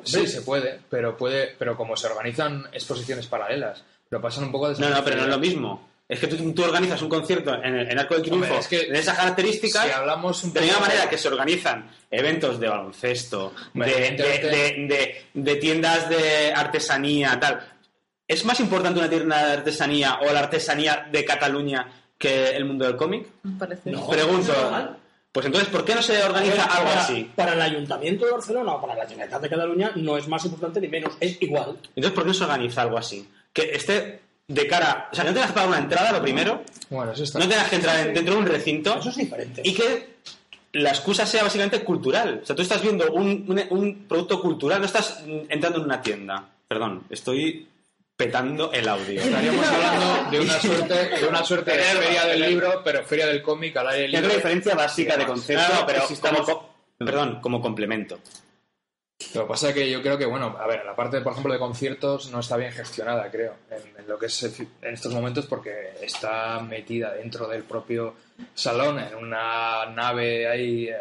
Sí, 0.02 0.26
se 0.26 0.42
puede, 0.42 0.80
pero 0.90 1.16
puede, 1.16 1.54
pero 1.58 1.76
como 1.76 1.96
se 1.96 2.08
organizan 2.08 2.66
exposiciones 2.72 3.26
paralelas, 3.28 3.84
lo 4.10 4.20
pasan 4.20 4.44
un 4.44 4.52
poco 4.52 4.68
de 4.70 4.80
No, 4.80 4.90
no, 4.90 5.04
pero 5.04 5.16
no 5.18 5.22
es 5.22 5.28
lo 5.28 5.38
mismo. 5.38 5.88
Es 6.08 6.18
que 6.20 6.26
tú, 6.26 6.52
tú 6.54 6.64
organizas 6.64 7.02
un 7.02 7.08
concierto 7.10 7.54
en, 7.54 7.74
el- 7.74 7.90
en 7.92 7.98
Arco 7.98 8.14
del 8.14 8.22
Triunfo 8.22 8.44
Hombre, 8.46 8.60
es 8.60 8.66
que 8.68 8.90
de 8.90 8.98
esas 8.98 9.16
características 9.16 9.84
si 9.84 9.90
hablamos 9.90 10.42
un 10.42 10.52
de 10.54 10.60
la 10.60 10.66
misma 10.66 10.80
manera 10.80 11.08
que 11.10 11.18
se 11.18 11.28
organizan 11.28 11.90
eventos 12.10 12.58
de 12.58 12.68
baloncesto, 12.68 13.52
Hombre, 13.74 13.90
de, 13.90 13.94
de- 14.00 14.06
evidentemente- 14.06 14.46
de- 14.48 14.86
de- 14.86 15.26
de 15.52 15.56
tiendas 15.56 16.08
de 16.08 16.52
artesanía, 16.54 17.38
tal. 17.38 17.60
¿Es 18.26 18.44
más 18.44 18.58
importante 18.60 18.98
una 19.00 19.08
tienda 19.10 19.46
de 19.46 19.52
artesanía 19.54 20.18
o 20.22 20.32
la 20.32 20.40
artesanía 20.40 21.08
de 21.12 21.24
Cataluña 21.24 21.86
que 22.16 22.50
el 22.50 22.64
mundo 22.64 22.86
del 22.86 22.96
cómic? 22.96 23.26
Me 23.42 23.58
parece. 23.58 23.90
No. 23.90 24.06
Pregunto. 24.08 24.52
normal. 24.52 24.96
Pues 25.30 25.44
entonces, 25.44 25.68
¿por 25.70 25.84
qué 25.84 25.94
no 25.94 26.00
se 26.02 26.22
organiza 26.22 26.64
algo 26.64 26.88
para, 26.88 27.00
así? 27.02 27.30
para 27.36 27.52
el 27.52 27.60
Ayuntamiento 27.60 28.24
de 28.24 28.32
Barcelona 28.32 28.72
o 28.74 28.80
para 28.80 28.94
la 28.96 29.06
Generalitat 29.06 29.42
de 29.42 29.48
Cataluña 29.50 29.92
no 29.96 30.16
es 30.16 30.26
más 30.26 30.42
importante 30.46 30.80
ni 30.80 30.88
menos, 30.88 31.16
es 31.20 31.36
igual. 31.42 31.76
Entonces, 31.94 32.12
¿por 32.12 32.24
qué 32.24 32.28
no 32.28 32.34
se 32.34 32.44
organiza 32.44 32.80
algo 32.82 32.96
así? 32.98 33.28
Que 33.52 33.70
esté 33.74 34.20
de 34.48 34.66
cara... 34.66 35.08
O 35.12 35.14
sea, 35.14 35.24
que 35.24 35.30
no 35.30 35.34
tengas 35.34 35.50
que 35.50 35.54
pagar 35.54 35.68
una 35.68 35.78
entrada, 35.78 36.10
lo 36.12 36.22
primero. 36.22 36.62
Bueno, 36.90 37.12
eso 37.12 37.22
está... 37.22 37.38
No 37.38 37.48
tengas 37.48 37.68
que 37.68 37.76
entrar 37.76 38.06
en- 38.08 38.14
dentro 38.14 38.34
de 38.34 38.40
un 38.40 38.46
recinto. 38.46 38.98
Eso 38.98 39.10
es 39.10 39.16
diferente. 39.16 39.60
y 39.64 39.74
que 39.74 40.16
la 40.72 40.90
excusa 40.90 41.24
sea 41.26 41.44
básicamente 41.44 41.82
cultural. 41.84 42.40
O 42.42 42.46
sea, 42.46 42.56
tú 42.56 42.62
estás 42.62 42.82
viendo 42.82 43.10
un, 43.12 43.44
un- 43.48 43.66
un 43.78 44.04
producto 44.08 44.40
cultural, 44.40 44.80
no 44.80 44.86
estás 44.86 45.22
mm, 45.26 45.50
entrando 45.50 45.78
en 45.78 45.84
una 45.84 46.02
tienda. 46.02 46.48
Perdón, 46.66 47.04
estoy 47.10 47.68
petando 48.16 48.72
el 48.72 48.88
audio. 48.88 49.20
Estaríamos 49.20 49.66
hablando 49.68 50.30
de 50.30 50.40
una 50.40 50.58
suerte, 50.60 50.94
de 50.94 51.26
una 51.28 51.44
suerte 51.44 51.70
de 51.76 51.82
feria 51.82 52.24
del 52.26 52.40
libro, 52.40 52.82
pero 52.84 53.04
feria 53.04 53.26
del 53.26 53.42
cómic 53.42 53.76
al 53.76 53.88
aire 53.88 54.08
libre. 54.08 54.28
la 54.28 54.34
diferencia 54.34 54.74
básica 54.74 55.16
de 55.16 55.24
concepto, 55.26 55.84
pero 55.86 56.02
pero 56.08 56.34
como, 56.34 56.44
co- 56.44 56.74
perdón, 56.98 57.40
como 57.40 57.60
complemento. 57.60 58.18
Lo 59.34 59.42
que 59.42 59.48
pasa 59.48 59.68
es 59.70 59.74
que 59.74 59.90
yo 59.90 60.00
creo 60.00 60.16
que, 60.16 60.26
bueno, 60.26 60.56
a 60.60 60.66
ver, 60.66 60.84
la 60.84 60.94
parte, 60.94 61.20
por 61.20 61.32
ejemplo, 61.32 61.52
de 61.52 61.58
conciertos 61.58 62.30
no 62.30 62.40
está 62.40 62.56
bien 62.56 62.72
gestionada, 62.72 63.30
creo, 63.30 63.54
en 63.70 63.97
lo 64.08 64.18
que 64.18 64.26
es 64.26 64.42
en 64.42 64.94
estos 64.94 65.12
momentos, 65.12 65.46
porque 65.46 65.92
está 66.02 66.58
metida 66.60 67.12
dentro 67.14 67.46
del 67.46 67.62
propio 67.62 68.14
salón, 68.54 68.98
en 68.98 69.14
una 69.14 69.86
nave 69.94 70.48
ahí 70.48 70.88
eh, 70.88 70.96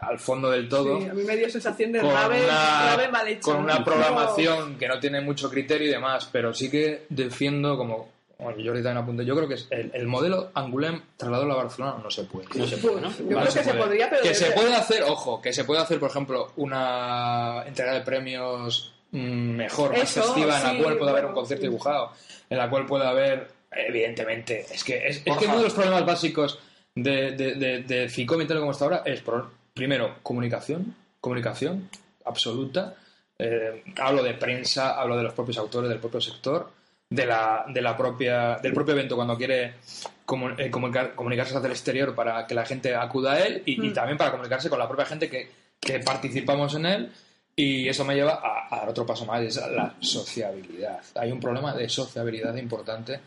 al 0.00 0.18
fondo 0.18 0.50
del 0.50 0.68
todo. 0.68 1.00
Sí, 1.00 1.08
a 1.08 1.14
mí 1.14 1.22
me 1.24 1.36
dio 1.36 1.48
sensación 1.48 1.92
de 1.92 2.00
una, 2.00 2.28
rave 2.28 3.08
mal 3.08 3.26
hecha. 3.26 3.40
con 3.40 3.56
una 3.56 3.78
¿no? 3.78 3.84
programación 3.84 4.76
que 4.78 4.86
no 4.88 5.00
tiene 5.00 5.20
mucho 5.20 5.50
criterio 5.50 5.88
y 5.88 5.90
demás, 5.90 6.28
pero 6.30 6.52
sí 6.52 6.70
que 6.70 7.06
defiendo, 7.08 7.76
como 7.76 8.12
bueno, 8.36 8.58
Jordi 8.62 8.82
también 8.82 8.98
apunta, 8.98 9.22
yo 9.22 9.34
creo 9.36 9.48
que 9.48 9.54
es 9.54 9.68
el, 9.70 9.90
el 9.94 10.06
modelo 10.06 10.50
Angoulême 10.54 11.00
trasladado 11.16 11.52
a 11.52 11.56
Barcelona 11.56 11.96
no 12.02 12.10
se 12.10 12.24
puede. 12.24 12.46
No 12.54 12.66
se 12.66 12.76
puede, 12.78 13.00
¿no? 13.00 13.08
Yo 13.10 13.36
Vale, 13.36 13.40
creo 13.40 13.44
que 13.44 13.50
se 13.50 13.62
puede. 13.70 13.78
podría, 13.84 14.10
pero... 14.10 14.22
Que 14.22 14.28
debe- 14.30 14.34
se 14.34 14.50
puede 14.50 14.74
hacer, 14.74 15.02
ojo, 15.04 15.40
que 15.40 15.52
se 15.52 15.64
puede 15.64 15.80
hacer, 15.80 15.98
por 16.00 16.10
ejemplo, 16.10 16.52
una 16.56 17.62
entrega 17.64 17.94
de 17.94 18.00
premios 18.00 18.92
mm, 19.12 19.18
mejor, 19.56 19.96
más 19.96 20.10
festiva, 20.10 20.60
en 20.60 20.76
la 20.76 20.82
cual 20.82 20.98
pueda 20.98 21.12
haber 21.12 21.26
un 21.26 21.32
concierto 21.32 21.62
sí. 21.62 21.68
dibujado, 21.68 22.12
en 22.54 22.58
la 22.58 22.70
cual 22.70 22.86
pueda 22.86 23.10
haber, 23.10 23.48
evidentemente, 23.70 24.66
es 24.72 24.82
que 24.84 25.06
es, 25.06 25.22
es 25.24 25.36
que 25.36 25.44
uno 25.46 25.58
de 25.58 25.64
los 25.64 25.74
problemas 25.74 26.06
básicos 26.06 26.58
de, 26.94 27.32
de, 27.32 27.54
de, 27.54 27.82
de 27.82 28.08
Ficom 28.08 28.40
y 28.40 28.46
tal 28.46 28.58
como 28.60 28.70
está 28.72 28.84
ahora 28.84 29.02
es, 29.04 29.20
por- 29.20 29.50
primero, 29.74 30.16
comunicación, 30.22 30.94
comunicación 31.20 31.88
absoluta. 32.24 32.94
Eh, 33.38 33.82
hablo 34.00 34.22
de 34.22 34.34
prensa, 34.34 35.00
hablo 35.00 35.16
de 35.16 35.24
los 35.24 35.32
propios 35.34 35.58
autores, 35.58 35.90
del 35.90 35.98
propio 35.98 36.20
sector, 36.20 36.70
de 37.10 37.26
la, 37.26 37.64
de 37.68 37.82
la 37.82 37.96
propia, 37.96 38.56
del 38.62 38.72
propio 38.72 38.94
evento 38.94 39.16
cuando 39.16 39.36
quiere 39.36 39.64
eh, 39.64 40.70
comunicar- 40.70 41.14
comunicarse 41.14 41.56
hacia 41.56 41.66
el 41.66 41.72
exterior 41.72 42.14
para 42.14 42.46
que 42.46 42.54
la 42.54 42.64
gente 42.64 42.94
acuda 42.94 43.32
a 43.32 43.40
él 43.40 43.62
y, 43.66 43.84
y 43.88 43.92
también 43.92 44.16
para 44.16 44.30
comunicarse 44.30 44.70
con 44.70 44.78
la 44.78 44.86
propia 44.88 45.04
gente 45.06 45.28
que, 45.28 45.50
que 45.80 45.98
participamos 46.00 46.74
en 46.76 46.86
él. 46.86 47.12
Y 47.56 47.88
eso 47.88 48.04
me 48.04 48.14
lleva 48.14 48.34
a, 48.42 48.74
a 48.74 48.78
dar 48.80 48.88
otro 48.88 49.06
paso 49.06 49.24
más, 49.26 49.42
y 49.42 49.46
es 49.46 49.56
la 49.56 49.94
sociabilidad. 50.00 51.00
Hay 51.14 51.30
un 51.30 51.40
problema 51.40 51.72
de 51.74 51.88
sociabilidad 51.88 52.54
importante 52.56 53.20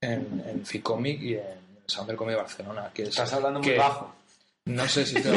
en, 0.00 0.42
en 0.46 0.66
Ficomic 0.66 1.20
y 1.22 1.34
en 1.34 2.16
Cómic 2.16 2.30
de 2.30 2.36
Barcelona. 2.36 2.90
Que 2.92 3.02
es 3.04 3.08
Estás 3.10 3.32
hablando 3.34 3.60
muy 3.60 3.74
bajo. 3.74 4.14
No 4.66 4.86
sé 4.88 5.06
si 5.06 5.14
te 5.22 5.22
Se 5.22 5.30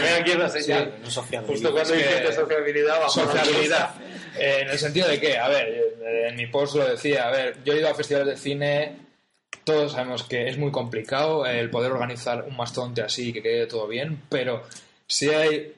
ve 0.00 0.10
aquí 0.20 0.32
en 0.32 0.38
la 0.40 0.48
señal. 0.48 0.94
No 1.02 1.10
social. 1.10 1.44
Justo 1.46 1.72
cuando 1.72 1.94
Es 1.94 2.02
que- 2.02 2.08
dijiste 2.08 2.32
sociabilidad, 2.34 3.00
bajó 3.00 3.20
la 3.24 3.26
sociabilidad. 3.32 3.90
Eh, 4.38 4.58
en 4.62 4.68
el 4.70 4.78
sentido 4.78 5.08
de 5.08 5.20
que, 5.20 5.38
a 5.38 5.48
ver, 5.48 5.94
en 6.28 6.36
mi 6.36 6.46
post 6.48 6.74
lo 6.74 6.86
decía, 6.88 7.28
a 7.28 7.30
ver, 7.30 7.58
yo 7.64 7.72
he 7.72 7.78
ido 7.78 7.88
a 7.88 7.94
festivales 7.94 8.28
de 8.34 8.36
cine, 8.36 8.96
todos 9.64 9.92
sabemos 9.92 10.24
que 10.24 10.48
es 10.48 10.58
muy 10.58 10.70
complicado 10.72 11.46
el 11.46 11.70
poder 11.70 11.92
organizar 11.92 12.42
un 12.48 12.56
mastodonte 12.56 13.02
así 13.02 13.28
y 13.28 13.32
que 13.32 13.42
quede 13.42 13.66
todo 13.66 13.86
bien, 13.86 14.22
pero 14.28 14.62
si 15.06 15.28
hay 15.30 15.74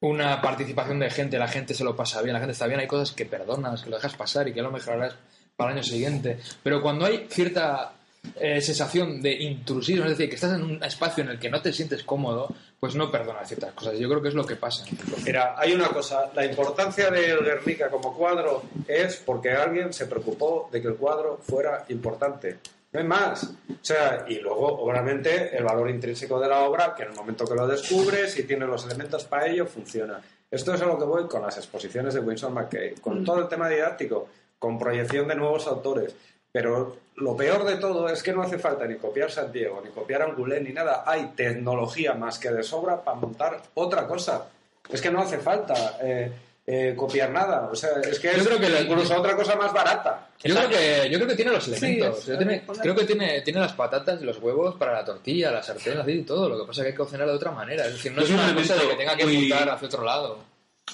una 0.00 0.40
participación 0.40 1.00
de 1.00 1.10
gente, 1.10 1.38
la 1.38 1.48
gente 1.48 1.74
se 1.74 1.84
lo 1.84 1.96
pasa 1.96 2.22
bien, 2.22 2.34
la 2.34 2.40
gente 2.40 2.52
está 2.52 2.66
bien, 2.66 2.80
hay 2.80 2.86
cosas 2.86 3.12
que 3.12 3.26
perdonas, 3.26 3.82
que 3.82 3.90
lo 3.90 3.96
dejas 3.96 4.14
pasar 4.14 4.46
y 4.48 4.52
que 4.52 4.62
lo 4.62 4.70
mejorarás 4.70 5.14
para 5.56 5.72
el 5.72 5.78
año 5.78 5.84
siguiente. 5.84 6.38
Pero 6.62 6.80
cuando 6.80 7.04
hay 7.04 7.26
cierta 7.28 7.92
eh, 8.40 8.60
sensación 8.60 9.20
de 9.20 9.32
intrusismo, 9.32 10.04
es 10.04 10.10
decir, 10.10 10.28
que 10.28 10.36
estás 10.36 10.54
en 10.54 10.62
un 10.62 10.84
espacio 10.84 11.24
en 11.24 11.30
el 11.30 11.38
que 11.38 11.50
no 11.50 11.60
te 11.60 11.72
sientes 11.72 12.04
cómodo, 12.04 12.54
pues 12.78 12.94
no 12.94 13.10
perdonas 13.10 13.48
ciertas 13.48 13.72
cosas. 13.72 13.98
Yo 13.98 14.08
creo 14.08 14.22
que 14.22 14.28
es 14.28 14.34
lo 14.34 14.46
que 14.46 14.56
pasa. 14.56 14.84
Mira, 15.24 15.54
hay 15.58 15.72
una 15.72 15.88
cosa. 15.88 16.30
La 16.34 16.44
importancia 16.44 17.10
del 17.10 17.44
Guernica 17.44 17.90
como 17.90 18.16
cuadro 18.16 18.62
es 18.86 19.16
porque 19.16 19.50
alguien 19.52 19.92
se 19.92 20.06
preocupó 20.06 20.68
de 20.70 20.80
que 20.80 20.88
el 20.88 20.94
cuadro 20.94 21.38
fuera 21.42 21.84
importante. 21.88 22.58
No 22.92 23.00
hay 23.00 23.06
más. 23.06 23.44
O 23.44 23.84
sea, 23.84 24.24
y 24.28 24.36
luego, 24.36 24.66
obviamente, 24.82 25.56
el 25.56 25.64
valor 25.64 25.90
intrínseco 25.90 26.40
de 26.40 26.48
la 26.48 26.60
obra, 26.60 26.94
que 26.94 27.02
en 27.02 27.10
el 27.10 27.16
momento 27.16 27.44
que 27.44 27.54
lo 27.54 27.66
descubres 27.66 28.38
y 28.38 28.44
tiene 28.44 28.66
los 28.66 28.86
elementos 28.86 29.24
para 29.24 29.46
ello, 29.46 29.66
funciona. 29.66 30.20
Esto 30.50 30.72
es 30.72 30.80
a 30.80 30.86
lo 30.86 30.98
que 30.98 31.04
voy 31.04 31.28
con 31.28 31.42
las 31.42 31.58
exposiciones 31.58 32.14
de 32.14 32.20
Winsor 32.20 32.50
McKay, 32.50 32.94
con 32.94 33.24
todo 33.24 33.40
el 33.40 33.48
tema 33.48 33.68
didáctico, 33.68 34.28
con 34.58 34.78
proyección 34.78 35.28
de 35.28 35.34
nuevos 35.34 35.66
autores. 35.66 36.14
Pero 36.50 36.96
lo 37.16 37.36
peor 37.36 37.64
de 37.64 37.76
todo 37.76 38.08
es 38.08 38.22
que 38.22 38.32
no 38.32 38.42
hace 38.42 38.58
falta 38.58 38.86
ni 38.86 38.96
copiar 38.96 39.30
Santiago, 39.30 39.82
ni 39.84 39.90
copiar 39.90 40.22
Angoulême, 40.22 40.68
ni 40.68 40.72
nada. 40.72 41.04
Hay 41.06 41.32
tecnología 41.36 42.14
más 42.14 42.38
que 42.38 42.50
de 42.50 42.62
sobra 42.62 43.04
para 43.04 43.18
montar 43.18 43.62
otra 43.74 44.06
cosa. 44.06 44.46
Es 44.88 45.02
que 45.02 45.10
no 45.10 45.20
hace 45.20 45.38
falta 45.38 45.98
eh, 46.00 46.32
eh, 46.70 46.92
copiar 46.94 47.30
nada. 47.30 47.66
O 47.72 47.74
sea, 47.74 47.88
es 48.10 48.18
que 48.20 48.28
Yo 48.28 48.34
es 48.42 48.46
creo 48.46 48.58
que 48.60 48.68
la- 48.68 48.82
incluso 48.82 49.18
otra 49.18 49.34
cosa 49.34 49.56
más 49.56 49.72
barata. 49.72 50.28
Yo 50.44 50.54
creo 50.54 50.68
que, 50.68 51.08
yo 51.10 51.18
creo 51.18 51.28
que 51.28 51.34
tiene 51.34 51.50
los 51.52 51.66
elementos. 51.66 52.18
es- 52.18 52.26
Yo 52.26 52.36
tiene- 52.36 52.60
correcto. 52.66 52.82
creo 52.82 52.94
que 52.94 53.04
tiene, 53.06 53.40
tiene 53.40 53.60
las 53.60 53.72
patatas 53.72 54.20
y 54.20 54.24
los 54.24 54.38
huevos 54.38 54.74
para 54.76 54.92
la 54.92 55.04
tortilla, 55.04 55.50
la 55.50 55.62
sartén, 55.62 55.96
aceite 55.98 56.20
y 56.20 56.24
todo. 56.24 56.46
Lo 56.48 56.60
que 56.60 56.66
pasa 56.66 56.82
es 56.82 56.84
que 56.84 56.88
hay 56.88 56.92
que 56.92 56.98
cocinarlo 56.98 57.32
de 57.32 57.36
otra 57.38 57.52
manera. 57.52 57.86
Es 57.86 57.94
decir, 57.94 58.12
no 58.12 58.20
es 58.22 58.28
Es 58.28 58.34
un 58.34 58.40
una 58.40 58.54
cosa 58.54 58.74
de 58.76 58.86
que 58.88 58.94
tenga 58.96 59.16
que 59.16 59.24
muy- 59.24 59.38
mutar 59.48 59.70
hacia 59.70 59.88
otro 59.88 60.04
lado. 60.04 60.38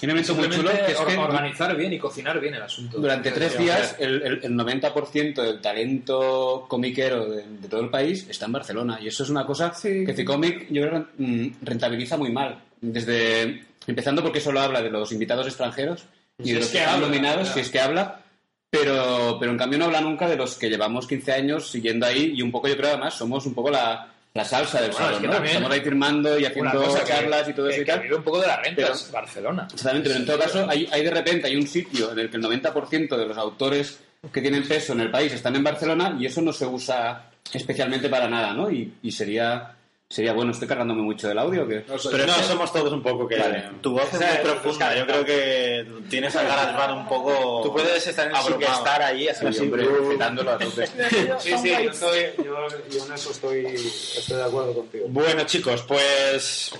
Un 0.03 0.09
elemento 0.09 0.33
muy 0.35 0.43
chulo 0.49 0.55
Simplemente 0.55 0.85
que 0.87 0.91
es 0.91 0.97
que 1.07 1.17
or- 1.17 1.29
organizar 1.29 1.75
bien 1.75 1.93
y 1.93 1.99
cocinar 1.99 2.39
bien 2.39 2.53
el 2.53 2.61
asunto. 2.63 2.97
durante 2.99 3.31
tres 3.31 3.57
días 3.57 3.95
el, 3.99 4.21
el, 4.23 4.39
el 4.43 4.53
90% 4.53 5.41
del 5.41 5.61
talento 5.61 6.65
comiquero 6.67 7.25
de, 7.29 7.43
de 7.47 7.67
todo 7.69 7.81
el 7.81 7.89
país 7.89 8.25
está 8.29 8.45
en 8.45 8.51
Barcelona. 8.53 8.99
Y 9.01 9.07
eso 9.07 9.23
es 9.23 9.29
una 9.29 9.45
cosa 9.45 9.73
Sí. 9.73 10.05
que 10.05 10.13
Cicomic 10.13 10.67
yo 10.69 10.81
creo 10.87 11.07
mm, 11.17 11.47
rentabiliza 11.61 12.17
muy 12.17 12.31
mal. 12.31 12.61
Desde 12.81 13.63
Empezando 13.87 14.21
porque 14.23 14.39
solo 14.41 14.59
habla 14.61 14.81
de 14.81 14.89
los 14.89 15.11
invitados 15.11 15.45
extranjeros 15.47 16.05
y 16.39 16.45
Si 16.45 16.53
de 16.53 16.59
los 16.59 16.67
que 16.67 16.73
que 16.73 16.77
están 16.79 16.95
habla, 16.95 17.07
nominados, 17.07 17.39
claro. 17.41 17.53
si 17.53 17.59
es 17.59 17.69
que 17.69 17.79
habla. 17.79 18.21
Pero, 18.69 19.37
pero 19.39 19.51
en 19.51 19.57
cambio 19.57 19.79
no 19.79 19.85
habla 19.85 20.01
nunca 20.01 20.27
de 20.27 20.35
los 20.35 20.55
que 20.55 20.69
llevamos 20.69 21.07
15 21.07 21.31
años 21.31 21.69
siguiendo 21.71 22.05
ahí 22.05 22.33
y 22.35 22.41
un 22.41 22.51
poco 22.51 22.67
yo 22.67 22.75
creo 22.75 22.89
además 22.89 23.13
somos 23.13 23.45
un 23.45 23.53
poco 23.53 23.69
la, 23.69 24.09
la 24.33 24.43
salsa 24.43 24.81
del 24.81 24.91
Bueno, 24.91 25.05
salón, 25.05 25.13
es 25.15 25.21
que 25.21 25.27
¿no? 25.27 25.33
también- 25.33 25.55
Estamos 25.55 25.71
ahí 25.77 25.81
firmando 25.81 26.39
y 26.39 26.45
haciendo 26.45 26.83
cosa 26.83 27.03
que- 27.03 27.09
charlas 27.09 27.47
y 27.47 27.53
todo 27.53 27.69
eso 27.69 27.75
que, 27.77 27.81
y 27.83 27.85
que 27.85 27.91
tal. 27.91 28.01
vive 28.01 28.15
un 28.15 28.23
poco 28.23 28.41
de 28.41 28.47
las 28.47 28.61
rentas, 28.61 29.03
Pero- 29.03 29.13
Barcelona. 29.13 29.67
Exactamente, 29.71 30.09
pero 30.09 30.19
en 30.19 30.25
todo 30.25 30.39
caso, 30.39 30.65
hay, 30.69 30.89
hay 30.91 31.03
de 31.03 31.11
repente 31.11 31.47
hay 31.47 31.55
un 31.55 31.67
sitio 31.67 32.11
en 32.11 32.19
el 32.19 32.29
que 32.29 32.35
el 32.37 32.43
90% 32.43 33.15
de 33.17 33.25
los 33.25 33.37
autores 33.37 33.99
que 34.33 34.41
tienen 34.41 34.67
peso 34.67 34.91
en 34.91 35.01
el 35.01 35.11
país 35.11 35.31
están 35.31 35.55
en 35.55 35.63
Barcelona 35.63 36.17
y 36.19 36.25
eso 36.25 36.41
no 36.41 36.51
se 36.51 36.65
usa 36.65 37.29
especialmente 37.53 38.09
para 38.09 38.27
nada, 38.27 38.53
¿no? 38.53 38.69
Y, 38.69 38.95
y 39.03 39.11
sería 39.11 39.74
sería 40.15 40.31
bueno, 40.31 40.51
estoy 40.51 40.65
cargándome 40.65 41.01
mucho 41.01 41.27
del 41.27 41.37
audio 41.37 41.63
o 41.63 41.67
qué? 41.67 41.83
Pero 42.09 42.25
no, 42.25 42.33
somos 42.35 42.71
todos 42.71 42.93
un 42.93 43.03
poco 43.03 43.27
que... 43.27 43.35
Tu 43.81 43.91
voz 43.91 44.13
es 44.13 44.19
muy 44.21 44.37
profunda. 44.43 44.95
Yo 44.95 45.05
creo 45.05 45.25
que 45.25 45.85
tienes 46.09 46.33
a 46.37 46.43
GarageBand 46.43 46.99
un 46.99 47.07
poco. 47.09 47.61
Tú 47.61 47.73
puedes 47.73 48.07
estar 48.07 48.29
en 48.29 48.33
el 48.33 48.63
estar 48.63 49.01
ahí, 49.01 49.27
así, 49.27 49.45
Sí, 49.51 49.63
hombre, 49.63 49.85
petándolo 49.85 50.51
a 50.51 50.57
tope. 50.57 50.87
Sí, 51.39 51.57
sí, 51.61 51.69
yo, 51.69 51.91
estoy, 51.91 52.19
yo, 52.37 52.67
yo 52.89 53.05
en 53.05 53.13
eso 53.13 53.31
estoy, 53.31 53.65
estoy 53.65 54.37
de 54.37 54.43
acuerdo 54.43 54.73
contigo. 54.73 55.05
Bueno, 55.09 55.43
chicos, 55.43 55.83
pues... 55.85 56.71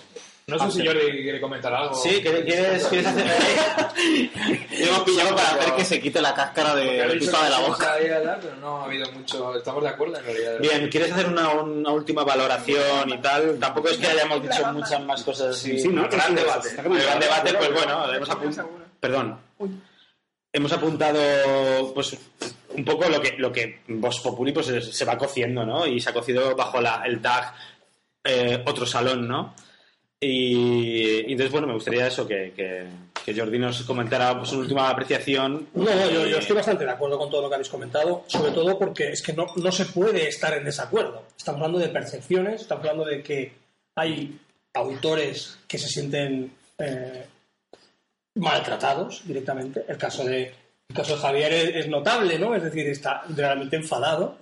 No 0.47 0.59
sé 0.59 0.79
si 0.79 0.85
Jordi 0.85 1.23
quiere 1.23 1.41
comentar 1.41 1.73
algo. 1.73 1.95
Sí, 1.95 2.21
¿qué- 2.21 2.43
¿quieres, 2.45 2.85
quieres 2.85 3.07
hacer...? 3.07 3.25
Hemos 4.71 4.99
pillado 5.01 5.35
para 5.35 5.49
hacer 5.55 5.73
que 5.73 5.85
se 5.85 5.99
quite 5.99 6.21
la 6.21 6.35
cáscara 6.35 6.75
de 6.75 7.17
pipa 7.19 7.43
de 7.45 7.49
la 7.49 7.59
boca. 7.61 7.95
pero 8.39 8.55
no 8.57 8.77
ha 8.81 8.83
habido 8.85 9.11
mucho. 9.13 9.55
Estamos 9.55 9.81
de 9.81 9.89
acuerdo 9.89 10.19
en 10.19 10.23
realidad. 10.25 10.59
Bien, 10.59 10.87
¿quieres 10.89 11.11
hacer 11.11 11.25
una, 11.25 11.49
una 11.49 11.89
última 11.91 12.23
valoración 12.23 13.09
y 13.09 13.17
tal? 13.21 13.57
Tampoco 13.59 13.89
es 13.89 13.97
que 13.97 14.05
hayamos 14.05 14.43
dicho 14.43 14.71
muchas 14.71 15.03
más 15.03 15.23
cosas 15.23 15.47
así. 15.57 15.79
Sí, 15.79 15.87
¿no? 15.87 16.07
Gran 16.07 16.27
Sí, 16.27 16.35
debate. 16.35 16.69
gran 16.75 17.19
debate, 17.19 17.53
pues 17.55 17.73
bueno, 17.73 18.13
hemos 18.13 18.29
apuntado... 18.29 18.69
Perdón. 18.99 19.39
Hemos 20.53 20.71
apuntado, 20.71 21.91
pues, 21.95 22.15
un 22.69 22.85
poco 22.85 23.09
lo 23.09 23.19
que, 23.19 23.33
lo 23.39 23.51
que 23.51 23.79
Vox 23.87 24.19
Populi 24.19 24.51
pues, 24.51 24.67
se- 24.67 24.81
se 24.81 25.05
va 25.05 25.17
cociendo, 25.17 25.65
¿no? 25.65 25.87
Y 25.87 25.99
se 25.99 26.11
ha 26.11 26.13
cocido 26.13 26.55
bajo 26.55 26.79
la, 26.79 27.01
el 27.03 27.19
tag 27.19 27.51
eh, 28.23 28.63
Otro 28.67 28.85
Salón, 28.85 29.27
¿no? 29.27 29.55
Y, 30.19 31.31
entonces, 31.31 31.51
bueno, 31.51 31.67
me 31.67 31.73
gustaría 31.73 32.07
eso, 32.07 32.27
que, 32.27 32.87
Jordi 33.25 33.59
nos 33.59 33.81
comentara 33.83 34.31
una 34.33 34.51
última 34.51 34.89
apreciación. 34.89 35.67
No, 35.73 36.11
yo, 36.11 36.25
yo 36.27 36.37
estoy 36.37 36.55
bastante 36.55 36.85
de 36.85 36.91
acuerdo 36.91 37.17
con 37.17 37.29
todo 37.29 37.41
lo 37.41 37.49
que 37.49 37.55
habéis 37.55 37.69
comentado, 37.69 38.23
sobre 38.27 38.51
todo 38.51 38.77
porque 38.77 39.09
es 39.09 39.21
que 39.21 39.33
no, 39.33 39.47
no 39.55 39.71
se 39.71 39.85
puede 39.85 40.27
estar 40.27 40.55
en 40.57 40.63
desacuerdo. 40.63 41.23
Estamos 41.37 41.61
hablando 41.61 41.79
de 41.79 41.89
percepciones, 41.89 42.61
estamos 42.61 42.85
hablando 42.85 43.05
de 43.05 43.23
que 43.23 43.51
hay 43.95 44.39
autores 44.73 45.57
que 45.67 45.77
se 45.77 45.87
sienten 45.87 46.51
eh, 46.77 47.25
maltratados 48.35 49.25
directamente. 49.25 49.85
El 49.87 49.97
caso 49.97 50.23
de, 50.23 50.53
el 50.87 50.95
caso 50.95 51.15
de 51.15 51.21
Javier 51.21 51.53
es, 51.53 51.87
notable, 51.87 52.37
¿no? 52.37 52.55
Es 52.55 52.63
decir, 52.63 52.87
está 52.87 53.23
realmente 53.29 53.75
enfadado. 53.75 54.37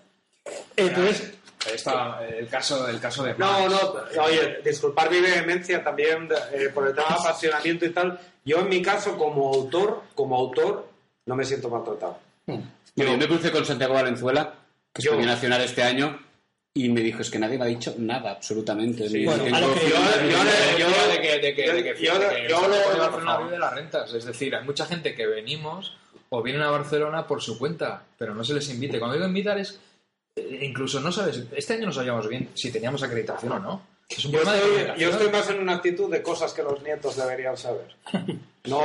Entonces, 0.75 1.33
está 1.73 2.19
el 2.27 2.47
caso, 2.47 2.87
el 2.87 2.99
caso 2.99 3.23
de. 3.23 3.35
No, 3.35 3.67
no, 3.69 3.77
oye, 4.23 4.59
disculpar 4.63 5.09
mi 5.11 5.19
vehemencia 5.19 5.83
también 5.83 6.27
eh, 6.53 6.69
por 6.73 6.87
el 6.87 6.93
tema 6.95 7.07
de 7.09 7.13
apasionamiento 7.15 7.85
y 7.85 7.89
tal. 7.91 8.19
Yo 8.45 8.59
en 8.59 8.69
mi 8.69 8.81
caso, 8.81 9.17
como 9.17 9.53
autor, 9.53 10.03
como 10.15 10.35
autor, 10.37 10.87
no 11.25 11.35
me 11.35 11.45
siento 11.45 11.69
maltratado. 11.69 12.19
Bueno, 12.45 12.63
yo 12.95 13.17
me 13.17 13.27
crucé 13.27 13.51
con 13.51 13.65
Santiago 13.65 13.93
Valenzuela, 13.93 14.53
que 14.93 14.99
es 15.01 15.05
Yo- 15.05 15.11
premio 15.11 15.27
nacional 15.27 15.61
este 15.61 15.81
año, 15.83 16.19
y 16.73 16.89
me 16.89 17.01
dijo, 17.01 17.21
es 17.21 17.29
que 17.31 17.39
nadie 17.39 17.57
me 17.57 17.63
ha 17.65 17.67
dicho 17.67 17.95
nada, 17.97 18.31
absolutamente. 18.31 19.07
Ni- 19.09 19.25
Bueno, 19.25 19.45
yo- 19.45 19.49
yo- 19.49 19.63
yo- 20.77 20.77
yo- 20.77 20.87
yo 21.97 22.13
lo- 22.17 22.21
Santiago 22.29 22.67
de 22.93 22.99
Barcelona 22.99 23.37
vive 23.37 23.51
de 23.51 23.59
las 23.59 23.73
rentas. 23.73 24.13
Es 24.13 24.25
decir, 24.25 24.55
hay 24.55 24.65
mucha 24.65 24.85
gente 24.85 25.15
que 25.15 25.25
venimos 25.27 25.95
o 26.29 26.41
vienen 26.41 26.63
a 26.63 26.71
Barcelona 26.71 27.25
por 27.27 27.41
su 27.41 27.57
cuenta, 27.57 28.03
pero 28.17 28.33
no 28.35 28.43
se 28.43 28.53
les 28.55 28.67
invite. 28.69 28.99
Cuando 28.99 29.15
digo 29.15 29.27
invitar 29.27 29.57
es. 29.59 29.79
Eh, 30.35 30.59
Incluso 30.61 30.99
no 30.99 31.11
sabes. 31.11 31.43
Este 31.55 31.73
año 31.73 31.87
no 31.87 31.91
sabíamos 31.93 32.27
bien 32.27 32.49
si 32.53 32.71
teníamos 32.71 33.03
acreditación 33.03 33.51
o 33.53 33.59
no. 33.59 33.81
Es 34.09 34.25
un 34.25 34.31
Yo 34.31 34.41
problema 34.41 34.63
de 34.65 34.81
estoy, 34.81 34.99
yo 34.99 35.09
estoy 35.09 35.29
más 35.29 35.49
en 35.49 35.59
una 35.59 35.75
actitud 35.75 36.11
de 36.11 36.21
cosas 36.21 36.53
que 36.53 36.61
los 36.61 36.81
nietos 36.83 37.15
deberían 37.15 37.57
saber. 37.57 37.95
No, 38.65 38.79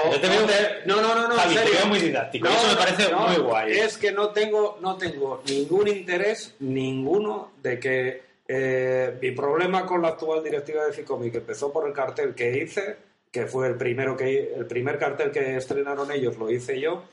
no, 0.87 0.97
no, 1.01 1.15
no, 1.15 1.29
no, 1.29 1.37
Javi, 1.37 1.55
en 1.55 1.61
te 1.61 1.65
serio. 1.67 1.79
veo 1.79 1.87
muy 1.87 2.01
didáctico. 2.01 2.49
No, 2.49 2.53
Eso 2.53 2.67
me 2.67 2.75
parece 2.75 3.13
no, 3.13 3.29
muy 3.29 3.37
guay. 3.37 3.73
Es 3.79 3.97
que 3.97 4.11
no 4.11 4.31
tengo, 4.31 4.77
no 4.83 4.97
tengo 4.97 5.41
ningún 5.49 5.87
interés, 5.87 6.57
ninguno, 6.59 7.53
de 7.63 7.79
que 7.79 8.23
eh, 8.49 9.17
mi 9.23 9.31
problema 9.31 9.87
con 9.87 10.03
la 10.03 10.09
actual 10.09 10.43
directiva 10.43 10.85
de 10.85 10.93
Ficomi, 10.93 11.31
que 11.31 11.39
empezó 11.39 11.73
por 11.73 11.87
el 11.87 11.93
cartel 11.95 12.35
que 12.35 12.59
hice, 12.59 12.97
que 13.31 13.47
fue 13.47 13.69
el 13.69 13.77
primero 13.77 14.17
que 14.17 14.53
el 14.53 14.67
primer 14.67 14.99
cartel 14.99 15.31
que 15.31 15.57
estrenaron 15.57 16.11
ellos, 16.11 16.37
lo 16.39 16.51
hice 16.51 16.81
yo, 16.81 17.05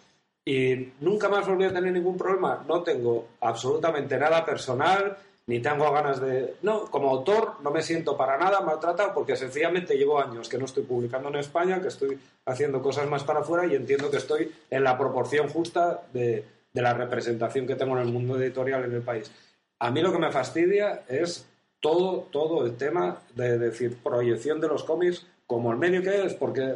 y 0.46 0.94
nunca 1.02 1.28
más 1.28 1.48
volví 1.48 1.66
a 1.66 1.74
tener 1.74 1.92
ningún 1.92 2.18
problema. 2.18 2.64
No 2.68 2.84
tengo 2.84 3.30
absolutamente 3.42 4.18
nada 4.18 4.46
personal, 4.46 5.18
ni 5.48 5.60
tengo 5.60 5.92
ganas 5.92 6.22
de... 6.22 6.56
No, 6.62 6.86
como 6.86 7.10
autor 7.10 7.56
no 7.64 7.72
me 7.72 7.82
siento 7.82 8.16
para 8.16 8.38
nada 8.38 8.62
maltratado 8.62 9.14
porque 9.14 9.36
sencillamente 9.36 9.98
llevo 9.98 10.22
años 10.22 10.48
que 10.48 10.60
no 10.60 10.66
estoy 10.66 10.84
publicando 10.84 11.30
en 11.30 11.36
España, 11.36 11.82
que 11.82 11.88
estoy 11.88 12.20
haciendo 12.46 12.82
cosas 12.82 13.08
más 13.08 13.24
para 13.24 13.40
afuera 13.40 13.66
y 13.66 13.76
entiendo 13.76 14.12
que 14.12 14.18
estoy 14.18 14.52
en 14.70 14.84
la 14.84 14.98
proporción 14.98 15.50
justa 15.50 16.04
de, 16.14 16.46
la 16.74 16.94
representación 16.94 17.66
que 17.66 17.76
tengo 17.76 17.96
en 17.98 18.06
el 18.06 18.14
mundo 18.14 18.40
editorial 18.40 18.84
en 18.84 18.94
el 18.94 19.02
país. 19.02 19.32
A 19.80 19.92
mí 19.92 20.02
lo 20.02 20.12
que 20.12 20.20
me 20.20 20.32
fastidia 20.32 21.04
es 21.08 21.48
todo, 21.80 22.28
todo 22.32 22.66
el 22.66 22.76
tema 22.76 23.22
de 23.34 23.58
decir 23.58 23.98
proyección 24.04 24.60
de 24.60 24.68
los 24.68 24.84
cómics 24.84 25.26
como 25.48 25.72
el 25.72 25.78
medio 25.78 26.02
que 26.02 26.26
es, 26.26 26.34
porque 26.34 26.76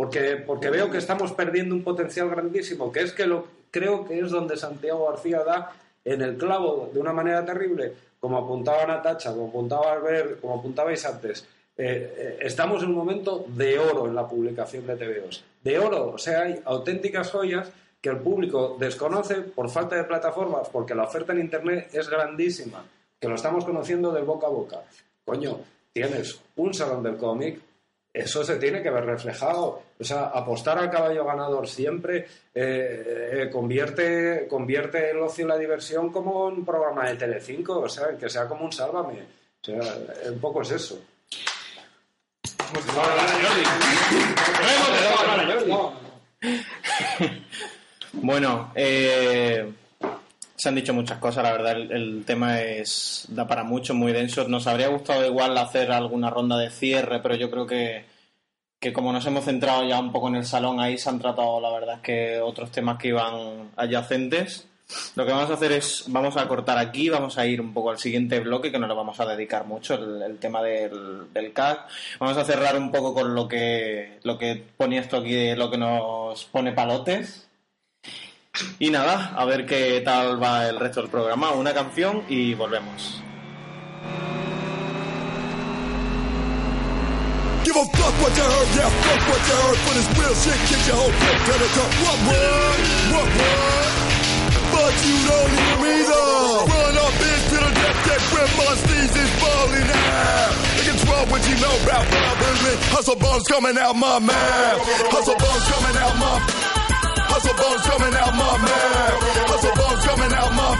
porque, 0.00 0.42
porque 0.46 0.70
veo 0.70 0.90
que 0.90 0.96
estamos 0.96 1.30
perdiendo 1.32 1.74
un 1.74 1.84
potencial 1.84 2.30
grandísimo, 2.30 2.90
que 2.90 3.00
es 3.00 3.12
que 3.12 3.26
lo 3.26 3.44
creo 3.70 4.06
que 4.06 4.18
es 4.18 4.30
donde 4.30 4.56
Santiago 4.56 5.10
García 5.10 5.44
da 5.44 5.72
en 6.06 6.22
el 6.22 6.38
clavo 6.38 6.88
de 6.90 7.00
una 7.00 7.12
manera 7.12 7.44
terrible, 7.44 7.92
como 8.18 8.38
apuntaba 8.38 8.86
Natacha, 8.86 9.30
como 9.34 9.48
apuntaba 9.48 9.92
Albert, 9.92 10.40
como 10.40 10.58
apuntabais 10.58 11.04
antes. 11.04 11.46
eh, 11.76 12.14
eh, 12.16 12.38
estamos 12.40 12.82
en 12.82 12.88
un 12.88 12.94
momento 12.94 13.44
de 13.48 13.78
oro 13.78 14.06
en 14.06 14.14
la 14.14 14.26
publicación 14.26 14.86
de 14.86 14.96
TVOs. 14.96 15.44
De 15.62 15.78
oro, 15.78 16.12
o 16.14 16.18
sea, 16.18 16.44
hay 16.44 16.62
auténticas 16.64 17.30
joyas 17.30 17.70
que 18.00 18.08
el 18.08 18.20
público 18.20 18.78
desconoce 18.80 19.42
por 19.42 19.68
falta 19.68 19.96
de 19.96 20.04
plataformas, 20.04 20.66
porque 20.70 20.94
la 20.94 21.04
oferta 21.04 21.34
en 21.34 21.40
Internet 21.40 21.90
es 21.92 22.08
grandísima, 22.08 22.86
que 23.20 23.28
lo 23.28 23.34
estamos 23.34 23.66
conociendo 23.66 24.10
del 24.12 24.24
boca 24.24 24.46
a 24.46 24.50
boca. 24.50 24.82
Coño, 25.26 25.60
tienes 25.92 26.40
un 26.56 26.72
salón 26.72 27.02
del 27.02 27.18
cómic, 27.18 27.60
eso 28.12 28.44
se 28.44 28.56
tiene 28.56 28.82
que 28.82 28.90
ver 28.90 29.04
reflejado. 29.04 29.82
O 29.98 30.04
sea, 30.04 30.24
apostar 30.26 30.78
al 30.78 30.90
caballo 30.90 31.24
ganador 31.24 31.68
siempre 31.68 32.26
eh, 32.54 33.32
eh, 33.32 33.50
convierte, 33.50 34.46
convierte 34.48 35.10
el 35.10 35.18
ocio 35.18 35.44
y 35.44 35.48
la 35.48 35.58
diversión 35.58 36.10
como 36.10 36.46
un 36.46 36.64
programa 36.64 37.08
de 37.08 37.16
Telecinco, 37.16 37.80
o 37.80 37.88
sea, 37.88 38.16
que 38.16 38.28
sea 38.28 38.48
como 38.48 38.64
un 38.64 38.72
sálvame. 38.72 39.22
O 39.62 39.64
sea, 39.64 39.80
un 40.30 40.40
poco 40.40 40.62
es 40.62 40.70
eso. 40.72 41.00
Bueno, 48.12 48.72
eh, 48.74 49.72
se 50.56 50.68
han 50.68 50.74
dicho 50.74 50.92
muchas 50.92 51.18
cosas, 51.18 51.44
la 51.44 51.52
verdad, 51.52 51.72
el, 51.72 51.92
el 51.92 52.24
tema 52.26 52.60
es 52.60 53.24
da 53.28 53.46
para 53.46 53.62
mucho, 53.62 53.94
muy 53.94 54.12
denso. 54.12 54.46
Nos 54.48 54.66
habría 54.66 54.88
gustado 54.88 55.24
igual 55.24 55.56
hacer 55.56 55.90
alguna 55.92 56.28
ronda 56.28 56.58
de 56.58 56.70
cierre, 56.70 57.20
pero 57.20 57.36
yo 57.36 57.50
creo 57.50 57.66
que, 57.66 58.04
que 58.80 58.94
como 58.94 59.12
nos 59.12 59.26
hemos 59.26 59.44
centrado 59.44 59.84
ya 59.84 60.00
un 60.00 60.10
poco 60.10 60.28
en 60.28 60.36
el 60.36 60.46
salón, 60.46 60.80
ahí 60.80 60.96
se 60.96 61.10
han 61.10 61.18
tratado, 61.18 61.60
la 61.60 61.70
verdad, 61.70 61.96
es 61.96 62.00
que 62.00 62.40
otros 62.40 62.70
temas 62.70 62.98
que 62.98 63.08
iban 63.08 63.70
adyacentes. 63.76 64.66
Lo 65.14 65.24
que 65.24 65.32
vamos 65.32 65.50
a 65.50 65.54
hacer 65.54 65.70
es, 65.70 66.04
vamos 66.08 66.36
a 66.36 66.48
cortar 66.48 66.78
aquí, 66.78 67.10
vamos 67.10 67.38
a 67.38 67.46
ir 67.46 67.60
un 67.60 67.72
poco 67.72 67.90
al 67.90 67.98
siguiente 67.98 68.40
bloque, 68.40 68.72
que 68.72 68.78
no 68.78 68.88
le 68.88 68.94
vamos 68.94 69.20
a 69.20 69.26
dedicar 69.26 69.66
mucho, 69.66 69.94
el, 69.94 70.22
el 70.22 70.38
tema 70.38 70.62
del, 70.62 71.32
del 71.32 71.52
CAC. 71.52 71.86
Vamos 72.18 72.38
a 72.38 72.44
cerrar 72.44 72.76
un 72.76 72.90
poco 72.90 73.14
con 73.14 73.34
lo 73.34 73.46
que, 73.46 74.18
lo 74.24 74.38
que 74.38 74.64
ponía 74.76 75.00
esto 75.00 75.18
aquí, 75.18 75.54
lo 75.54 75.70
que 75.70 75.78
nos 75.78 76.44
pone 76.46 76.72
palotes. 76.72 77.48
Y 78.80 78.90
nada, 78.90 79.32
a 79.36 79.44
ver 79.44 79.64
qué 79.66 80.00
tal 80.00 80.42
va 80.42 80.68
el 80.68 80.80
resto 80.80 81.02
del 81.02 81.10
programa. 81.10 81.52
Una 81.52 81.72
canción 81.72 82.24
y 82.28 82.54
volvemos. 82.54 83.22
Give 87.64 87.76
a 87.76 87.84
fuck 87.84 88.14
what 88.24 88.32
you 88.32 88.42
heard, 88.42 88.68
yeah, 88.72 88.88
fuck 88.88 89.20
what 89.28 89.42
you 89.44 89.56
heard. 89.60 89.78
For 89.84 89.92
this 89.92 90.08
real 90.16 90.34
shit, 90.34 90.60
get 90.70 90.80
your 90.88 90.96
whole 90.96 91.12
clip 91.12 91.38
to 91.44 91.54
the 91.60 91.68
cup. 91.76 91.90
What 92.00 92.18
would, 92.24 92.80
what 93.12 93.28
would? 93.36 94.10
But 94.72 94.94
you 95.04 95.16
don't 95.28 95.52
hear 95.52 95.76
me 95.84 95.94
though. 96.08 96.64
Run 96.72 96.96
up 97.04 97.16
into 97.20 97.56
the 97.60 97.70
death 97.76 98.00
deck 98.06 98.22
where 98.32 98.76
steez 98.80 99.12
is 99.12 99.32
falling 99.36 99.90
out. 99.92 100.52
Look 100.78 100.88
at 100.88 100.98
12 101.04 101.30
what 101.30 101.42
you 101.44 101.56
know 101.60 101.74
about 101.84 102.04
robbery. 102.08 102.74
Hustle 102.96 103.16
bones 103.20 103.44
coming 103.44 103.76
out 103.76 103.96
my 103.96 104.18
mouth. 104.24 104.80
Hustle 105.12 105.36
bones 105.36 105.64
coming 105.68 105.96
out 106.00 106.16
my 106.16 106.32
Hustle 107.28 107.56
bones 107.60 107.82
coming 107.84 108.14
out 108.14 108.32
my 108.40 108.52
mouth. 108.56 109.20
Hustle 109.52 109.74
bones 109.76 110.02
coming 110.08 110.32
out 110.32 110.52
my 110.56 110.70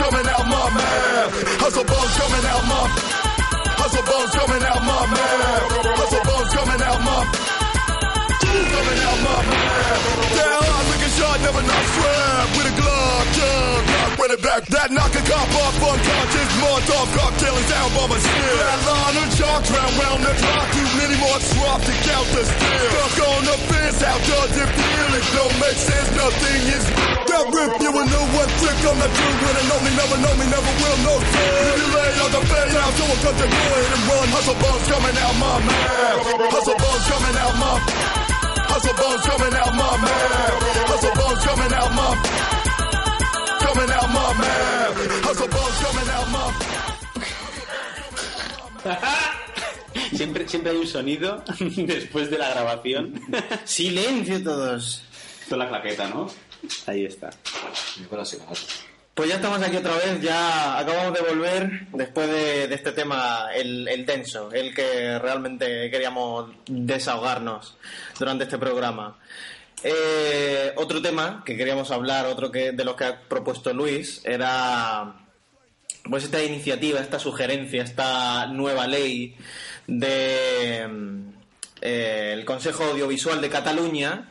coming 0.00 0.26
out 0.32 0.44
my 0.48 0.64
mouth. 0.80 1.30
Hustle 1.60 1.84
bones 1.84 2.14
coming 2.16 2.44
out 2.46 2.64
my 2.72 3.25
bones 4.06 4.32
coming 4.38 4.62
out 4.62 4.82
my 4.86 5.02
mouth. 5.10 5.70
Hustle 5.98 6.22
bones 6.28 6.50
coming 6.54 6.80
out 6.82 7.00
my 7.02 7.18
coming 8.46 9.00
out 9.08 9.18
my 9.26 9.38
mouth. 9.50 10.36
Down 10.38 10.62
hard, 10.62 10.84
looking 10.90 11.12
sharp, 11.18 11.38
never 11.42 11.62
not 11.66 11.84
swab 11.94 12.46
with 12.56 12.72
a 12.72 12.74
glove, 12.80 13.26
knock, 13.38 13.85
run 14.26 14.38
it 14.38 14.42
back. 14.42 14.66
That 14.74 14.90
knock 14.90 15.14
a 15.14 15.22
cop 15.22 15.50
off 15.62 15.78
unconscious, 15.78 16.50
Molotov 16.58 17.06
cocktails 17.14 17.66
down 17.70 17.88
by 17.94 18.04
my 18.10 18.18
still. 18.18 18.56
That 18.58 18.80
line 18.82 19.16
of 19.22 19.28
sharks 19.38 19.70
round 19.70 19.94
round 20.02 20.20
the 20.26 20.32
clock. 20.34 20.66
Too 20.74 20.88
many 20.98 21.16
more 21.22 21.38
drop 21.54 21.80
to 21.86 21.94
count 22.02 22.28
the 22.34 22.42
still. 22.42 22.90
Stuck 22.90 23.16
on 23.22 23.42
the 23.46 23.56
fence, 23.70 24.02
how 24.02 24.18
does 24.18 24.54
it 24.58 24.70
feel? 24.74 25.10
It 25.14 25.26
don't 25.30 25.56
make 25.62 25.78
sense, 25.78 26.10
nothing 26.18 26.60
is. 26.74 26.84
That 27.30 27.44
rip 27.54 27.72
you 27.78 27.92
a 27.94 28.02
new 28.02 28.24
one 28.34 28.50
trick. 28.58 28.78
I'm 28.82 28.98
not 28.98 29.12
true 29.14 29.34
when 29.46 29.54
I 29.54 29.64
know 29.70 29.80
me, 29.86 29.90
never 29.94 30.16
know 30.18 30.34
me, 30.34 30.46
never 30.50 30.72
will, 30.74 30.98
no 31.06 31.14
sir. 31.22 31.54
If 31.62 31.76
you 31.78 31.88
lay 31.94 32.10
on 32.26 32.30
the 32.34 32.42
face, 32.50 32.72
now 32.74 32.88
someone 32.98 33.20
cut 33.22 33.36
the 33.38 33.46
and 33.46 34.02
run. 34.10 34.26
Hustle 34.34 34.58
bones 34.58 34.84
coming 34.90 35.16
out 35.22 35.36
my 35.38 35.54
mouth. 35.62 36.50
Hustle 36.50 36.78
bones 36.82 37.04
coming 37.06 37.36
out 37.38 37.54
my. 37.62 37.74
Hustle 38.74 38.96
bones 38.98 39.22
coming 39.22 39.54
out 39.54 39.72
my 39.78 39.90
mouth. 40.02 40.58
Hustle 40.90 41.14
bones 41.14 41.40
coming 41.46 41.72
out 41.78 41.92
my. 41.94 42.65
Coming 43.76 43.92
out 43.92 44.08
my 44.08 44.32
mouth. 44.40 44.96
Hustle 45.20 45.48
bones 45.52 45.78
coming 45.84 46.08
out 46.16 46.28
my. 46.32 46.48
Siempre, 50.16 50.48
siempre 50.48 50.70
hay 50.72 50.78
un 50.78 50.86
sonido 50.86 51.44
después 51.76 52.30
de 52.30 52.38
la 52.38 52.48
grabación. 52.48 53.20
Silencio 53.64 54.42
todos. 54.42 55.02
Esto 55.42 55.56
es 55.56 55.58
la 55.58 55.68
claqueta, 55.68 56.08
¿no? 56.08 56.26
Ahí 56.86 57.04
está. 57.04 57.28
Pues 59.14 59.28
ya 59.28 59.34
estamos 59.34 59.60
aquí 59.60 59.76
otra 59.76 59.94
vez, 59.96 60.22
ya 60.22 60.78
acabamos 60.78 61.12
de 61.12 61.20
volver 61.20 61.86
después 61.92 62.30
de, 62.30 62.68
de 62.68 62.74
este 62.74 62.92
tema, 62.92 63.48
el, 63.54 63.88
el 63.88 64.06
denso, 64.06 64.50
el 64.52 64.74
que 64.74 65.18
realmente 65.18 65.90
queríamos 65.90 66.50
desahogarnos 66.66 67.76
durante 68.18 68.44
este 68.44 68.56
programa. 68.56 69.18
Eh, 69.88 70.72
otro 70.74 71.00
tema 71.00 71.44
que 71.46 71.56
queríamos 71.56 71.92
hablar, 71.92 72.26
otro 72.26 72.50
que 72.50 72.72
de 72.72 72.84
los 72.84 72.96
que 72.96 73.04
ha 73.04 73.20
propuesto 73.20 73.72
Luis, 73.72 74.20
era 74.24 75.14
pues 76.10 76.24
esta 76.24 76.42
iniciativa, 76.42 76.98
esta 76.98 77.20
sugerencia, 77.20 77.84
esta 77.84 78.48
nueva 78.48 78.88
ley 78.88 79.36
de 79.86 80.88
mm, 80.88 81.28
eh, 81.82 82.42
Consejo 82.44 82.82
Audiovisual 82.82 83.40
de 83.40 83.48
Cataluña 83.48 84.28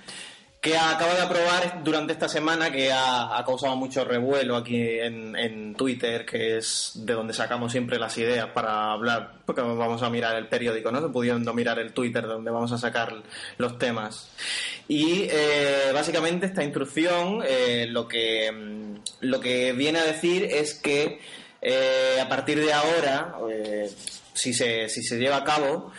que 0.65 0.75
acaba 0.75 1.13
de 1.13 1.21
aprobar 1.21 1.83
durante 1.83 2.13
esta 2.13 2.27
semana, 2.27 2.71
que 2.71 2.91
ha, 2.91 3.43
causado 3.45 3.75
mucho 3.75 4.03
revuelo 4.03 4.55
aquí 4.55 4.81
en, 4.81 5.75
Twitter, 5.75 6.25
que 6.25 6.57
es 6.57 6.93
de 6.95 7.13
donde 7.13 7.35
sacamos 7.35 7.71
siempre 7.71 7.99
las 7.99 8.17
ideas 8.17 8.47
para 8.47 8.91
hablar, 8.91 9.33
porque 9.45 9.61
vamos 9.61 10.01
a 10.01 10.09
mirar 10.09 10.35
el 10.37 10.47
periódico, 10.47 10.89
¿no? 10.89 11.11
Pudiendo 11.11 11.53
mirar 11.53 11.77
el 11.77 11.93
Twitter, 11.93 12.23
de 12.23 12.29
donde 12.33 12.49
vamos 12.49 12.71
a 12.71 12.79
sacar 12.79 13.13
los 13.59 13.77
temas. 13.77 14.31
Y 14.87 15.27
eh, 15.29 15.91
básicamente 15.93 16.47
esta 16.47 16.63
instrucción 16.63 17.43
eh, 17.47 17.85
lo, 17.87 18.07
que, 18.07 18.51
mm, 18.51 18.95
lo 19.19 19.39
que 19.39 19.71
viene 19.73 19.99
a 19.99 20.03
decir 20.03 20.45
es 20.45 20.73
que 20.73 21.19
eh, 21.61 22.17
a 22.19 22.27
partir 22.27 22.59
de 22.59 22.73
ahora, 22.73 23.35
si 24.33 24.51
se, 24.51 24.89
si 24.89 25.03
se 25.03 25.19
lleva 25.19 25.37
a 25.37 25.43
cabo, 25.43 25.91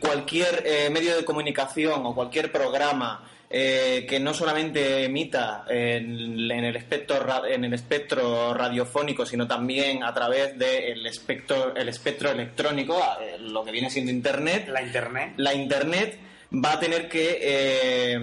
cualquier 0.00 0.90
medio 0.90 1.14
de 1.14 1.24
comunicación 1.26 2.06
o 2.06 2.14
cualquier 2.14 2.50
programa 2.50 3.28
eh, 3.52 4.06
que 4.08 4.18
no 4.18 4.32
solamente 4.32 5.04
emita 5.04 5.64
en, 5.68 6.50
en 6.50 6.64
el 6.64 6.74
espectro 6.74 7.46
en 7.46 7.64
el 7.64 7.74
espectro 7.74 8.54
radiofónico, 8.54 9.26
sino 9.26 9.46
también 9.46 10.02
a 10.02 10.14
través 10.14 10.58
del 10.58 11.06
espectro, 11.06 11.74
el 11.76 11.88
espectro 11.88 12.30
electrónico, 12.30 12.98
eh, 13.20 13.36
lo 13.38 13.62
que 13.62 13.70
viene 13.70 13.90
siendo 13.90 14.10
Internet, 14.10 14.68
La 14.68 14.82
internet. 14.82 15.34
la 15.36 15.54
Internet 15.54 16.18
va 16.52 16.72
a 16.72 16.80
tener 16.80 17.08
que 17.08 17.38
eh, 17.40 18.20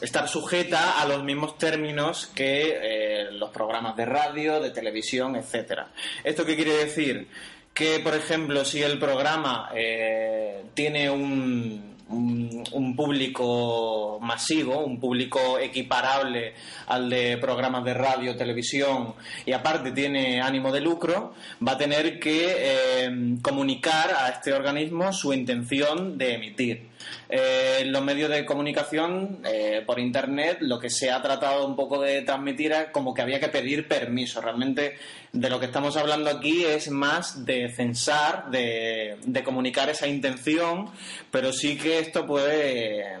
estar 0.00 0.28
sujeta 0.28 1.00
a 1.00 1.06
los 1.06 1.22
mismos 1.22 1.58
términos 1.58 2.30
que 2.34 2.78
eh, 2.82 3.32
los 3.32 3.50
programas 3.50 3.96
de 3.96 4.06
radio, 4.06 4.60
de 4.60 4.70
televisión, 4.70 5.36
etcétera. 5.36 5.88
¿Esto 6.24 6.44
qué 6.44 6.56
quiere 6.56 6.76
decir? 6.76 7.28
Que, 7.74 8.00
por 8.00 8.14
ejemplo, 8.14 8.64
si 8.64 8.82
el 8.82 8.98
programa 8.98 9.70
eh, 9.74 10.62
tiene 10.74 11.08
un, 11.10 11.91
un, 12.12 12.62
un 12.72 12.96
público 12.96 14.18
masivo, 14.20 14.84
un 14.84 15.00
público 15.00 15.58
equiparable 15.58 16.54
al 16.86 17.10
de 17.10 17.38
programas 17.38 17.84
de 17.84 17.94
radio, 17.94 18.36
televisión 18.36 19.14
y 19.44 19.52
aparte 19.52 19.92
tiene 19.92 20.40
ánimo 20.40 20.72
de 20.72 20.80
lucro, 20.80 21.34
va 21.66 21.72
a 21.72 21.78
tener 21.78 22.20
que 22.20 22.54
eh, 22.58 23.36
comunicar 23.42 24.10
a 24.16 24.28
este 24.30 24.52
organismo 24.52 25.12
su 25.12 25.32
intención 25.32 26.16
de 26.18 26.34
emitir. 26.34 26.91
Eh, 27.28 27.84
los 27.86 28.02
medios 28.02 28.30
de 28.30 28.44
comunicación 28.44 29.40
eh, 29.44 29.82
por 29.86 29.98
internet 29.98 30.58
lo 30.60 30.78
que 30.78 30.90
se 30.90 31.10
ha 31.10 31.22
tratado 31.22 31.66
un 31.66 31.74
poco 31.74 32.00
de 32.00 32.22
transmitir 32.22 32.72
es 32.72 32.86
como 32.92 33.14
que 33.14 33.22
había 33.22 33.40
que 33.40 33.48
pedir 33.48 33.88
permiso. 33.88 34.40
Realmente 34.40 34.96
de 35.32 35.48
lo 35.48 35.58
que 35.58 35.66
estamos 35.66 35.96
hablando 35.96 36.30
aquí 36.30 36.64
es 36.64 36.90
más 36.90 37.44
de 37.44 37.70
censar, 37.70 38.50
de, 38.50 39.16
comunicar 39.44 39.88
esa 39.88 40.06
intención, 40.06 40.90
pero 41.30 41.52
sí 41.52 41.78
que 41.78 42.00
esto 42.00 42.26
puede 42.26 43.00
eh, 43.00 43.20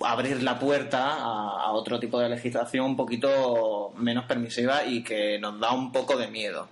abrir 0.00 0.42
la 0.42 0.58
puerta 0.58 1.14
a 1.14 1.72
otro 1.72 1.98
tipo 1.98 2.20
de 2.20 2.28
legislación 2.28 2.86
un 2.86 2.96
poquito 2.96 3.92
menos 3.96 4.24
permisiva 4.26 4.84
y 4.84 5.02
que 5.02 5.38
nos 5.38 5.58
da 5.58 5.72
un 5.72 5.90
poco 5.92 6.16
de 6.16 6.28
miedo. 6.28 6.68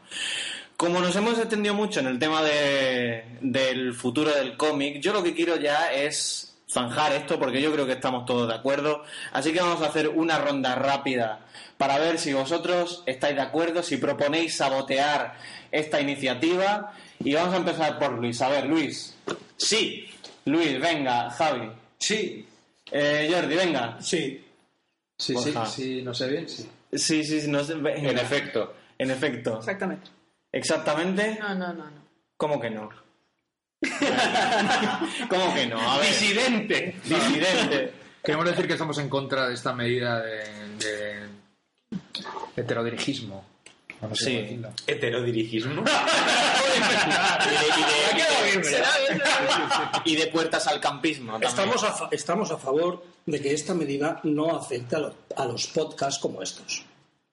Como 0.79 1.01
nos 1.01 1.15
hemos 1.17 1.37
extendido 1.39 1.75
mucho 1.75 1.99
en 2.01 2.07
el 2.07 2.19
tema 2.21 2.41
de- 2.43 3.25
del 3.41 3.93
futuro 3.95 4.33
del 4.33 4.57
cómic, 4.57 5.01
yo 5.01 5.13
lo 5.13 5.25
que 5.25 5.35
quiero 5.35 5.57
ya 5.57 5.93
es 5.93 6.55
zanjar 6.71 7.13
esto 7.15 7.37
porque 7.39 7.61
yo 7.61 7.73
creo 7.73 7.85
que 7.85 7.95
estamos 7.95 8.25
todos 8.27 8.47
de 8.47 8.55
acuerdo. 8.55 9.03
Así 9.33 9.53
que 9.53 9.61
vamos 9.61 9.83
a 9.83 9.87
hacer 9.87 10.09
una 10.09 10.39
ronda 10.39 10.77
rápida 10.77 11.41
para 11.79 11.99
ver 11.99 12.19
si 12.19 12.33
vosotros 12.33 13.03
estáis 13.07 13.35
de 13.35 13.43
acuerdo, 13.43 13.83
si 13.83 13.97
proponéis 13.97 14.57
sabotear 14.57 15.37
esta 15.73 16.01
iniciativa. 16.01 16.93
Y 17.25 17.35
vamos 17.35 17.55
a 17.55 17.57
empezar 17.57 17.99
por 17.99 18.13
Luis. 18.13 18.41
A 18.41 18.49
ver, 18.49 18.67
Luis. 18.67 19.17
Sí. 19.57 20.07
Luis, 20.45 20.81
venga. 20.81 21.29
Javi. 21.31 21.73
Sí. 21.99 22.47
Eh, 22.93 23.29
Jordi, 23.35 23.57
venga. 23.57 24.01
Sí. 24.01 24.45
Sí, 25.19 25.33
Borja. 25.35 25.67
sí, 25.67 25.83
sí, 25.83 26.03
no 26.03 26.15
sé 26.15 26.29
bien, 26.29 26.49
sí. 26.49 26.69
Sí, 26.93 27.25
sí, 27.25 27.41
sí, 27.41 27.49
no 27.51 27.65
sé. 27.65 27.75
venga. 27.75 28.11
En 28.11 28.19
efecto. 28.19 28.75
En 28.97 29.11
efecto. 29.11 29.59
Exactamente. 29.59 30.09
Exactamente. 30.53 31.37
No, 31.41 31.55
no, 31.55 31.73
no, 31.73 31.85
no. 31.85 32.09
¿Cómo 32.37 32.61
que 32.61 32.71
no? 32.71 32.89
¿Cómo 35.29 35.55
que 35.55 35.67
no? 35.67 35.79
A 35.81 35.99
ver. 35.99 36.09
Disidente. 36.09 36.97
Disidente. 37.05 37.93
Queremos 38.23 38.47
decir 38.47 38.67
que 38.67 38.73
estamos 38.75 38.99
en 38.99 39.09
contra 39.09 39.49
de 39.49 39.55
esta 39.55 39.73
medida 39.73 40.21
de, 40.21 40.45
de 40.79 41.29
heterodirigismo. 42.57 43.45
No 44.01 44.15
sé 44.15 44.25
Sí. 44.25 44.63
Heterodirigismo. 44.87 45.83
Y 50.05 50.17
de 50.17 50.27
puertas 50.29 50.67
al 50.67 50.81
campismo. 50.81 51.33
también. 51.33 51.51
Estamos 51.51 51.85
a, 51.85 52.09
estamos 52.11 52.51
a 52.51 52.57
favor 52.59 53.05
de 53.27 53.41
que 53.41 53.53
esta 53.53 53.75
medida 53.75 54.21
no 54.25 54.57
afecte 54.57 54.97
a, 54.97 55.01
lo- 55.01 55.15
a 55.37 55.45
los 55.45 55.67
podcasts 55.69 56.19
como 56.21 56.43
estos. 56.43 56.85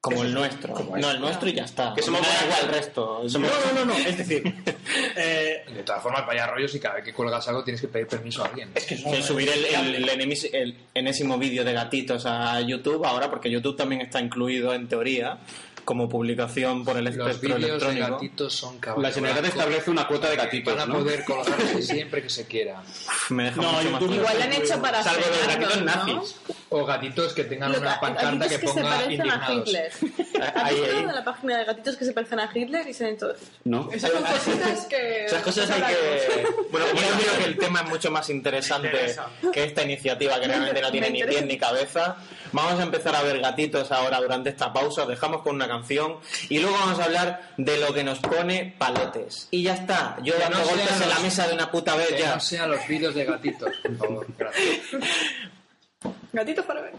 Como 0.06 0.24
el 0.24 0.34
nuestro. 0.34 0.74
Como 0.74 0.98
no, 0.98 1.12
el 1.12 1.20
nuestro 1.20 1.50
y 1.50 1.54
ya 1.54 1.64
está. 1.66 1.94
Que 1.96 2.02
somos 2.02 2.22
Me 2.22 2.28
da 2.28 2.34
buena 2.34 2.46
igual 2.48 2.64
el 2.64 2.76
resto. 2.76 3.20
No, 3.24 3.30
Somos- 3.30 3.52
no, 3.74 3.80
no, 3.80 3.86
no. 3.86 3.94
Es 3.94 4.18
decir, 4.18 4.44
eh, 5.16 5.66
De 5.74 5.84
todas 5.84 6.02
formas, 6.04 6.26
vaya 6.26 6.48
rollos 6.48 6.74
y 6.76 6.80
cada 6.80 6.96
vez 6.96 7.04
que 7.06 7.14
cuelgas 7.14 7.48
algo 7.48 7.64
tienes 7.64 7.82
que 7.82 7.88
pedir 7.88 8.08
permiso 8.08 8.44
a 8.44 8.48
alguien. 8.48 8.70
es 8.76 8.86
que 8.86 8.98
subir 9.24 9.50
el, 9.50 9.66
el, 9.66 9.96
el 9.96 10.10
enemis- 10.10 10.50
el 10.54 10.78
enésimo 10.94 11.38
vídeo 11.38 11.64
de 11.64 11.74
gatitos 11.74 12.26
a 12.26 12.60
YouTube 12.62 13.06
ahora, 13.06 13.30
porque 13.30 13.50
YouTube 13.50 13.76
también 13.76 14.02
está 14.02 14.20
incluido 14.22 14.74
en 14.74 14.88
teoría 14.88 15.38
como 15.84 16.10
publicación 16.10 16.84
por 16.84 16.98
el 16.98 17.04
Los 17.06 17.14
espectro 17.16 17.58
vídeos 17.58 17.62
de 17.62 17.68
electrónico. 17.90 18.12
gatitos 18.14 18.54
son 18.56 18.80
caballos. 18.80 19.04
La 19.04 19.12
Generalitat 19.12 19.46
establece 19.52 19.92
una 19.92 20.08
cuota 20.08 20.30
de 20.32 20.36
gatitos, 20.36 20.74
Van 20.76 20.82
a 20.84 20.86
¿no? 20.92 21.00
poder 21.00 21.24
colgarse 21.28 21.82
siempre 21.84 22.24
que 22.24 22.30
se 22.32 22.48
quiera. 22.48 22.82
Me 23.30 23.44
deja 23.44 23.62
No, 23.62 23.72
mucho 23.72 23.90
más 23.92 24.02
YouTube- 24.02 24.16
Igual 24.16 24.38
lo 24.38 24.44
han 24.46 24.54
hecho 24.54 24.82
para 24.82 25.04
Salvo 25.04 25.22
los 25.28 25.48
gatitos 25.48 25.78
¿no? 25.78 25.86
nazis. 25.86 26.36
O 26.78 26.86
gatitos 26.86 27.34
que 27.34 27.46
tengan 27.46 27.72
Lo- 27.72 27.80
una 27.80 28.00
pancarta 28.00 28.50
que 28.50 28.60
que 28.60 28.68
se 28.68 28.74
ponga 28.74 28.98
a 29.00 29.04
indignados. 29.04 29.68
Hitler. 29.68 29.92
¿Has 30.42 30.64
Ahí, 30.66 30.76
visto 30.82 30.98
ahí. 30.98 31.06
de 31.06 31.14
la 31.14 31.24
página 31.24 31.58
de 31.58 31.64
gatitos 31.66 31.96
que 31.96 32.06
se 32.06 32.12
parecen 32.12 32.40
a 32.40 32.50
Hitler 32.54 32.88
y 32.88 32.94
se 32.94 33.04
ven 33.06 33.18
todos? 33.18 33.38
¿No? 33.64 33.90
Esas 33.94 34.12
son 34.12 34.24
cositas 34.24 34.86
que... 34.88 35.26
Esas 35.26 35.42
cosas 35.44 35.70
hay 35.72 35.82
que... 35.82 36.48
Bueno, 36.72 36.88
yo 36.88 37.18
creo 37.18 37.38
que 37.40 37.44
el 37.46 37.58
tema 37.58 37.82
es 37.82 37.90
mucho 37.90 38.12
más 38.12 38.30
interesante 38.30 39.16
que 39.54 39.64
esta 39.64 39.84
iniciativa 39.84 40.38
que 40.40 40.48
realmente 40.48 40.82
no 40.82 40.92
tiene 40.92 41.10
ni 41.12 41.24
pies 41.24 41.46
ni 41.46 41.58
cabeza. 41.58 42.18
Vamos 42.52 42.80
a 42.80 42.84
empezar 42.84 43.16
a 43.16 43.22
ver 43.24 43.40
gatitos 43.40 43.92
ahora 43.92 44.20
durante 44.20 44.50
esta 44.50 44.72
pausa. 44.74 45.04
Os 45.04 45.08
dejamos 45.08 45.42
con 45.44 45.56
una 45.56 45.68
canción 45.68 46.18
y 46.50 46.60
luego 46.60 46.78
vamos 46.78 47.00
a 47.00 47.06
hablar 47.06 47.52
de 47.58 47.78
lo 47.78 47.94
que 47.94 48.04
nos 48.04 48.20
pone 48.20 48.76
palotes. 48.78 49.48
Y 49.52 49.64
ya 49.64 49.74
está. 49.76 50.18
Yo 50.24 50.34
dando 50.40 50.58
no 50.60 50.66
golpes 50.66 51.02
en 51.02 51.10
la 51.10 51.20
mesa 51.20 51.48
de 51.48 51.54
una 51.54 51.72
puta 51.72 51.96
vez 51.96 52.08
Que 52.10 52.20
ya. 52.20 52.36
no 52.36 52.40
sean 52.42 52.70
los 52.72 52.86
vídeos 52.88 53.16
de 53.16 53.24
gatitos, 53.26 53.72
por 53.82 53.98
favor. 53.98 54.28
Gracias. 54.38 54.78
Gatitos 56.36 56.66
para 56.66 56.82
ver. 56.82 56.94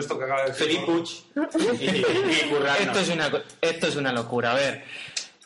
Esto 0.00 0.18
que 0.18 0.24
acaba 0.24 0.42
de 0.42 0.50
decir. 0.50 0.66
Felipe 0.66 0.84
Puig 0.86 1.80
y, 1.80 1.84
y 1.84 2.50
currarnos. 2.50 2.80
Esto 2.80 3.00
es, 3.00 3.08
una, 3.10 3.30
esto 3.60 3.86
es 3.86 3.96
una 3.96 4.12
locura. 4.12 4.52
A 4.52 4.54
ver, 4.54 4.84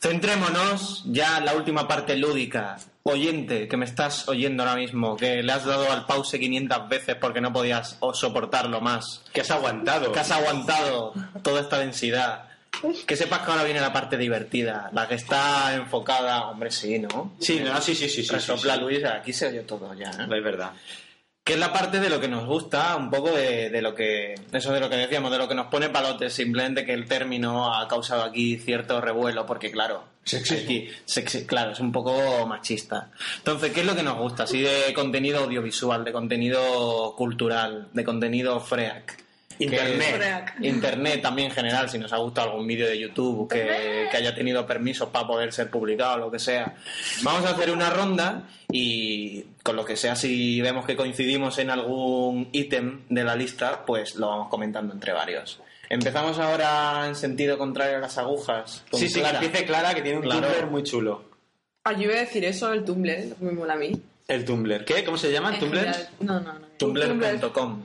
centrémonos 0.01 1.05
ya 1.07 1.39
en 1.39 1.47
la 1.47 1.55
última 1.55 1.87
parte 1.89 2.17
lúdica. 2.17 2.77
Oyente, 3.07 3.69
que 3.69 3.77
me 3.77 3.85
estás 3.85 4.29
oyendo 4.31 4.63
ahora 4.63 4.77
mismo, 4.77 5.15
que 5.15 5.43
le 5.43 5.53
has 5.53 5.67
dado 5.67 5.93
al 5.93 6.07
pause 6.07 6.39
500 6.39 6.89
veces 6.89 7.17
porque 7.17 7.43
no 7.43 7.53
podías 7.53 7.99
soportarlo 8.15 8.81
más. 8.81 9.23
Que 9.31 9.43
has 9.43 9.51
aguantado. 9.51 10.11
Que 10.11 10.21
has 10.21 10.31
aguantado 10.31 11.13
toda 11.43 11.61
esta 11.61 11.79
densidad. 11.79 12.49
Que 13.07 13.17
sepas 13.17 13.41
que 13.41 13.51
ahora 13.51 13.65
viene 13.65 13.81
la 13.81 13.93
parte 13.93 14.17
divertida, 14.17 14.91
la 14.93 15.07
que 15.07 15.15
está 15.15 15.75
enfocada, 15.75 16.49
hombre, 16.49 16.71
sí, 16.71 16.99
¿no? 16.99 17.35
Sí, 17.39 17.61
no, 17.61 17.81
sí, 17.81 17.95
sí, 17.95 18.09
sí. 18.09 18.25
sí, 18.25 18.41
sí, 18.41 18.53
sí. 18.59 18.69
Luis, 18.81 19.05
aquí 19.05 19.33
se 19.33 19.49
oye 19.49 19.61
todo 19.61 19.93
ya. 19.95 20.11
¿eh? 20.11 20.23
Es 20.23 20.43
verdad. 20.43 20.73
Que 21.45 21.53
es 21.53 21.59
la 21.59 21.75
parte 21.75 22.01
de 22.01 22.09
lo 22.09 22.21
que 22.21 22.29
nos 22.29 22.47
gusta, 22.47 22.97
un 22.97 23.11
poco 23.11 23.31
de, 23.31 23.69
de 23.69 23.83
lo 23.83 23.95
que, 23.95 24.35
eso 24.51 24.73
de 24.73 24.81
lo 24.81 24.89
que 24.89 24.97
decíamos, 24.97 25.31
de 25.31 25.37
lo 25.37 25.47
que 25.47 25.55
nos 25.55 25.67
pone 25.67 25.91
palotes, 25.91 26.33
simplemente 26.33 26.87
que 26.87 26.95
el 26.95 27.07
término 27.07 27.75
ha 27.75 27.87
causado 27.87 28.23
aquí 28.23 28.57
cierto 28.57 29.01
revuelo, 29.03 29.45
porque 29.45 29.71
claro, 29.71 30.05
aquí, 30.63 30.89
sexi- 31.07 31.45
claro, 31.45 31.73
es 31.73 31.81
un 31.81 31.93
poco 31.93 32.47
machista. 32.47 33.11
Entonces, 33.37 33.73
¿qué 33.73 33.81
es 33.81 33.87
lo 33.87 33.95
que 33.95 34.03
nos 34.03 34.17
gusta? 34.17 34.45
Así 34.45 34.63
de 34.63 34.95
contenido 34.95 35.41
audiovisual, 35.45 36.03
de 36.03 36.13
contenido 36.13 37.15
cultural, 37.15 37.89
de 37.93 38.05
contenido 38.05 38.59
freak. 38.61 39.23
Internet. 39.59 40.53
Internet 40.61 41.23
también 41.23 41.49
en 41.49 41.55
general, 41.55 41.89
si 41.89 41.99
nos 41.99 42.13
ha 42.13 42.17
gustado 42.19 42.51
algún 42.51 42.67
vídeo 42.67 42.87
de 42.89 42.99
YouTube 42.99 43.49
que, 43.49 44.09
que 44.11 44.17
haya 44.17 44.35
tenido 44.35 44.67
permisos 44.67 45.09
para 45.11 45.27
poder 45.27 45.53
ser 45.53 45.71
publicado 45.71 46.15
o 46.15 46.19
lo 46.19 46.31
que 46.31 46.39
sea. 46.39 46.75
Vamos 47.23 47.45
a 47.47 47.51
hacer 47.55 47.71
una 47.71 47.91
ronda 47.91 48.43
y 48.71 49.43
con 49.63 49.77
lo 49.77 49.85
que 49.85 49.97
sea, 49.97 50.17
si 50.17 50.61
vemos 50.61 50.85
que 50.87 50.97
coincidimos 50.97 51.59
en 51.59 51.71
algún 51.71 52.49
ítem 52.53 53.03
de 53.09 53.25
la 53.25 53.37
lista, 53.37 53.85
pues 53.87 54.17
lo 54.17 54.29
vamos 54.29 54.49
comentando 54.49 54.93
entre 54.93 55.13
varios. 55.13 55.61
Empezamos 55.89 56.39
ahora 56.39 57.05
en 57.07 57.15
sentido 57.15 57.57
contrario 57.59 57.99
a 57.99 58.01
las 58.01 58.19
agujas. 58.19 58.85
con 58.91 58.99
Sí, 58.99 59.09
sí, 59.09 59.15
que 59.17 59.21
Clara. 59.21 59.39
empiece 59.43 59.67
Clara, 59.67 59.95
que 59.95 60.03
tiene 60.03 60.19
un 60.19 60.25
Claro. 60.25 60.49
Tumblr 60.49 60.71
muy 60.71 60.83
chulo. 60.83 61.25
Ah, 61.85 61.93
yo 61.93 62.05
iba 62.05 62.15
a 62.15 62.21
decir 62.21 62.45
eso, 62.45 62.73
el 62.73 62.85
Tumblr, 62.85 63.37
me 63.41 63.53
mola 63.53 63.75
a 63.75 63.77
mí. 63.77 63.93
El 64.27 64.45
Tumblr. 64.45 64.85
¿Qué? 64.87 65.05
¿Cómo 65.05 65.19
se 65.19 65.31
llama 65.31 65.59
Tumblr? 65.59 65.87
No, 66.21 66.41
no, 66.41 66.53
no. 66.55 66.61
Tumblr.com. 66.79 67.81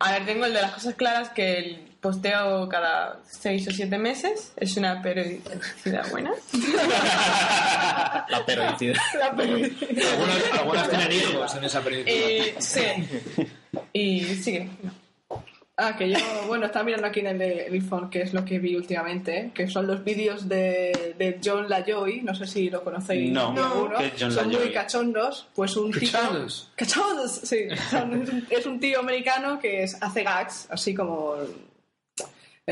A 0.00 0.12
ver, 0.12 0.24
tengo 0.24 0.46
el 0.46 0.54
de 0.54 0.62
las 0.62 0.72
cosas 0.72 0.94
claras 0.94 1.28
que 1.28 1.58
el 1.58 1.76
posteo 2.00 2.66
cada 2.70 3.20
seis 3.28 3.68
o 3.68 3.70
siete 3.70 3.98
meses. 3.98 4.52
Es 4.56 4.78
una 4.78 5.02
periodicidad 5.02 6.10
buena. 6.10 6.32
La 8.28 8.42
periodicidad. 8.46 8.96
La 9.18 9.36
periodicidad. 9.36 10.12
Algunas, 10.12 10.58
algunas 10.58 10.88
tienen 10.88 11.12
hijos 11.12 11.54
en 11.54 11.64
esa 11.64 11.82
periodicidad. 11.82 12.28
Y, 12.28 12.62
sí. 12.62 12.80
Y 13.92 14.34
sigue. 14.36 14.70
Ah, 15.82 15.96
que 15.96 16.10
yo, 16.10 16.18
bueno, 16.46 16.66
estaba 16.66 16.84
mirando 16.84 17.06
aquí 17.06 17.20
en 17.20 17.28
el, 17.28 17.40
el 17.40 17.72
iPhone, 17.72 18.10
que 18.10 18.20
es 18.20 18.34
lo 18.34 18.44
que 18.44 18.58
vi 18.58 18.76
últimamente, 18.76 19.50
que 19.54 19.66
son 19.66 19.86
los 19.86 20.04
vídeos 20.04 20.46
de, 20.46 21.14
de 21.18 21.40
John 21.42 21.68
Lajoy, 21.70 22.20
no 22.20 22.34
sé 22.34 22.46
si 22.46 22.68
lo 22.68 22.84
conocéis. 22.84 23.32
No. 23.32 23.54
ninguno. 23.54 23.96
¿Qué 23.96 24.06
es 24.08 24.12
John 24.20 24.30
son 24.32 24.48
muy 24.50 24.70
cachondos, 24.72 25.46
pues 25.54 25.74
un 25.76 25.90
tipo... 25.90 26.12
Cachondos. 26.18 26.68
Cachondos, 26.76 27.30
sí. 27.44 27.60
Son- 27.90 28.22
es, 28.22 28.28
un, 28.30 28.46
es 28.50 28.66
un 28.66 28.78
tío 28.80 29.00
americano 29.00 29.58
que 29.58 29.84
es- 29.84 29.96
hace 30.02 30.22
gags, 30.22 30.66
así 30.70 30.94
como... 30.94 31.36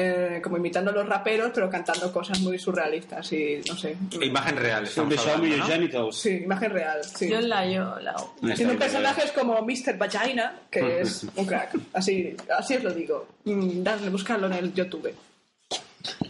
eh, 0.00 0.40
como 0.40 0.56
imitando 0.58 0.92
a 0.92 0.94
los 0.94 1.08
raperos, 1.08 1.50
pero 1.52 1.68
cantando 1.68 2.12
cosas 2.12 2.38
muy 2.38 2.56
surrealistas 2.56 3.32
y 3.32 3.60
no 3.68 3.76
sé. 3.76 3.96
Imagen 4.20 4.56
real. 4.56 4.88
Me 5.08 5.16
hablando, 5.16 6.04
¿no? 6.06 6.12
Sí, 6.12 6.42
imagen 6.44 6.70
real. 6.70 7.02
Sí. 7.02 7.28
Yo 7.28 7.40
la, 7.40 7.66
yo 7.66 7.98
la. 7.98 8.14
Tiene 8.54 8.72
un 8.72 8.78
personaje 8.78 9.22
como 9.34 9.60
Mr. 9.60 9.98
Vagina, 9.98 10.60
que 10.70 11.00
es 11.00 11.26
un 11.34 11.44
crack. 11.44 11.76
Así, 11.94 12.36
así 12.56 12.76
os 12.76 12.84
lo 12.84 12.94
digo. 12.94 13.26
Mm, 13.42 13.82
Dadle, 13.82 14.10
buscarlo 14.10 14.46
en 14.46 14.52
el 14.52 14.72
YouTube. 14.72 15.12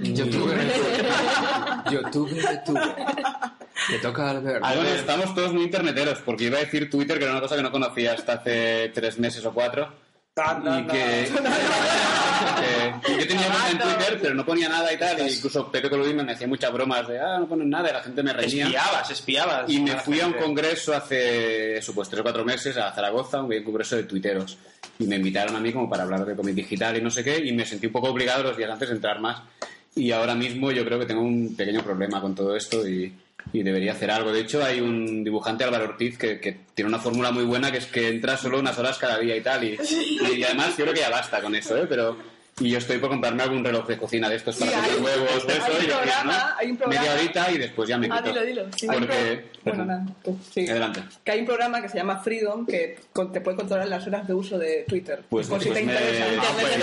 YouTube, 0.01 0.51
YouTube, 1.91 2.31
YouTube. 2.31 2.81
Le 3.91 3.99
toca 3.99 4.31
al 4.31 4.41
ver. 4.41 4.61
Ah, 4.63 4.75
bueno, 4.77 4.89
estamos 4.89 5.35
todos 5.35 5.53
muy 5.53 5.65
interneteros, 5.65 6.21
porque 6.21 6.45
iba 6.45 6.57
a 6.57 6.61
decir 6.61 6.89
Twitter, 6.89 7.19
que 7.19 7.25
era 7.25 7.33
una 7.33 7.43
cosa 7.43 7.57
que 7.57 7.63
no 7.63 7.71
conocía 7.71 8.15
hasta 8.15 8.33
hace 8.33 8.91
tres 8.95 9.19
meses 9.19 9.45
o 9.45 9.53
cuatro. 9.53 9.93
Y 10.39 10.87
que, 10.87 11.29
que 13.05 13.19
yo 13.19 13.27
tenía 13.27 13.51
cuenta 13.51 13.71
en 13.71 13.79
Twitter, 13.79 14.19
pero 14.23 14.35
no 14.35 14.45
ponía 14.45 14.69
nada 14.69 14.93
y 14.93 14.97
tal. 14.97 15.19
Y 15.19 15.35
incluso 15.35 15.71
Pepe 15.71 15.91
Coludino 15.91 16.23
me 16.23 16.33
hacía 16.33 16.47
muchas 16.47 16.73
bromas 16.73 17.09
de, 17.09 17.19
ah, 17.19 17.39
no 17.41 17.49
ponen 17.49 17.69
nada, 17.69 17.91
y 17.91 17.93
la 17.93 18.03
gente 18.03 18.23
me 18.23 18.33
reñía. 18.33 18.67
Espiabas, 18.67 19.11
espiabas. 19.11 19.71
Y 19.71 19.81
me 19.81 19.97
fui 19.97 20.21
a 20.21 20.27
un 20.27 20.33
gente. 20.33 20.47
congreso 20.47 20.95
hace, 20.95 21.79
eso, 21.79 21.93
pues, 21.93 22.09
tres 22.09 22.21
o 22.21 22.23
cuatro 22.23 22.45
meses 22.45 22.77
a 22.77 22.93
Zaragoza, 22.93 23.43
un 23.43 23.63
congreso 23.65 23.97
de 23.97 24.05
tuiteros. 24.05 24.59
Y 24.99 25.07
me 25.07 25.17
invitaron 25.17 25.57
a 25.57 25.61
mí 25.61 25.73
como 25.73 25.91
para 25.91 26.05
hablar 26.05 26.25
de 26.25 26.37
cómic 26.37 26.55
digital 26.55 26.97
y 26.97 27.03
no 27.03 27.11
sé 27.11 27.25
qué, 27.25 27.39
y 27.45 27.53
me 27.53 27.67
sentí 27.67 27.87
un 27.87 27.93
poco 27.93 28.09
obligado 28.09 28.45
los 28.45 28.57
días 28.57 28.71
antes 28.71 28.89
de 28.89 28.95
entrar 28.95 29.21
más. 29.21 29.43
Y 29.97 30.13
ahora 30.13 30.37
mismo 30.37 30.71
yo 30.71 30.85
creo 30.85 31.01
que 31.01 31.07
tengo 31.07 31.23
un 31.23 31.57
pequeño 31.57 31.83
problema 31.83 32.21
con 32.21 32.35
todo 32.35 32.55
esto 32.55 32.87
y, 32.89 33.13
y 33.53 33.63
debería 33.63 33.93
hacer 33.93 34.11
algo. 34.11 34.33
De 34.33 34.41
hecho, 34.41 34.65
hay 34.65 34.81
un 34.81 35.25
dibujante, 35.25 35.65
Álvaro 35.65 35.85
Ortiz, 35.85 36.19
que, 36.19 36.41
que 36.41 36.61
tiene 36.75 36.89
una 36.89 36.99
fórmula 36.99 37.31
muy 37.31 37.45
buena, 37.45 37.73
que 37.73 37.79
es 37.79 37.87
que 37.87 38.09
entra 38.09 38.37
solo 38.37 38.59
unas 38.59 38.79
horas 38.79 38.99
cada 38.99 39.19
día 39.19 39.37
y 39.37 39.41
tal. 39.41 39.65
Y, 39.65 39.79
y 40.37 40.43
además 40.45 40.77
yo 40.77 40.85
creo 40.85 40.95
que 40.95 41.01
ya 41.01 41.11
basta 41.11 41.41
con 41.41 41.55
eso, 41.55 41.77
¿eh? 41.77 41.87
Pero... 41.89 42.38
Y 42.61 42.71
yo 42.71 42.79
estoy 42.79 42.99
por 42.99 43.11
comprarme 43.11 43.43
algún 43.43 43.65
reloj 43.65 43.87
de 43.87 43.97
cocina 43.97 44.29
de 44.29 44.37
estos 44.37 44.57
para 44.57 44.71
Sí, 44.73 44.77
hacer 44.77 44.93
hay- 44.97 45.01
huevos, 45.03 45.45
hay 45.49 45.57
eso, 45.59 45.67
un 45.79 45.85
y 45.85 45.87
programa- 45.87 46.33
¿no? 46.33 46.55
hay 46.59 46.71
un 46.71 46.77
programa- 46.77 47.03
Media 47.07 47.15
horita 47.21 47.51
y 47.53 47.59
después 47.59 47.89
ya 47.89 47.99
me 47.99 48.09
Ah, 48.11 48.17
quito. 48.19 48.29
dilo, 48.31 48.45
dilo. 48.45 48.65
Sí, 48.77 48.87
hay 48.91 48.99
Porque... 48.99 49.15
pro- 49.15 49.59
Bueno, 49.73 49.85
nada, 49.85 50.07
tú, 50.25 50.39
sí. 50.53 50.69
Adelante. 50.69 51.03
Que 51.25 51.33
hay 51.33 51.41
un 51.41 51.47
programa 51.47 51.83
que 51.83 51.89
se 51.89 51.99
llama 51.99 52.19
Freedom 52.21 52.67
que 52.67 52.99
te 53.33 53.41
puede 53.41 53.57
controlar 53.57 53.87
las 53.89 54.07
horas 54.07 54.27
de 54.27 54.35
uso 54.35 54.59
de 54.59 54.85
Twitter. 54.89 55.23
Pues- 55.29 55.47
por 55.47 55.61
si 55.63 55.69
pues 55.69 55.79
te 55.81 55.85
me- 55.87 55.93
interesa. 55.93 56.25
ah, 56.41 56.45
pues. 56.59 56.77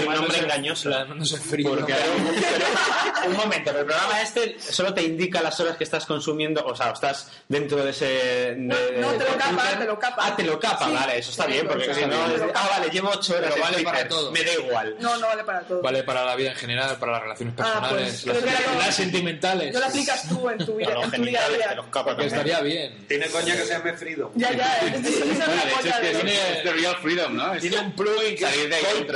Es 0.00 0.06
un 0.06 0.14
nombre 0.14 0.38
engañoso. 0.38 0.90
Dándose 0.90 1.38
frío. 1.38 1.70
Porque 1.70 1.94
Un 3.26 3.36
momento, 3.36 3.64
pero 3.66 3.80
el 3.80 3.86
programa 3.86 4.20
este 4.22 4.58
solo 4.58 4.94
te 4.94 5.02
indica 5.02 5.42
las 5.42 5.58
horas 5.60 5.76
que 5.76 5.84
estás 5.84 6.06
consumiendo, 6.06 6.64
o 6.64 6.74
sea, 6.74 6.90
estás 6.90 7.30
dentro 7.48 7.84
de 7.84 7.90
ese. 7.90 8.04
de- 8.06 8.56
No, 8.56 8.74
no, 8.98 9.12
te 9.12 9.24
lo 9.24 9.36
capa, 9.36 9.78
te 9.78 9.84
lo 9.84 9.98
capa. 9.98 10.22
Ah, 10.26 10.36
te 10.36 10.42
lo 10.44 10.58
capa, 10.60 10.86
Sí. 10.86 10.92
vale, 10.94 11.18
eso 11.18 11.30
está 11.30 11.44
Sí, 11.44 11.52
bien, 11.52 11.66
porque 11.66 11.94
si 11.94 12.00
sí, 12.00 12.06
no. 12.06 12.16
Ah, 12.54 12.68
vale, 12.70 12.90
llevo 12.90 13.10
ocho 13.10 13.36
horas 13.36 13.54
vale 13.60 13.82
para 13.82 14.08
todo. 14.08 14.32
Me 14.32 14.40
igual. 14.66 14.96
No, 15.00 15.16
no 15.18 15.26
vale 15.26 15.44
para 15.44 15.60
todo. 15.62 15.82
Vale 15.82 16.02
para 16.02 16.24
la 16.24 16.36
vida 16.36 16.50
en 16.50 16.56
general, 16.56 16.96
para 16.98 17.12
las 17.12 17.22
relaciones 17.22 17.54
Ah, 17.58 17.62
personales, 17.62 18.22
pues, 18.24 18.36
creo 18.38 18.40
que 18.44 18.50
las, 18.62 18.72
lo- 18.74 18.78
las 18.80 18.94
sentimentales. 18.94 19.74
No 19.74 19.80
lo 19.80 19.86
aplicas 19.86 20.28
tú 20.28 20.48
en 20.50 20.58
tu 20.58 20.74
vida, 20.76 20.88
en 21.02 21.10
tu 21.10 21.22
día 21.24 21.40
a 21.40 21.42
genitales 21.44 21.58
día. 21.58 21.68
te 21.70 21.74
los 21.76 21.86
capa 21.86 22.10
Que 22.16 22.22
también. 22.22 22.28
estaría 22.34 22.60
bien. 22.60 23.06
Tiene 23.08 23.26
coña 23.28 23.56
que 23.56 23.62
se 23.62 23.68
llame 23.72 23.92
Frido. 23.94 24.32
Ya, 24.34 24.52
ya, 24.52 24.78
es, 24.78 24.94
es, 24.94 25.06
es 25.06 25.12
hecho 25.12 25.28
es 25.30 25.94
que 25.96 26.00
de- 26.00 26.10
es, 26.10 26.56
es 26.58 26.64
de 26.64 26.72
Real 26.72 26.96
Freedom, 26.96 27.36
¿no? 27.36 27.54
Es- 27.54 27.60
Tiene 27.60 27.78
un 27.78 27.92
plugin 27.92 28.34
que 28.36 28.46
Salir 28.46 28.68
de 28.68 28.76
ahí. 28.76 29.06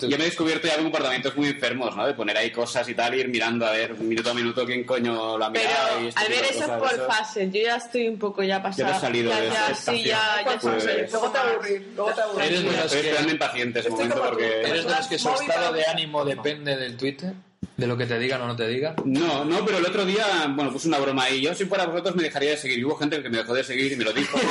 Yo 0.00 0.08
me 0.18 0.24
he 0.24 0.26
descubierto 0.26 0.66
ya 0.68 0.76
comportamientos 0.76 1.36
muy 1.36 1.48
enfermos, 1.48 1.94
¿no? 1.96 2.06
De 2.06 2.14
poner 2.14 2.36
ahí 2.36 2.50
cosas 2.50 2.88
y 2.88 2.94
tal, 2.94 3.14
y 3.14 3.20
ir 3.20 3.28
mirando 3.28 3.66
a 3.66 3.70
ver 3.72 3.94
minuto 3.94 4.30
a 4.30 4.34
minuto 4.34 4.64
quién 4.66 4.84
coño 4.84 5.36
lo 5.38 5.44
ha 5.44 5.52
Pero 5.52 5.68
este 6.06 6.20
al 6.20 6.28
ver 6.28 6.44
eso 6.44 6.64
es 6.64 6.70
por 6.70 7.06
fases. 7.06 7.52
Yo 7.52 7.62
ya 7.62 7.76
estoy 7.76 8.08
un 8.08 8.18
poco 8.18 8.42
ya 8.42 8.62
pasada. 8.62 8.84
Ya 8.84 8.86
te 8.88 8.94
has 8.96 9.00
salido 9.00 9.30
ya, 9.30 9.40
de 9.40 9.48
ya, 9.50 9.74
sí, 9.74 10.04
ya, 10.04 10.18
ya 10.44 10.44
Pues, 10.44 10.58
Pues- 10.84 11.12
luego 11.12 11.30
te 11.30 11.38
aburrir, 11.38 11.88
luego 11.96 12.12
te. 12.12 12.46
Eres 12.46 12.62
los 12.64 12.74
Estoy 12.74 12.98
esperando 13.00 13.32
impaciente 13.32 13.80
ese 13.80 13.90
momento 13.90 14.22
porque... 14.22 14.59
eres 14.60 14.84
de 14.84 14.90
los 14.90 15.06
que 15.06 15.18
su 15.18 15.28
estado 15.28 15.72
de 15.72 15.84
ánimo 15.86 16.24
depende 16.24 16.76
del 16.76 16.96
Twitter, 16.96 17.34
de 17.76 17.86
lo 17.86 17.96
que 17.96 18.06
te 18.06 18.18
digan 18.18 18.40
o 18.42 18.46
no 18.46 18.56
te 18.56 18.66
digan. 18.68 18.96
No, 19.04 19.44
no, 19.44 19.64
pero 19.64 19.78
el 19.78 19.86
otro 19.86 20.04
día, 20.04 20.24
bueno, 20.50 20.72
puse 20.72 20.88
una 20.88 20.98
broma 20.98 21.24
ahí. 21.24 21.40
Yo, 21.40 21.54
si 21.54 21.64
fuera 21.64 21.86
vosotros, 21.86 22.16
me 22.16 22.22
dejaría 22.22 22.50
de 22.50 22.56
seguir. 22.56 22.78
Y 22.78 22.84
hubo 22.84 22.96
gente 22.96 23.22
que 23.22 23.30
me 23.30 23.38
dejó 23.38 23.54
de 23.54 23.64
seguir 23.64 23.92
y 23.92 23.96
me 23.96 24.04
lo 24.04 24.12
dijo. 24.12 24.38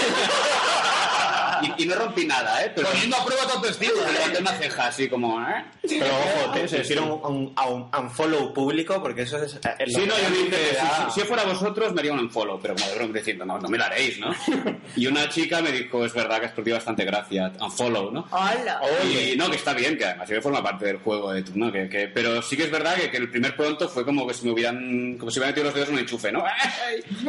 y, 1.77 1.83
y 1.83 1.85
no 1.85 1.95
rompí 1.95 2.25
nada, 2.25 2.63
¿eh? 2.63 2.71
Pero 2.75 2.87
Poniendo 2.89 3.17
a 3.17 3.25
prueba 3.25 3.43
tu 3.43 3.49
autoestima. 3.57 3.91
me 4.05 4.13
levanté 4.13 4.39
una 4.39 4.51
ceja 4.53 4.87
así 4.87 5.07
como, 5.09 5.41
¿eh? 5.41 5.65
Pero 5.81 6.05
ojo, 6.05 6.51
tienes 6.53 6.71
que 6.71 6.77
decir 6.77 6.99
un, 6.99 7.11
un, 7.11 7.53
un 7.67 7.89
unfollow 7.97 8.53
público 8.53 9.01
porque 9.01 9.23
eso 9.23 9.41
es. 9.41 9.53
es 9.55 9.93
lo 9.93 9.99
Sí, 10.01 10.07
no, 10.07 10.13
yo 10.17 10.29
dije, 10.29 10.49
te 10.49 10.75
si, 10.79 11.11
si 11.13 11.19
yo 11.21 11.25
fuera 11.25 11.43
vosotros 11.43 11.93
me 11.93 11.99
haría 12.01 12.13
un 12.13 12.19
unfollow, 12.19 12.59
pero 12.61 12.75
como 12.75 12.87
de 12.87 12.95
broma 12.95 13.13
diciendo, 13.13 13.45
no, 13.45 13.57
no 13.59 13.69
me 13.69 13.77
lo 13.77 13.83
haréis, 13.85 14.19
¿no? 14.19 14.33
Y 14.95 15.07
una 15.07 15.27
chica 15.29 15.61
me 15.61 15.71
dijo, 15.71 16.05
es 16.05 16.13
verdad 16.13 16.39
que 16.39 16.45
has 16.47 16.51
perdido 16.53 16.77
bastante 16.77 17.05
gracia, 17.05 17.51
unfollow, 17.61 18.11
¿no? 18.11 18.27
Hola. 18.31 18.81
Oye, 19.03 19.35
no, 19.37 19.49
que 19.49 19.55
está 19.57 19.73
bien, 19.73 19.97
que 19.97 20.05
además 20.05 20.29
yo 20.29 20.41
forma 20.41 20.61
parte 20.63 20.85
del 20.85 20.97
juego, 20.97 21.31
de, 21.31 21.43
tu- 21.43 21.57
¿no? 21.57 21.71
Que, 21.71 21.89
que- 21.89 22.07
pero 22.07 22.41
sí 22.41 22.55
que 22.57 22.63
es 22.63 22.71
verdad 22.71 22.95
que, 22.95 23.09
que 23.11 23.17
el 23.17 23.29
primer 23.29 23.55
pronto 23.55 23.87
fue 23.89 24.05
como 24.05 24.27
que 24.27 24.33
si 24.33 24.45
me 24.45 24.51
hubieran, 24.51 25.17
como 25.17 25.31
si 25.31 25.39
me 25.39 25.45
hubieran 25.45 25.49
metido 25.49 25.65
los 25.65 25.73
dedos 25.73 25.89
en 25.89 25.93
un 25.95 25.99
enchufe, 26.01 26.31
¿no? 26.31 26.43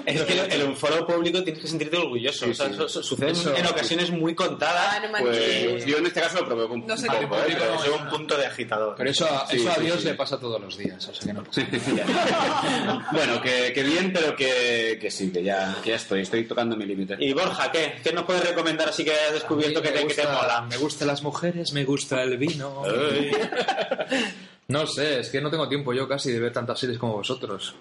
Es 0.06 0.22
que 0.22 0.32
el, 0.32 0.52
el 0.52 0.62
unfollow 0.64 1.06
público 1.06 1.42
tienes 1.42 1.62
que 1.62 1.68
sentirte 1.68 1.96
orgulloso. 1.96 2.44
Sí, 2.46 2.50
o 2.50 2.54
sea, 2.54 2.66
sí. 2.66 2.72
eso, 2.74 2.86
eso 2.86 3.02
sucede 3.02 3.30
Eso- 3.32 3.54
en 3.56 3.66
ocasiones 3.66 4.10
muy 4.10 4.19
contadas. 4.34 4.96
Ah, 4.96 5.00
no 5.00 5.18
Pues 5.18 5.84
yo 5.86 5.98
en 5.98 6.06
este 6.06 6.20
caso 6.20 6.40
lo 6.40 6.46
provoco 6.46 6.74
un, 6.74 6.86
No 6.86 6.96
sé 6.96 7.08
un 7.08 7.14
qué 7.18 7.26
poco, 7.26 7.40
¿eh? 7.40 7.56
Pero- 7.58 7.74
es 7.74 7.88
un 8.00 8.08
punto 8.08 8.36
de 8.36 8.46
agitador. 8.46 8.94
Pero 8.96 9.10
eso, 9.10 9.26
a- 9.26 9.46
Sí, 9.46 9.56
eso 9.56 9.70
a 9.70 9.74
sí, 9.74 9.80
Dios 9.82 10.00
sí. 10.00 10.04
le 10.06 10.14
pasa 10.14 10.38
todos 10.38 10.60
los 10.60 10.76
días, 10.76 11.08
o 11.08 11.14
sea 11.14 11.26
que 11.26 11.32
no. 11.32 11.42
bueno, 13.12 13.40
que, 13.42 13.72
que 13.72 13.82
bien, 13.82 14.12
pero 14.12 14.34
que, 14.36 14.98
que 15.00 15.10
sí, 15.10 15.32
que 15.32 15.42
ya, 15.42 15.76
que 15.82 15.90
ya 15.90 15.96
estoy, 15.96 16.20
estoy 16.22 16.44
tocando 16.44 16.76
mi 16.76 16.86
límite. 16.86 17.16
Y 17.18 17.32
Borja, 17.32 17.70
¿qué? 17.72 17.94
¿Qué 18.02 18.12
nos 18.12 18.24
puedes 18.24 18.46
recomendar 18.46 18.88
así 18.88 19.04
que 19.04 19.12
hayas 19.12 19.32
descubierto 19.34 19.82
que 19.82 19.90
te, 19.90 20.06
que 20.06 20.14
te 20.14 20.24
mola? 20.24 20.62
Me 20.68 20.76
gustan 20.76 21.08
las 21.08 21.22
mujeres, 21.22 21.72
me 21.72 21.84
gusta 21.84 22.22
el 22.22 22.36
vino. 22.38 22.82
no 24.68 24.86
sé, 24.86 25.20
es 25.20 25.28
que 25.30 25.40
no 25.40 25.50
tengo 25.50 25.68
tiempo 25.68 25.92
yo 25.92 26.08
casi 26.08 26.30
de 26.32 26.40
ver 26.40 26.52
tantas 26.52 26.78
series 26.78 26.98
como 26.98 27.14
vosotros. 27.14 27.74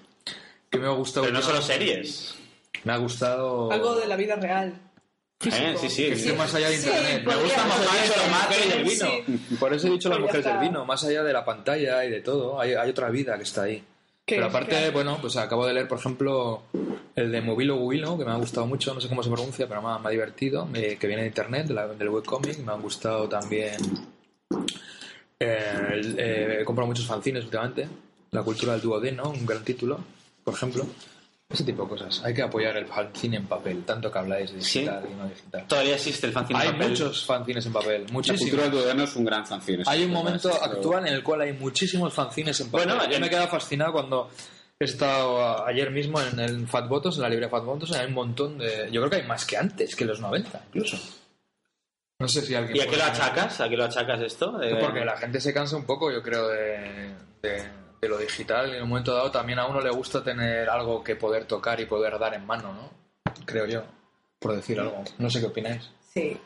Que 0.70 0.78
me 0.78 0.88
ha 0.88 0.92
gustado. 0.92 1.26
Pero 1.26 1.38
no 1.38 1.44
solo 1.44 1.62
series. 1.62 2.36
Me 2.84 2.94
ha 2.94 2.98
gustado. 2.98 3.72
Algo 3.72 3.96
de 3.96 4.08
la 4.08 4.16
vida 4.16 4.36
real. 4.36 4.74
Eh, 5.46 5.76
sí, 5.80 5.90
sí. 5.90 6.04
Que 6.08 6.14
esté 6.14 6.34
más 6.34 6.54
allá 6.54 6.70
de 6.70 6.78
Sí, 6.78 6.88
internet. 6.90 7.24
Me 7.26 7.34
podría 7.34 7.44
gusta 7.44 7.66
más 7.66 7.80
allá 7.80 8.02
de 8.02 8.08
Sí, 8.08 8.14
las 8.20 8.30
mujeres 8.44 8.66
y 8.66 8.72
el 8.72 8.90
sí. 8.90 9.24
vino. 9.28 9.60
Por 9.60 9.74
eso 9.74 9.88
he 9.88 9.92
dicho 9.92 10.10
las 10.10 10.18
Pues 10.20 10.28
mujeres 10.34 10.46
del 10.46 10.58
vino, 10.60 10.86
más 10.86 11.04
allá 11.06 11.24
de 11.24 11.34
la 11.34 11.46
pantalla 11.46 12.04
y 12.06 12.10
de 12.12 12.22
todo. 12.22 12.60
Hay, 12.60 12.74
hay 12.74 12.90
otra 12.90 13.10
vida 13.10 13.38
que 13.38 13.44
está 13.44 13.64
ahí. 13.64 13.78
¿Qué 14.26 14.36
Pero 14.36 14.48
es? 14.48 14.50
aparte, 14.54 14.90
bueno, 14.92 15.18
pues 15.22 15.38
acabo 15.38 15.66
de 15.66 15.74
leer, 15.74 15.88
por 15.88 15.98
ejemplo, 15.98 16.64
el 17.16 17.32
de 17.32 17.42
Movilo 17.42 17.78
Wilo, 17.78 18.18
que 18.18 18.26
me 18.26 18.32
ha 18.32 18.36
gustado 18.36 18.68
mucho, 18.68 18.94
no 18.94 19.00
sé 19.02 19.08
cómo 19.08 19.24
se 19.24 19.30
pronuncia, 19.30 19.66
pero 19.68 19.82
me 19.82 19.88
ha, 19.90 19.98
me 19.98 20.08
ha 20.10 20.12
divertido, 20.12 20.66
me- 20.66 20.98
que 20.98 21.08
viene 21.08 21.22
de 21.24 21.30
internet, 21.30 21.68
de 21.68 21.74
la- 21.74 21.88
del 21.88 22.10
webcomic. 22.10 22.58
Me 22.60 22.72
han 22.74 22.82
gustado 22.82 23.28
también. 23.30 23.76
eh, 25.40 25.88
el- 25.94 26.20
eh, 26.20 26.58
he 26.62 26.66
comprado 26.66 26.88
muchos 26.88 27.06
fanzines 27.06 27.46
últimamente. 27.46 27.88
La 28.32 28.44
cultura 28.44 28.74
del 28.74 28.82
duodeno, 28.82 29.30
un 29.30 29.46
gran 29.46 29.64
título, 29.64 30.00
por 30.44 30.54
ejemplo. 30.54 30.86
Ese 31.52 31.64
tipo 31.64 31.82
de 31.84 31.90
cosas. 31.90 32.24
Hay 32.24 32.32
que 32.34 32.44
apoyar 32.44 32.78
el 32.78 32.86
fanzine 32.86 33.38
en 33.38 33.48
papel, 33.48 33.84
tanto 33.84 34.12
que 34.12 34.20
habláis 34.20 34.54
de 34.54 34.62
Sí. 34.62 34.82
digital 34.82 35.04
y 35.12 35.16
no 35.16 35.28
digital. 35.28 35.66
Todavía 35.68 35.96
existe 35.96 36.28
el 36.28 36.34
fanzine 36.34 36.60
Hay 36.60 36.68
en 36.68 36.74
papel. 36.74 36.90
muchos 36.90 37.26
fanzines 37.26 37.66
en 37.66 37.74
papel, 37.74 38.04
La 38.06 38.14
muchísimos. 38.14 38.42
cultura 38.42 38.64
del 38.64 38.72
duodeno 38.72 39.04
es 39.04 39.16
un 39.16 39.26
gran 39.26 39.48
fanzine. 39.48 39.84
Hay 39.88 40.04
un 40.04 40.12
momento 40.12 40.50
actual 40.62 41.08
en 41.08 41.14
el 41.16 41.24
cual 41.24 41.42
hay 41.42 41.54
muchísimos 41.54 42.14
fanzines 42.14 42.60
en 42.60 42.70
papel. 42.70 42.88
Bueno, 42.90 43.04
yo 43.10 43.16
en- 43.16 43.22
me 43.22 43.28
he 43.28 43.30
quedado 43.32 43.48
fascinado 43.48 43.92
cuando 43.94 44.30
he 44.80 44.86
estado 44.86 45.42
a- 45.44 45.68
ayer 45.68 45.90
mismo 45.90 46.22
en 46.22 46.40
el 46.40 46.68
Fat 46.68 46.88
Botos, 46.88 47.16
en 47.16 47.24
la 47.24 47.30
librería 47.30 47.50
Fat 47.50 47.66
Botos, 47.66 47.90
y 47.90 47.96
hay 47.96 48.06
un 48.06 48.14
montón 48.14 48.60
de... 48.60 48.88
Yo 48.92 49.02
creo 49.02 49.10
que 49.10 49.16
hay 49.18 49.28
más 49.28 49.44
que 49.46 49.58
antes, 49.58 49.96
que 49.96 50.06
los 50.06 50.20
90 50.22 50.62
incluso. 50.68 50.98
No 52.22 52.28
sé 52.28 52.42
si 52.44 52.54
alguien... 52.54 52.78
¿Y 52.78 52.82
a 52.82 52.88
qué 52.88 52.96
lo 52.96 53.06
achacas? 53.06 53.60
¿A 53.60 53.68
qué 53.70 53.76
lo 53.76 53.86
achacas 53.86 54.22
esto? 54.22 54.52
De- 54.60 54.76
Porque 54.76 55.04
la 55.04 55.18
gente 55.18 55.42
se 55.42 55.52
cansa 55.52 55.78
un 55.78 55.86
poco, 55.86 56.12
yo 56.12 56.22
creo, 56.22 56.48
de, 56.48 57.12
de- 57.42 57.64
de 58.02 58.08
lo 58.10 58.18
digital 58.18 58.74
en 58.74 58.84
un 58.84 58.90
momento 58.90 59.14
dado 59.14 59.30
también 59.32 59.60
a 59.60 59.68
uno 59.68 59.82
le 59.82 59.90
gusta 59.90 60.24
tener 60.24 60.70
algo 60.70 61.04
que 61.04 61.16
poder 61.16 61.46
tocar 61.46 61.80
y 61.80 61.86
poder 61.86 62.18
dar 62.20 62.34
en 62.34 62.46
mano, 62.46 62.74
¿no? 62.74 62.90
Creo 63.46 63.66
yo, 63.66 63.84
por 64.40 64.56
decir 64.56 64.80
algo. 64.80 65.04
No 65.18 65.30
sé 65.30 65.40
qué 65.40 65.48
opináis. 65.48 65.90
Sí. 66.14 66.38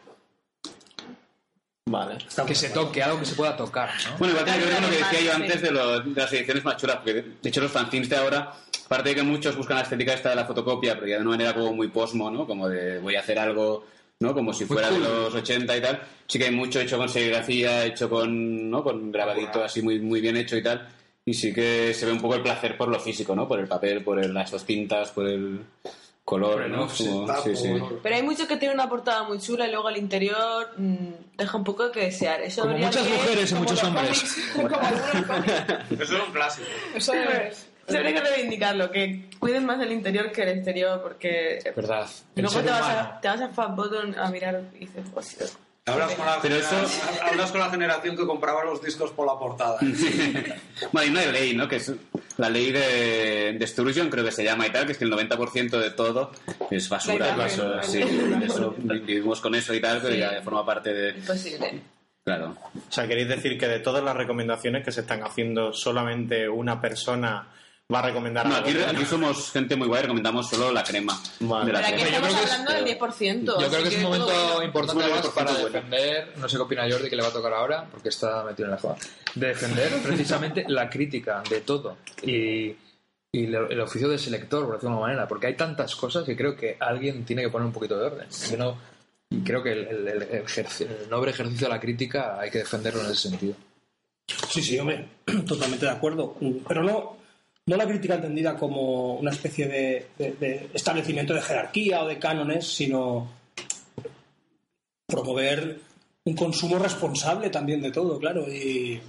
Vale. 1.85 2.17
Que 2.47 2.55
se 2.55 2.69
toque, 2.69 3.03
algo 3.03 3.19
que 3.19 3.25
se 3.25 3.35
pueda 3.35 3.55
tocar, 3.57 3.89
¿no? 4.09 4.17
Bueno, 4.17 4.33
igual 4.33 4.45
tiene 4.45 4.59
que 4.61 4.65
ver 4.65 4.73
con 4.75 4.83
lo 4.85 4.89
que 4.89 4.97
decía 4.97 5.21
yo 5.21 5.33
antes 5.33 5.61
de, 5.61 5.71
lo- 5.71 5.99
de 5.99 6.21
las 6.21 6.31
ediciones 6.33 6.63
más 6.63 6.77
chulas, 6.77 6.95
porque 6.97 7.13
de 7.41 7.49
hecho 7.49 7.61
los 7.61 7.71
fanzines 7.71 8.09
de 8.09 8.15
ahora, 8.15 8.53
aparte 8.85 9.09
de 9.09 9.15
que 9.15 9.23
muchos 9.23 9.55
buscan 9.57 9.77
la 9.77 9.83
estética 9.83 10.13
esta 10.13 10.29
de 10.29 10.35
la 10.37 10.45
fotocopia, 10.45 10.95
pero 10.95 11.07
ya 11.07 11.15
de 11.17 11.21
una 11.21 11.31
manera 11.31 11.53
como 11.53 11.73
muy 11.73 11.89
posmo, 11.89 12.31
¿no? 12.31 12.47
Como 12.47 12.69
de 12.69 12.99
voy 12.99 13.15
a 13.15 13.19
hacer 13.19 13.37
algo, 13.37 13.85
¿no? 14.21 14.33
Como 14.33 14.53
si 14.53 14.63
fuera 14.65 14.89
de 14.89 14.99
los 14.99 15.35
80 15.35 15.75
y 15.77 15.81
tal. 15.81 16.01
Sí 16.25 16.39
que 16.39 16.45
hay 16.45 16.51
mucho 16.51 16.79
hecho 16.79 16.97
con 16.97 17.09
serigrafía, 17.09 17.83
hecho 17.83 18.09
con, 18.09 18.69
¿no? 18.71 18.81
Con 18.81 19.11
grabadito 19.11 19.61
así 19.61 19.81
muy, 19.81 19.99
muy 19.99 20.21
bien 20.21 20.37
hecho 20.37 20.55
y 20.55 20.63
tal. 20.63 20.87
Y 21.25 21.33
sí 21.33 21.53
que 21.53 21.93
se 21.93 22.05
ve 22.05 22.11
un 22.11 22.19
poco 22.21 22.35
el 22.35 22.41
placer 22.41 22.75
por 22.77 22.89
lo 22.89 22.99
físico, 22.99 23.35
¿no? 23.35 23.47
Por 23.47 23.59
el 23.59 23.67
papel, 23.67 24.03
por 24.03 24.19
el- 24.23 24.33
las 24.33 24.51
dos 24.51 24.65
tintas, 24.65 25.11
por 25.11 25.25
el 25.27 25.61
color, 26.25 26.63
el 26.63 26.71
¿no? 26.71 26.87
Como- 26.87 26.89
sí, 27.41 27.55
sí. 27.55 27.73
Pero 28.01 28.15
hay 28.15 28.23
muchos 28.23 28.47
que 28.47 28.57
tienen 28.57 28.75
una 28.77 28.89
portada 28.89 29.23
muy 29.23 29.39
chula 29.39 29.67
y 29.67 29.71
luego 29.71 29.87
al 29.87 29.97
interior 29.97 30.71
mm, 30.77 31.07
deja 31.37 31.57
un 31.57 31.63
poco 31.63 31.91
que 31.91 32.01
desear. 32.05 32.41
Eso 32.41 32.63
Como 32.63 32.77
muchas 32.77 33.05
que- 33.07 33.13
mujeres 33.13 33.51
y 33.51 33.55
muchos 33.55 33.83
hombres. 33.83 34.21
Eso 35.91 36.03
es 36.03 36.11
un 36.27 36.31
clásico. 36.33 36.67
Eso 36.95 37.13
es. 37.13 37.69
Se 37.87 37.97
habría 37.97 38.13
que 38.13 38.21
reivindicarlo, 38.29 38.91
que 38.91 39.29
cuiden 39.39 39.65
más 39.65 39.77
del 39.77 39.91
interior 39.91 40.31
que 40.31 40.43
el 40.43 40.49
exterior, 40.49 41.01
porque 41.01 41.59
Verdad. 41.75 42.07
El 42.35 42.43
luego 42.43 42.61
te 42.61 42.69
vas, 42.69 42.89
a, 42.89 43.19
te 43.19 43.27
vas 43.27 43.41
a 43.41 43.49
Fat 43.49 43.75
Button 43.75 44.17
a 44.17 44.29
mirar 44.29 44.61
y 44.75 44.79
dices, 44.79 45.03
hostia. 45.13 45.47
Hablas 45.85 46.13
con, 46.13 46.25
la 46.25 46.39
Pero 46.41 46.55
eso- 46.55 46.75
hablas 47.23 47.51
con 47.51 47.59
la 47.59 47.69
generación 47.69 48.15
que 48.15 48.25
compraba 48.25 48.63
los 48.63 48.81
discos 48.81 49.11
por 49.11 49.27
la 49.27 49.37
portada. 49.37 49.77
Bueno, 50.91 51.19
hay 51.19 51.25
una 51.25 51.25
ley, 51.31 51.55
¿no? 51.55 51.67
Que 51.67 51.75
es 51.77 51.91
la 52.37 52.49
ley 52.49 52.71
de 52.71 53.55
Destruction, 53.59 54.09
creo 54.09 54.23
que 54.23 54.31
se 54.31 54.43
llama 54.43 54.65
y 54.67 54.69
tal, 54.71 54.85
que 54.85 54.93
es 54.93 54.97
que 54.97 55.03
el 55.05 55.11
90% 55.11 55.77
de 55.79 55.91
todo 55.91 56.31
es 56.71 56.87
basura. 56.89 57.35
Sí, 57.83 58.01
eso, 58.43 58.75
vivimos 58.77 59.41
con 59.41 59.55
eso 59.55 59.73
y 59.73 59.81
tal, 59.81 59.99
pero 60.01 60.13
Sí. 60.13 60.19
ya 60.19 60.41
forma 60.41 60.65
parte 60.65 60.93
de... 60.93 61.09
Imposible. 61.17 61.81
Claro. 62.23 62.55
O 62.75 62.91
sea, 62.91 63.05
queréis 63.07 63.27
decir 63.27 63.57
que 63.57 63.67
de 63.67 63.79
todas 63.79 64.03
las 64.03 64.15
recomendaciones 64.15 64.85
que 64.85 64.91
se 64.93 65.01
están 65.01 65.23
haciendo, 65.23 65.73
solamente 65.73 66.47
una 66.47 66.79
persona 66.79 67.47
va 67.91 67.99
a 67.99 68.01
recomendar 68.03 68.47
No, 68.47 68.55
algo. 68.55 68.67
aquí, 68.69 68.77
aquí 68.79 69.05
somos 69.05 69.51
gente 69.51 69.75
muy 69.75 69.87
guay, 69.87 70.01
recomendamos 70.03 70.49
solo 70.49 70.71
la 70.71 70.83
crema. 70.83 71.19
Vale. 71.41 71.65
de 71.67 71.73
la 71.73 71.79
Pero 71.81 71.93
aquí 71.95 72.03
crema. 72.03 72.17
estamos 72.27 72.35
es- 72.45 72.51
hablando 72.51 72.71
del 72.73 72.85
10%. 72.85 73.59
Yo 73.61 73.67
creo 73.69 73.81
que 73.83 73.89
es 73.89 73.95
un 73.97 74.03
momento 74.03 74.25
bueno. 74.25 74.63
importante 74.63 75.03
para 75.03 75.21
10% 75.21 75.61
bueno. 75.61 75.69
defender, 75.69 76.33
no 76.37 76.49
sé 76.49 76.55
qué 76.57 76.61
opina 76.63 76.89
Jordi 76.89 77.09
que 77.09 77.15
le 77.15 77.21
va 77.23 77.27
a 77.29 77.33
tocar 77.33 77.53
ahora, 77.53 77.85
porque 77.91 78.09
está 78.09 78.43
metido 78.43 78.65
en 78.65 78.71
la 78.71 78.77
joda, 78.79 78.95
de 79.35 79.47
defender 79.47 79.91
precisamente 80.03 80.65
la 80.67 80.89
crítica 80.89 81.43
de 81.49 81.61
todo 81.61 81.97
y, 82.23 82.75
y 83.31 83.45
el, 83.45 83.55
el 83.71 83.79
oficio 83.81 84.07
de 84.09 84.17
selector, 84.17 84.65
por 84.65 84.73
decirlo 84.75 84.89
de 84.89 84.93
alguna 84.95 85.07
manera, 85.07 85.27
porque 85.27 85.47
hay 85.47 85.55
tantas 85.55 85.95
cosas 85.95 86.23
que 86.23 86.35
creo 86.37 86.55
que 86.55 86.77
alguien 86.79 87.25
tiene 87.25 87.41
que 87.43 87.49
poner 87.49 87.67
un 87.67 87.73
poquito 87.73 87.97
de 87.99 88.05
orden. 88.05 88.27
Yo 88.49 88.57
no, 88.57 88.77
y 89.29 89.41
creo 89.43 89.61
que 89.61 89.71
el, 89.73 89.87
el- 89.87 90.07
el 90.07 90.45
ejerci- 90.45 90.87
el 91.03 91.09
noble 91.09 91.31
ejercicio 91.31 91.67
de 91.67 91.73
la 91.73 91.79
crítica 91.79 92.39
hay 92.39 92.49
que 92.49 92.59
defenderlo 92.59 93.01
en 93.01 93.07
ese 93.11 93.29
sentido. 93.29 93.55
Sí, 94.49 94.63
sí, 94.63 94.79
hombre, 94.79 95.09
totalmente 95.47 95.85
de 95.85 95.91
acuerdo. 95.91 96.35
Pero 96.67 96.81
no, 96.83 97.17
no 97.65 97.77
la 97.77 97.87
crítica 97.87 98.15
entendida 98.15 98.57
como 98.57 99.15
una 99.15 99.31
especie 99.31 99.67
de, 99.67 100.69
establecimiento 100.73 101.33
de 101.33 101.41
jerarquía 101.41 102.03
o 102.03 102.07
de 102.07 102.19
cánones, 102.19 102.67
sino 102.67 103.27
promover 105.05 105.79
un 106.25 106.35
consumo 106.35 106.77
responsable 106.79 107.49
también 107.49 107.81
de 107.81 107.91
todo, 107.91 108.17
claro, 108.19 108.51
y 108.51 108.99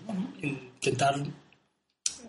intentar 0.42 1.16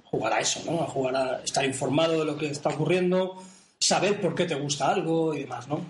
jugar 0.05 0.33
a 0.33 0.39
eso, 0.39 0.61
¿no? 0.65 0.81
A 0.81 0.87
jugar 0.87 1.15
a 1.15 1.43
estar 1.43 1.65
informado 1.65 2.19
de 2.19 2.25
lo 2.25 2.37
que 2.37 2.47
está 2.47 2.69
ocurriendo, 2.69 3.41
saber 3.79 4.21
por 4.21 4.33
qué 4.33 4.45
te 4.45 4.55
gusta 4.55 4.89
algo 4.89 5.33
y 5.33 5.41
demás, 5.41 5.67
¿no? 5.67 5.81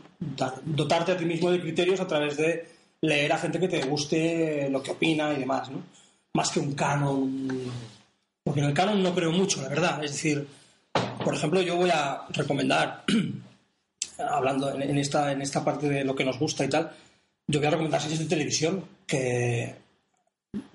Dotarte 0.65 1.13
a 1.13 1.17
ti 1.17 1.25
mismo 1.25 1.51
de 1.51 1.61
criterios 1.61 1.99
a 1.99 2.07
través 2.07 2.37
de 2.37 2.67
leer 3.01 3.31
a 3.31 3.37
gente 3.37 3.59
que 3.59 3.67
te 3.67 3.83
guste 3.85 4.69
lo 4.69 4.81
que 4.81 4.91
opina 4.91 5.33
y 5.33 5.39
demás, 5.39 5.69
¿no? 5.69 5.81
Más 6.33 6.51
que 6.51 6.59
un 6.59 6.73
canon. 6.73 7.71
Porque 8.45 8.61
en 8.61 8.67
el 8.67 8.73
canon 8.73 9.03
no 9.03 9.13
creo 9.13 9.33
mucho, 9.33 9.61
la 9.61 9.67
verdad. 9.67 10.01
Es 10.01 10.13
decir, 10.13 10.47
por 11.21 11.35
ejemplo, 11.35 11.61
yo 11.61 11.75
voy 11.75 11.89
a 11.89 12.21
recomendar, 12.29 13.03
hablando 14.17 14.73
en, 14.73 14.83
en 14.83 14.97
esta, 14.97 15.33
en 15.33 15.41
esta 15.41 15.65
parte 15.65 15.89
de 15.89 16.05
lo 16.05 16.15
que 16.15 16.23
nos 16.23 16.39
gusta 16.39 16.63
y 16.63 16.69
tal, 16.69 16.91
yo 17.47 17.59
voy 17.59 17.67
a 17.67 17.71
recomendar 17.71 17.99
series 17.99 18.19
de 18.19 18.25
televisión 18.25 18.85
que. 19.05 19.75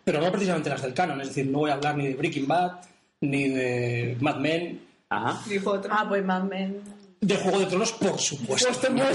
Pero 0.04 0.20
no 0.20 0.30
precisamente 0.30 0.68
las 0.68 0.82
del 0.82 0.92
canon, 0.92 1.22
es 1.22 1.28
decir, 1.28 1.46
no 1.46 1.60
voy 1.60 1.70
a 1.70 1.74
hablar 1.74 1.96
ni 1.96 2.08
de 2.08 2.14
Breaking 2.14 2.46
Bad, 2.46 2.80
ni 3.22 3.48
de 3.48 4.18
Mad 4.20 4.36
Men, 4.36 4.90
Ajá. 5.10 5.42
Dijo 5.48 5.72
otro. 5.72 5.90
Ah, 5.92 6.06
pues 6.08 6.24
más 6.24 6.44
men. 6.44 6.80
de 7.20 7.36
Juego 7.36 7.58
de 7.58 7.66
Tronos, 7.66 7.92
por 7.92 8.18
supuesto. 8.18 8.68
Pues. 8.80 9.10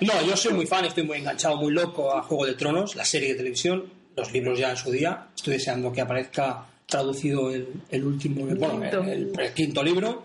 No, 0.00 0.22
yo 0.26 0.36
soy 0.36 0.54
muy 0.54 0.66
fan, 0.66 0.84
estoy 0.84 1.04
muy 1.04 1.18
enganchado, 1.18 1.56
muy 1.56 1.72
loco 1.72 2.12
a 2.12 2.22
Juego 2.22 2.46
de 2.46 2.54
Tronos, 2.54 2.96
la 2.96 3.04
serie 3.04 3.30
de 3.30 3.34
televisión, 3.36 3.84
los 4.18 4.32
libros 4.32 4.58
ya 4.58 4.70
en 4.70 4.76
su 4.76 4.90
día. 4.90 5.28
Estoy 5.34 5.54
deseando 5.54 5.92
que 5.92 6.00
aparezca 6.00 6.66
traducido 6.86 7.50
el, 7.52 7.68
el 7.90 8.04
último, 8.04 8.44
bueno, 8.46 8.80
quinto. 8.80 9.02
el, 9.02 9.08
el- 9.10 9.40
el 9.40 9.54
quinto 9.54 9.82
libro. 9.82 10.22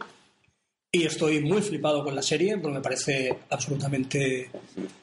Y 0.96 1.06
estoy 1.06 1.42
muy 1.42 1.62
flipado 1.62 2.04
con 2.04 2.16
la 2.16 2.22
serie, 2.22 2.56
porque 2.58 2.76
me 2.78 2.82
parece 2.84 3.36
absolutamente 3.50 4.50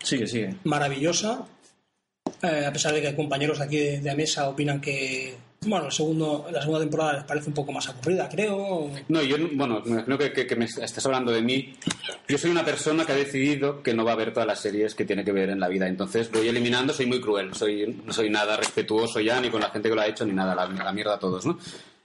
Sigue, 0.03 0.27
sigue. 0.29 0.55
maravillosa. 0.65 1.47
Eh, 2.43 2.65
a 2.65 2.73
pesar 2.73 2.95
de 2.95 3.03
que 3.03 3.15
compañeros 3.17 3.59
de 3.59 3.65
aquí 3.65 3.77
de, 3.79 4.01
de 4.01 4.15
mesa 4.15 4.49
opinan 4.49 4.81
que, 4.81 5.35
bueno, 5.66 5.87
el 5.87 5.93
segundo, 5.93 6.47
la 6.51 6.61
segunda 6.61 6.81
temporada 6.81 7.12
les 7.15 7.24
parece 7.24 7.49
un 7.49 7.55
poco 7.55 7.70
más 7.70 7.87
aburrida, 7.87 8.28
creo. 8.31 8.91
No, 9.09 9.23
yo, 9.23 9.37
bueno, 9.53 9.82
me 9.85 9.93
imagino 9.93 10.16
que, 10.16 10.57
me 10.57 10.65
estás 10.65 11.05
hablando 11.05 11.31
de 11.32 11.43
mí. 11.43 11.74
Yo 12.27 12.39
soy 12.39 12.51
una 12.51 12.65
persona 12.65 13.05
que 13.05 13.12
ha 13.12 13.16
decidido 13.16 13.82
que 13.82 13.93
no 13.93 14.03
va 14.03 14.12
a 14.12 14.16
ver 14.16 14.32
todas 14.32 14.47
las 14.47 14.61
series 14.61 14.95
que 14.95 15.05
tiene 15.05 15.23
que 15.23 15.32
ver 15.32 15.51
en 15.51 15.61
la 15.61 15.69
vida. 15.69 15.87
Entonces 15.87 16.31
voy 16.31 16.49
eliminando, 16.49 16.95
soy 16.95 17.05
muy 17.05 17.20
cruel. 17.20 17.55
Soy, 17.55 18.01
no 18.07 18.12
soy 18.12 18.31
nada 18.31 18.57
respetuoso 18.57 19.20
ya, 19.20 19.39
ni 19.39 19.51
con 19.51 19.61
la 19.61 19.69
gente 19.69 19.91
que 19.91 19.95
lo 19.95 20.01
ha 20.01 20.07
hecho, 20.07 20.24
ni 20.24 20.32
nada. 20.32 20.55
La, 20.55 20.66
la 20.66 20.93
mierda 20.93 21.16
a 21.16 21.19
todos, 21.19 21.45
¿no? 21.45 21.59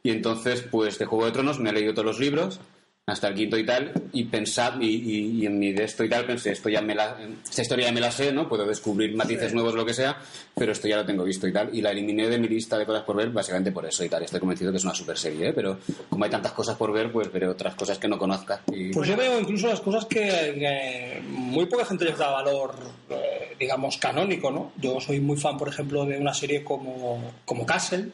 Y 0.04 0.12
entonces, 0.12 0.62
pues 0.62 1.00
de 1.00 1.06
Juego 1.06 1.26
de 1.26 1.32
Tronos 1.32 1.60
me 1.60 1.70
he 1.70 1.74
leído 1.74 1.94
todos 1.94 2.06
los 2.06 2.20
libros, 2.20 2.60
hasta 3.08 3.28
el 3.28 3.36
quinto 3.36 3.56
y 3.56 3.64
tal, 3.64 3.92
y 4.14 4.24
pensad, 4.24 4.80
y, 4.82 4.88
y- 4.88 5.42
y 5.42 5.46
en 5.46 5.60
mi 5.60 5.72
de 5.74 5.84
esto 5.84 6.04
y 6.04 6.10
tal 6.10 6.26
pensé, 6.26 6.52
esto 6.54 6.70
ya 6.70 6.82
me 6.82 6.96
la, 6.96 7.16
esta 7.48 7.62
historia 7.62 7.86
ya 7.86 7.92
me 7.92 8.00
la 8.02 8.10
sé, 8.10 8.32
¿no? 8.32 8.50
Puedo 8.50 8.66
descubrir 8.66 9.16
matices 9.16 9.54
nuevos, 9.54 9.76
lo 9.76 9.86
que 9.86 9.94
sea, 9.94 10.18
pero 10.56 10.72
esto 10.72 10.88
ya 10.88 10.98
lo 10.98 11.06
tengo 11.06 11.24
visto 11.24 11.48
y 11.48 11.54
tal. 11.54 11.70
Y 11.72 11.82
la 11.82 11.92
eliminé 11.92 12.28
de 12.28 12.40
mi 12.40 12.48
lista 12.48 12.80
de 12.80 12.86
cosas 12.88 13.04
por 13.04 13.16
ver, 13.16 13.30
básicamente 13.30 13.72
por 13.72 13.86
eso 13.86 14.04
y 14.04 14.10
tal. 14.10 14.24
Estoy 14.24 14.40
convencido 14.40 14.72
que 14.72 14.78
es 14.78 14.84
una 14.84 14.96
super 14.96 15.20
serie, 15.20 15.50
¿eh? 15.50 15.54
Pero 15.54 15.78
como 16.10 16.24
hay 16.26 16.32
tantas 16.32 16.54
cosas 16.54 16.78
por 16.78 16.92
ver, 16.92 17.12
pues 17.12 17.32
veré 17.32 17.48
otras 17.48 17.76
cosas 17.76 18.00
que 18.00 18.08
no 18.08 18.18
conozca. 18.18 18.62
Y... 18.74 18.92
Pues 18.92 19.08
yo 19.08 19.16
veo 19.16 19.40
incluso 19.40 19.68
las 19.68 19.82
cosas 19.82 20.06
que, 20.06 20.20
que 20.20 21.22
muy 21.30 21.68
poca 21.68 21.86
gente 21.86 22.06
les 22.06 22.18
da 22.18 22.32
valor, 22.32 22.74
eh, 23.12 23.56
digamos, 23.60 23.98
canónico, 23.98 24.50
¿no? 24.50 24.72
Yo 24.82 25.00
soy 25.00 25.20
muy 25.20 25.38
fan, 25.38 25.60
por 25.60 25.68
ejemplo, 25.70 26.06
de 26.06 26.18
una 26.18 26.34
serie 26.34 26.64
como, 26.64 27.22
como 27.46 27.68
Castle, 27.68 28.08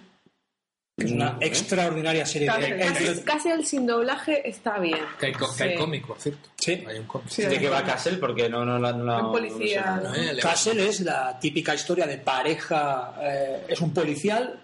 que 1.02 1.08
es 1.10 1.12
una 1.14 1.38
extraordinaria 1.42 2.26
serie 2.26 2.50
de... 2.52 2.78
Casi, 2.78 3.22
casi 3.24 3.50
el 3.50 3.66
sin 3.66 3.86
doblaje 3.86 4.48
está 4.48 4.80
bien. 4.80 5.00
Que 5.20 5.28
hay, 5.28 5.34
que 5.34 5.64
hay 5.64 5.72
Sí. 5.74 5.76
cómic, 5.78 6.06
por 6.08 6.20
cierto. 6.20 6.50
Sí. 6.58 6.84
Hay 6.88 6.98
un 7.00 7.06
cómic. 7.06 7.30
Sí, 7.30 7.44
¿De 7.44 7.60
qué 7.60 7.70
va 7.70 7.84
Castle? 7.84 8.18
Porque 8.18 8.50
no, 8.50 8.64
no, 8.66 8.80
no, 8.80 8.92
no, 8.94 9.26
Un 9.28 9.32
policía. 9.32 10.00
no 10.04 10.14
sé. 10.14 10.34
Le- 10.34 10.42
Castle 10.42 10.88
es 10.88 11.02
la 11.02 11.38
típica 11.40 11.74
historia 11.76 12.06
de 12.08 12.18
pareja, 12.18 13.14
eh, 13.22 13.66
es 13.68 13.80
un 13.82 13.94
policial 13.94 14.60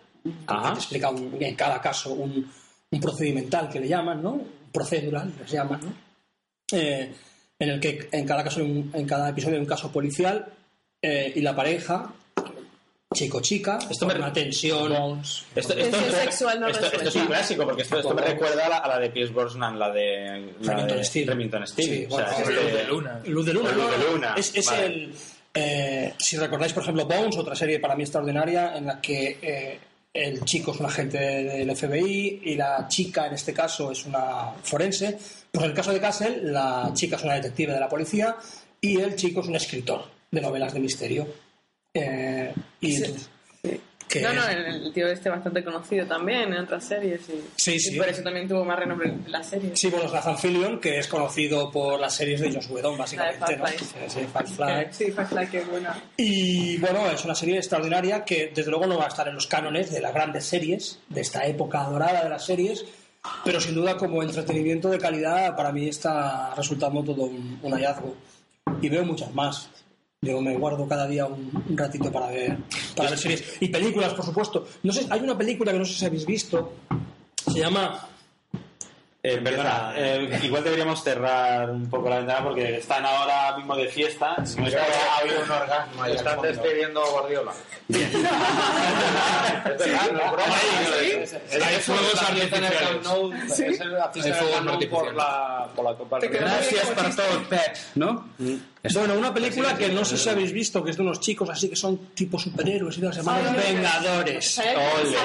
Ajá. 0.48 0.64
que 0.70 0.74
te 0.74 0.80
explica 0.80 1.10
un- 1.10 1.38
en 1.40 1.56
cada 1.56 1.82
caso 1.82 2.14
un, 2.14 2.52
un 2.92 3.00
procedimental 3.00 3.70
que 3.70 3.80
le 3.80 3.88
llaman, 3.88 4.22
¿no? 4.22 4.32
Un 4.34 4.52
procedural, 4.72 5.34
les 5.40 5.52
llaman, 5.52 5.80
¿no? 5.82 5.94
Eh, 6.78 7.14
en 7.60 7.70
el 7.70 7.80
que 7.80 8.10
en 8.12 8.26
cada, 8.26 8.44
caso, 8.44 8.60
hay 8.60 8.66
un- 8.70 8.92
en 8.94 9.06
cada 9.08 9.30
episodio 9.30 9.56
hay 9.56 9.62
un 9.62 9.68
caso 9.68 9.92
policial 9.92 10.46
eh, 11.02 11.32
y 11.36 11.42
la 11.42 11.56
pareja, 11.56 12.12
chico-chica, 13.28 13.80
esto 13.90 14.06
me 14.06 14.16
una 14.16 14.32
tensión. 14.34 15.22
Esto, 15.56 15.74
sexual 15.74 16.60
no 16.60 16.68
esto- 16.68 16.86
esto 16.86 17.10
es 17.10 17.16
un 17.16 17.26
clásico, 17.28 17.64
porque 17.66 17.82
esto, 17.84 18.00
esto 18.00 18.14
me 18.14 18.22
recuerda 18.22 18.66
a 18.66 18.70
la, 18.70 18.78
a 18.78 18.88
la 18.88 19.00
de 19.00 19.10
Pierce 19.10 19.34
Brosnan, 19.34 19.80
la 19.80 19.90
de, 19.92 20.54
la 20.62 20.74
Remington 20.74 20.98
de. 21.02 21.26
Remington. 21.26 21.68
Sí, 21.68 22.06
O 22.10 22.18
sea, 22.18 22.32
este- 22.32 22.52
Luz 22.54 22.74
de 22.74 22.84
Luna. 22.84 23.22
Luz 23.26 23.46
de 23.46 23.54
Luna, 23.54 23.72
Luz 23.72 23.84
¿no? 23.86 23.92
de 23.92 24.12
Luna. 24.12 24.36
Es, 24.38 24.56
es 24.56 24.66
Vale. 24.68 24.86
el. 24.86 25.14
eh, 25.54 26.14
si 26.20 26.38
recordáis, 26.38 26.74
por 26.74 26.84
ejemplo, 26.84 27.06
Bones, 27.06 27.38
otra 27.38 27.56
serie 27.56 27.80
para 27.80 27.96
mí 27.96 28.04
extraordinaria, 28.04 28.78
en 28.78 28.86
la 28.86 29.00
que 29.02 29.38
eh, 29.42 29.80
el 30.14 30.44
chico 30.44 30.72
es 30.72 30.80
un 30.80 30.86
agente 30.88 31.18
del 31.18 31.76
FBI 31.76 32.42
y 32.44 32.56
la 32.56 32.88
chica, 32.90 33.28
en 33.28 33.34
este 33.34 33.54
caso, 33.54 33.92
es 33.92 34.06
una 34.06 34.52
forense. 34.64 35.18
Pues 35.52 35.64
en 35.64 35.72
el 35.72 35.76
caso 35.76 35.92
de 35.94 36.02
Castle, 36.02 36.40
la 36.44 36.92
chica 36.94 37.16
es 37.16 37.24
una 37.24 37.36
detective 37.36 37.74
de 37.74 37.80
la 37.80 37.88
policía 37.90 38.36
y 38.82 39.00
el 39.00 39.16
chico 39.16 39.40
es 39.42 39.48
un 39.48 39.56
escritor 39.56 40.04
de 40.30 40.42
novelas 40.42 40.74
de 40.74 40.80
misterio. 40.82 41.47
Eh, 42.00 42.54
y 42.82 43.02
que 44.08 44.22
No, 44.22 44.32
no, 44.32 44.48
el, 44.48 44.66
el 44.86 44.94
tío 44.94 45.06
este 45.08 45.30
bastante 45.30 45.62
conocido 45.64 46.06
también 46.08 46.54
en 46.54 46.60
otras 46.60 46.86
series. 46.86 47.22
Y, 47.28 47.44
Sí, 47.58 47.78
sí. 47.78 47.96
y 47.96 47.98
por 47.98 48.08
eso 48.08 48.24
también 48.24 48.48
tuvo 48.48 48.64
más 48.64 48.80
renombre 48.80 49.10
en 49.10 49.30
la 49.30 49.44
serie. 49.44 49.76
Sí, 49.76 49.90
bueno, 49.90 50.08
Fillion, 50.38 50.80
que 50.80 50.98
es 51.00 51.08
conocido 51.08 51.70
por 51.70 52.00
las 52.00 52.16
series 52.16 52.40
de 52.40 52.54
Joss 52.54 52.70
Whedon, 52.70 52.98
básicamente, 52.98 53.58
¿no? 53.58 53.66
Firefly. 53.68 53.78
Sí, 53.78 53.96
sí, 54.08 54.20
Firefly. 54.32 54.88
Sí, 54.92 55.12
Firefly, 55.12 55.48
qué 55.48 55.62
buena. 55.66 56.02
Y 56.16 56.78
bueno, 56.78 57.10
es 57.12 57.26
una 57.26 57.36
serie 57.36 57.58
extraordinaria 57.58 58.24
que 58.24 58.52
desde 58.56 58.72
luego 58.72 58.88
no 58.88 58.98
va 58.98 59.06
a 59.06 59.10
estar 59.10 59.28
en 59.28 59.36
los 59.36 59.46
cánones 59.48 59.92
de 59.92 60.00
las 60.00 60.14
grandes 60.14 60.46
series, 60.46 61.00
de 61.10 61.20
esta 61.22 61.46
época 61.46 61.84
dorada 61.84 62.24
de 62.24 62.30
las 62.30 62.46
series, 62.46 62.86
pero 63.44 63.60
sin 63.60 63.76
duda 63.76 63.98
como 63.98 64.24
entretenimiento 64.24 64.88
de 64.90 65.00
calidad 65.00 65.54
para 65.58 65.74
mí 65.74 65.90
está 65.90 66.56
resultando 66.56 67.04
todo 67.04 67.24
un, 67.24 67.60
un 67.62 67.74
hallazgo. 67.74 68.16
Y 68.82 68.88
veo 68.88 69.04
muchas 69.04 69.34
más. 69.34 69.70
Yo 70.22 70.42
me 70.42 70.58
guardo 70.58 70.88
cada 70.88 71.06
día 71.06 71.26
un, 71.28 71.52
un 71.70 71.78
ratito 71.78 72.12
para 72.12 72.28
ver, 72.28 72.58
para 72.96 73.12
ver 73.12 73.20
series. 73.20 73.58
Y 73.60 73.68
películas, 73.68 74.16
por 74.16 74.26
supuesto. 74.26 74.68
No 74.82 74.92
sé, 74.92 75.06
hay 75.12 75.20
una 75.22 75.38
película 75.38 75.72
que 75.72 75.78
no 75.78 75.86
sé 75.86 75.94
si 75.94 76.06
habéis 76.06 76.26
visto, 76.26 76.74
se 77.46 77.60
llama... 77.60 78.08
Eh, 79.22 79.42
perdona, 79.44 79.94
eh, 79.96 80.40
igual 80.44 80.64
deberíamos 80.64 81.04
cerrar 81.04 81.70
un 81.70 81.90
poco 81.90 82.10
la 82.10 82.18
ventana 82.20 82.44
porque 82.46 82.78
están 82.78 83.06
ahora 83.06 83.58
mismo 83.58 83.76
de 83.76 83.90
fiesta. 83.90 84.36
No 84.38 84.44
es 84.68 84.74
que 84.74 84.80
ha 84.80 85.18
habido 85.20 85.44
un 85.44 85.52
orgasmo 85.52 86.06
Están 86.06 86.42
despidiendo 86.42 87.04
a 87.04 87.10
Guardiola. 87.12 87.52
Es 89.72 89.78
verdad, 89.78 90.12
no 90.12 90.20
es 90.20 90.32
broma. 90.32 91.68
Hay 91.68 91.76
fuegos 91.78 92.22
artificiales. 92.22 93.56
Sí. 93.56 93.64
Es 93.66 93.80
el 93.82 93.96
artista 93.96 94.40
por 94.40 94.68
artificiales. 94.68 95.16
la, 95.16 95.70
por 95.76 95.86
la 95.86 95.94
Copa 95.96 96.20
del 96.20 96.30
Rey. 96.30 96.40
Gracias 96.40 96.86
por 96.88 97.16
todo, 97.16 97.44
Pep, 97.50 97.76
¿no? 97.96 98.30
Bueno, 98.94 99.16
una 99.16 99.34
película 99.34 99.76
que 99.76 99.90
no 99.90 100.06
sé 100.06 100.18
si 100.18 100.30
habéis 100.30 100.52
visto, 100.54 100.84
que 100.84 100.92
es 100.92 100.98
de 100.98 101.04
unos 101.04 101.20
chicos 101.20 101.50
así 101.50 101.68
que 101.70 101.76
son 101.76 101.98
tipo 102.14 102.40
superhéroes 102.40 102.98
y 102.98 103.02
los 103.02 103.18
hermanos 103.18 103.54
Vengadores. 103.56 104.60
Ole. 104.60 105.18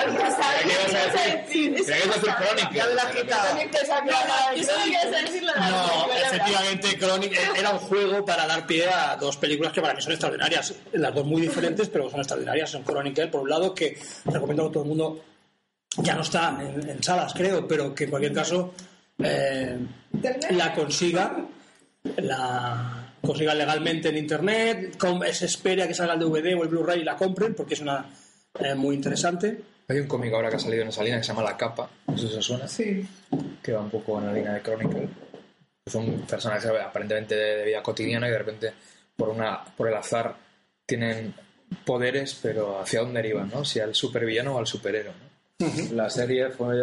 No, 5.70 6.12
efectivamente, 6.27 6.98
Chronic 6.98 7.39
era 7.56 7.70
un 7.70 7.78
juego 7.78 8.24
para 8.24 8.47
dar 8.47 8.66
pie 8.66 8.89
a 8.89 9.16
dos 9.16 9.36
películas 9.36 9.73
que 9.73 9.81
para 9.81 9.94
mí 9.94 10.02
son 10.02 10.12
extraordinarias. 10.12 10.74
Las 10.93 11.14
dos 11.14 11.24
muy 11.24 11.43
diferentes, 11.43 11.89
pero 11.89 12.10
son 12.10 12.20
extraordinarias. 12.20 12.70
Son 12.70 12.85
Chronicle, 12.85 13.28
por 13.28 13.43
un 13.43 13.51
lado, 13.51 13.74
que 13.74 13.97
recomiendo 14.33 14.67
a 14.67 14.73
todo 14.73 14.83
el 14.83 14.89
mundo. 14.89 15.21
Ya 15.99 16.15
no 16.15 16.23
está 16.23 16.59
en, 16.61 16.89
en 16.89 17.03
salas, 17.03 17.35
creo, 17.35 17.67
pero 17.69 17.95
que 17.95 18.05
en 18.05 18.11
cualquier 18.11 18.33
caso 18.33 18.73
eh, 19.19 19.79
la 20.51 20.75
consiga. 20.75 21.37
La 22.17 23.15
consiga 23.21 23.55
legalmente 23.55 24.09
en 24.09 24.17
internet. 24.17 24.97
Se 25.33 25.47
espera 25.47 25.87
que 25.87 25.95
salga 25.95 26.15
el 26.15 26.21
DVD 26.21 26.57
o 26.59 26.63
el 26.63 26.69
Blu-ray 26.69 27.01
y 27.01 27.05
la 27.05 27.17
compren, 27.17 27.55
porque 27.55 27.75
es 27.75 27.81
una 27.81 28.07
eh, 28.59 28.75
muy 28.75 28.97
interesante. 28.97 29.61
Hay 29.89 29.99
un 29.99 30.07
cómic 30.09 30.33
ahora 30.33 30.49
que 30.49 30.57
ha 30.57 30.61
salido 30.61 30.83
en 30.83 30.89
esa 30.89 31.03
línea 31.03 31.19
que 31.19 31.25
se 31.25 31.29
llama 31.33 31.43
La 31.43 31.57
Capa, 31.57 31.89
no 32.07 32.17
sé 32.17 32.29
si 32.29 32.37
os 32.37 32.45
suena, 32.45 32.67
Sí. 32.67 33.07
que 33.63 33.73
va 33.73 33.81
un 33.81 33.91
poco 33.91 34.19
en 34.19 34.27
la 34.27 34.33
línea 34.33 34.53
de 34.55 34.63
Chronicle. 34.63 35.09
Son 35.87 36.23
personajes 36.23 36.71
aparentemente 36.71 37.35
de 37.35 37.65
vida 37.67 37.83
cotidiana 37.83 38.29
y 38.29 38.31
de 38.31 38.39
repente, 38.39 38.73
por, 39.17 39.29
una, 39.29 39.63
por 39.77 39.89
el 39.89 39.95
azar, 39.95 40.35
tienen 40.87 41.35
poderes, 41.85 42.39
pero 42.43 42.81
¿hacia 42.81 43.01
dónde 43.01 43.23
derivan? 43.23 43.51
¿no? 43.53 43.65
Si 43.65 43.81
al 43.81 43.94
supervillano 43.94 44.55
o 44.55 44.59
al 44.59 44.66
superhéroe. 44.66 45.12
¿no? 45.61 45.69
La 45.94 46.11
serie 46.11 46.51
fue 46.51 46.74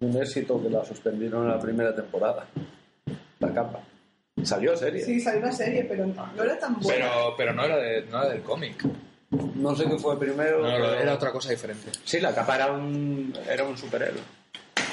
un 0.00 0.16
éxito 0.20 0.60
que 0.62 0.68
la 0.70 0.84
suspendieron 0.84 1.44
en 1.44 1.50
la 1.50 1.60
primera 1.60 1.94
temporada. 1.94 2.46
La 3.38 3.52
capa. 3.52 3.80
Salió 4.42 4.76
serie. 4.76 5.04
Sí, 5.04 5.20
salió 5.20 5.40
una 5.40 5.52
serie, 5.52 5.84
pero 5.84 6.06
no 6.06 6.42
era 6.42 6.58
tan 6.58 6.80
buena. 6.80 7.04
Pero, 7.10 7.34
pero 7.36 7.52
no, 7.52 7.64
era 7.64 7.76
de, 7.76 8.02
no 8.06 8.22
era 8.22 8.32
del 8.32 8.42
cómic. 8.42 8.84
No 9.54 9.74
sé 9.76 9.84
qué 9.86 9.98
fue 9.98 10.18
primero. 10.18 10.58
No, 10.62 10.68
pero- 10.68 10.94
era 10.94 11.14
otra 11.14 11.30
cosa 11.32 11.50
diferente. 11.50 11.90
Sí, 12.04 12.18
la 12.20 12.34
capa 12.34 12.56
era 12.56 12.72
un, 12.72 13.32
era 13.48 13.64
un 13.64 13.76
superhéroe. 13.76 14.20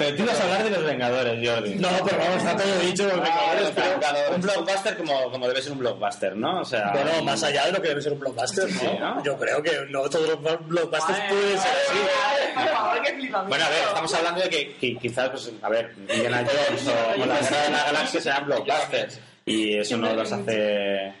Pero 0.00 0.16
tú 0.16 0.22
ibas 0.22 0.40
a 0.40 0.44
hablar 0.44 0.64
de 0.64 0.70
los 0.70 0.82
Vengadores, 0.84 1.48
Jordi. 1.48 1.74
No, 1.74 1.88
pero 2.04 2.16
vamos, 2.18 2.36
está 2.38 2.56
todo 2.56 2.78
dicho. 2.78 3.02
Los 3.04 3.12
Vengadores, 3.20 3.68
Ah, 3.68 3.72
pero- 3.74 4.00
pero 4.00 4.34
un 4.34 4.40
blockbuster 4.40 4.96
como, 4.96 5.30
como 5.30 5.46
debe 5.48 5.60
ser 5.62 5.72
un 5.72 5.78
blockbuster, 5.78 6.36
¿no? 6.36 6.60
O 6.60 6.64
sea, 6.64 6.90
Bueno, 6.92 7.22
más 7.22 7.42
allá 7.42 7.66
de 7.66 7.72
lo 7.72 7.82
que 7.82 7.88
debe 7.88 8.00
ser 8.00 8.12
un 8.14 8.20
blockbuster, 8.20 8.64
¿no? 8.72 8.80
Sí, 8.80 8.86
¿no? 8.98 9.22
Yo 9.24 9.36
creo 9.38 9.62
que 9.62 9.70
no 9.90 10.08
todos 10.08 10.28
los 10.28 10.40
blockbusters 10.66 11.18
pueden 11.28 11.58
ser 11.58 11.70
así. 11.70 11.98
Bueno, 13.48 13.64
a 13.64 13.68
ver, 13.68 13.78
estamos 13.88 14.14
hablando 14.14 14.40
de 14.40 14.48
que, 14.48 14.76
que 14.76 14.96
quizás, 14.96 15.28
pues, 15.30 15.52
a 15.62 15.68
ver, 15.68 15.94
Indiana 15.98 16.44
Jones 16.68 16.88
o, 16.88 17.22
o 17.22 17.26
la 17.26 17.38
Guerra 17.40 17.62
de 17.64 17.70
la 17.70 17.84
Galaxia 17.84 18.20
sean 18.20 18.46
blockbusters. 18.46 19.20
Y 19.46 19.74
eso 19.76 19.96
no 19.96 20.12
los 20.14 20.32
hace. 20.32 21.12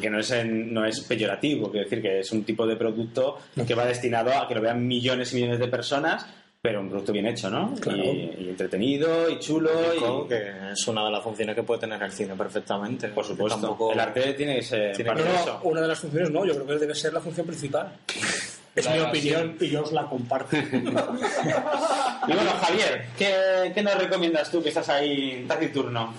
que 0.00 0.10
no 0.10 0.20
es, 0.20 0.30
en- 0.30 0.72
no 0.72 0.84
es 0.84 1.00
peyorativo, 1.00 1.70
quiero 1.70 1.84
decir 1.84 2.02
que 2.02 2.20
es 2.20 2.30
un 2.32 2.44
tipo 2.44 2.66
de 2.66 2.76
producto 2.76 3.38
que 3.66 3.74
va 3.74 3.84
destinado 3.84 4.32
a 4.36 4.46
que 4.46 4.54
lo 4.54 4.60
vean 4.60 4.86
millones 4.86 5.32
y 5.32 5.36
millones 5.36 5.58
de 5.58 5.68
personas, 5.68 6.26
pero 6.62 6.80
un 6.82 6.90
producto 6.90 7.12
bien 7.12 7.26
hecho, 7.26 7.48
¿no? 7.48 7.74
Claro. 7.80 8.04
Y, 8.04 8.36
y 8.38 8.48
entretenido 8.50 9.30
y 9.30 9.38
chulo. 9.38 9.70
Lógico, 9.72 10.24
Y, 10.26 10.28
que 10.28 10.50
es 10.72 10.88
una 10.88 11.04
de 11.06 11.10
las 11.10 11.22
funciones 11.22 11.54
que 11.56 11.62
puede 11.62 11.80
tener 11.80 12.02
el 12.02 12.12
cine 12.12 12.34
perfectamente. 12.34 13.08
por 13.08 13.24
supuesto, 13.24 13.58
Tampoco- 13.60 13.92
el 13.92 14.00
arte 14.00 14.34
tiene 14.34 14.56
que 14.56 14.62
ser 14.62 14.94
Tiene 14.94 15.08
parte 15.10 15.24
No, 15.24 15.30
de 15.30 15.34
no, 15.36 15.42
eso. 15.42 15.60
una 15.64 15.80
de 15.80 15.88
las 15.88 15.98
funciones 15.98 16.30
no, 16.30 16.44
yo 16.44 16.52
creo 16.54 16.66
que 16.66 16.74
debe 16.78 16.94
ser 16.94 17.12
la 17.14 17.20
función 17.20 17.46
principal. 17.46 17.92
Es 18.72 18.88
mi 18.88 19.00
opinión 19.00 19.56
y 19.60 19.68
yo 19.68 19.82
os 19.82 19.90
la 19.92 20.04
comparto. 20.06 20.56
Y 20.56 22.32
bueno, 22.32 22.50
Javier, 22.62 23.06
¿qué, 23.18 23.72
qué 23.74 23.82
nos 23.82 23.96
recomiendas 23.98 24.48
tú 24.50 24.62
que 24.62 24.68
estás 24.68 24.88
ahí 24.90 25.44
taciturno? 25.48 26.14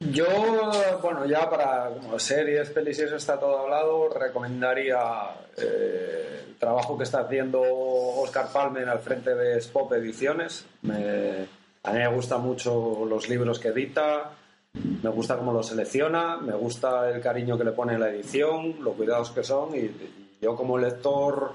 Yo, 0.00 0.24
bueno, 1.02 1.26
ya 1.26 1.48
para 1.50 1.90
como 1.90 2.18
series, 2.18 2.70
pelis 2.70 2.98
y 2.98 3.02
eso 3.02 3.16
está 3.16 3.38
todo 3.38 3.58
hablado, 3.58 4.08
recomendaría 4.08 4.98
eh, 5.58 6.44
el 6.48 6.56
trabajo 6.56 6.96
que 6.96 7.04
está 7.04 7.20
haciendo 7.20 7.60
Oscar 7.62 8.48
Palmer 8.50 8.88
al 8.88 9.00
frente 9.00 9.34
de 9.34 9.58
Spop 9.60 9.92
Ediciones. 9.92 10.64
Me- 10.82 11.46
a 11.82 11.92
mí 11.92 11.98
me 11.98 12.08
gustan 12.08 12.40
mucho 12.40 13.04
los 13.06 13.28
libros 13.28 13.58
que 13.58 13.68
edita, 13.68 14.30
me 15.02 15.10
gusta 15.10 15.36
cómo 15.36 15.52
los 15.52 15.66
selecciona, 15.68 16.38
me 16.38 16.54
gusta 16.54 17.10
el 17.10 17.20
cariño 17.20 17.58
que 17.58 17.64
le 17.64 17.72
pone 17.72 17.92
en 17.94 18.00
la 18.00 18.08
edición, 18.08 18.76
lo 18.82 18.92
cuidados 18.94 19.30
que 19.30 19.42
son 19.44 19.74
y 19.76 19.90
yo 20.40 20.56
como 20.56 20.78
lector 20.78 21.52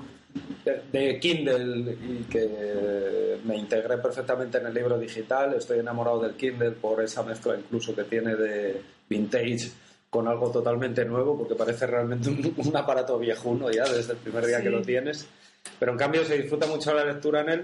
de, 0.92 1.20
Kindle 1.20 1.98
y 2.02 2.24
que 2.24 3.40
me 3.44 3.58
integré 3.58 3.98
perfectamente 3.98 4.58
en 4.58 4.68
el 4.68 4.74
libro 4.74 4.98
digital. 4.98 5.54
Estoy 5.54 5.80
enamorado 5.80 6.22
del 6.22 6.36
Kindle 6.36 6.72
por 6.72 7.04
esa 7.04 7.24
mezcla 7.24 7.58
incluso 7.58 7.96
que 7.96 8.04
tiene 8.04 8.36
de 8.36 8.82
vintage 9.10 9.72
con 10.10 10.28
algo 10.28 10.50
totalmente 10.50 11.04
nuevo, 11.04 11.38
porque 11.38 11.56
parece 11.56 11.86
realmente 11.88 12.30
un, 12.30 12.54
un 12.56 12.78
aparato 12.78 13.20
viejuno 13.20 13.70
ya 13.70 13.84
desde 13.84 14.14
el 14.14 14.20
primer 14.20 14.46
día 14.46 14.62
que 14.62 14.70
lo 14.70 14.82
tienes. 14.82 15.28
Pero 15.80 15.92
en 15.92 15.98
cambio 15.98 16.24
se 16.24 16.38
disfruta 16.38 16.68
mucho 16.68 16.94
la 16.94 17.04
lectura 17.04 17.42
en 17.42 17.50
él, 17.50 17.64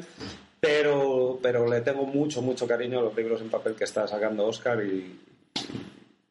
pero, 0.60 1.40
pero 1.42 1.68
le 1.68 1.82
tengo 1.82 2.06
mucho, 2.06 2.42
mucho 2.42 2.68
cariño 2.68 3.00
a 3.00 3.04
los 3.04 3.16
libros 3.16 3.42
en 3.42 3.50
papel 3.50 3.76
que 3.76 3.86
está 3.86 4.08
sacando 4.08 4.46
Oscar 4.46 4.84
y, 4.84 5.20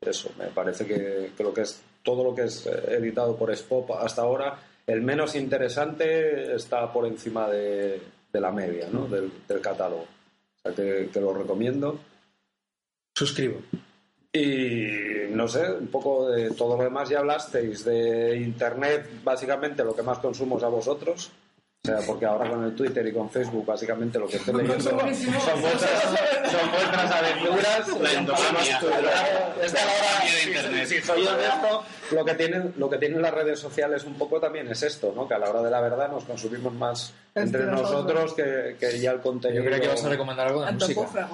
y 0.03 0.09
eso, 0.09 0.31
me 0.39 0.47
parece 0.47 0.87
que, 0.87 1.31
que 1.37 1.43
lo 1.43 1.55
que 1.55 1.63
es 1.63 1.81
todo 2.03 2.25
lo 2.25 2.35
que 2.35 2.45
es 2.45 2.67
eh, 2.67 2.97
editado 2.99 3.37
por 3.37 3.51
Spop 3.51 3.91
hasta 3.93 4.23
ahora, 4.23 4.59
el 4.91 5.03
menos 5.03 5.35
interesante 5.37 6.55
está 6.55 6.93
por 6.93 7.07
encima 7.07 7.49
de, 7.49 8.01
de 8.33 8.41
la 8.41 8.51
media 8.51 8.89
¿no? 8.91 9.07
del, 9.07 9.31
del 9.47 9.61
catálogo. 9.61 10.03
O 10.03 10.63
sea 10.63 10.75
que, 10.75 11.09
que 11.13 11.21
lo 11.21 11.33
recomiendo. 11.33 11.99
Suscribo. 13.15 13.61
Y 14.33 14.87
no 15.31 15.49
sé, 15.49 15.71
un 15.73 15.89
poco 15.89 16.31
de 16.31 16.53
todo 16.53 16.77
lo 16.77 16.85
demás 16.85 17.09
ya 17.09 17.19
hablasteis. 17.19 17.85
De 17.85 18.37
internet, 18.37 19.09
básicamente 19.25 19.85
lo 19.85 19.95
que 19.95 20.03
más 20.03 20.19
consumo 20.19 20.59
es 20.59 20.65
a 20.65 20.69
vosotros. 20.69 21.31
O 21.83 21.87
sea, 21.89 21.99
porque 22.07 22.27
ahora 22.27 22.51
con 22.51 22.63
el 22.63 22.75
Twitter 22.75 23.07
y 23.07 23.13
con 23.13 23.31
Facebook, 23.31 23.65
básicamente 23.65 24.19
lo 24.19 24.29
que 24.29 24.37
estoy 24.37 24.55
leyendo 24.55 24.85
son 24.85 24.99
vuestras, 24.99 25.41
son 25.41 26.71
vuestras 26.73 27.11
aventuras. 27.11 27.89
La 28.03 28.13
endogamia. 28.13 28.81
Es 29.63 29.73
que 29.73 29.79
ahora, 29.79 30.21
de 30.21 30.49
Internet. 30.51 30.87
si 30.87 31.01
soy 31.01 31.27
honesto, 31.27 31.83
lo 32.11 32.23
que, 32.23 32.35
tienen, 32.35 32.75
lo 32.77 32.91
que 32.91 32.99
tienen 32.99 33.23
las 33.23 33.33
redes 33.33 33.59
sociales 33.59 34.05
un 34.05 34.19
poco 34.19 34.39
también 34.39 34.69
es 34.69 34.83
esto, 34.83 35.15
¿no? 35.17 35.27
Que 35.27 35.33
a 35.33 35.39
la 35.39 35.49
hora 35.49 35.63
de 35.63 35.71
la 35.71 35.81
verdad 35.81 36.11
nos 36.11 36.25
consumimos 36.25 36.75
más 36.75 37.15
entre 37.35 37.65
nosotros 37.65 38.35
que, 38.35 38.77
que 38.79 39.01
ya 39.01 39.13
el 39.13 39.21
contenido. 39.21 39.63
Yo 39.63 39.71
creía 39.71 39.81
que 39.81 39.89
vas 39.89 40.05
a 40.05 40.11
recomendar 40.11 40.49
algo 40.49 40.63
de 40.63 40.73
música. 40.73 41.31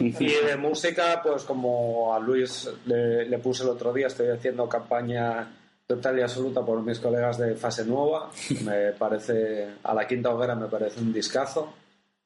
Y 0.00 0.28
de 0.46 0.56
música, 0.56 1.20
pues 1.22 1.44
como 1.44 2.14
a 2.14 2.18
Luis 2.20 2.70
le, 2.86 3.26
le 3.26 3.38
puse 3.38 3.64
el 3.64 3.68
otro 3.68 3.92
día, 3.92 4.06
estoy 4.06 4.28
haciendo 4.28 4.66
campaña 4.66 5.46
total 5.90 6.20
y 6.20 6.22
absoluta 6.22 6.64
por 6.64 6.80
mis 6.82 7.00
colegas 7.00 7.36
de 7.36 7.56
Fase 7.56 7.84
Nueva. 7.84 8.30
Me 8.64 8.92
parece, 8.92 9.70
a 9.82 9.92
la 9.92 10.06
quinta 10.06 10.30
hoguera 10.30 10.54
me 10.54 10.68
parece 10.68 11.00
un 11.00 11.12
discazo, 11.12 11.72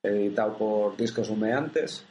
editado 0.03 0.53
por 0.59 0.97
Discos 0.99 1.31
Humeantes. 1.31 2.05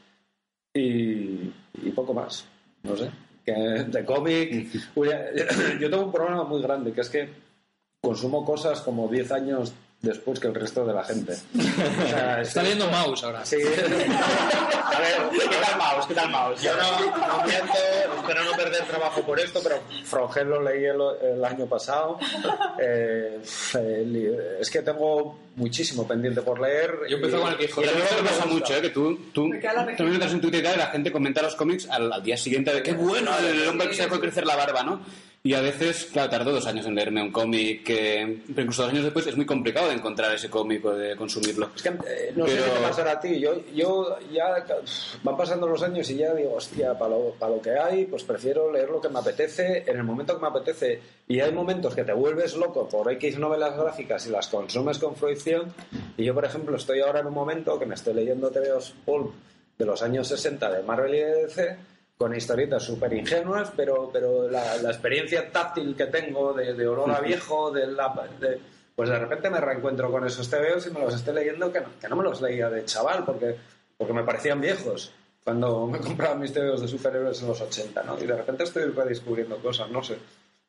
Y, 0.73 1.53
y 1.75 1.91
poco 1.93 2.15
más, 2.15 2.45
no 2.81 2.97
sé. 2.97 3.11
Que 3.45 3.53
de 3.53 4.03
cómic. 4.03 4.67
Yo 5.79 5.89
tengo 5.91 6.05
un 6.05 6.11
problema 6.11 6.43
muy 6.43 6.59
grande, 6.59 6.91
que 6.91 7.01
es 7.01 7.09
que 7.09 7.29
consumo 8.01 8.43
cosas 8.43 8.81
como 8.81 9.07
10 9.07 9.31
años 9.33 9.73
después 10.01 10.39
que 10.39 10.47
el 10.47 10.55
resto 10.55 10.83
de 10.85 10.93
la 10.93 11.03
gente. 11.03 11.37
O 11.53 12.07
sea, 12.07 12.41
Está 12.41 12.63
leyendo 12.63 12.89
Mouse 12.89 13.23
ahora. 13.23 13.45
Sí. 13.45 13.57
A 13.61 14.99
ver, 14.99 15.29
¿qué 15.31 15.55
tal 15.61 15.77
Maus? 15.77 16.05
¿Qué 16.07 16.13
tal 16.15 16.31
Maus? 16.31 16.61
Yo 16.61 16.71
no, 16.75 16.99
no 17.27 17.43
miento, 17.45 17.73
espero 18.27 18.43
no 18.43 18.51
perder 18.57 18.83
trabajo 18.85 19.21
por 19.21 19.39
esto, 19.39 19.59
pero 19.63 19.81
Frongel 20.05 20.47
lo 20.49 20.61
leí 20.61 20.85
el, 20.85 20.97
el 21.33 21.45
año 21.45 21.65
pasado. 21.67 22.17
Eh, 22.79 23.39
el- 23.75 24.57
es 24.59 24.69
que 24.71 24.81
tengo 24.81 25.37
muchísimo 25.55 26.07
pendiente 26.07 26.41
por 26.41 26.59
leer. 26.59 26.91
Yo 27.07 27.17
empecé 27.17 27.37
con 27.37 27.49
el 27.51 27.57
que 27.57 27.63
y 27.65 27.67
dijo, 27.67 27.81
lo 27.81 27.87
también 27.87 28.07
único 28.07 28.23
me 28.23 28.29
que 28.29 28.33
pasa 28.35 28.45
me 28.45 28.51
gusta- 28.53 28.65
mucho, 28.67 28.77
¿eh? 28.77 28.81
que 28.81 28.89
tú, 28.89 29.19
tú, 29.31 29.47
Me 29.47 29.59
tú 29.59 29.67
región. 29.85 30.13
entras 30.13 30.33
en 30.33 30.41
Twitter 30.41 30.59
y 30.73 30.77
la 30.77 30.87
gente 30.87 31.11
comenta 31.11 31.41
los 31.43 31.55
cómics 31.55 31.87
al, 31.89 32.11
al 32.11 32.23
día 32.23 32.35
siguiente 32.35 32.73
de 32.73 32.81
qué 32.81 32.93
bueno 32.93 33.31
el 33.37 33.67
hombre 33.67 33.87
que 33.89 33.93
se 33.93 34.03
dejó 34.03 34.19
crecer 34.19 34.45
la 34.45 34.55
barba, 34.55 34.83
¿no? 34.83 35.01
Y 35.45 35.55
a 35.55 35.59
veces, 35.59 36.05
claro, 36.05 36.29
tardo 36.29 36.53
dos 36.53 36.65
años 36.67 36.85
en 36.85 36.95
leerme 36.95 37.21
un 37.21 37.29
cómic 37.29 37.83
que, 37.83 38.39
pero 38.47 38.61
incluso 38.61 38.83
dos 38.83 38.91
años 38.93 39.03
después 39.03 39.27
es 39.27 39.35
muy 39.35 39.45
complicado 39.45 39.89
de 39.89 39.95
encontrar 39.95 40.33
ese 40.33 40.49
cómic 40.49 40.85
o 40.85 40.93
de 40.95 41.17
consumirlo. 41.17 41.69
Es 41.75 41.83
que 41.83 41.89
eh, 41.89 42.31
no 42.33 42.47
sé 42.47 42.53
Pero- 42.55 42.63
qué 42.63 42.71
te 42.71 42.79
pasará 42.87 43.11
a 43.11 43.19
ti. 43.19 43.41
Yo, 43.41 43.61
yo 43.75 44.17
ya 44.31 44.65
van 45.21 45.35
pasando 45.35 45.67
los 45.67 45.83
años 45.83 46.09
y 46.11 46.15
ya 46.15 46.33
digo, 46.33 46.53
hostia, 46.55 46.97
para 46.97 47.09
lo, 47.11 47.31
para 47.31 47.55
lo 47.55 47.61
que 47.61 47.71
hay, 47.77 48.05
pues 48.05 48.23
prefiero 48.23 48.71
leer 48.71 48.89
lo 48.89 49.01
que 49.01 49.09
me 49.09 49.19
apetece 49.19 49.83
en 49.85 49.97
el 49.97 50.03
momento 50.05 50.33
que 50.35 50.41
me 50.41 50.47
apetece. 50.47 51.01
Y 51.27 51.41
hay 51.41 51.51
momentos 51.51 51.93
que 51.93 52.05
te 52.05 52.13
vuelves 52.13 52.55
loco 52.55 52.87
por 52.87 53.11
X 53.11 53.37
novelas 53.37 53.75
gráficas 53.75 54.25
y 54.25 54.29
las 54.29 54.47
consumes 54.47 54.97
con 54.97 55.17
fruición. 55.17 55.73
Y 56.15 56.23
yo, 56.23 56.33
por 56.33 56.45
ejemplo, 56.45 56.77
estoy 56.77 57.01
ahora 57.01 57.19
en 57.19 57.27
un 57.27 57.33
momento 57.33 57.77
que 57.77 57.85
me 57.85 57.95
estoy 57.95 58.13
leyendo 58.13 58.49
TVOs 58.49 58.93
Pulp 59.05 59.33
de 59.77 59.85
los 59.85 60.01
años 60.03 60.25
60 60.25 60.71
de 60.71 60.83
Marvel 60.83 61.13
y 61.15 61.17
de 61.19 61.35
DC 61.47 61.77
con 62.23 62.33
historietas 62.35 62.81
súper 62.83 63.11
ingenuas, 63.13 63.71
pero, 63.75 64.09
pero 64.13 64.49
la, 64.49 64.77
la 64.77 64.89
experiencia 64.91 65.51
táctil 65.51 65.93
que 65.95 66.05
tengo 66.05 66.53
de, 66.53 66.73
de 66.73 66.87
olor 66.87 67.11
a 67.11 67.19
viejo, 67.19 67.69
de 67.71 67.87
la, 67.87 68.13
de- 68.39 68.59
pues 68.95 69.09
de 69.09 69.19
repente 69.19 69.49
me 69.49 69.59
reencuentro 69.59 70.09
con 70.09 70.25
esos 70.25 70.49
TVOs 70.49 70.87
y 70.87 70.91
me 70.91 71.01
los 71.01 71.13
estoy 71.15 71.33
leyendo 71.33 71.71
que 71.73 71.81
no, 71.81 71.87
que 71.99 72.07
no 72.07 72.15
me 72.15 72.23
los 72.23 72.39
leía 72.41 72.69
de 72.69 72.85
chaval, 72.85 73.25
porque, 73.25 73.57
porque 73.97 74.13
me 74.13 74.23
parecían 74.23 74.61
viejos 74.61 75.11
cuando 75.43 75.85
me 75.87 75.99
compraba 75.99 76.35
mis 76.35 76.53
TVOs 76.53 76.81
de 76.81 76.87
superhéroes 76.87 77.41
en 77.41 77.47
los 77.49 77.59
80, 77.59 78.03
¿no? 78.03 78.17
Y 78.17 78.25
de 78.25 78.37
repente 78.37 78.63
estoy 78.63 78.83
redescubriendo 78.85 79.57
cosas, 79.57 79.89
no 79.89 80.01
sé. 80.01 80.15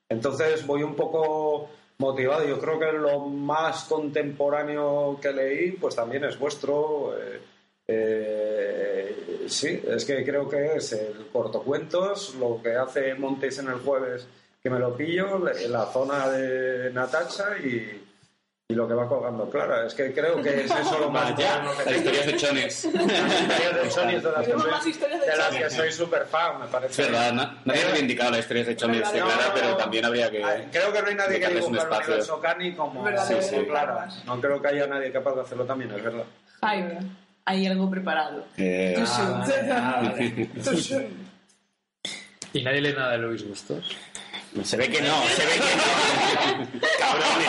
Entonces 0.09 0.67
voy 0.67 0.83
un 0.83 0.97
poco 0.97 1.69
motivado. 1.99 2.45
Yo 2.45 2.59
creo 2.59 2.81
que 2.81 2.91
lo 2.93 3.21
más 3.21 3.85
contemporáneo 3.85 5.19
que 5.23 5.33
leí, 5.33 5.71
pues 5.73 5.95
también 5.95 6.25
es 6.25 6.37
vuestro. 6.39 7.15
eh, 7.17 7.41
eh, 7.87 9.45
sí, 9.49 9.83
es 9.87 10.05
que 10.05 10.25
creo 10.25 10.49
que 10.49 10.77
es 10.77 10.93
el 10.93 11.29
cortocuentos, 11.33 12.35
lo 12.37 12.61
que 12.63 12.75
hace 12.77 13.15
Montes 13.15 13.59
en 13.59 13.69
el 13.69 13.75
jueves, 13.81 14.27
que 14.63 14.71
me 14.71 14.79
lo 14.79 14.97
pillo, 14.97 15.39
la 15.69 15.87
zona 15.87 16.29
de 16.31 16.91
Natacha 16.93 17.59
y, 17.63 18.03
y 18.69 18.75
lo 18.75 18.89
que 18.89 18.95
va 18.95 19.07
colgando 19.07 19.51
Clara. 19.51 19.87
Es 19.87 19.93
que 19.95 20.13
creo 20.15 20.41
que 20.41 20.65
es 20.65 20.71
eso 20.71 20.99
lo 20.99 21.11
más 21.11 21.35
Vaya, 21.35 21.59
bueno 21.59 21.77
que 21.77 21.85
las 21.85 21.97
historias 21.99 22.27
de 22.27 22.37
Chones. 22.37 22.85
Las 22.95 23.05
historias 23.43 23.75
de 23.83 23.89
Chonis, 23.91 24.23
de 24.23 24.31
las 24.33 24.47
que 24.47 24.53
soy- 24.53 24.71
más 24.71 24.87
historias 24.87 25.21
de 25.21 25.27
de 25.31 25.37
las 25.37 25.47
Chonis. 25.49 25.63
que 25.65 25.71
soy 25.71 25.93
súper 25.93 26.25
fan, 26.27 26.59
me 26.61 26.65
Es 26.65 26.71
parece. 26.71 27.03
verdad, 27.03 27.33
na- 27.35 27.63
nadie 27.67 27.83
ha 27.83 27.91
reivindicado 27.91 28.31
las 28.31 28.41
historias 28.41 28.67
de 28.69 28.77
Chones 28.77 29.13
de 29.13 29.19
Clara, 29.21 29.51
pero 29.55 29.77
también 29.77 30.05
habría 30.07 30.31
que... 30.31 30.43
Ay, 30.43 30.69
Creo 30.73 30.91
que 30.93 31.03
no 31.03 31.09
hay 31.09 31.15
nadie 31.15 31.39
que 31.41 31.47
un 31.49 31.53
dibujar 31.55 31.71
el 31.75 31.77
espacio. 31.83 32.07
universo 32.15 32.41
Cani 32.41 32.75
como 32.75 33.03
Verdad, 33.03 33.27
sí, 33.43 33.55
verdad. 33.57 33.67
Clara. 33.69 34.09
No 34.25 34.41
creo 34.41 34.63
que 34.63 34.69
haya 34.69 34.87
nadie 34.87 35.13
capaz 35.13 35.35
de 35.35 35.41
hacerlo 35.43 35.65
también, 35.67 35.91
es 35.91 36.03
verdad. 36.03 36.25
Hype. 36.63 36.99
Hay 37.47 37.67
algo 37.67 37.91
preparado. 37.91 38.47
Eh, 38.57 38.97
¿Y 42.53 42.63
nadie 42.63 42.81
lee 42.81 42.93
nada 42.93 43.13
de 43.13 43.19
Luis 43.19 43.47
Bustos? 43.47 43.85
Se 44.63 44.77
ve 44.77 44.89
que 44.89 45.01
no, 45.03 45.21
se 45.25 45.45
ve 45.45 45.53
que 45.55 45.59
no. 45.77 46.81
Cabrones. 46.99 47.49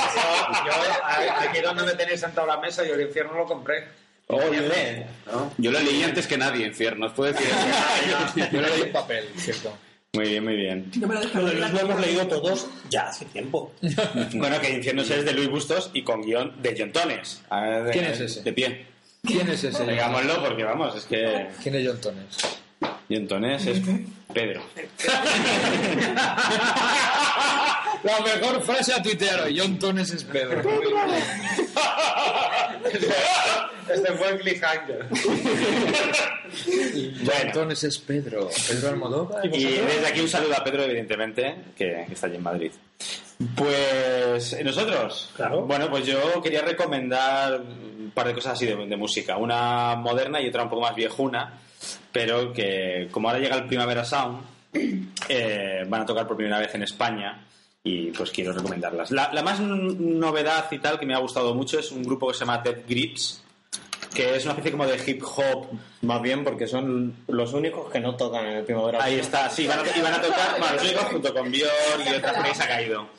Yo, 0.66 0.72
a- 1.04 1.44
aquí 1.44 1.62
donde 1.62 1.84
me 1.84 1.94
tenéis 1.94 2.20
sentado 2.20 2.50
a 2.52 2.56
la 2.56 2.62
mesa, 2.62 2.84
yo 2.84 2.96
el 2.96 3.02
infierno 3.02 3.34
lo 3.34 3.46
compré. 3.46 3.88
Ole. 4.28 5.06
¿no? 5.28 5.54
Yo 5.60 5.70
lo 5.72 5.80
leí 5.80 6.02
antes 6.02 6.26
que 6.26 6.36
nadie, 6.38 6.66
infierno. 6.66 7.06
¿Os 7.06 7.14
puedo 7.14 7.32
decir 7.32 7.48
eso? 7.48 7.58
Yo 8.52 8.60
le 8.62 8.70
leí 8.72 8.82
en 8.82 8.92
papel, 8.92 9.26
cierto. 9.36 9.78
Muy 10.14 10.30
bien, 10.30 10.44
muy 10.44 10.56
bien. 10.56 10.90
Yo 10.94 11.08
me 11.08 11.14
lo 11.14 11.22
Lo 11.22 11.46
de 11.46 11.54
Luis 11.54 11.72
lo 11.72 11.80
hemos 11.82 12.00
leído 12.02 12.26
todos 12.28 12.68
ya 12.90 13.04
hace 13.10 13.26
tiempo. 13.26 13.72
Bueno, 14.34 14.60
que 14.60 14.72
Infiernos 14.72 15.10
es 15.12 15.26
de 15.26 15.34
Luis 15.34 15.50
Bustos 15.50 15.92
y 15.94 16.02
con 16.02 16.22
guion 16.24 16.60
de 16.60 16.76
John 16.76 16.92
Tones. 16.92 17.44
A 17.50 17.62
ver, 17.62 17.84
de- 17.84 17.92
¿Quién 17.92 18.06
es 18.06 18.20
ese? 18.20 18.42
De 18.42 18.52
pie. 18.54 18.86
¿Quién 19.26 19.50
es 19.50 19.64
ese? 19.64 19.86
Digámoslo 19.86 20.44
porque 20.44 20.64
vamos, 20.64 20.96
es 20.96 21.06
que 21.06 21.48
¿Quién 21.62 21.76
es 21.76 21.88
John 21.88 22.02
Tones? 22.02 22.38
John 23.10 23.28
Tones 23.28 23.66
es 23.66 23.82
Pedro. 24.34 24.62
La 28.04 28.20
mejor 28.20 28.62
frase 28.64 28.94
a 28.94 29.02
tuitear 29.02 29.42
hoy. 29.42 29.58
John 29.58 29.80
Tones 29.80 30.12
es 30.12 30.24
Pedro. 30.24 30.62
Este 33.90 34.12
fue 34.14 34.30
el 34.30 34.40
cliffhanger. 34.40 35.06
John 37.26 37.52
Tones 37.54 37.84
es 37.84 37.98
Pedro. 38.00 38.50
Pedro 38.68 38.90
Almodóvar. 38.90 39.46
Y 39.46 39.64
desde 39.64 40.08
aquí 40.08 40.22
un 40.22 40.30
saludo 40.30 40.56
a 40.56 40.64
Pedro, 40.64 40.84
evidentemente, 40.84 41.56
que, 41.78 42.06
que 42.08 42.14
está 42.14 42.28
allí 42.28 42.36
en 42.38 42.44
Madrid. 42.44 42.72
Pues 43.56 44.56
nosotros, 44.64 45.32
Claro. 45.36 45.62
bueno, 45.64 45.90
pues 45.90 46.06
yo 46.06 46.42
quería 46.42 46.62
recomendar 46.62 47.60
un 47.62 48.12
par 48.14 48.28
de 48.28 48.34
cosas 48.34 48.54
así 48.54 48.66
de, 48.66 48.76
de 48.76 48.98
música, 48.98 49.38
una 49.38 49.96
moderna 49.96 50.40
y 50.42 50.48
otra 50.48 50.64
un 50.64 50.70
poco 50.70 50.82
más 50.84 50.96
viejuna, 50.96 51.60
pero 52.12 52.54
que 52.54 53.08
como 53.12 53.28
ahora 53.28 53.40
llega 53.42 53.56
el 53.58 53.66
Primavera 53.68 54.06
Sound, 54.06 54.42
eh, 55.30 55.84
van 55.88 56.02
a 56.02 56.06
tocar 56.06 56.28
por 56.28 56.38
primera 56.38 56.60
vez 56.60 56.74
en 56.76 56.84
España 56.84 57.46
y 57.84 58.08
pues 58.12 58.32
quiero 58.32 58.52
recomendarlas. 58.54 59.12
La, 59.12 59.32
la 59.34 59.44
más 59.44 59.60
novedad 59.60 60.66
y 60.72 60.80
tal 60.80 61.00
que 61.00 61.06
me 61.06 61.14
ha 61.14 61.20
gustado 61.20 61.54
mucho 61.54 61.78
es 61.80 61.92
un 61.92 62.04
grupo 62.04 62.28
que 62.28 62.34
se 62.34 62.40
llama 62.42 62.58
Dead 62.60 62.80
Grips, 62.88 63.44
que 64.16 64.36
es 64.36 64.44
una 64.46 64.54
especie 64.54 64.72
como 64.72 64.88
de 64.88 65.00
hip 65.06 65.22
hop 65.24 65.68
Más 66.02 66.22
bien 66.22 66.44
porque 66.44 66.66
son 66.66 67.16
los 67.28 67.54
únicos 67.54 67.92
que 67.92 68.00
no 68.00 68.16
tocan 68.16 68.46
en 68.48 68.58
el 68.58 68.64
primavera. 68.64 69.04
Ahí 69.04 69.20
está, 69.20 69.50
sí, 69.50 69.68
van 69.68 69.80
a, 69.80 69.98
y 69.98 70.02
van 70.02 70.14
a 70.14 70.22
tocar 70.22 70.60
bueno, 70.60 70.74
los 70.74 70.84
únicos 70.84 71.04
junto 71.04 71.34
con 71.34 71.52
Bior 71.52 71.70
y 72.06 72.14
otra 72.16 72.44
ahí 72.44 72.56
se 72.56 72.64
ha 72.64 72.68
caído. 72.68 73.10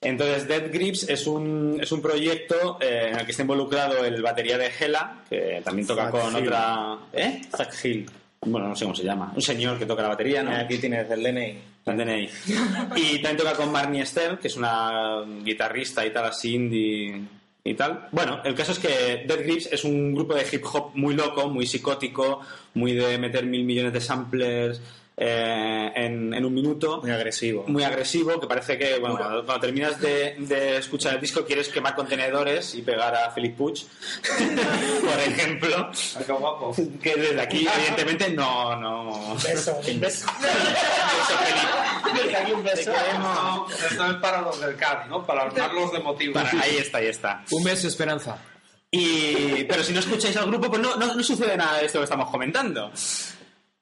Entonces, 0.00 0.46
Dead 0.46 0.70
Grips 0.72 1.08
es 1.08 1.26
un, 1.26 1.78
es 1.80 1.90
un 1.90 2.00
proyecto 2.00 2.78
eh, 2.80 3.08
en 3.10 3.18
el 3.18 3.24
que 3.24 3.32
está 3.32 3.42
involucrado 3.42 4.04
el 4.04 4.22
batería 4.22 4.56
de 4.56 4.70
Hela, 4.78 5.24
que 5.28 5.60
también 5.64 5.86
toca 5.86 6.04
Zach 6.04 6.10
con 6.12 6.36
Hill. 6.36 6.44
otra. 6.44 6.98
¿Eh? 7.12 7.42
Zach 7.50 7.84
Hill. 7.84 8.06
Bueno, 8.42 8.68
no 8.68 8.76
sé 8.76 8.84
cómo 8.84 8.94
se 8.94 9.02
llama. 9.02 9.32
Un 9.34 9.42
señor 9.42 9.78
que 9.78 9.86
toca 9.86 10.02
la 10.02 10.08
batería, 10.08 10.42
¿no? 10.42 10.54
Aquí 10.54 10.78
tienes 10.78 11.10
el 11.10 11.22
DNI. 11.22 11.58
El 11.86 11.96
DNI. 11.96 12.28
Y 12.96 13.22
también 13.22 13.36
toca 13.38 13.54
con 13.54 13.72
Marnie 13.72 14.02
Esther, 14.02 14.38
que 14.38 14.48
es 14.48 14.56
una 14.56 15.24
guitarrista 15.42 16.06
y 16.06 16.10
tal, 16.10 16.26
así 16.26 16.54
indie 16.54 17.20
y 17.66 17.74
tal. 17.74 18.08
Bueno, 18.12 18.40
el 18.44 18.54
caso 18.54 18.72
es 18.72 18.78
que 18.78 19.24
Dead 19.26 19.40
Grips 19.40 19.68
es 19.72 19.84
un 19.84 20.14
grupo 20.14 20.34
de 20.34 20.46
hip 20.50 20.64
hop 20.72 20.90
muy 20.94 21.14
loco, 21.14 21.48
muy 21.48 21.66
psicótico, 21.66 22.40
muy 22.74 22.92
de 22.92 23.18
meter 23.18 23.46
mil 23.46 23.64
millones 23.64 23.92
de 23.92 24.00
samplers 24.00 24.80
eh, 25.18 25.92
en, 25.94 26.34
en 26.34 26.44
un 26.44 26.52
minuto. 26.52 27.00
Muy 27.00 27.10
agresivo. 27.10 27.64
Muy 27.68 27.82
agresivo, 27.84 28.38
que 28.38 28.46
parece 28.46 28.76
que, 28.76 28.98
bueno, 28.98 29.16
cuando, 29.16 29.44
cuando 29.46 29.60
terminas 29.60 29.98
de, 30.00 30.34
de 30.38 30.76
escuchar 30.76 31.14
el 31.14 31.20
disco 31.20 31.44
quieres 31.44 31.68
quemar 31.68 31.94
contenedores 31.94 32.74
y 32.74 32.82
pegar 32.82 33.14
a 33.14 33.32
Philip 33.34 33.56
Puig, 33.56 33.78
por 35.00 35.20
ejemplo. 35.20 35.90
Qué 36.26 36.32
guapo. 36.32 36.74
Que 37.02 37.14
desde 37.16 37.40
aquí, 37.40 37.66
evidentemente, 37.66 38.28
no, 38.30 38.76
no. 38.76 39.34
Beso, 39.36 39.78
un 39.88 40.00
beso. 40.00 40.26
Desde 42.14 42.36
aquí 42.36 42.52
un 42.52 42.62
beso. 42.62 42.90
Esto, 42.92 43.66
esto 43.90 44.06
es 44.10 44.14
para 44.16 44.40
los 44.42 44.60
del 44.60 44.76
CAD, 44.76 45.06
¿no? 45.08 45.24
Para 45.24 45.42
armarlos 45.42 45.92
de 45.92 45.98
motivos. 46.00 46.34
Para- 46.42 46.62
ahí 46.62 46.76
está, 46.78 46.98
ahí 46.98 47.06
está. 47.06 47.44
Un 47.50 47.64
mes 47.64 47.84
esperanza. 47.84 48.38
Y, 48.90 49.64
pero 49.64 49.82
si 49.82 49.92
no 49.92 50.00
escucháis 50.00 50.36
al 50.36 50.46
grupo, 50.46 50.68
pues 50.70 50.80
no, 50.80 50.96
no, 50.96 51.14
no 51.14 51.22
sucede 51.22 51.56
nada 51.56 51.78
de 51.78 51.86
esto 51.86 51.98
que 51.98 52.04
estamos 52.04 52.30
comentando. 52.30 52.90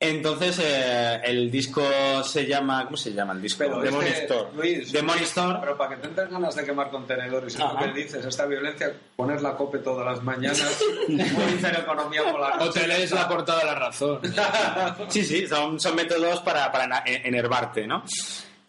Entonces, 0.00 0.58
eh, 0.62 1.20
el 1.24 1.50
disco 1.50 1.82
se 2.24 2.46
llama. 2.46 2.84
¿Cómo 2.84 2.96
se 2.96 3.12
llama 3.12 3.32
el 3.32 3.40
disco? 3.40 3.58
Pero 3.58 3.80
Demon 3.80 4.04
Store. 4.04 4.48
Luis, 4.54 4.92
Demon 4.92 5.18
Store. 5.20 5.58
Pero 5.60 5.78
para 5.78 5.94
que 5.94 6.02
te 6.02 6.08
entres 6.08 6.30
ganas 6.30 6.54
de 6.54 6.64
quemar 6.64 6.90
contenedores, 6.90 7.54
es 7.54 7.60
lo 7.60 7.78
que 7.78 7.92
dices, 7.92 8.24
esta 8.24 8.44
violencia, 8.44 8.92
poner 9.16 9.40
la 9.40 9.56
cope 9.56 9.78
todas 9.78 10.04
las 10.04 10.22
mañanas, 10.22 10.78
dicen 11.08 11.74
economía 11.74 12.22
por 12.30 12.40
la 12.40 12.64
O 12.64 12.70
te 12.70 12.86
lees 12.86 13.12
la 13.12 13.28
portada 13.28 13.60
de 13.60 13.66
la 13.66 13.74
razón. 13.74 14.20
Sí, 15.08 15.24
sí, 15.24 15.46
son, 15.46 15.78
son 15.80 15.94
métodos 15.94 16.40
para, 16.40 16.70
para 16.70 17.02
enervarte, 17.06 17.86
¿no? 17.86 18.04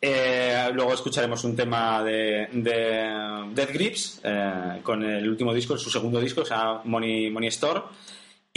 Eh, 0.01 0.69
luego 0.73 0.93
escucharemos 0.93 1.43
un 1.43 1.55
tema 1.55 2.03
de, 2.03 2.47
de 2.51 3.49
Death 3.53 3.71
Grips 3.71 4.21
eh, 4.23 4.79
con 4.83 5.03
el 5.03 5.27
último 5.27 5.53
disco, 5.53 5.77
su 5.77 5.89
segundo 5.89 6.19
disco, 6.19 6.41
que 6.41 6.49
se 6.49 6.53
llama 6.53 6.81
Money, 6.83 7.31
Money 7.31 7.49
Store. 7.49 7.81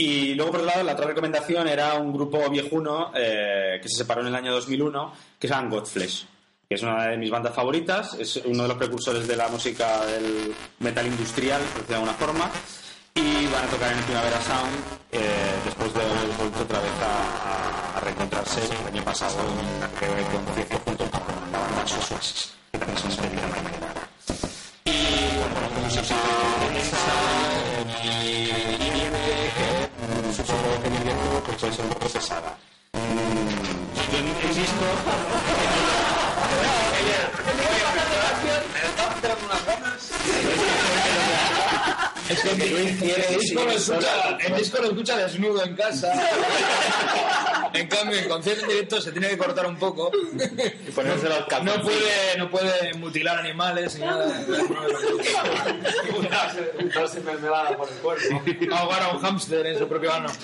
Y 0.01 0.33
luego, 0.33 0.53
por 0.53 0.61
otro 0.61 0.71
lado, 0.71 0.83
la 0.85 0.93
otra 0.93 1.07
recomendación 1.07 1.67
era 1.67 1.95
un 1.95 2.13
grupo 2.13 2.49
viejuno 2.49 3.11
eh, 3.13 3.79
que 3.81 3.89
se 3.89 3.97
separó 3.97 4.21
en 4.21 4.27
el 4.27 4.35
año 4.35 4.53
2001, 4.53 5.13
que 5.37 5.45
se 5.45 5.53
llama 5.53 5.67
Godflesh, 5.69 6.25
que 6.69 6.75
es 6.75 6.81
una 6.81 7.07
de 7.07 7.17
mis 7.17 7.29
bandas 7.29 7.53
favoritas, 7.53 8.13
es 8.13 8.37
uno 8.45 8.63
de 8.63 8.69
los 8.69 8.77
precursores 8.77 9.27
de 9.27 9.35
la 9.35 9.49
música 9.49 10.05
del 10.05 10.55
metal 10.79 11.05
industrial, 11.05 11.61
por 11.73 11.81
decirlo 11.81 11.87
de 11.87 11.95
alguna 11.95 12.13
forma, 12.13 12.49
y 13.13 13.45
van 13.47 13.65
a 13.65 13.67
tocar 13.67 13.91
en 13.91 14.01
Primavera 14.03 14.41
Sound 14.41 14.73
eh, 15.11 15.19
después 15.65 15.93
de 15.93 15.99
haber 15.99 16.27
vuelto 16.37 16.61
otra 16.61 16.79
vez 16.79 16.93
a, 17.03 17.97
a 17.97 17.99
reencontrarse 17.99 18.61
el 18.63 18.87
año 18.95 19.03
pasado 19.03 19.35
en 19.37 19.79
con 21.09 21.51
la 21.51 21.59
banda 21.59 21.85
Sosuas, 21.85 22.53
que 22.71 22.77
también 22.77 22.97
se 22.97 23.07
despedida 23.07 23.47
mañana. 23.47 23.93
Y 24.85 25.35
bueno, 25.35 25.75
como 25.75 25.89
se 25.89 25.99
y 25.99 26.71
viene 26.71 27.58
que 30.45 30.89
mi 30.89 30.97
viejo 30.99 31.41
pues 31.45 31.57
puede 31.57 31.73
ser. 31.73 32.33
Mm, 32.93 34.41
Yo 34.41 34.47
insisto. 34.47 34.85
Es 42.29 42.39
que 42.41 42.51
el 42.51 43.39
disco 43.39 43.63
lo 43.63 43.71
escucha, 43.71 44.37
el 44.39 44.55
disco 44.55 44.81
lo 44.81 44.87
escucha 44.89 45.17
desnudo 45.17 45.63
en 45.63 45.75
casa. 45.75 46.11
En 47.71 47.87
cambio, 47.87 48.17
en 48.17 48.27
concierto 48.27 48.63
en 48.63 48.69
directo 48.69 48.99
se 48.99 49.11
tiene 49.11 49.29
que 49.29 49.37
cortar 49.37 49.67
un 49.67 49.77
poco. 49.77 50.11
Y 50.87 50.91
ponerse 50.91 51.29
los 51.29 51.39
No 51.63 51.81
puede, 51.83 52.35
no 52.37 52.49
puede 52.49 52.93
mutilar 52.95 53.37
animales 53.37 53.93
ni 53.95 54.05
nada. 54.05 54.25
Darse 56.95 57.19
mermelada 57.21 57.77
por 57.77 57.87
el 57.87 57.95
cuerpo. 57.95 58.41
Ahogar 58.75 59.03
a 59.03 59.09
un 59.09 59.19
hámster 59.19 59.67
en 59.67 59.77
su 59.77 59.87
propio 59.87 60.11
ano. 60.11 60.29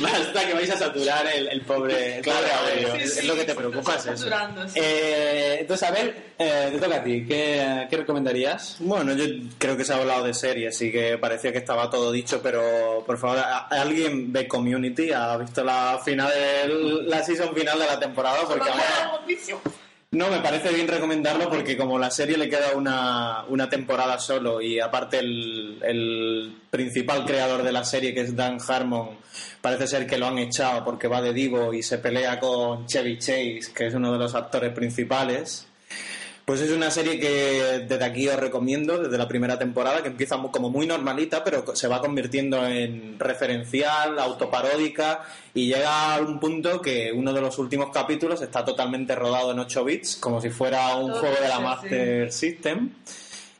Basta 0.00 0.46
que 0.46 0.54
vais 0.54 0.70
a 0.70 0.76
saturar 0.76 1.26
el, 1.26 1.48
el 1.48 1.60
pobre, 1.62 2.18
el 2.18 2.24
pobre 2.24 2.52
audio. 2.52 2.92
Sí, 2.92 2.98
es, 3.02 3.14
sí, 3.16 3.26
lo 3.26 3.34
que 3.34 3.44
te 3.44 3.54
preocupa, 3.54 3.96
eso. 3.96 4.16
sí. 4.16 4.28
Eh, 4.74 5.58
entonces, 5.60 5.88
a 5.88 5.92
ver, 5.92 6.32
eh, 6.38 6.68
te 6.72 6.78
toca 6.78 6.96
a 6.96 7.02
ti. 7.04 7.24
¿Qué, 7.26 7.86
qué 7.90 7.96
recomendarías? 7.96 8.76
Bueno, 8.78 9.12
yo 9.14 9.24
creo 9.58 9.76
que 9.76 9.84
se 9.84 9.92
ha 9.92 9.96
hablado 9.96 10.24
de 10.24 10.34
series, 10.34 10.74
así 10.74 10.90
que 10.92 11.18
parecía 11.18 11.52
que 11.52 11.58
estaba 11.58 11.88
todo 11.90 12.10
dicho, 12.12 12.40
pero 12.42 13.02
por 13.06 13.18
favor, 13.18 13.38
¿a- 13.38 13.66
¿alguien 13.68 14.32
ve 14.32 14.46
Community? 14.48 15.12
¿Ha 15.12 15.36
visto 15.36 15.62
la 15.64 15.98
final 16.04 17.08
la 17.08 17.22
season 17.22 17.54
final 17.54 17.78
de 17.78 17.86
la 17.86 17.98
temporada? 17.98 18.38
Porque 18.46 18.68
ahora- 18.70 19.20
no, 20.12 20.28
me 20.28 20.40
parece 20.40 20.70
bien 20.72 20.88
recomendarlo 20.88 21.48
porque 21.48 21.76
como 21.76 21.96
la 21.96 22.10
serie 22.10 22.36
le 22.36 22.48
queda 22.48 22.72
una, 22.74 23.44
una 23.48 23.68
temporada 23.68 24.18
solo 24.18 24.60
y 24.60 24.80
aparte 24.80 25.20
el, 25.20 25.78
el 25.82 26.56
principal 26.68 27.24
creador 27.24 27.62
de 27.62 27.70
la 27.70 27.84
serie, 27.84 28.12
que 28.12 28.22
es 28.22 28.34
Dan 28.34 28.58
Harmon, 28.66 29.10
parece 29.60 29.86
ser 29.86 30.08
que 30.08 30.18
lo 30.18 30.26
han 30.26 30.38
echado 30.38 30.84
porque 30.84 31.06
va 31.06 31.22
de 31.22 31.32
divo 31.32 31.72
y 31.72 31.84
se 31.84 31.98
pelea 31.98 32.40
con 32.40 32.86
Chevy 32.86 33.18
Chase, 33.18 33.60
que 33.72 33.86
es 33.86 33.94
uno 33.94 34.10
de 34.12 34.18
los 34.18 34.34
actores 34.34 34.72
principales. 34.72 35.68
Pues 36.44 36.60
es 36.60 36.70
una 36.72 36.90
serie 36.90 37.20
que 37.20 37.84
desde 37.88 38.04
aquí 38.04 38.28
os 38.28 38.36
recomiendo, 38.36 38.98
desde 38.98 39.16
la 39.16 39.28
primera 39.28 39.58
temporada, 39.58 40.02
que 40.02 40.08
empieza 40.08 40.36
como 40.50 40.70
muy 40.70 40.86
normalita, 40.86 41.44
pero 41.44 41.76
se 41.76 41.86
va 41.86 42.00
convirtiendo 42.00 42.66
en 42.66 43.18
referencial, 43.18 44.18
autoparódica, 44.18 45.20
y 45.54 45.66
llega 45.66 46.16
a 46.16 46.20
un 46.20 46.40
punto 46.40 46.80
que 46.80 47.12
uno 47.12 47.32
de 47.32 47.40
los 47.40 47.58
últimos 47.58 47.90
capítulos 47.92 48.42
está 48.42 48.64
totalmente 48.64 49.14
rodado 49.14 49.52
en 49.52 49.60
8 49.60 49.84
bits, 49.84 50.16
como 50.16 50.40
si 50.40 50.50
fuera 50.50 50.96
un 50.96 51.10
Todo 51.12 51.20
juego 51.20 51.36
de 51.40 51.48
la 51.48 51.56
sí, 51.56 51.62
Master 51.62 52.32
System. 52.32 52.90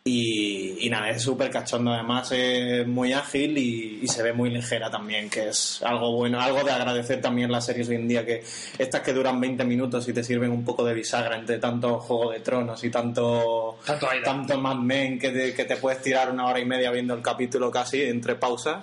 Y, 0.03 0.87
y 0.87 0.89
nada, 0.89 1.11
es 1.11 1.23
súper 1.23 1.51
cachondo, 1.51 1.93
además 1.93 2.33
es 2.33 2.87
muy 2.87 3.13
ágil 3.13 3.59
y, 3.59 4.01
y 4.03 4.09
se 4.09 4.23
ve 4.23 4.33
muy 4.33 4.49
ligera 4.49 4.91
también, 4.91 5.29
que 5.29 5.49
es 5.49 5.83
algo 5.83 6.13
bueno, 6.17 6.41
algo 6.41 6.65
de 6.65 6.71
agradecer 6.71 7.21
también 7.21 7.53
las 7.53 7.67
series 7.67 7.91
hoy 7.91 7.97
en 7.97 8.09
día, 8.09 8.25
que 8.25 8.43
estas 8.79 9.03
que 9.03 9.13
duran 9.13 9.39
20 9.39 9.63
minutos 9.65 10.09
y 10.09 10.15
te 10.15 10.25
sirven 10.25 10.53
un 10.53 10.65
poco 10.65 10.85
de 10.85 10.95
bisagra 10.95 11.37
entre 11.37 11.59
tanto 11.59 12.01
Juego 12.01 12.31
de 12.31 12.41
Tronos 12.41 12.83
y 12.83 12.91
tanto, 12.91 13.79
Tanto 13.85 14.07
tanto 14.25 14.59
Mad 14.59 14.77
Men 14.77 15.19
que 15.19 15.31
te, 15.31 15.55
que 15.55 15.67
te 15.67 15.77
puedes 15.77 16.01
tirar 16.01 16.31
una 16.31 16.47
hora 16.47 16.61
y 16.61 16.65
media 16.65 16.91
viendo 16.91 17.13
el 17.13 17.21
capítulo 17.21 17.71
casi 17.71 18.03
entre 18.03 18.37
pausas, 18.37 18.83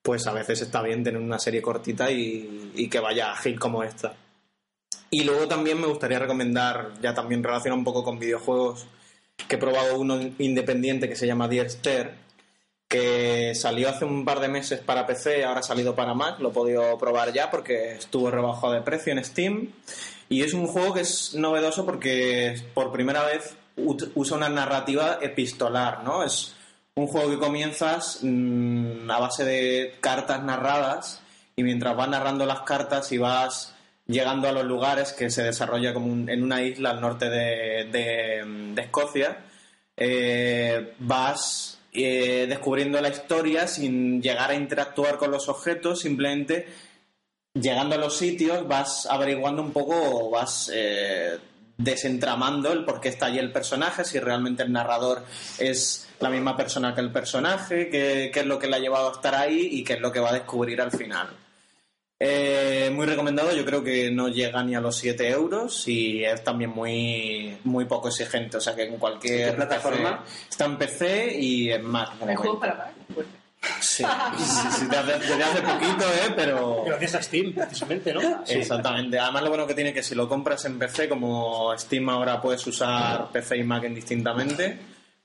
pues 0.00 0.26
a 0.26 0.32
veces 0.32 0.62
está 0.62 0.80
bien 0.80 1.04
tener 1.04 1.20
una 1.20 1.38
serie 1.38 1.60
cortita 1.60 2.10
y, 2.10 2.72
y 2.74 2.88
que 2.88 3.00
vaya 3.00 3.32
ágil 3.32 3.60
como 3.60 3.82
esta. 3.82 4.14
Y 5.10 5.24
luego 5.24 5.46
también 5.46 5.78
me 5.78 5.86
gustaría 5.86 6.18
recomendar, 6.18 6.92
ya 7.02 7.12
también 7.12 7.42
relaciona 7.42 7.76
un 7.76 7.84
poco 7.84 8.02
con 8.02 8.18
videojuegos, 8.18 8.86
que 9.46 9.56
he 9.56 9.58
probado 9.58 9.98
uno 9.98 10.18
independiente 10.38 11.08
que 11.08 11.16
se 11.16 11.26
llama 11.26 11.48
Dear 11.48 11.70
Stair, 11.70 12.14
que 12.88 13.54
salió 13.54 13.90
hace 13.90 14.04
un 14.04 14.24
par 14.24 14.40
de 14.40 14.48
meses 14.48 14.80
para 14.80 15.06
PC, 15.06 15.44
ahora 15.44 15.60
ha 15.60 15.62
salido 15.62 15.94
para 15.94 16.14
Mac, 16.14 16.40
lo 16.40 16.48
he 16.48 16.52
podido 16.52 16.98
probar 16.98 17.32
ya 17.32 17.50
porque 17.50 17.92
estuvo 17.92 18.30
rebajado 18.30 18.72
de 18.72 18.82
precio 18.82 19.12
en 19.12 19.22
Steam. 19.24 19.72
Y 20.30 20.42
es 20.42 20.54
un 20.54 20.66
juego 20.66 20.94
que 20.94 21.00
es 21.00 21.34
novedoso 21.34 21.84
porque 21.84 22.60
por 22.74 22.92
primera 22.92 23.24
vez 23.24 23.56
usa 23.76 24.36
una 24.36 24.48
narrativa 24.48 25.18
epistolar, 25.20 26.02
¿no? 26.02 26.24
Es 26.24 26.54
un 26.94 27.06
juego 27.06 27.30
que 27.30 27.38
comienzas 27.38 28.20
mm, 28.22 29.10
a 29.10 29.18
base 29.20 29.44
de 29.44 29.96
cartas 30.00 30.42
narradas 30.42 31.20
y 31.56 31.62
mientras 31.62 31.96
vas 31.96 32.08
narrando 32.08 32.44
las 32.44 32.60
cartas 32.62 33.12
y 33.12 33.18
vas 33.18 33.74
llegando 34.08 34.48
a 34.48 34.52
los 34.52 34.64
lugares 34.64 35.12
que 35.12 35.30
se 35.30 35.42
desarrolla 35.44 35.92
como 35.94 36.06
un- 36.06 36.28
en 36.28 36.42
una 36.42 36.62
isla 36.62 36.90
al 36.90 37.00
norte 37.00 37.28
de, 37.28 38.74
Escocia, 38.76 39.38
eh, 39.96 40.94
vas 40.98 41.78
eh, 41.92 42.46
descubriendo 42.48 43.00
la 43.00 43.08
historia 43.08 43.66
sin 43.66 44.22
llegar 44.22 44.50
a 44.50 44.54
interactuar 44.54 45.16
con 45.18 45.30
los 45.30 45.48
objetos, 45.48 46.00
simplemente 46.00 46.66
llegando 47.54 47.96
a 47.96 47.98
los 47.98 48.16
sitios 48.16 48.68
vas 48.68 49.06
averiguando 49.06 49.62
un 49.62 49.72
poco, 49.72 50.30
vas 50.30 50.70
eh, 50.72 51.38
desentramando 51.76 52.72
el 52.72 52.84
por 52.84 53.00
qué 53.00 53.08
está 53.08 53.26
allí 53.26 53.38
el 53.38 53.52
personaje, 53.52 54.04
si 54.04 54.20
realmente 54.20 54.62
el 54.62 54.70
narrador 54.72 55.24
es 55.58 56.08
la 56.20 56.30
misma 56.30 56.56
persona 56.56 56.94
que 56.94 57.00
el 57.00 57.10
personaje, 57.10 57.88
qué 57.90 58.30
es 58.34 58.46
lo 58.46 58.58
que 58.58 58.68
le 58.68 58.76
ha 58.76 58.80
llevado 58.80 59.08
a 59.08 59.12
estar 59.12 59.34
ahí 59.34 59.68
y 59.72 59.82
qué 59.84 59.94
es 59.94 60.00
lo 60.00 60.12
que 60.12 60.20
va 60.20 60.30
a 60.30 60.34
descubrir 60.34 60.80
al 60.80 60.92
final. 60.92 61.28
Eh, 62.20 62.90
muy 62.92 63.06
recomendado, 63.06 63.52
yo 63.54 63.64
creo 63.64 63.84
que 63.84 64.10
no 64.10 64.28
llega 64.28 64.62
ni 64.64 64.74
a 64.74 64.80
los 64.80 64.96
7 64.96 65.28
euros 65.28 65.86
y 65.86 66.24
es 66.24 66.42
también 66.42 66.70
muy, 66.70 67.56
muy 67.64 67.84
poco 67.84 68.08
exigente, 68.08 68.56
o 68.56 68.60
sea 68.60 68.74
que 68.74 68.82
en 68.84 68.96
cualquier 68.96 69.40
¿En 69.40 69.50
qué 69.50 69.56
plataforma? 69.56 70.24
PC- 70.24 70.48
está 70.50 70.64
en 70.64 70.76
PC 70.78 71.36
y 71.38 71.70
en 71.70 71.84
Mac. 71.84 72.08
de 72.08 72.12
¿Hay 72.14 72.18
momento. 72.20 72.42
juegos 72.42 72.60
para 72.60 72.74
Mac? 72.74 72.90
Pues, 73.14 73.26
Sí, 73.80 74.04
sí, 74.38 74.68
sí, 74.78 74.86
desde, 74.88 75.18
desde 75.18 75.42
hace 75.42 75.60
poquito, 75.62 76.04
¿eh? 76.08 76.32
Pero... 76.36 76.84
Gracias 76.86 77.14
a 77.16 77.22
Steam, 77.22 77.52
precisamente, 77.52 78.14
¿no? 78.14 78.42
Exactamente. 78.46 79.18
Además, 79.18 79.42
lo 79.42 79.48
bueno 79.50 79.66
que 79.66 79.74
tiene 79.74 79.92
que 79.92 80.02
si 80.02 80.14
lo 80.14 80.28
compras 80.28 80.64
en 80.64 80.78
PC, 80.78 81.08
como 81.08 81.76
Steam 81.76 82.08
ahora 82.08 82.40
puedes 82.40 82.64
usar 82.68 83.30
PC 83.32 83.58
y 83.58 83.64
Mac 83.64 83.82
indistintamente, 83.84 84.78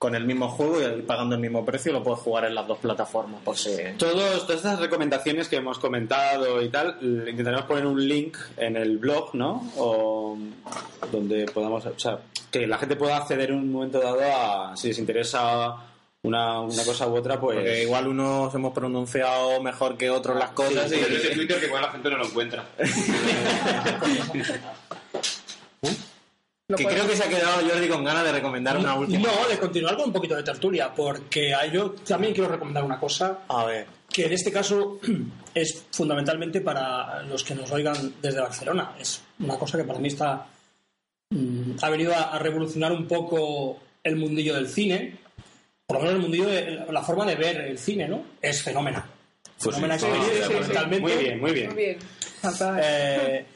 con 0.04 0.14
el 0.14 0.26
mismo 0.26 0.50
juego 0.50 0.82
y 0.82 1.00
pagando 1.00 1.34
el 1.34 1.40
mismo 1.40 1.64
precio, 1.64 1.90
lo 1.90 2.02
puedes 2.02 2.20
jugar 2.20 2.44
en 2.44 2.54
las 2.54 2.66
dos 2.66 2.76
plataformas. 2.76 3.40
Por 3.42 3.56
si... 3.56 3.70
Todos, 3.96 4.46
todas 4.46 4.56
estas 4.56 4.78
recomendaciones 4.78 5.48
que 5.48 5.56
hemos 5.56 5.78
comentado 5.78 6.60
y 6.60 6.68
tal, 6.68 6.98
intentaremos 7.00 7.64
poner 7.64 7.86
un 7.86 8.06
link 8.06 8.36
en 8.58 8.76
el 8.76 8.98
blog, 8.98 9.34
¿no? 9.34 9.72
O 9.78 10.36
donde 11.10 11.46
podamos, 11.46 11.86
o 11.86 11.98
sea, 11.98 12.18
que 12.50 12.66
la 12.66 12.76
gente 12.76 12.96
pueda 12.96 13.16
acceder 13.16 13.48
en 13.48 13.60
un 13.60 13.72
momento 13.72 13.98
dado 13.98 14.20
a, 14.22 14.76
si 14.76 14.88
les 14.88 14.98
interesa 14.98 15.74
una, 16.22 16.60
una 16.60 16.84
cosa 16.84 17.08
u 17.08 17.16
otra, 17.16 17.40
pues... 17.40 17.56
Porque 17.56 17.84
igual 17.84 18.06
unos 18.06 18.54
hemos 18.54 18.74
pronunciado 18.74 19.58
mejor 19.62 19.96
que 19.96 20.10
otros 20.10 20.38
las 20.38 20.50
cosas 20.50 20.90
Sí, 20.90 20.96
y... 20.96 21.00
Twitter 21.34 21.60
que 21.60 21.66
igual 21.66 21.80
la 21.80 21.92
gente 21.92 22.10
no 22.10 22.18
lo 22.18 22.26
encuentra. 22.26 22.62
lo 26.74 26.78
Que 26.78 26.84
puedes- 26.84 26.98
creo 26.98 27.10
que 27.10 27.16
se 27.16 27.24
ha 27.24 27.28
quedado 27.28 27.68
Jordi 27.68 27.88
con 27.88 28.04
ganas 28.04 28.24
de 28.24 28.32
recomendar 28.32 28.76
una 28.76 28.94
última. 28.94 29.28
No, 29.28 29.48
de 29.48 29.58
continuar 29.58 29.96
con 29.96 30.06
un 30.06 30.12
poquito 30.12 30.36
de 30.36 30.42
tertulia, 30.42 30.92
porque 30.94 31.52
yo 31.72 31.92
también 31.92 32.34
quiero 32.34 32.50
recomendar 32.50 32.84
una 32.84 32.98
cosa 32.98 33.40
A 33.48 33.64
ver. 33.64 33.86
que 34.10 34.26
en 34.26 34.32
este 34.32 34.52
caso 34.52 34.98
es 35.54 35.84
fundamentalmente 35.90 36.60
para 36.60 37.22
los 37.22 37.42
que 37.44 37.54
nos 37.54 37.70
oigan 37.72 38.14
desde 38.20 38.40
Barcelona. 38.40 38.92
Es 39.00 39.22
una 39.40 39.56
cosa 39.56 39.78
que 39.78 39.84
para 39.84 39.98
mí 39.98 40.08
está 40.08 40.46
mm, 41.30 41.72
ha 41.82 41.88
venido 41.90 42.14
a, 42.14 42.34
a 42.34 42.38
revolucionar 42.38 42.92
un 42.92 43.06
poco 43.08 43.78
el 44.02 44.16
mundillo 44.16 44.54
del 44.54 44.68
cine, 44.68 45.16
por 45.86 45.96
lo 45.96 46.02
menos 46.02 46.14
el 46.16 46.20
mundillo 46.22 46.46
de 46.46 46.84
la 46.90 47.02
forma 47.02 47.24
de 47.26 47.34
ver 47.36 47.56
el 47.62 47.78
cine, 47.78 48.06
¿no? 48.08 48.22
Es 48.40 48.62
fenomenal. 48.62 49.04
Pues 49.62 49.76
Fenómena 49.76 49.98
sí, 49.98 50.06
experiencia 50.06 50.46
sí, 50.48 50.72
sí. 50.94 51.00
Muy 51.00 51.12
bien, 51.12 51.40
muy 51.40 51.52
bien. 51.52 51.66
Muy 51.68 51.76
bien. 51.84 51.98
Eh, 52.82 53.46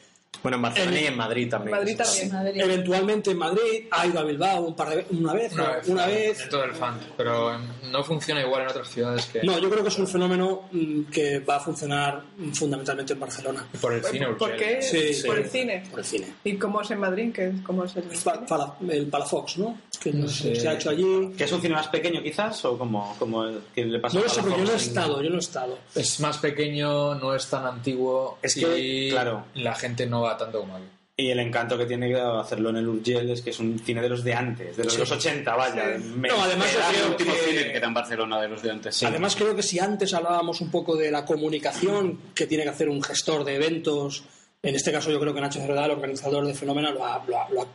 Bueno, 0.41 0.55
en 0.55 0.61
Barcelona 0.61 0.97
En- 0.97 1.03
y 1.03 1.07
en 1.07 1.17
Madrid 1.17 1.49
también. 1.49 1.77
Madrid 1.77 1.97
también. 1.97 2.31
Madrid. 2.31 2.61
eventualmente 2.61 3.31
en 3.31 3.37
Madrid 3.37 3.85
ha 3.91 4.07
ido 4.07 4.19
a 4.19 4.23
Bilbao 4.23 4.61
un 4.67 4.75
par 4.75 4.89
de, 4.89 5.05
una 5.09 5.33
vez, 5.33 5.53
¿no? 5.53 5.65
una 5.87 6.05
vez. 6.07 6.41
En 6.43 6.49
todo 6.49 6.63
el 6.63 6.73
fan. 6.75 6.97
Pero 7.17 7.59
no 7.91 8.03
funciona 8.05 8.41
igual 8.41 8.61
en 8.61 8.67
otras 8.69 8.87
ciudades 8.89 9.25
que 9.25 9.41
No, 9.43 9.59
yo 9.59 9.69
creo 9.69 9.83
que 9.83 9.89
es 9.89 9.99
un 9.99 10.07
fenómeno 10.07 10.69
mm, 10.71 11.01
que 11.11 11.39
va 11.39 11.57
a 11.57 11.59
funcionar 11.59 12.23
mm, 12.37 12.51
fundamentalmente 12.53 13.11
en 13.13 13.19
Barcelona. 13.19 13.65
por 13.81 13.91
el 13.93 14.01
cine. 14.03 14.27
¿Por 14.27 14.55
qué? 14.55 14.81
Sí, 14.81 15.13
sí. 15.13 15.27
Por 15.27 15.39
el 15.39 15.49
cine. 15.49 15.83
Por 15.89 15.99
el 15.99 16.05
cine. 16.05 16.27
¿Y 16.45 16.55
cómo 16.57 16.81
es 16.81 16.91
en 16.91 16.99
Madrid? 16.99 17.33
¿Qué- 17.33 17.53
¿Cómo 17.65 17.83
es 17.83 17.95
el 17.97 18.03
Pa-? 18.23 18.45
Pala- 18.45 18.75
el 18.89 19.07
Palafox, 19.07 19.57
¿no? 19.57 19.77
Que 19.99 20.13
No 20.13 20.27
sé. 20.29 20.55
se 20.55 20.67
ha 20.69 20.73
hecho 20.73 20.89
allí. 20.91 21.31
¿Que 21.37 21.43
es 21.43 21.51
un 21.51 21.61
cine 21.61 21.75
más 21.75 21.87
pequeño 21.89 22.21
quizás? 22.23 22.63
¿O 22.65 22.77
como, 22.77 23.15
como 23.19 23.45
que 23.75 23.85
le 23.85 23.99
pasa 23.99 24.15
No 24.15 24.21
lo 24.23 24.27
a 24.27 24.33
sé, 24.33 24.41
porque 24.41 24.57
yo 24.59 24.63
no 24.65 24.71
he 24.71 24.75
estado, 24.75 25.21
yo 25.21 25.29
no 25.29 25.35
he 25.35 25.39
estado. 25.39 25.77
Es 25.95 26.19
más 26.19 26.37
pequeño, 26.37 27.15
no 27.15 27.35
es 27.35 27.47
tan 27.47 27.65
antiguo 27.65 28.37
Es 28.41 28.55
que, 28.55 28.79
y 28.79 29.09
claro. 29.11 29.45
la 29.55 29.75
gente 29.75 30.05
no 30.05 30.21
va 30.21 30.37
tanto 30.37 30.61
como 30.61 30.75
aquí. 30.75 30.85
Y 31.17 31.31
el 31.31 31.39
encanto 31.41 31.77
que 31.77 31.85
tiene 31.85 32.15
hacerlo 32.17 32.69
en 32.69 32.77
el 32.77 32.87
Urgell 32.87 33.29
es 33.31 33.41
que 33.41 33.49
es 33.49 33.59
un 33.59 33.77
cine 33.79 34.01
de 34.01 34.07
los 34.07 34.23
de 34.23 34.33
antes, 34.33 34.77
de 34.77 34.85
los, 34.85 34.93
de 34.93 34.99
los 34.99 35.11
80, 35.11 35.53
vaya. 35.53 35.83
Me- 36.15 36.29
No, 36.29 36.41
además 36.41 36.67
me 36.73 36.79
da 36.79 36.89
el 36.91 36.95
creo 36.95 37.07
último 37.09 37.33
que- 37.33 37.39
cine 37.49 37.63
que 37.65 37.71
queda 37.73 37.87
en 37.87 37.93
Barcelona 37.93 38.39
de 38.41 38.47
los 38.47 38.61
de 38.61 38.71
antes. 38.71 38.95
sí. 38.95 39.05
Además, 39.05 39.35
creo 39.35 39.53
que 39.53 39.61
si 39.63 39.79
antes 39.79 40.13
hablábamos 40.13 40.61
un 40.61 40.71
poco 40.71 40.95
de 40.95 41.11
la 41.11 41.25
comunicación 41.25 42.19
que 42.33 42.47
tiene 42.47 42.63
que 42.63 42.69
hacer 42.69 42.87
un 42.87 43.01
gestor 43.03 43.43
de 43.43 43.55
eventos, 43.55 44.23
en 44.63 44.75
este 44.75 44.93
caso 44.93 45.11
yo 45.11 45.19
creo 45.19 45.33
que 45.33 45.41
Nacho 45.41 45.59
Cerda, 45.59 45.83
el 45.83 45.91
organizador 45.91 46.45
de 46.45 46.53
Fenómena, 46.53 46.91
lo 46.91 47.05
ha, 47.05 47.21
lo 47.27 47.37
ha- 47.37 47.49
lo 47.49 47.61
ha- 47.63 47.67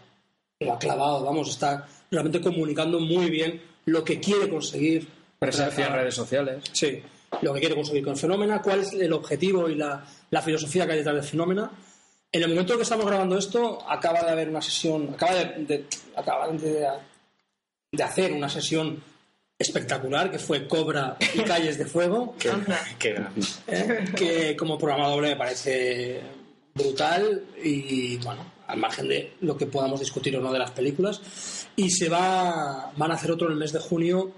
lo 0.61 0.73
ha 0.73 0.79
clavado, 0.79 1.23
vamos, 1.23 1.51
está 1.51 1.87
realmente 2.15 2.41
comunicando 2.41 2.99
muy 3.01 3.29
bien 3.31 3.61
lo 3.87 4.03
que 4.05 4.19
quiere 4.21 4.49
conseguir. 4.49 5.07
Presencia 5.39 5.87
en 5.89 5.93
redes 5.93 6.15
sociales. 6.15 6.65
Sí, 6.73 7.03
lo 7.43 7.53
que 7.53 7.61
quiere 7.61 7.75
conseguir 7.75 8.03
con 8.05 8.17
Fenómena, 8.17 8.63
cuál 8.63 8.81
es 8.81 8.93
el 8.95 9.13
objetivo 9.13 9.69
y 9.69 9.75
la, 9.75 10.03
la 10.31 10.41
filosofía 10.41 10.87
que 10.87 10.93
hay 10.93 10.99
detrás 10.99 11.17
de 11.17 11.23
Fenómena. 11.23 11.71
En 12.33 12.43
el 12.43 12.49
momento 12.49 12.77
que 12.77 12.83
estamos 12.83 13.05
grabando 13.07 13.37
esto, 13.37 13.79
acaba 13.89 14.23
de 14.23 14.31
haber 14.31 14.49
una 14.49 14.63
sesión, 14.63 15.11
acaba 15.15 15.35
de, 15.35 15.45
de- 15.67 15.85
acaban 16.17 16.57
de, 16.59 16.87
de 17.93 18.03
hacer 18.03 18.33
una 18.33 18.49
sesión 18.49 19.03
espectacular 19.59 20.31
que 20.31 20.39
fue 20.39 20.67
Cobra 20.67 21.17
y 21.35 21.43
Calles 21.43 21.79
de 21.79 21.87
Fuego, 21.87 22.35
que- 22.99 23.15
¿eh? 23.69 24.05
que 24.17 24.57
como 24.57 24.79
programa 24.79 25.09
doble 25.09 25.29
me 25.31 25.37
parece 25.37 26.21
brutal 26.75 27.45
y 27.63 28.17
bueno, 28.19 28.45
al 28.67 28.79
margen 28.79 29.09
de 29.09 29.35
lo 29.41 29.57
que 29.57 29.67
podamos 29.67 30.01
discutir 30.01 30.37
o 30.37 30.41
no 30.41 30.53
de 30.53 30.59
las 30.59 30.71
películas. 30.73 31.21
Y 31.77 31.91
se 31.91 32.09
va, 32.09 32.93
van 32.97 33.11
a 33.11 33.15
hacer 33.15 33.31
otro 33.31 33.47
en 33.47 33.55
el 33.55 33.59
mes 33.59 33.73
de 33.73 33.81
junio 33.81 34.33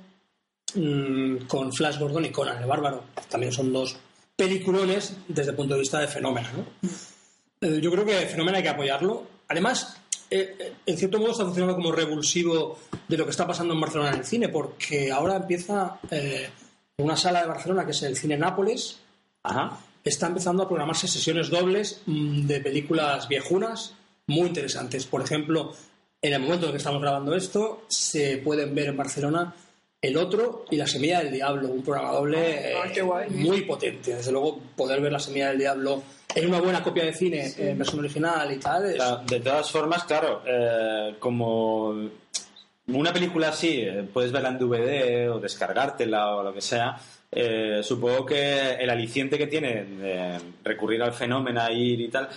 mm, 0.74 1.46
con 1.46 1.72
Flash 1.72 1.98
Gordon 1.98 2.24
y 2.24 2.30
Conan 2.30 2.62
el 2.62 2.68
Bárbaro. 2.68 3.04
También 3.28 3.52
son 3.52 3.72
dos 3.72 3.96
peliculones 4.36 5.16
desde 5.28 5.50
el 5.50 5.56
punto 5.56 5.74
de 5.74 5.80
vista 5.80 5.98
de 5.98 6.08
fenómeno. 6.08 6.48
¿no? 6.56 6.88
Eh, 7.60 7.80
yo 7.80 7.90
creo 7.90 8.04
que 8.04 8.26
fenómeno 8.26 8.56
hay 8.56 8.62
que 8.62 8.68
apoyarlo. 8.68 9.24
Además, 9.48 9.96
eh, 10.30 10.56
eh, 10.58 10.72
en 10.84 10.98
cierto 10.98 11.18
modo 11.18 11.30
está 11.30 11.44
funcionando 11.44 11.76
como 11.76 11.92
revulsivo 11.92 12.78
de 13.08 13.16
lo 13.16 13.24
que 13.24 13.30
está 13.30 13.46
pasando 13.46 13.74
en 13.74 13.80
Barcelona 13.80 14.10
en 14.10 14.18
el 14.18 14.26
cine, 14.26 14.48
porque 14.48 15.10
ahora 15.10 15.36
empieza 15.36 15.98
una 16.98 17.16
sala 17.16 17.42
de 17.42 17.48
Barcelona 17.48 17.84
que 17.84 17.92
es 17.92 18.02
el 18.02 18.16
Cine 18.16 18.36
Nápoles. 18.36 18.98
Está 20.10 20.26
empezando 20.26 20.62
a 20.62 20.68
programarse 20.68 21.08
sesiones 21.08 21.50
dobles 21.50 22.02
mm, 22.06 22.46
de 22.46 22.60
películas 22.60 23.28
viejunas 23.28 23.94
muy 24.26 24.48
interesantes. 24.48 25.06
Por 25.06 25.22
ejemplo, 25.22 25.72
en 26.22 26.32
el 26.32 26.40
momento 26.40 26.66
en 26.66 26.72
que 26.72 26.78
estamos 26.78 27.00
grabando 27.02 27.34
esto, 27.34 27.84
se 27.88 28.38
pueden 28.38 28.74
ver 28.74 28.86
en 28.88 28.96
Barcelona 28.96 29.54
El 30.02 30.16
Otro 30.16 30.64
y 30.70 30.76
La 30.76 30.86
Semilla 30.86 31.20
del 31.20 31.32
Diablo, 31.32 31.68
un 31.68 31.82
programa 31.82 32.12
doble 32.12 32.74
Ah, 32.74 32.88
eh, 32.94 33.00
guay. 33.02 33.30
muy 33.30 33.62
potente. 33.62 34.14
Desde 34.16 34.32
luego, 34.32 34.60
poder 34.76 35.00
ver 35.00 35.12
La 35.12 35.18
Semilla 35.20 35.48
del 35.48 35.58
Diablo 35.58 36.02
en 36.34 36.48
una 36.48 36.60
buena 36.60 36.82
copia 36.82 37.04
de 37.04 37.12
cine, 37.14 37.52
en 37.56 37.78
versión 37.78 38.00
original 38.00 38.52
y 38.52 38.58
tal, 38.58 38.84
es- 38.90 39.02
De 39.26 39.40
todas 39.40 39.70
formas, 39.70 40.04
claro, 40.04 40.42
eh, 40.46 41.14
como 41.18 41.94
una 42.88 43.12
película 43.12 43.48
así, 43.48 43.80
eh, 43.80 44.06
puedes 44.12 44.32
verla 44.32 44.50
en 44.50 44.58
DVD 44.58 45.30
o 45.30 45.38
descargártela 45.40 46.36
o 46.36 46.42
lo 46.42 46.52
que 46.52 46.60
sea. 46.60 46.96
Eh, 47.30 47.80
supongo 47.82 48.24
que 48.24 48.74
el 48.74 48.88
aliciente 48.90 49.38
que 49.38 49.46
tiene 49.46 50.38
recurrir 50.64 51.02
al 51.02 51.12
fenómeno, 51.12 51.70
ir 51.70 52.00
y 52.00 52.08
tal, 52.08 52.28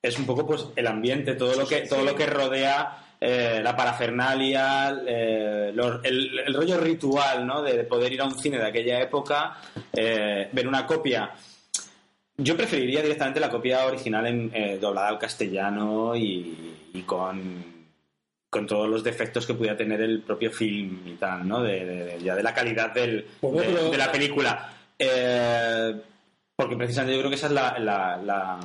es 0.00 0.18
un 0.18 0.26
poco 0.26 0.46
pues 0.46 0.66
el 0.76 0.86
ambiente, 0.86 1.34
todo 1.34 1.56
lo 1.56 1.66
que, 1.66 1.82
todo 1.82 2.04
lo 2.04 2.14
que 2.14 2.26
rodea 2.26 3.04
eh, 3.20 3.60
la 3.62 3.74
parafernalia, 3.74 5.02
eh, 5.06 5.74
el, 6.04 6.54
rollo 6.54 6.78
ritual, 6.78 7.46
¿no? 7.46 7.62
De, 7.62 7.84
poder 7.84 8.12
ir 8.12 8.20
a 8.20 8.26
un 8.26 8.38
cine 8.38 8.58
de 8.58 8.66
aquella 8.66 9.00
época, 9.00 9.56
ver 9.92 10.68
una 10.68 10.86
copia. 10.86 11.30
Yo 12.38 12.56
preferiría 12.56 13.02
directamente 13.02 13.40
la 13.40 13.48
copia 13.48 13.86
original 13.86 14.26
en, 14.26 14.80
doblada 14.80 15.08
al 15.08 15.18
castellano 15.18 16.14
y 16.14 17.02
con, 17.06 17.75
con 18.50 18.66
todos 18.66 18.88
los 18.88 19.02
defectos 19.04 19.46
que 19.46 19.54
pudiera 19.54 19.76
tener 19.76 20.00
el 20.00 20.22
propio 20.22 20.50
film 20.50 21.00
y 21.06 21.12
tal, 21.14 21.46
¿no? 21.46 21.62
De, 21.62 21.84
de- 21.84 22.04
de- 22.04 22.22
ya 22.22 22.34
de 22.34 22.42
la 22.42 22.54
calidad 22.54 22.92
del, 22.94 23.26
Pues 23.40 23.90
de, 23.90 23.96
la 23.98 24.10
película. 24.12 24.72
Eh, 24.98 25.94
porque 26.54 26.76
precisamente 26.76 27.14
yo 27.14 27.20
creo 27.20 27.30
que 27.30 27.36
esa 27.36 27.46
es 27.48 27.52
la, 27.52 27.78
la- 27.78 28.16
la- 28.16 28.60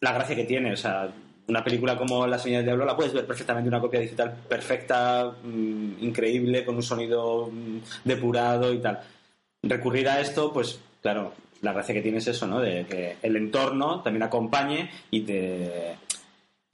la 0.00 0.12
gracia 0.12 0.34
que 0.36 0.44
tiene. 0.44 0.72
O 0.72 0.76
sea, 0.76 1.08
una 1.48 1.62
película 1.62 1.96
como 1.96 2.26
La 2.26 2.38
Señal 2.38 2.58
del 2.60 2.66
Diablo 2.66 2.84
la 2.86 2.96
puedes 2.96 3.12
ver 3.12 3.26
perfectamente 3.26 3.68
en 3.68 3.74
una 3.74 3.80
copia 3.80 4.00
digital 4.00 4.34
perfecta, 4.48 5.32
mm, 5.44 5.92
increíble, 6.02 6.64
con 6.64 6.74
un 6.76 6.82
sonido 6.82 7.48
mm, 7.52 7.78
depurado 8.04 8.72
y 8.72 8.78
tal. 8.78 9.00
Recurrir 9.62 10.08
a 10.08 10.20
esto, 10.20 10.52
pues 10.52 10.80
claro, 11.02 11.32
la 11.62 11.72
gracia 11.72 11.94
que 11.94 12.02
tiene 12.02 12.18
es 12.18 12.26
eso, 12.26 12.46
¿no? 12.46 12.60
De 12.60 12.84
que 12.86 13.16
el 13.22 13.36
entorno 13.36 14.00
también 14.02 14.24
acompañe 14.24 14.90
y 15.10 15.20
te 15.20 15.96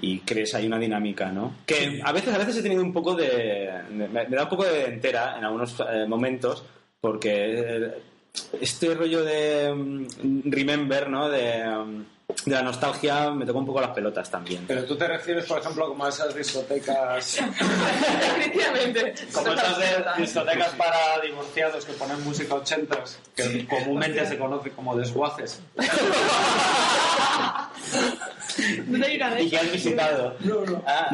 y 0.03 0.19
crees 0.19 0.55
ahí 0.55 0.66
una 0.66 0.79
dinámica, 0.79 1.31
¿no? 1.33 1.55
Que 1.65 2.03
a 2.05 2.12
veces 2.12 2.35
a 2.35 2.39
veces 2.39 2.57
he 2.59 2.62
tenido 2.62 2.83
un 2.83 2.93
poco 2.93 3.15
de, 3.15 3.24
de- 3.29 4.09
me, 4.09 4.09
me 4.09 4.37
da 4.37 4.43
un 4.43 4.49
poco 4.51 4.65
de 4.65 4.85
entera 4.85 5.37
en 5.39 5.45
algunos 5.45 5.74
eh, 5.81 6.05
momentos 6.07 6.62
porque 7.01 7.31
eh, 7.33 7.95
este 8.61 8.95
rollo 8.95 9.24
de 9.24 9.73
mm, 9.74 10.51
remember, 10.51 11.09
¿no? 11.09 11.29
De, 11.31 11.65
mm, 11.65 12.05
de 12.44 12.54
la 12.54 12.62
nostalgia 12.62 13.30
me 13.30 13.44
tocó 13.46 13.59
un 13.60 13.66
poco 13.66 13.80
las 13.80 13.90
pelotas 13.90 14.30
también. 14.30 14.64
Pero 14.66 14.84
tú 14.84 14.96
te 14.96 15.06
refieres, 15.09 15.44
por 15.44 15.59
ejemplo, 15.59 15.88
como 15.88 16.04
a 16.04 16.09
esas 16.09 16.34
discotecas. 16.34 17.38
Efectivamente. 17.38 19.14
como 19.32 19.52
esas 19.52 19.78
de- 19.78 20.22
discotecas 20.22 20.70
para 20.70 21.20
divorciados 21.22 21.84
que 21.84 21.92
ponen 21.94 22.22
música 22.24 22.54
ochentas, 22.54 23.18
que 23.34 23.66
comúnmente 23.66 24.26
se 24.26 24.38
conoce 24.38 24.70
como 24.70 24.96
desguaces. 24.96 25.60
¿Dónde 28.86 29.06
hay 29.06 29.16
una 29.16 29.34
de 29.34 29.42
¿Y 29.44 29.50
que 29.50 29.56
has 29.59 29.72
visitado? 29.72 30.36
Ah, 30.86 31.09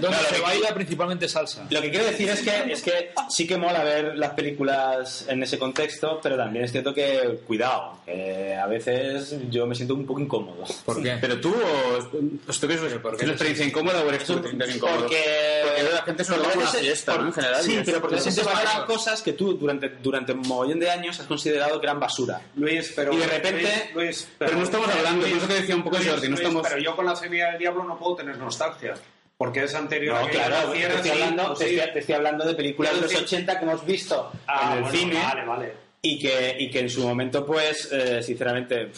Donde 0.00 0.16
se 0.18 0.40
baila 0.40 0.74
principalmente 0.74 1.28
salsa. 1.28 1.66
Lo 1.70 1.80
que 1.80 1.90
quiero 1.90 2.04
decir 2.04 2.28
es 2.28 2.42
que, 2.42 2.72
es 2.72 2.82
que 2.82 3.12
sí 3.30 3.46
que 3.46 3.56
mola 3.56 3.82
ver 3.82 4.16
las 4.18 4.30
películas 4.30 5.24
en 5.28 5.42
ese 5.42 5.58
contexto, 5.58 6.20
pero 6.22 6.36
también 6.36 6.64
es 6.66 6.72
cierto 6.72 6.92
que, 6.92 7.40
cuidado, 7.46 7.98
que 8.04 8.54
a 8.54 8.66
veces 8.66 9.25
yo 9.50 9.66
me 9.66 9.74
siento 9.74 9.94
un 9.94 10.06
poco 10.06 10.20
incómodo. 10.20 10.64
¿Por 10.84 11.02
qué? 11.02 11.16
Pero 11.20 11.40
tú, 11.40 11.54
o, 11.54 12.48
¿os 12.50 12.60
toques 12.60 12.80
es 12.82 12.92
una 13.22 13.32
experiencia 13.32 13.64
incómoda 13.66 14.02
o 14.02 14.08
eres 14.08 14.24
tú 14.24 14.34
que 14.36 14.40
te 14.42 14.48
sientes 14.48 14.76
incómodo? 14.76 15.00
Porque, 15.00 15.62
Porque 15.64 15.82
la 15.92 16.02
gente 16.02 16.24
se 16.24 16.30
lo 16.32 16.36
toma 16.38 16.48
porque 16.52 16.58
como 16.58 16.68
a 16.68 16.70
una 16.70 16.80
fiesta, 16.80 17.12
por- 17.12 17.20
¿no? 17.22 17.26
En 17.28 17.32
general. 17.34 17.62
Sí, 17.62 17.82
pero 17.84 18.00
porque 18.00 18.16
es- 18.16 18.22
se 18.22 18.28
es- 18.30 18.34
separan 18.34 18.86
cosas 18.86 19.22
que 19.22 19.32
tú 19.32 19.54
durante, 19.54 19.88
durante 19.88 20.32
un 20.32 20.40
mogollón 20.42 20.80
de 20.80 20.90
años 20.90 21.18
has 21.20 21.26
considerado 21.26 21.80
que 21.80 21.86
eran 21.86 22.00
basura. 22.00 22.40
Luis, 22.56 22.92
pero. 22.94 23.12
Y 23.12 23.16
de 23.16 23.26
repente- 23.26 23.90
Luis, 23.94 23.94
Luis, 23.94 24.28
Pero 24.38 24.52
no 24.56 24.62
estamos 24.64 24.88
hablando, 24.88 25.20
Luis, 25.22 25.32
por 25.34 25.38
eso 25.42 25.48
que 25.48 25.60
decía 25.60 25.76
un 25.76 25.82
poco 25.84 25.96
Luis, 25.96 26.08
Jordi, 26.08 26.22
no 26.22 26.28
Luis, 26.30 26.40
estamos- 26.40 26.66
Pero 26.68 26.80
yo 26.82 26.96
con 26.96 27.06
la 27.06 27.16
semilla 27.16 27.48
del 27.50 27.58
diablo 27.58 27.84
no 27.84 27.98
puedo 27.98 28.16
tener 28.16 28.36
nostalgia. 28.38 28.94
Porque 29.38 29.64
es 29.64 29.74
anterior 29.74 30.16
a 30.16 30.20
No, 30.22 30.26
que 30.28 30.32
yo 30.32 30.38
claro, 30.38 30.70
te 30.72 30.78
estoy, 30.86 31.02
sí, 31.02 31.10
hablando, 31.10 31.52
te, 31.54 31.68
sí. 31.68 31.74
estoy, 31.76 31.92
te 31.92 31.98
estoy 31.98 32.14
hablando 32.14 32.46
de 32.46 32.54
películas 32.54 32.94
de 32.94 33.00
los 33.02 33.10
Quiero 33.10 33.22
decir- 33.22 33.36
80 33.38 33.58
que 33.58 33.64
hemos 33.66 33.84
visto 33.84 34.32
Ah, 34.46 34.62
en 34.70 34.72
el 34.78 34.82
bueno, 34.84 34.98
cine 34.98 35.22
Vale, 35.22 35.44
vale. 35.44 35.72
Y 36.14 36.18
que, 36.18 36.56
y 36.58 36.70
que 36.70 36.80
en 36.80 36.90
su 36.90 37.02
momento, 37.06 37.44
pues, 37.44 37.88
eh, 37.92 38.22
sinceramente, 38.22 38.90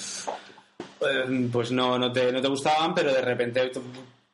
eh, 1.01 1.49
pues 1.53 1.71
no, 1.71 1.99
no, 1.99 2.13
te, 2.13 2.33
no 2.33 2.41
te 2.41 2.49
gustaban, 2.49 2.95
pero 2.95 3.13
de 3.13 3.21
repente 3.21 3.71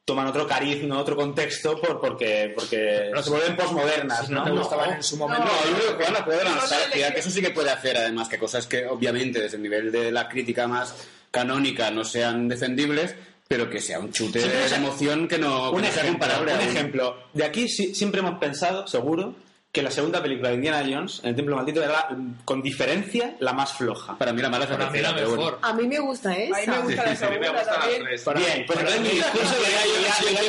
toman 0.05 0.27
otro 0.27 0.47
cariz, 0.47 0.83
¿no? 0.83 0.99
otro 0.99 1.17
contexto, 1.17 1.81
por, 1.81 2.01
porque, 2.01 2.53
porque 2.55 3.11
se 3.23 3.31
vuelven 3.31 3.57
posmodernas, 3.57 4.27
Si 4.27 4.33
¿no? 4.33 4.41
no 4.41 4.45
te 4.45 4.51
gustaban 4.51 4.93
en 4.95 5.03
su 5.03 5.17
momento. 5.17 5.45
No, 5.45 5.71
yo 5.71 5.77
creo 5.77 5.99
que 5.99 6.05
van 6.05 6.17
a 6.17 6.25
poder 6.25 6.45
No, 6.45 6.55
no, 6.55 6.61
no, 6.61 6.93
que 6.93 7.19
eso 7.21 7.31
sí 7.31 7.41
que 7.41 7.51
puede 7.51 7.71
hacer, 7.71 7.97
además, 7.97 8.29
que 8.29 8.39
cosas 8.39 8.67
que 8.67 8.87
obviamente 8.87 9.41
desde 9.41 9.57
el 9.57 9.63
nivel 9.63 9.91
de 9.91 10.13
la 10.13 10.29
crítica 10.29 10.67
más 10.69 10.95
canónica 11.31 11.91
no 11.91 12.05
sean 12.05 12.49
defendibles, 12.49 13.15
pero 13.49 13.69
que 13.69 13.81
sea 13.81 13.99
un 13.99 14.13
chute 14.13 14.41
Sí, 14.41 14.49
de 14.49 14.65
o 14.65 14.69
sea, 14.69 14.79
emoción 14.79 15.27
que 15.29 15.39
no, 15.39 15.71
que 15.71 15.77
un 15.77 15.83
no 15.83 15.91
sea 15.91 16.03
ejemplo, 16.03 16.29
comparable. 16.29 16.55
un- 16.55 16.71
ejemplo. 16.77 17.17
De 17.33 17.45
aquí 17.45 17.69
sí- 17.69 17.95
siempre 17.95 18.21
hemos 18.21 18.39
pensado, 18.39 18.87
seguro, 18.87 19.35
que 19.75 19.83
la 19.83 19.91
segunda 19.91 20.23
película 20.23 20.51
de 20.51 20.55
Indiana 20.55 20.85
Jones, 20.89 21.19
en 21.25 21.31
el 21.31 21.35
Templo 21.35 21.57
Maldito, 21.57 21.83
era 21.83 22.09
con 22.45 22.63
diferencia 22.63 23.35
la 23.41 23.53
más 23.53 23.73
floja. 23.73 24.17
Para 24.17 24.33
mí 24.33 24.41
la 24.41 24.49
mala 24.49 24.67
es 24.67 24.71
la 24.71 24.79
Para 24.79 24.91
mí 24.93 25.01
la 25.01 25.09
tercera, 25.09 25.17
pero 25.27 25.37
mejor. 25.37 25.53
bueno. 25.61 25.67
A 25.67 25.73
mí 25.75 25.89
me 25.89 25.99
gusta 25.99 26.33
esa. 26.37 26.57
A 26.57 26.61
mí 26.61 26.67
me 26.67 26.79
gusta 26.95 27.03
la 27.05 27.11
A 27.11 27.11
mí 27.11 27.11
me 27.11 27.17
segunda 27.17 27.53
las 27.53 27.67
también. 27.67 28.05
tres. 28.05 28.25
Bien, 28.37 28.65
pues 28.69 28.79
entonces 28.79 29.01
mi 29.01 29.09
discurso 29.09 29.55
Me 29.61 30.47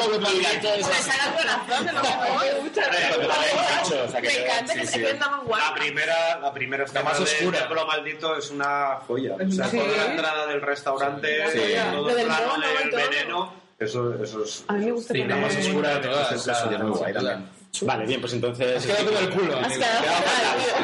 corazón 1.36 1.86
de 1.86 1.92
lo 1.92 2.02
mejor. 2.04 2.46
Me 2.46 2.60
gusta 2.62 2.82
la 2.82 4.06
o 4.06 4.10
sea, 4.10 4.22
que 4.22 4.28
Me 4.28 4.44
encanta 4.46 4.74
que 4.76 4.86
se 4.86 5.00
quede 5.00 5.14
más 5.16 5.32
La 5.32 5.38
guapa. 5.40 5.74
primera, 5.76 6.40
la 6.40 6.54
primera 6.54 6.84
escena 6.86 7.04
más 7.04 7.20
oscura. 7.20 7.60
Templo 7.60 7.88
Maldito 7.88 8.36
es 8.38 8.52
una 8.52 8.98
joya. 9.08 9.36
O 9.36 9.52
sea, 9.52 9.68
Sí. 9.70 9.78
toda 9.80 9.98
la 9.98 10.06
entrada 10.12 10.46
del 10.46 10.62
restaurante, 10.62 11.50
Sí. 11.52 11.60
todo 11.92 12.10
Lo 12.12 12.16
el 12.18 12.26
plano 12.28 12.54
del 12.60 12.92
veneno, 12.92 13.54
eso, 13.80 14.24
eso 14.24 14.44
es... 14.44 14.64
A 14.68 14.74
mí 14.74 14.86
me 14.86 14.92
gusta 14.92 15.14
Sí, 15.16 15.24
la 15.24 15.36
más 15.38 15.56
oscura 15.56 15.96
de 16.00 16.08
todas. 16.08 16.32
Eso 16.32 16.52
es 16.72 16.80
muy 16.80 16.92
guay 16.92 17.14
también. 17.14 17.55
Vale, 17.82 18.06
bien, 18.06 18.22
pues 18.22 18.34
entonces... 18.34 18.78
Has 18.78 18.86
quedado 18.86 19.06
como 19.08 19.20
el 19.20 19.30
culo. 19.30 19.58
Has 19.60 19.74
quedado. 19.74 20.02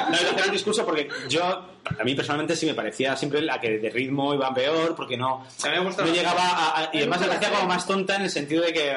No, 0.10 0.18
iba 0.20 0.30
a 0.30 0.34
hacer 0.34 0.46
un 0.48 0.52
discurso 0.52 0.86
porque 0.86 1.08
yo, 1.30 1.44
a 1.46 2.04
mí 2.04 2.16
personalmente 2.16 2.56
sí 2.56 2.66
me 2.66 2.74
parecía 2.74 3.16
siempre 3.16 3.42
la 3.42 3.60
que 3.60 3.78
de 3.80 3.90
ritmo 3.90 4.34
iba 4.34 4.54
peor, 4.54 4.96
porque 4.96 5.16
no, 5.18 5.46
no 5.64 6.06
llegaba 6.08 6.42
a, 6.44 6.80
a- 6.82 6.90
y 6.94 6.98
además 7.00 7.22
me 7.22 7.28
parecía 7.28 7.50
como 7.52 7.68
más 7.68 7.86
tonta 7.88 8.16
en 8.16 8.24
el 8.24 8.30
sentido 8.30 8.64
de 8.64 8.74
que 8.74 8.96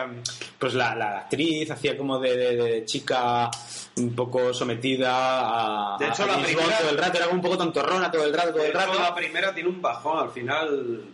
pues 0.59 0.75
la, 0.75 0.95
la 0.95 1.19
actriz 1.21 1.71
hacía 1.71 1.97
como 1.97 2.19
de, 2.19 2.37
de- 2.37 2.57
de 2.57 2.85
chica 2.85 3.51
un 3.97 4.15
poco 4.15 4.53
sometida 4.53 5.95
a, 5.95 5.99
De 5.99 6.09
hecho, 6.09 6.25
a 6.25 6.27
la 6.27 6.43
primera- 6.43 6.79
todo 6.79 6.91
el 6.91 6.99
rato, 6.99 7.17
era 7.19 7.27
como 7.27 7.37
un 7.39 7.43
poco 7.43 7.59
tontorrona 7.59 8.11
todo 8.11 8.25
el 8.25 8.33
rato, 8.35 8.49
todo 8.51 8.59
De 8.63 8.65
el 8.69 8.71
hecho, 8.77 8.79
rato. 8.87 8.99
la 9.01 9.15
primera 9.15 9.55
tiene 9.55 9.69
un 9.69 9.81
bajón. 9.81 10.19
Al 10.19 10.31
final, 10.31 11.05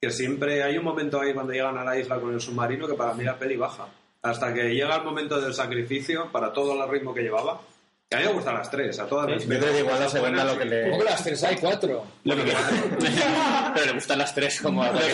que 0.00 0.10
siempre 0.10 0.62
hay 0.62 0.78
un 0.78 0.84
momento 0.84 1.20
ahí 1.20 1.32
cuando 1.34 1.52
llegan 1.52 1.76
a 1.78 1.84
la 1.84 1.98
isla 1.98 2.18
con 2.20 2.32
el 2.32 2.40
submarino 2.40 2.86
que 2.86 2.94
para 2.94 3.12
mí 3.14 3.22
la 3.24 3.38
peli 3.38 3.56
baja. 3.56 3.86
Hasta 4.22 4.54
que 4.54 4.70
llega 4.74 4.96
el 4.96 5.02
momento 5.02 5.40
del 5.40 5.52
sacrificio 5.52 6.30
para 6.30 6.52
todo 6.52 6.80
el 6.82 6.88
ritmo 6.90 7.12
que 7.12 7.22
llevaba. 7.22 7.60
Que 8.08 8.16
a 8.16 8.20
mí 8.20 8.26
me 8.26 8.32
gustan 8.34 8.54
las 8.56 8.70
tres, 8.70 8.98
a 9.00 9.06
todas 9.06 9.30
las 9.30 9.42
que 9.42 9.78
igual 9.80 9.98
la 9.98 10.08
segunda 10.08 10.44
lo 10.44 10.58
que 10.58 10.64
le... 10.66 10.82
¿Cómo 10.90 10.98
que 10.98 11.04
las 11.04 11.24
tres 11.24 11.42
hay? 11.44 11.56
¿Cuatro? 11.56 12.04
Lo 12.24 12.36
que- 12.36 12.42
Pero 13.74 13.86
le 13.86 13.92
gustan 13.92 14.18
las 14.18 14.34
tres 14.34 14.60
como 14.60 14.82
a 14.82 14.92
Lo 14.92 14.98
que, 14.98 15.06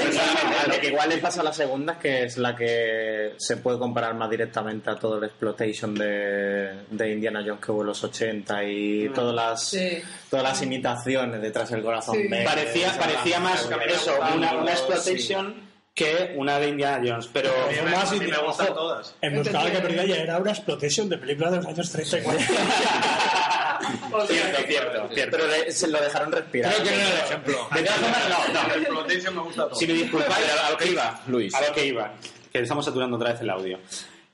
lo 0.74 0.80
que 0.80 0.86
igual 0.88 1.08
le 1.08 1.18
pasa 1.18 1.40
a 1.42 1.44
la 1.44 1.52
segunda 1.52 1.96
que 1.96 2.24
es 2.24 2.36
la 2.38 2.56
que 2.56 3.34
se 3.38 3.58
puede 3.58 3.78
comparar 3.78 4.14
más 4.16 4.28
directamente 4.28 4.90
a 4.90 4.96
todo 4.96 5.18
el 5.18 5.24
exploitation 5.24 5.94
de, 5.94 6.86
de 6.90 7.12
Indiana 7.12 7.40
Jones 7.46 7.64
que 7.64 7.70
hubo 7.70 7.82
en 7.82 7.86
los 7.86 8.02
80 8.02 8.64
y 8.64 9.08
todas 9.10 9.32
las 9.34 9.62
Sí. 9.64 10.02
todas 10.28 10.42
las 10.42 10.60
imitaciones 10.62 11.40
detrás 11.40 11.70
del 11.70 11.82
corazón 11.84 12.16
Sí. 12.16 12.26
verde, 12.26 12.44
parecía, 12.44 12.98
parecía 12.98 13.38
más 13.38 13.70
eso, 13.86 14.12
una, 14.34 14.54
una 14.54 14.72
exploitation 14.72 15.67
que 15.98 16.32
una 16.36 16.58
de 16.60 16.68
Indiana 16.68 17.02
Jones, 17.04 17.28
pero 17.32 17.50
A 17.50 17.68
mí 17.70 17.74
me, 17.84 17.90
Más 17.90 18.10
a 18.12 18.14
mí 18.14 18.24
y- 18.24 18.30
me 18.30 18.38
gustan 18.38 18.68
todas. 18.68 19.14
En 19.20 19.34
Buscada 19.36 19.70
que 19.72 19.78
perdida 19.80 20.04
ya 20.06 20.16
era 20.16 20.38
una 20.38 20.52
explotación 20.52 21.08
de 21.08 21.18
películas 21.18 21.50
de 21.50 21.56
los 21.58 21.66
años 21.66 21.90
30 21.90 22.18
y 22.18 22.22
40. 22.22 22.46
cierto, 24.28 24.58
cierto, 24.66 25.08
cierto. 25.12 25.36
pero 25.36 25.46
le- 25.48 25.72
se 25.72 25.88
lo 25.88 26.00
dejaron 26.00 26.30
respirar 26.32 26.72
Creo 26.72 26.84
que 26.84 26.90
no 26.90 26.96
era 26.96 27.08
el 27.10 27.24
ejemplo. 27.24 27.68
De 27.74 27.82
todas 27.82 27.98
formas, 27.98 28.28
no, 28.28 29.32
no. 29.32 29.32
Me 29.32 29.40
gusta 29.42 29.62
todo. 29.68 29.74
Si 29.74 29.86
me 29.86 29.92
disculpáis, 29.94 30.46
a 30.66 30.70
lo 30.70 30.76
que 30.76 30.86
iba, 30.88 31.20
Luis. 31.26 31.54
A 31.54 31.66
lo 31.66 31.74
que 31.74 31.86
iba, 31.86 32.12
que 32.52 32.60
estamos 32.60 32.84
saturando 32.84 33.16
otra 33.16 33.32
vez 33.32 33.40
el 33.40 33.50
audio. 33.50 33.78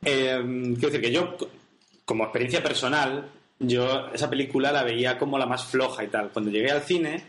Eh, 0.05 0.41
quiero 0.75 0.89
decir 0.89 1.01
que 1.01 1.11
yo, 1.13 1.37
como 2.05 2.25
experiencia 2.25 2.63
personal, 2.63 3.25
yo 3.59 4.09
esa 4.13 4.29
película 4.29 4.71
la 4.73 4.83
veía 4.83 5.17
como 5.19 5.39
la 5.39 5.47
más 5.47 5.65
floja 5.65 6.05
y 6.05 6.09
tal. 6.09 6.29
Cuando 6.29 6.51
llegué 6.51 6.71
al 6.71 6.83
cine, 6.83 7.25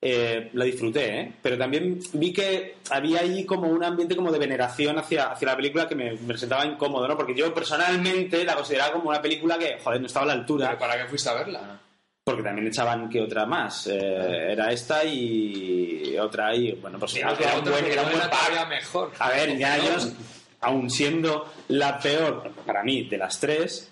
eh, 0.00 0.50
la 0.52 0.64
disfruté, 0.64 1.20
¿eh? 1.20 1.32
pero 1.40 1.56
también 1.56 1.98
vi 2.12 2.32
que 2.32 2.76
había 2.90 3.20
ahí 3.20 3.44
como 3.46 3.68
un 3.68 3.82
ambiente 3.82 4.14
como 4.14 4.30
de 4.30 4.38
veneración 4.38 4.98
hacia, 4.98 5.32
hacia 5.32 5.48
la 5.48 5.56
película 5.56 5.88
que 5.88 5.94
me, 5.94 6.12
me 6.12 6.34
resultaba 6.34 6.66
incómodo, 6.66 7.08
¿no? 7.08 7.16
Porque 7.16 7.34
yo 7.34 7.52
personalmente 7.54 8.44
la 8.44 8.54
consideraba 8.54 8.92
como 8.92 9.08
una 9.08 9.22
película 9.22 9.58
que, 9.58 9.78
joder, 9.82 10.00
no 10.00 10.06
estaba 10.06 10.24
a 10.24 10.28
la 10.28 10.32
altura. 10.34 10.66
¿Pero 10.68 10.78
¿Para 10.78 11.02
qué 11.02 11.08
fuiste 11.08 11.30
a 11.30 11.34
verla? 11.34 11.80
Porque 12.22 12.42
también 12.42 12.66
echaban 12.66 13.08
que 13.08 13.22
otra 13.22 13.46
más. 13.46 13.86
Eh, 13.86 14.52
era 14.52 14.70
esta 14.70 15.02
y 15.04 16.16
otra 16.18 16.54
y 16.54 16.72
bueno, 16.72 16.98
pues 16.98 17.16
era, 17.16 17.32
era 17.32 17.58
un 17.58 17.64
buen, 17.64 17.84
era 17.86 18.02
un 18.02 18.10
buen 18.10 18.30
pack. 18.30 18.68
mejor. 18.68 19.12
A 19.18 19.30
ver, 19.30 19.48
Indiana 19.48 19.82
Jones, 19.82 20.12
aún 20.60 20.90
siendo 20.90 21.52
la 21.68 21.98
peor 21.98 22.52
para 22.66 22.82
mí 22.82 23.04
de 23.08 23.16
las 23.16 23.40
tres, 23.40 23.90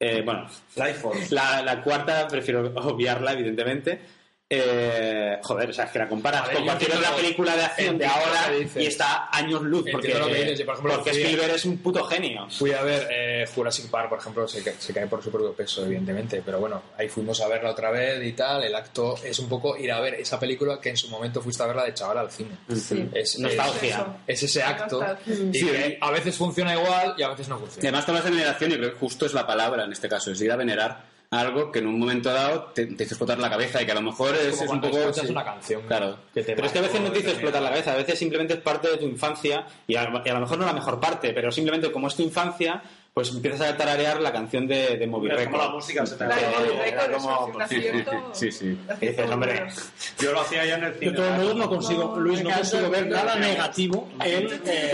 eh, 0.00 0.22
bueno, 0.24 0.48
la, 1.30 1.62
la 1.62 1.82
cuarta 1.82 2.26
prefiero 2.28 2.72
obviarla, 2.76 3.32
evidentemente. 3.32 4.00
Eh, 4.62 5.38
joder, 5.42 5.70
o 5.70 5.72
sea, 5.72 5.84
es 5.86 5.90
que 5.92 5.98
la 5.98 6.08
comparas 6.08 6.46
ver, 6.46 6.56
con 6.56 6.64
cualquier 6.64 6.96
otra 6.96 7.10
lo- 7.10 7.16
película 7.16 7.56
de 7.56 7.64
acción 7.64 7.98
de 7.98 8.06
ahora 8.06 8.50
y 8.76 8.86
está 8.86 9.28
años 9.32 9.62
luz 9.62 9.84
porque, 9.90 10.08
Entiendo 10.08 10.28
lo 10.28 10.34
que 10.34 10.40
dices. 10.42 10.58
Yo, 10.58 10.64
por 10.66 10.74
ejemplo, 10.74 10.94
porque 10.96 11.10
Spielberg 11.10 11.54
es 11.54 11.64
un 11.64 11.78
puto 11.78 12.04
genio. 12.04 12.46
Fui 12.50 12.72
a 12.72 12.82
ver 12.82 13.08
eh, 13.10 13.46
Jurassic 13.54 13.90
Park, 13.90 14.08
por 14.08 14.18
ejemplo, 14.18 14.46
se, 14.48 14.62
se 14.78 14.92
cae 14.92 15.06
por 15.06 15.22
su 15.22 15.30
propio 15.30 15.52
peso, 15.52 15.84
evidentemente, 15.84 16.42
pero 16.44 16.58
bueno, 16.60 16.82
ahí 16.98 17.08
fuimos 17.08 17.40
a 17.40 17.48
verla 17.48 17.70
otra 17.70 17.90
vez 17.90 18.22
y 18.24 18.32
tal. 18.32 18.62
El 18.64 18.74
acto 18.74 19.16
es 19.24 19.38
un 19.38 19.48
poco 19.48 19.76
ir 19.76 19.90
a 19.92 20.00
ver 20.00 20.14
esa 20.14 20.38
película 20.38 20.80
que 20.80 20.90
en 20.90 20.96
su 20.96 21.08
momento 21.08 21.40
fuiste 21.40 21.62
a 21.62 21.66
verla 21.66 21.84
de 21.84 21.94
chaval 21.94 22.18
al 22.18 22.30
cine. 22.30 22.56
Sí. 22.74 23.08
Es, 23.12 23.38
Nostalgia. 23.38 24.06
Es, 24.26 24.42
es 24.42 24.50
ese 24.50 24.62
acto 24.62 25.04
y 25.52 25.64
que 25.64 25.98
a 26.00 26.10
veces 26.10 26.36
funciona 26.36 26.74
igual 26.74 27.14
y 27.16 27.22
a 27.22 27.28
veces 27.28 27.48
no 27.48 27.56
Y 27.56 27.60
funciona. 27.60 27.88
además 27.88 28.06
toda 28.06 28.18
la 28.20 28.30
veneración, 28.30 28.70
yo 28.70 28.76
creo 28.78 28.92
que 28.92 28.98
justo 28.98 29.26
es 29.26 29.34
la 29.34 29.46
palabra 29.46 29.84
en 29.84 29.92
este 29.92 30.08
caso, 30.08 30.30
es 30.32 30.40
ir 30.40 30.50
a 30.52 30.56
venerar 30.56 31.13
algo 31.30 31.72
que 31.72 31.80
en 31.80 31.86
un 31.86 31.98
momento 31.98 32.32
dado 32.32 32.64
te, 32.74 32.86
te 32.86 33.04
hizo 33.04 33.14
explotar 33.14 33.38
la 33.38 33.50
cabeza 33.50 33.82
y 33.82 33.86
que 33.86 33.92
a 33.92 33.96
lo 33.96 34.02
mejor 34.02 34.34
es, 34.34 34.56
como 34.56 34.64
es 34.64 34.70
un 34.70 34.80
poco... 34.80 35.12
sí. 35.12 35.26
una 35.28 35.44
canción. 35.44 35.82
Claro. 35.82 36.18
que 36.32 36.42
te 36.42 36.54
Pero 36.54 36.66
es 36.66 36.72
que 36.72 36.78
a 36.78 36.82
veces 36.82 37.00
no 37.00 37.10
te 37.10 37.20
hizo 37.20 37.30
explotar 37.30 37.62
la 37.62 37.70
cabeza, 37.70 37.92
a 37.92 37.96
veces 37.96 38.18
simplemente 38.18 38.54
es 38.54 38.60
parte 38.60 38.88
de 38.88 38.96
tu 38.98 39.04
infancia 39.04 39.66
y 39.86 39.96
a, 39.96 40.22
y 40.24 40.28
a 40.28 40.34
lo 40.34 40.40
mejor 40.40 40.58
no 40.58 40.66
la 40.66 40.72
mejor 40.72 41.00
parte, 41.00 41.32
pero 41.32 41.50
simplemente 41.50 41.90
como 41.90 42.08
es 42.08 42.14
tu 42.14 42.22
infancia, 42.22 42.82
pues 43.14 43.30
empiezas 43.30 43.60
a 43.70 43.76
tararear 43.76 44.20
la 44.20 44.32
canción 44.32 44.66
de, 44.66 44.96
de 44.96 45.06
Moby 45.06 45.30
Es 45.30 45.44
como 45.44 45.56
la 45.56 45.62
Record. 45.66 45.74
música 45.76 46.04
se 46.04 46.16
te 46.16 46.26
Record. 46.26 48.24
Sí, 48.32 48.50
sí. 48.50 48.76
Y 49.00 49.06
dices, 49.06 49.30
hombre, 49.30 49.66
Yo 50.18 50.32
lo 50.32 50.40
hacía 50.40 50.64
ya 50.66 50.74
en 50.78 50.84
el 50.84 50.94
cine. 50.94 51.10
De 51.12 51.16
todos 51.18 51.36
modos, 51.38 51.54
no 51.56 51.68
consigo, 51.68 52.04
No, 52.06 52.16
Luis, 52.16 52.42
no 52.42 52.50
consigo 52.50 52.90
ver 52.90 53.06
nada 53.06 53.36
negativo 53.36 54.08
en, 54.18 54.48
eh, 54.66 54.92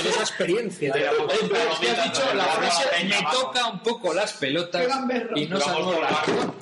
en 0.00 0.06
esa 0.06 0.20
experiencia. 0.20 0.92
Has 0.94 2.04
dicho 2.04 2.34
la 2.34 2.44
frase 2.44 2.84
me 3.08 3.14
vamos". 3.14 3.40
toca 3.40 3.66
un 3.68 3.80
poco 3.80 4.12
las 4.12 4.34
pelotas 4.34 4.86
y 5.34 5.46
no 5.46 5.58
por 5.58 6.02
la. 6.02 6.52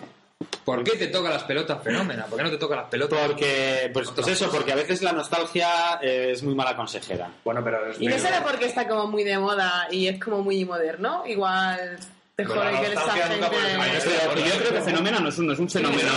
¿Por 0.64 0.84
qué 0.84 0.92
te 0.96 1.06
toca 1.08 1.30
las 1.30 1.42
pelotas, 1.44 1.82
fenómena? 1.82 2.26
¿Por 2.26 2.38
qué 2.38 2.44
no 2.44 2.50
te 2.50 2.56
toca 2.58 2.76
las 2.76 2.88
pelotas? 2.88 3.18
porque, 3.26 3.90
pues, 3.92 4.10
pues 4.10 4.28
eso, 4.28 4.50
porque 4.50 4.72
a 4.72 4.76
veces 4.76 5.02
la 5.02 5.12
nostalgia 5.12 5.94
es 6.02 6.42
muy 6.42 6.54
mala 6.54 6.76
consejera. 6.76 7.28
Bueno, 7.44 7.62
pero 7.64 7.86
es 7.90 8.00
Y 8.00 8.06
no 8.06 8.18
será 8.18 8.42
porque 8.44 8.66
está 8.66 8.86
como 8.86 9.06
muy 9.06 9.24
de 9.24 9.38
moda 9.38 9.88
y 9.90 10.06
es 10.08 10.22
como 10.22 10.42
muy 10.42 10.64
moderno. 10.64 11.24
Igual 11.26 11.98
te 12.36 12.44
jode 12.44 12.70
que 12.70 12.88
nunca 12.94 13.12
gente... 13.12 13.48
puede- 13.48 14.48
yo 14.48 14.56
creo 14.58 14.72
que 14.72 14.80
fenómeno 14.82 15.20
no 15.20 15.28
es 15.28 15.38
un, 15.38 15.46
no 15.46 15.52
es 15.52 15.58
un 15.58 15.68
fenómeno 15.68 16.10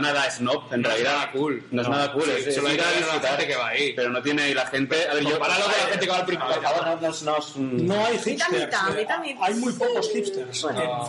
nada 0.00 0.28
snob, 0.30 0.72
en 0.72 0.82
No 0.82 0.88
es 0.88 0.94
realidad. 0.94 1.12
nada 1.18 1.32
cool. 1.32 1.62
No 1.70 1.82
es 1.82 1.88
nada 1.88 2.12
cool, 2.12 2.24
Sí, 2.24 2.30
es, 2.36 2.46
es 2.48 2.54
solo 2.56 2.68
hay 2.68 2.76
la 2.76 2.84
gente 2.84 3.46
que 3.46 3.56
va 3.56 3.68
ahí. 3.68 3.92
Pero 3.94 4.10
no 4.10 4.20
tiene 4.22 4.52
la 4.54 4.66
gente... 4.66 5.08
A 5.08 5.14
ver, 5.14 5.22
yo... 5.24 5.38
Con 5.38 5.48
la 5.48 5.54
gente 5.54 6.00
que 6.06 6.10
va 6.10 6.18
al 6.18 6.24
Por 6.26 6.62
favor, 6.62 6.86
no 6.86 6.96
nos... 7.00 7.22
nos- 7.22 7.56
No 7.56 8.04
hay 8.04 8.18
hipsters. 8.18 8.50
mitad, 8.50 8.88
eh, 8.90 9.00
mitad, 9.00 9.18
mitad. 9.20 9.42
Hay 9.44 9.54
muy 9.54 9.72
pocos 9.74 10.10
hipsters 10.10 10.64
No. 10.64 11.06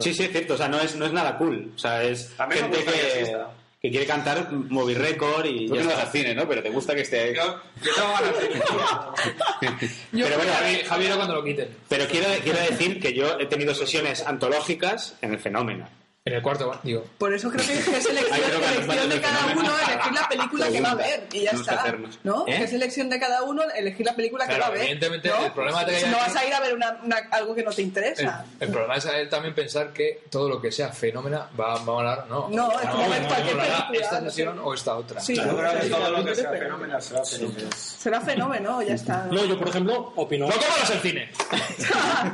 Sí, 0.00 0.14
sí, 0.14 0.22
es 0.22 0.30
cierto, 0.30 0.54
o 0.54 0.56
sea, 0.56 0.68
no 0.68 0.78
es, 0.80 0.94
no 0.94 1.06
es 1.06 1.12
nada 1.12 1.36
cool. 1.36 1.72
O 1.74 1.78
sea, 1.78 2.04
es 2.04 2.32
A 2.38 2.46
mí 2.46 2.54
me 2.54 2.60
gente 2.60 2.76
gusta 2.76 2.92
que 2.92 3.36
que, 3.82 3.90
quiere 3.90 4.06
cantar 4.06 4.52
Moby 4.52 4.94
Record 4.94 5.44
y 5.46 5.66
Tú 5.66 5.74
ya 5.74 5.82
no 5.82 5.86
vas 5.88 5.98
está. 5.98 6.06
al 6.06 6.12
cine, 6.12 6.34
¿no? 6.36 6.46
Pero 6.48 6.62
te 6.62 6.70
gusta 6.70 6.94
que 6.94 7.00
esté... 7.00 7.34
Yo, 7.34 7.60
yo 7.82 7.94
tengo 7.94 8.08
ganas 8.12 8.38
de 8.38 8.48
Pero 10.12 10.36
bueno, 10.36 10.52
Javi- 10.52 10.84
Javier, 10.84 11.14
cuando 11.16 11.34
lo 11.34 11.42
quiten. 11.44 11.68
Pero 11.88 12.06
quiero, 12.06 12.28
quiero 12.44 12.60
decir 12.60 13.00
que 13.00 13.12
yo 13.12 13.38
he 13.40 13.46
tenido 13.46 13.74
sesiones 13.74 14.24
antológicas 14.24 15.16
en 15.20 15.32
el 15.34 15.40
fenómeno. 15.40 15.88
En 16.28 16.34
el 16.34 16.42
cuarto, 16.42 16.78
digo. 16.82 17.04
Por 17.16 17.32
eso 17.32 17.50
creo 17.50 17.64
que 17.66 17.72
es 17.72 17.86
elección, 18.06 18.16
que 18.60 18.68
elección 18.74 19.08
de 19.08 19.20
cada 19.22 19.46
uno 19.56 19.72
elegir 19.78 20.12
la 20.12 20.28
película 20.28 20.68
que 20.68 20.80
va 20.82 20.90
a 20.90 20.94
ver 20.94 21.26
y 21.32 21.40
ya 21.44 21.50
que 21.52 21.56
está. 21.56 21.94
¿No? 22.22 22.44
¿Eh? 22.46 22.64
Es 22.64 22.72
elección 22.74 23.08
de 23.08 23.18
cada 23.18 23.42
uno 23.44 23.62
elegir 23.74 24.04
la 24.04 24.14
película 24.14 24.44
que 24.46 24.50
Claro, 24.56 24.62
va 24.64 24.68
a 24.68 24.70
ver. 24.72 24.80
evidentemente, 24.82 25.30
¿no? 25.30 25.46
el 25.46 25.52
problema 25.52 25.84
de 25.86 25.96
que 25.98 26.06
no 26.08 26.18
vas 26.18 26.36
a 26.36 26.44
ir 26.46 26.52
a 26.52 26.60
ver 26.60 26.74
una- 26.74 26.98
una- 27.02 27.16
algo 27.30 27.54
que 27.54 27.62
no 27.62 27.70
te 27.70 27.80
El, 27.80 27.88
interesa. 27.88 28.44
el 28.60 28.68
problema 28.68 28.96
es 28.96 29.30
también 29.30 29.54
pensar 29.54 29.90
que 29.94 30.20
todo 30.30 30.50
lo 30.50 30.60
que 30.60 30.70
sea 30.70 30.90
fenómena 30.90 31.48
va, 31.58 31.76
va 31.76 31.80
a 31.80 31.84
molar. 31.84 32.26
No, 32.28 32.48
No, 32.50 32.70
es 32.78 32.88
como 32.90 33.08
ver 33.08 33.22
cualquier 33.22 33.56
película, 33.56 33.98
esta 33.98 34.20
no 34.20 34.30
sesión 34.30 34.54
sé. 34.56 34.60
o 34.62 34.74
esta 34.74 34.96
otra. 34.96 35.20
Sí, 35.20 35.32
creo 35.34 35.56
que 35.72 35.82
sí, 35.84 35.90
todo 35.90 36.10
lo 36.10 36.24
que 36.26 36.34
sea 36.34 36.50
fenómeno 36.50 37.00
será 37.00 37.24
fenómeno. 37.24 37.70
Será 37.74 38.20
fenómeno, 38.20 38.82
ya 38.82 38.94
está. 38.94 39.24
No, 39.30 39.44
yo, 39.46 39.58
por 39.58 39.68
ejemplo, 39.68 40.12
opino. 40.16 40.46
¡No 40.46 40.52
comas 40.52 40.90
el 40.90 41.00
cine! 41.00 41.30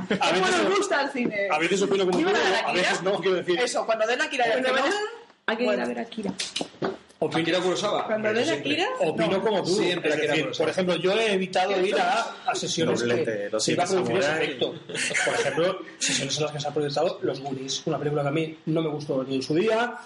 ¿Cómo 0.08 0.46
nos 0.46 0.76
gusta 0.78 1.02
el 1.02 1.10
cine? 1.10 1.48
A 1.50 1.58
veces 1.58 1.80
opino 1.82 2.04
como 2.04 2.12
tú, 2.16 2.20
¿Iban 2.20 2.34
a 2.36 2.68
a 2.70 2.72
veces 2.72 3.02
no, 3.02 3.20
quiero 3.20 3.36
decir. 3.36 3.60
Eso, 3.60 3.83
cuando 3.86 4.06
den 4.06 4.20
Akira 4.20 4.46
ya 4.46 4.52
Cuando 4.52 4.68
que 4.74 4.76
no. 4.80 4.82
ven- 4.84 4.92
Hay 5.46 5.56
que 5.56 5.62
ir 5.62 5.68
Bueno. 5.68 5.82
a 5.82 5.86
ver 5.86 5.98
a 5.98 6.04
Kira. 6.06 6.32
Opino, 7.20 7.40
Akira 7.42 7.60
Kurosawa. 7.60 8.06
Cuando 8.06 8.32
den 8.32 8.50
Akira, 8.50 8.86
opino 9.00 9.26
no. 9.28 9.42
como 9.42 9.62
tú. 9.62 9.70
Siempre 9.76 10.10
es 10.10 10.20
decir, 10.20 10.50
por 10.56 10.68
ejemplo, 10.68 10.96
yo 10.96 11.12
he 11.12 11.32
evitado 11.32 11.80
ir 11.84 11.96
a, 11.98 12.34
a 12.46 12.54
sesiones 12.54 13.00
Doblete, 13.00 13.24
que 13.24 13.50
los 13.50 13.64
se 13.64 13.72
iba 13.72 13.84
a 13.84 13.86
producir 13.86 14.16
ese 14.16 14.32
efecto. 14.32 14.74
Por 15.24 15.34
ejemplo, 15.34 15.78
sesiones 15.98 16.36
en 16.36 16.42
las 16.42 16.52
que 16.52 16.60
se 16.60 16.68
ha 16.68 16.70
proyectado 16.74 17.18
Los 17.22 17.40
Goonies, 17.40 17.82
una 17.86 17.98
película 17.98 18.22
que 18.22 18.28
a 18.28 18.32
mí 18.32 18.58
no 18.66 18.82
me 18.82 18.88
gustó 18.90 19.22
ni 19.24 19.36
en 19.36 19.42
su 19.42 19.54
día, 19.54 19.96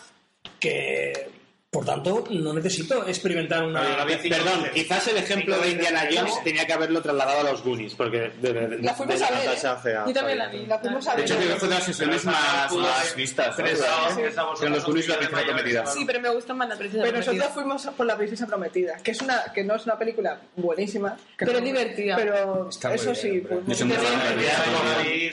que 0.61 1.31
Por 1.71 1.85
tanto, 1.85 2.25
no 2.31 2.55
necesito 2.55 3.07
experimentar 3.07 3.63
una... 3.63 3.83
No, 3.83 4.07
Perdón, 4.07 4.63
veces. 4.63 4.71
quizás 4.73 5.07
el 5.09 5.19
ejemplo 5.19 5.55
Cinco 5.57 5.67
de 5.67 5.75
veces. 5.75 5.75
Indiana 5.75 6.09
Jones 6.11 6.35
No. 6.39 6.43
tenía 6.43 6.67
que 6.67 6.73
haberlo 6.73 7.03
trasladado 7.03 7.41
a 7.47 7.51
los 7.53 7.63
Goonies, 7.63 7.95
porque 7.95 8.33
de, 8.41 8.53
de, 8.55 8.69
de- 8.69 8.79
La 8.79 8.95
fuimos 8.95 9.19
de- 9.19 9.25
a 9.27 9.31
ver, 9.31 9.39
Natasha 9.45 9.69
¿eh? 9.69 9.75
hace 9.77 9.97
a- 9.97 10.07
Yo 10.07 10.15
también 10.15 10.39
la 10.39 10.47
vi. 10.49 10.65
La 10.65 10.79
fuimos 10.79 11.07
a 11.07 11.11
De 11.11 11.17
ver. 11.19 11.25
hecho, 11.27 11.37
creo 11.37 11.49
que 11.53 11.57
fue 11.61 11.69
de 11.69 11.75
las 11.75 11.85
sesiones 11.85 12.25
más, 12.25 12.73
más 12.75 13.15
vistas. 13.15 13.49
¿no? 13.51 13.55
Tres 13.67 13.81
estamos 14.29 14.59
Con 14.61 14.73
los 14.73 14.83
Goonies 14.87 15.09
la 15.09 15.17
princesa 15.19 15.41
de 15.41 15.45
prometida. 15.45 15.87
Sí, 15.89 16.05
pero 16.07 16.21
me 16.21 16.31
gusta 16.31 16.55
más 16.55 16.69
la 16.71 16.77
princesa 16.79 17.03
Pero 17.03 17.13
prometida. 17.13 17.33
nosotros 17.35 17.55
fuimos 17.55 17.87
por 17.95 18.07
La 18.07 18.17
Princesa 18.17 18.47
Prometida, 18.47 18.97
que 19.05 19.11
es 19.11 19.21
una 19.21 19.45
que 19.55 19.63
no 19.65 19.75
es 19.77 19.85
una 19.85 19.99
película 19.99 20.41
buenísima. 20.57 21.19
Pero 21.37 21.53
no- 21.53 21.61
divertida. 21.61 22.17
Pero 22.17 22.71
eso 22.71 23.15
sí, 23.15 23.45
pues, 23.47 23.61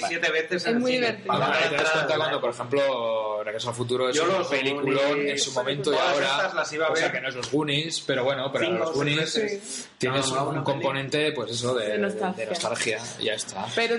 siete 0.07 0.31
veces 0.31 0.65
en 0.65 0.75
Es 0.75 0.81
muy 0.81 0.91
cine. 0.91 1.07
divertido. 1.07 1.31
Ahora 1.31 1.69
te 1.69 1.75
das 1.77 1.89
cuenta 1.91 2.17
cuando, 2.17 2.41
por 2.41 2.49
ejemplo, 2.49 3.41
Regreso 3.45 3.69
al 3.69 3.75
Futuro 3.75 4.09
es 4.09 4.15
Yo 4.17 4.23
un 4.25 4.33
los 4.33 4.47
peliculón 4.47 5.27
en 5.29 5.39
su 5.39 5.53
momento 5.53 5.93
y 5.93 5.95
ahora. 5.97 6.24
Estas 6.25 6.53
las 6.53 6.73
iba 6.73 6.87
a 6.87 6.91
o 6.91 6.95
sea, 6.95 7.05
ver. 7.07 7.15
que 7.15 7.21
no 7.21 7.29
es 7.29 7.35
los 7.35 7.51
Goonies, 7.51 8.01
pero 8.01 8.23
bueno, 8.23 8.51
pero 8.51 8.65
Cinco 8.65 8.79
los 8.79 8.93
Goonies 8.93 9.17
veces. 9.17 9.89
tienes 9.97 10.29
No, 10.31 10.51
no, 10.51 10.59
un 10.59 10.63
componente, 10.63 11.31
pues 11.31 11.51
eso, 11.51 11.73
de, 11.75 11.87
De 11.89 11.97
nostalgia. 11.97 12.43
de 12.45 12.49
nostalgia. 12.51 12.99
ya 13.19 13.33
está. 13.33 13.65
Pero, 13.75 13.95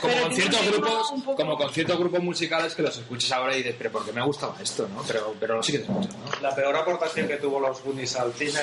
como 0.00 0.12
pero 0.12 0.22
con 0.24 0.34
ciertos 0.34 0.66
grupos, 0.70 1.10
poco- 1.24 1.34
como 1.36 1.56
con 1.56 1.72
ciertos 1.72 1.98
grupos 1.98 2.20
musicales 2.22 2.74
que 2.74 2.82
los 2.82 2.96
escuchas 2.96 3.32
ahora 3.32 3.54
y 3.54 3.58
dices, 3.58 3.74
pero 3.78 3.90
¿por 3.92 4.04
qué 4.04 4.12
me 4.12 4.22
gustaba 4.22 4.56
esto? 4.62 4.88
¿no? 4.88 5.02
Pero, 5.06 5.34
pero 5.38 5.56
lo 5.56 5.62
sigues 5.62 5.82
escuchando. 5.82 6.16
¿no? 6.18 6.40
La 6.40 6.54
peor 6.54 6.76
aportación 6.76 7.28
que 7.28 7.36
tuvo 7.36 7.60
los 7.60 7.82
Goonies 7.82 8.16
al 8.16 8.32
cine 8.34 8.60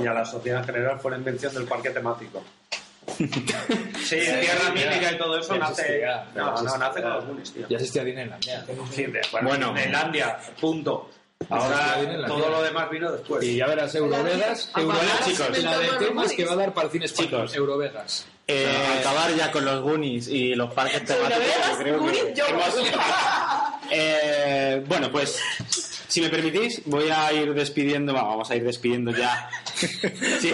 y 0.00 0.06
a 0.06 0.12
la 0.12 0.24
sociedad 0.24 0.60
en 0.60 0.64
general 0.66 1.00
fue 1.00 1.10
la 1.10 1.16
invención 1.18 1.52
del 1.54 1.64
parque 1.64 1.90
temático. 1.90 2.42
Sí, 3.18 4.16
Tierra 4.16 4.70
Mítica 4.72 5.12
y 5.12 5.18
todo 5.18 5.38
eso 5.38 5.56
nace. 5.56 6.02
No, 6.34 6.62
no, 6.62 6.78
nace 6.78 7.02
con 7.02 7.12
los 7.12 7.24
Goonies, 7.26 7.52
tío. 7.52 7.66
Ya 7.68 7.76
existía 7.76 8.04
Disneylandia. 8.04 8.64
Sí, 8.92 9.06
Bueno. 9.32 9.72
Disneylandia, 9.72 10.38
punto. 10.60 11.10
Ahora 11.48 11.96
todo 12.26 12.48
lo 12.50 12.62
demás 12.62 12.90
vino 12.90 13.10
después. 13.10 13.42
Y 13.44 13.56
ya 13.56 13.66
verás 13.66 13.94
Eurovegas, 13.94 14.70
Eurovegas, 14.76 15.24
chicos. 15.24 15.58
la 15.62 15.78
de 15.78 15.88
temas 16.06 16.32
que 16.32 16.44
va 16.44 16.52
a 16.52 16.56
dar 16.56 16.74
para 16.74 16.86
el 16.86 16.92
cine. 16.92 17.08
Chicos. 17.08 17.54
Eurovegas. 17.54 18.26
Eh, 18.46 18.66
acabar 19.00 19.32
ya 19.34 19.50
con 19.50 19.64
los 19.64 19.80
Goonies 19.80 20.28
y 20.28 20.54
los 20.54 20.72
parques 20.74 21.04
temáticos. 21.04 21.32
Eurovegas, 21.38 21.70
yo 21.70 21.78
creo 21.78 21.94
que- 21.94 22.00
Goonies, 22.00 22.34
yo. 22.36 22.44
Eh, 23.92 24.84
bueno, 24.86 25.10
pues 25.10 25.40
si 26.10 26.20
me 26.20 26.28
permitís, 26.28 26.82
voy 26.86 27.08
a 27.08 27.32
ir 27.32 27.54
despidiendo, 27.54 28.12
va, 28.12 28.24
vamos 28.24 28.50
a 28.50 28.56
ir 28.56 28.64
despidiendo 28.64 29.12
ya. 29.12 29.48
Sí. 30.40 30.52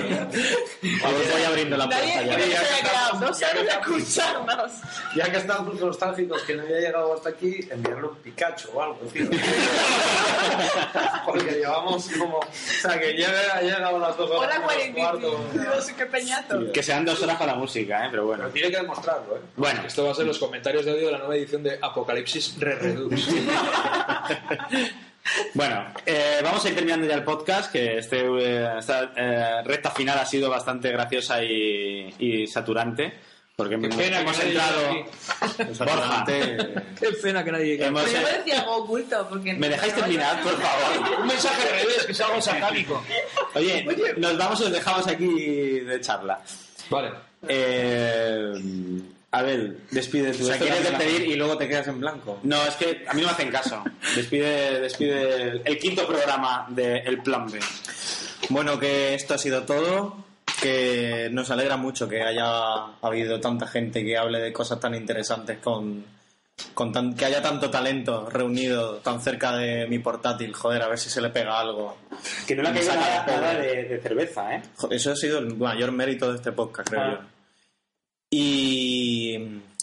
Vamos, 1.03 1.21
voy 1.33 1.43
abriendo 1.45 1.77
la 1.79 1.87
puerta 1.87 2.05
que 2.21 2.27
ya. 2.27 2.39
se 2.39 2.57
haya 2.57 2.81
quedado 2.83 3.27
dos 3.27 3.43
años 3.43 3.65
de 3.65 3.71
escucharnos. 3.71 4.73
Ya 5.17 5.31
que 5.31 5.39
estamos 5.39 5.81
nostálgicos 5.81 6.43
que 6.43 6.57
no 6.57 6.63
haya 6.63 6.79
llegado 6.79 7.15
hasta 7.15 7.31
aquí, 7.31 7.67
enviarle 7.71 8.09
un 8.09 8.17
Pikachu 8.17 8.69
o 8.75 8.83
algo, 8.83 8.99
tío. 9.13 9.31
Porque 11.25 11.51
llevamos 11.53 12.07
como. 12.19 12.37
O 12.39 12.47
sea, 12.53 13.01
que 13.01 13.13
llega, 13.15 13.55
ha 13.55 13.63
llegado 13.63 13.99
las 13.99 14.17
dos 14.17 14.31
horas. 14.31 14.59
Hola, 14.59 14.67
menos. 14.95 15.53
Dios, 15.55 15.91
qué 15.97 16.05
peñato. 16.07 16.71
Que 16.71 16.83
sean 16.83 17.05
dos 17.07 17.23
horas 17.23 17.37
para 17.37 17.53
la 17.53 17.59
música, 17.59 18.05
¿eh? 18.05 18.09
pero 18.11 18.27
bueno. 18.27 18.43
Pero 18.45 18.53
tiene 18.53 18.71
que 18.71 18.77
demostrarlo, 18.77 19.37
¿eh? 19.37 19.41
Bueno, 19.57 19.83
Esto 19.87 20.05
va 20.05 20.13
a 20.13 20.15
ser 20.15 20.27
los 20.27 20.39
comentarios 20.39 20.85
de 20.85 20.91
audio 20.91 21.07
de 21.07 21.13
la 21.13 21.19
nueva 21.19 21.37
edición 21.37 21.63
de 21.63 21.79
Apocalipsis 21.81 22.61
Re 22.61 22.75
Redux. 22.75 23.29
Bueno, 25.55 25.87
eh, 26.05 26.41
vamos 26.43 26.65
a 26.65 26.69
ir 26.69 26.75
terminando 26.75 27.07
ya 27.07 27.15
el 27.15 27.25
podcast, 27.25 27.71
que 27.73 27.99
este, 27.99 28.21
eh, 28.21 28.69
esta 28.79 29.13
eh, 29.17 29.63
recta 29.65 29.91
final 29.91 30.19
ha 30.19 30.27
sido 30.27 30.49
bastante 30.51 30.91
graciosa 30.93 31.43
y, 31.43 32.15
y 32.19 32.47
saturante, 32.47 33.13
porque 33.57 33.75
hemos, 33.75 33.95
pena 33.97 34.17
que 34.19 34.23
hemos 34.23 34.39
nadie 34.39 34.51
entrado... 34.51 35.05
Borja, 35.79 36.25
Qué 37.01 37.09
pena 37.23 37.43
que 37.43 37.53
nadie 37.53 37.67
llegue. 37.67 37.87
hemos- 37.87 38.05
Pero 38.05 38.21
yo 38.21 38.27
decía 38.39 38.61
algo 38.61 38.77
oculto. 38.77 39.27
Porque 39.29 39.55
¿me 39.55 39.69
dejáis 39.69 39.95
terminar, 39.95 40.43
por 40.43 40.53
favor? 40.61 41.19
Un 41.23 41.27
mensaje 41.27 41.63
al 41.63 41.81
revés, 41.81 42.05
que 42.07 42.13
es 42.13 42.21
algo 42.21 42.41
satánico. 42.43 43.03
Oye, 43.55 43.85
nos 44.19 44.37
vamos 44.39 44.61
y 44.61 44.65
os 44.65 44.73
dejamos 44.73 45.07
aquí 45.09 45.81
de 45.81 46.01
charla. 46.03 46.41
Vale. 46.91 47.11
Eh, 47.49 48.53
a 49.39 49.43
ver, 49.43 49.77
despide 49.91 50.33
tu 50.33 50.45
O 50.45 50.47
sea, 50.47 50.59
quieres 50.59 50.83
la- 50.85 50.91
despedir 50.99 51.23
y 51.29 51.37
luego 51.37 51.57
te 51.59 51.69
quedas 51.69 51.89
en 51.89 52.01
blanco. 52.01 52.41
No, 52.43 52.65
es 52.67 52.75
que 52.77 53.05
a 53.09 53.15
mí 53.15 53.21
no 53.23 53.29
me 53.29 53.33
hacen 53.33 53.51
caso. 53.51 53.83
Despide, 54.15 54.81
despide 54.81 55.43
el, 55.43 55.63
el 55.65 55.79
quinto 55.79 56.07
programa 56.07 56.67
de 56.71 56.99
El 56.99 57.23
Plan 57.23 57.47
B. 57.51 57.59
Bueno, 58.51 58.79
que 58.79 59.15
esto 59.15 59.35
ha 59.35 59.39
sido 59.39 59.63
todo. 59.65 60.25
Que 60.63 61.29
nos 61.33 61.51
alegra 61.51 61.77
mucho 61.77 62.09
que 62.09 62.23
haya 62.23 62.47
habido 63.03 63.39
tanta 63.41 63.67
gente 63.67 64.03
que 64.05 64.17
hable 64.17 64.41
de 64.41 64.53
cosas 64.55 64.81
tan 64.81 64.95
interesantes 64.95 65.59
con, 65.59 66.03
con 66.73 66.93
tan- 66.93 67.15
que 67.15 67.27
haya 67.27 67.43
tanto 67.43 67.69
talento 67.69 68.31
reunido 68.31 68.97
tan 68.97 69.21
cerca 69.21 69.55
de 69.57 69.87
mi 69.87 69.99
portátil. 69.99 70.55
Joder, 70.55 70.81
a 70.83 70.89
ver 70.89 70.99
si 70.99 71.11
se 71.11 71.21
le 71.21 71.29
pega 71.29 71.61
algo. 71.61 71.99
Que 72.47 72.57
no 72.57 72.63
le 72.63 72.71
ha 72.71 72.73
caído 72.73 72.95
nada, 72.95 73.25
de 73.27 73.33
nada 73.33 73.55
de, 73.55 73.85
de 73.85 74.01
cerveza, 74.01 74.55
¿eh? 74.57 74.63
Eso 74.91 75.13
ha 75.13 75.17
sido 75.17 75.39
el 75.41 75.55
mayor 75.57 75.93
mérito 75.93 76.31
de 76.31 76.37
este 76.39 76.53
podcast, 76.53 76.89
creo 76.89 77.03
Ah. 77.03 77.11
yo. 77.21 77.29
Y 78.31 78.86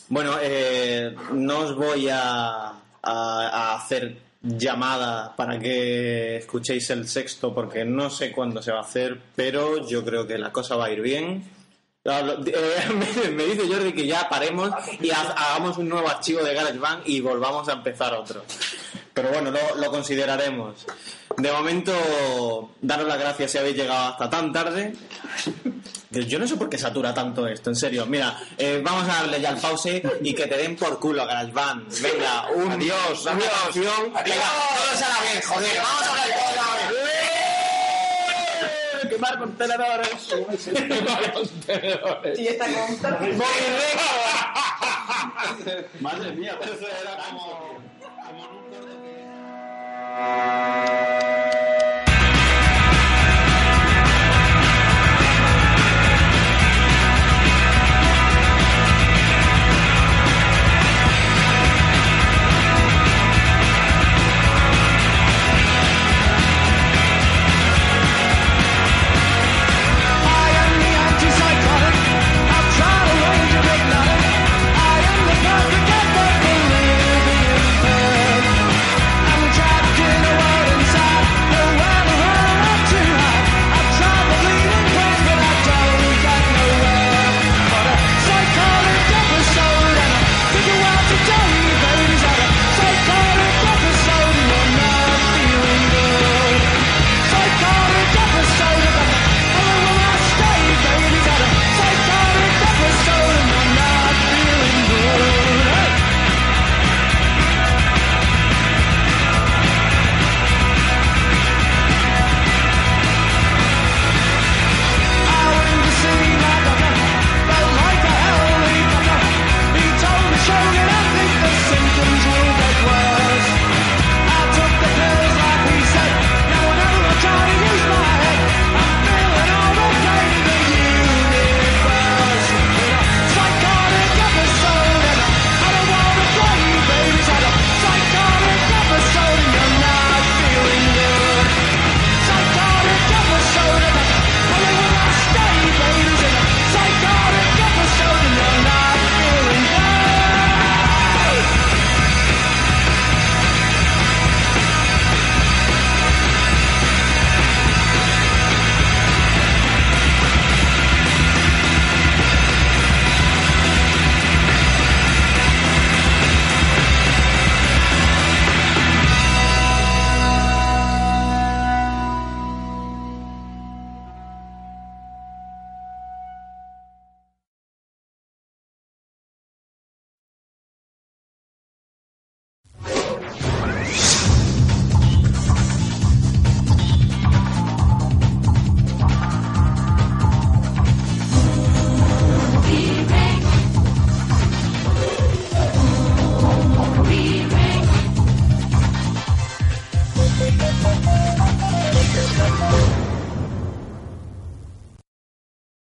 bueno, 0.09 0.35
eh, 0.41 1.15
no 1.33 1.59
os 1.59 1.75
voy 1.75 2.09
a, 2.09 2.69
a- 2.69 2.73
a 3.01 3.75
hacer 3.75 4.17
llamada 4.41 5.33
para 5.37 5.57
que 5.57 6.37
escuchéis 6.37 6.89
el 6.89 7.07
sexto 7.07 7.53
porque 7.53 7.85
no 7.85 8.09
sé 8.09 8.31
cuándo 8.31 8.61
se 8.61 8.71
va 8.71 8.79
a 8.79 8.83
hacer, 8.83 9.17
pero 9.35 9.87
yo 9.87 10.03
creo 10.03 10.27
que 10.27 10.37
la 10.37 10.51
cosa 10.51 10.75
va 10.75 10.85
a 10.85 10.91
ir 10.91 11.01
bien. 11.01 11.43
Hablo- 12.05 12.43
eh, 12.45 13.29
me, 13.33 13.45
dice 13.45 13.67
Jordi 13.67 13.93
que 13.93 14.05
ya 14.05 14.27
paremos 14.27 14.71
y 14.99 15.09
ha- 15.11 15.21
hagamos 15.31 15.77
un 15.77 15.87
nuevo 15.89 16.09
archivo 16.09 16.43
de 16.43 16.53
GarageBand 16.53 17.03
y 17.07 17.21
volvamos 17.21 17.69
a 17.69 17.73
empezar 17.73 18.13
otro. 18.13 18.43
Pero 19.13 19.29
bueno, 19.29 19.51
lo, 19.51 19.75
lo 19.77 19.89
consideraremos. 19.91 20.85
De 21.37 21.51
momento, 21.51 21.93
daros 22.81 23.07
las 23.07 23.19
gracias 23.19 23.51
si 23.51 23.57
habéis 23.59 23.77
llegado 23.77 24.09
hasta 24.09 24.29
tan 24.29 24.51
tarde. 24.51 24.93
Yo 26.21 26.39
no 26.39 26.47
sé 26.47 26.55
por 26.57 26.69
qué 26.69 26.77
satura 26.77 27.13
tanto 27.13 27.47
esto, 27.47 27.69
en 27.69 27.75
serio. 27.75 28.05
Mira, 28.05 28.37
eh, 28.57 28.81
vamos 28.83 29.03
a 29.03 29.21
darle 29.21 29.41
ya 29.41 29.49
al 29.49 29.57
pause 29.57 30.01
y 30.21 30.33
que 30.33 30.47
te 30.47 30.57
den 30.57 30.75
por 30.75 30.99
culo, 30.99 31.25
GarageBand. 31.25 32.01
Venga, 32.01 32.49
un 32.55 32.71
adiós, 32.71 33.27
adiós. 33.27 33.73
Venga, 33.73 34.13
todos 34.13 35.01
a 35.01 35.09
la 35.09 35.19
vez, 35.21 35.45
joder, 35.45 35.77
vamos 35.77 36.07
a 36.07 36.13
ver 36.13 36.33
todos 36.33 36.51
a 36.51 36.55
la 36.55 36.75
vez. 36.75 36.93
Quemar 39.09 39.37
contenedores. 39.37 40.33
Y 42.37 42.47
esta 42.47 42.65
con... 42.65 42.97
Madre 45.99 46.31
mía, 46.33 46.57
pero 46.59 46.73
eso 46.73 46.87
era 46.87 47.17
como... 47.29 47.79
Venga. 50.15 51.32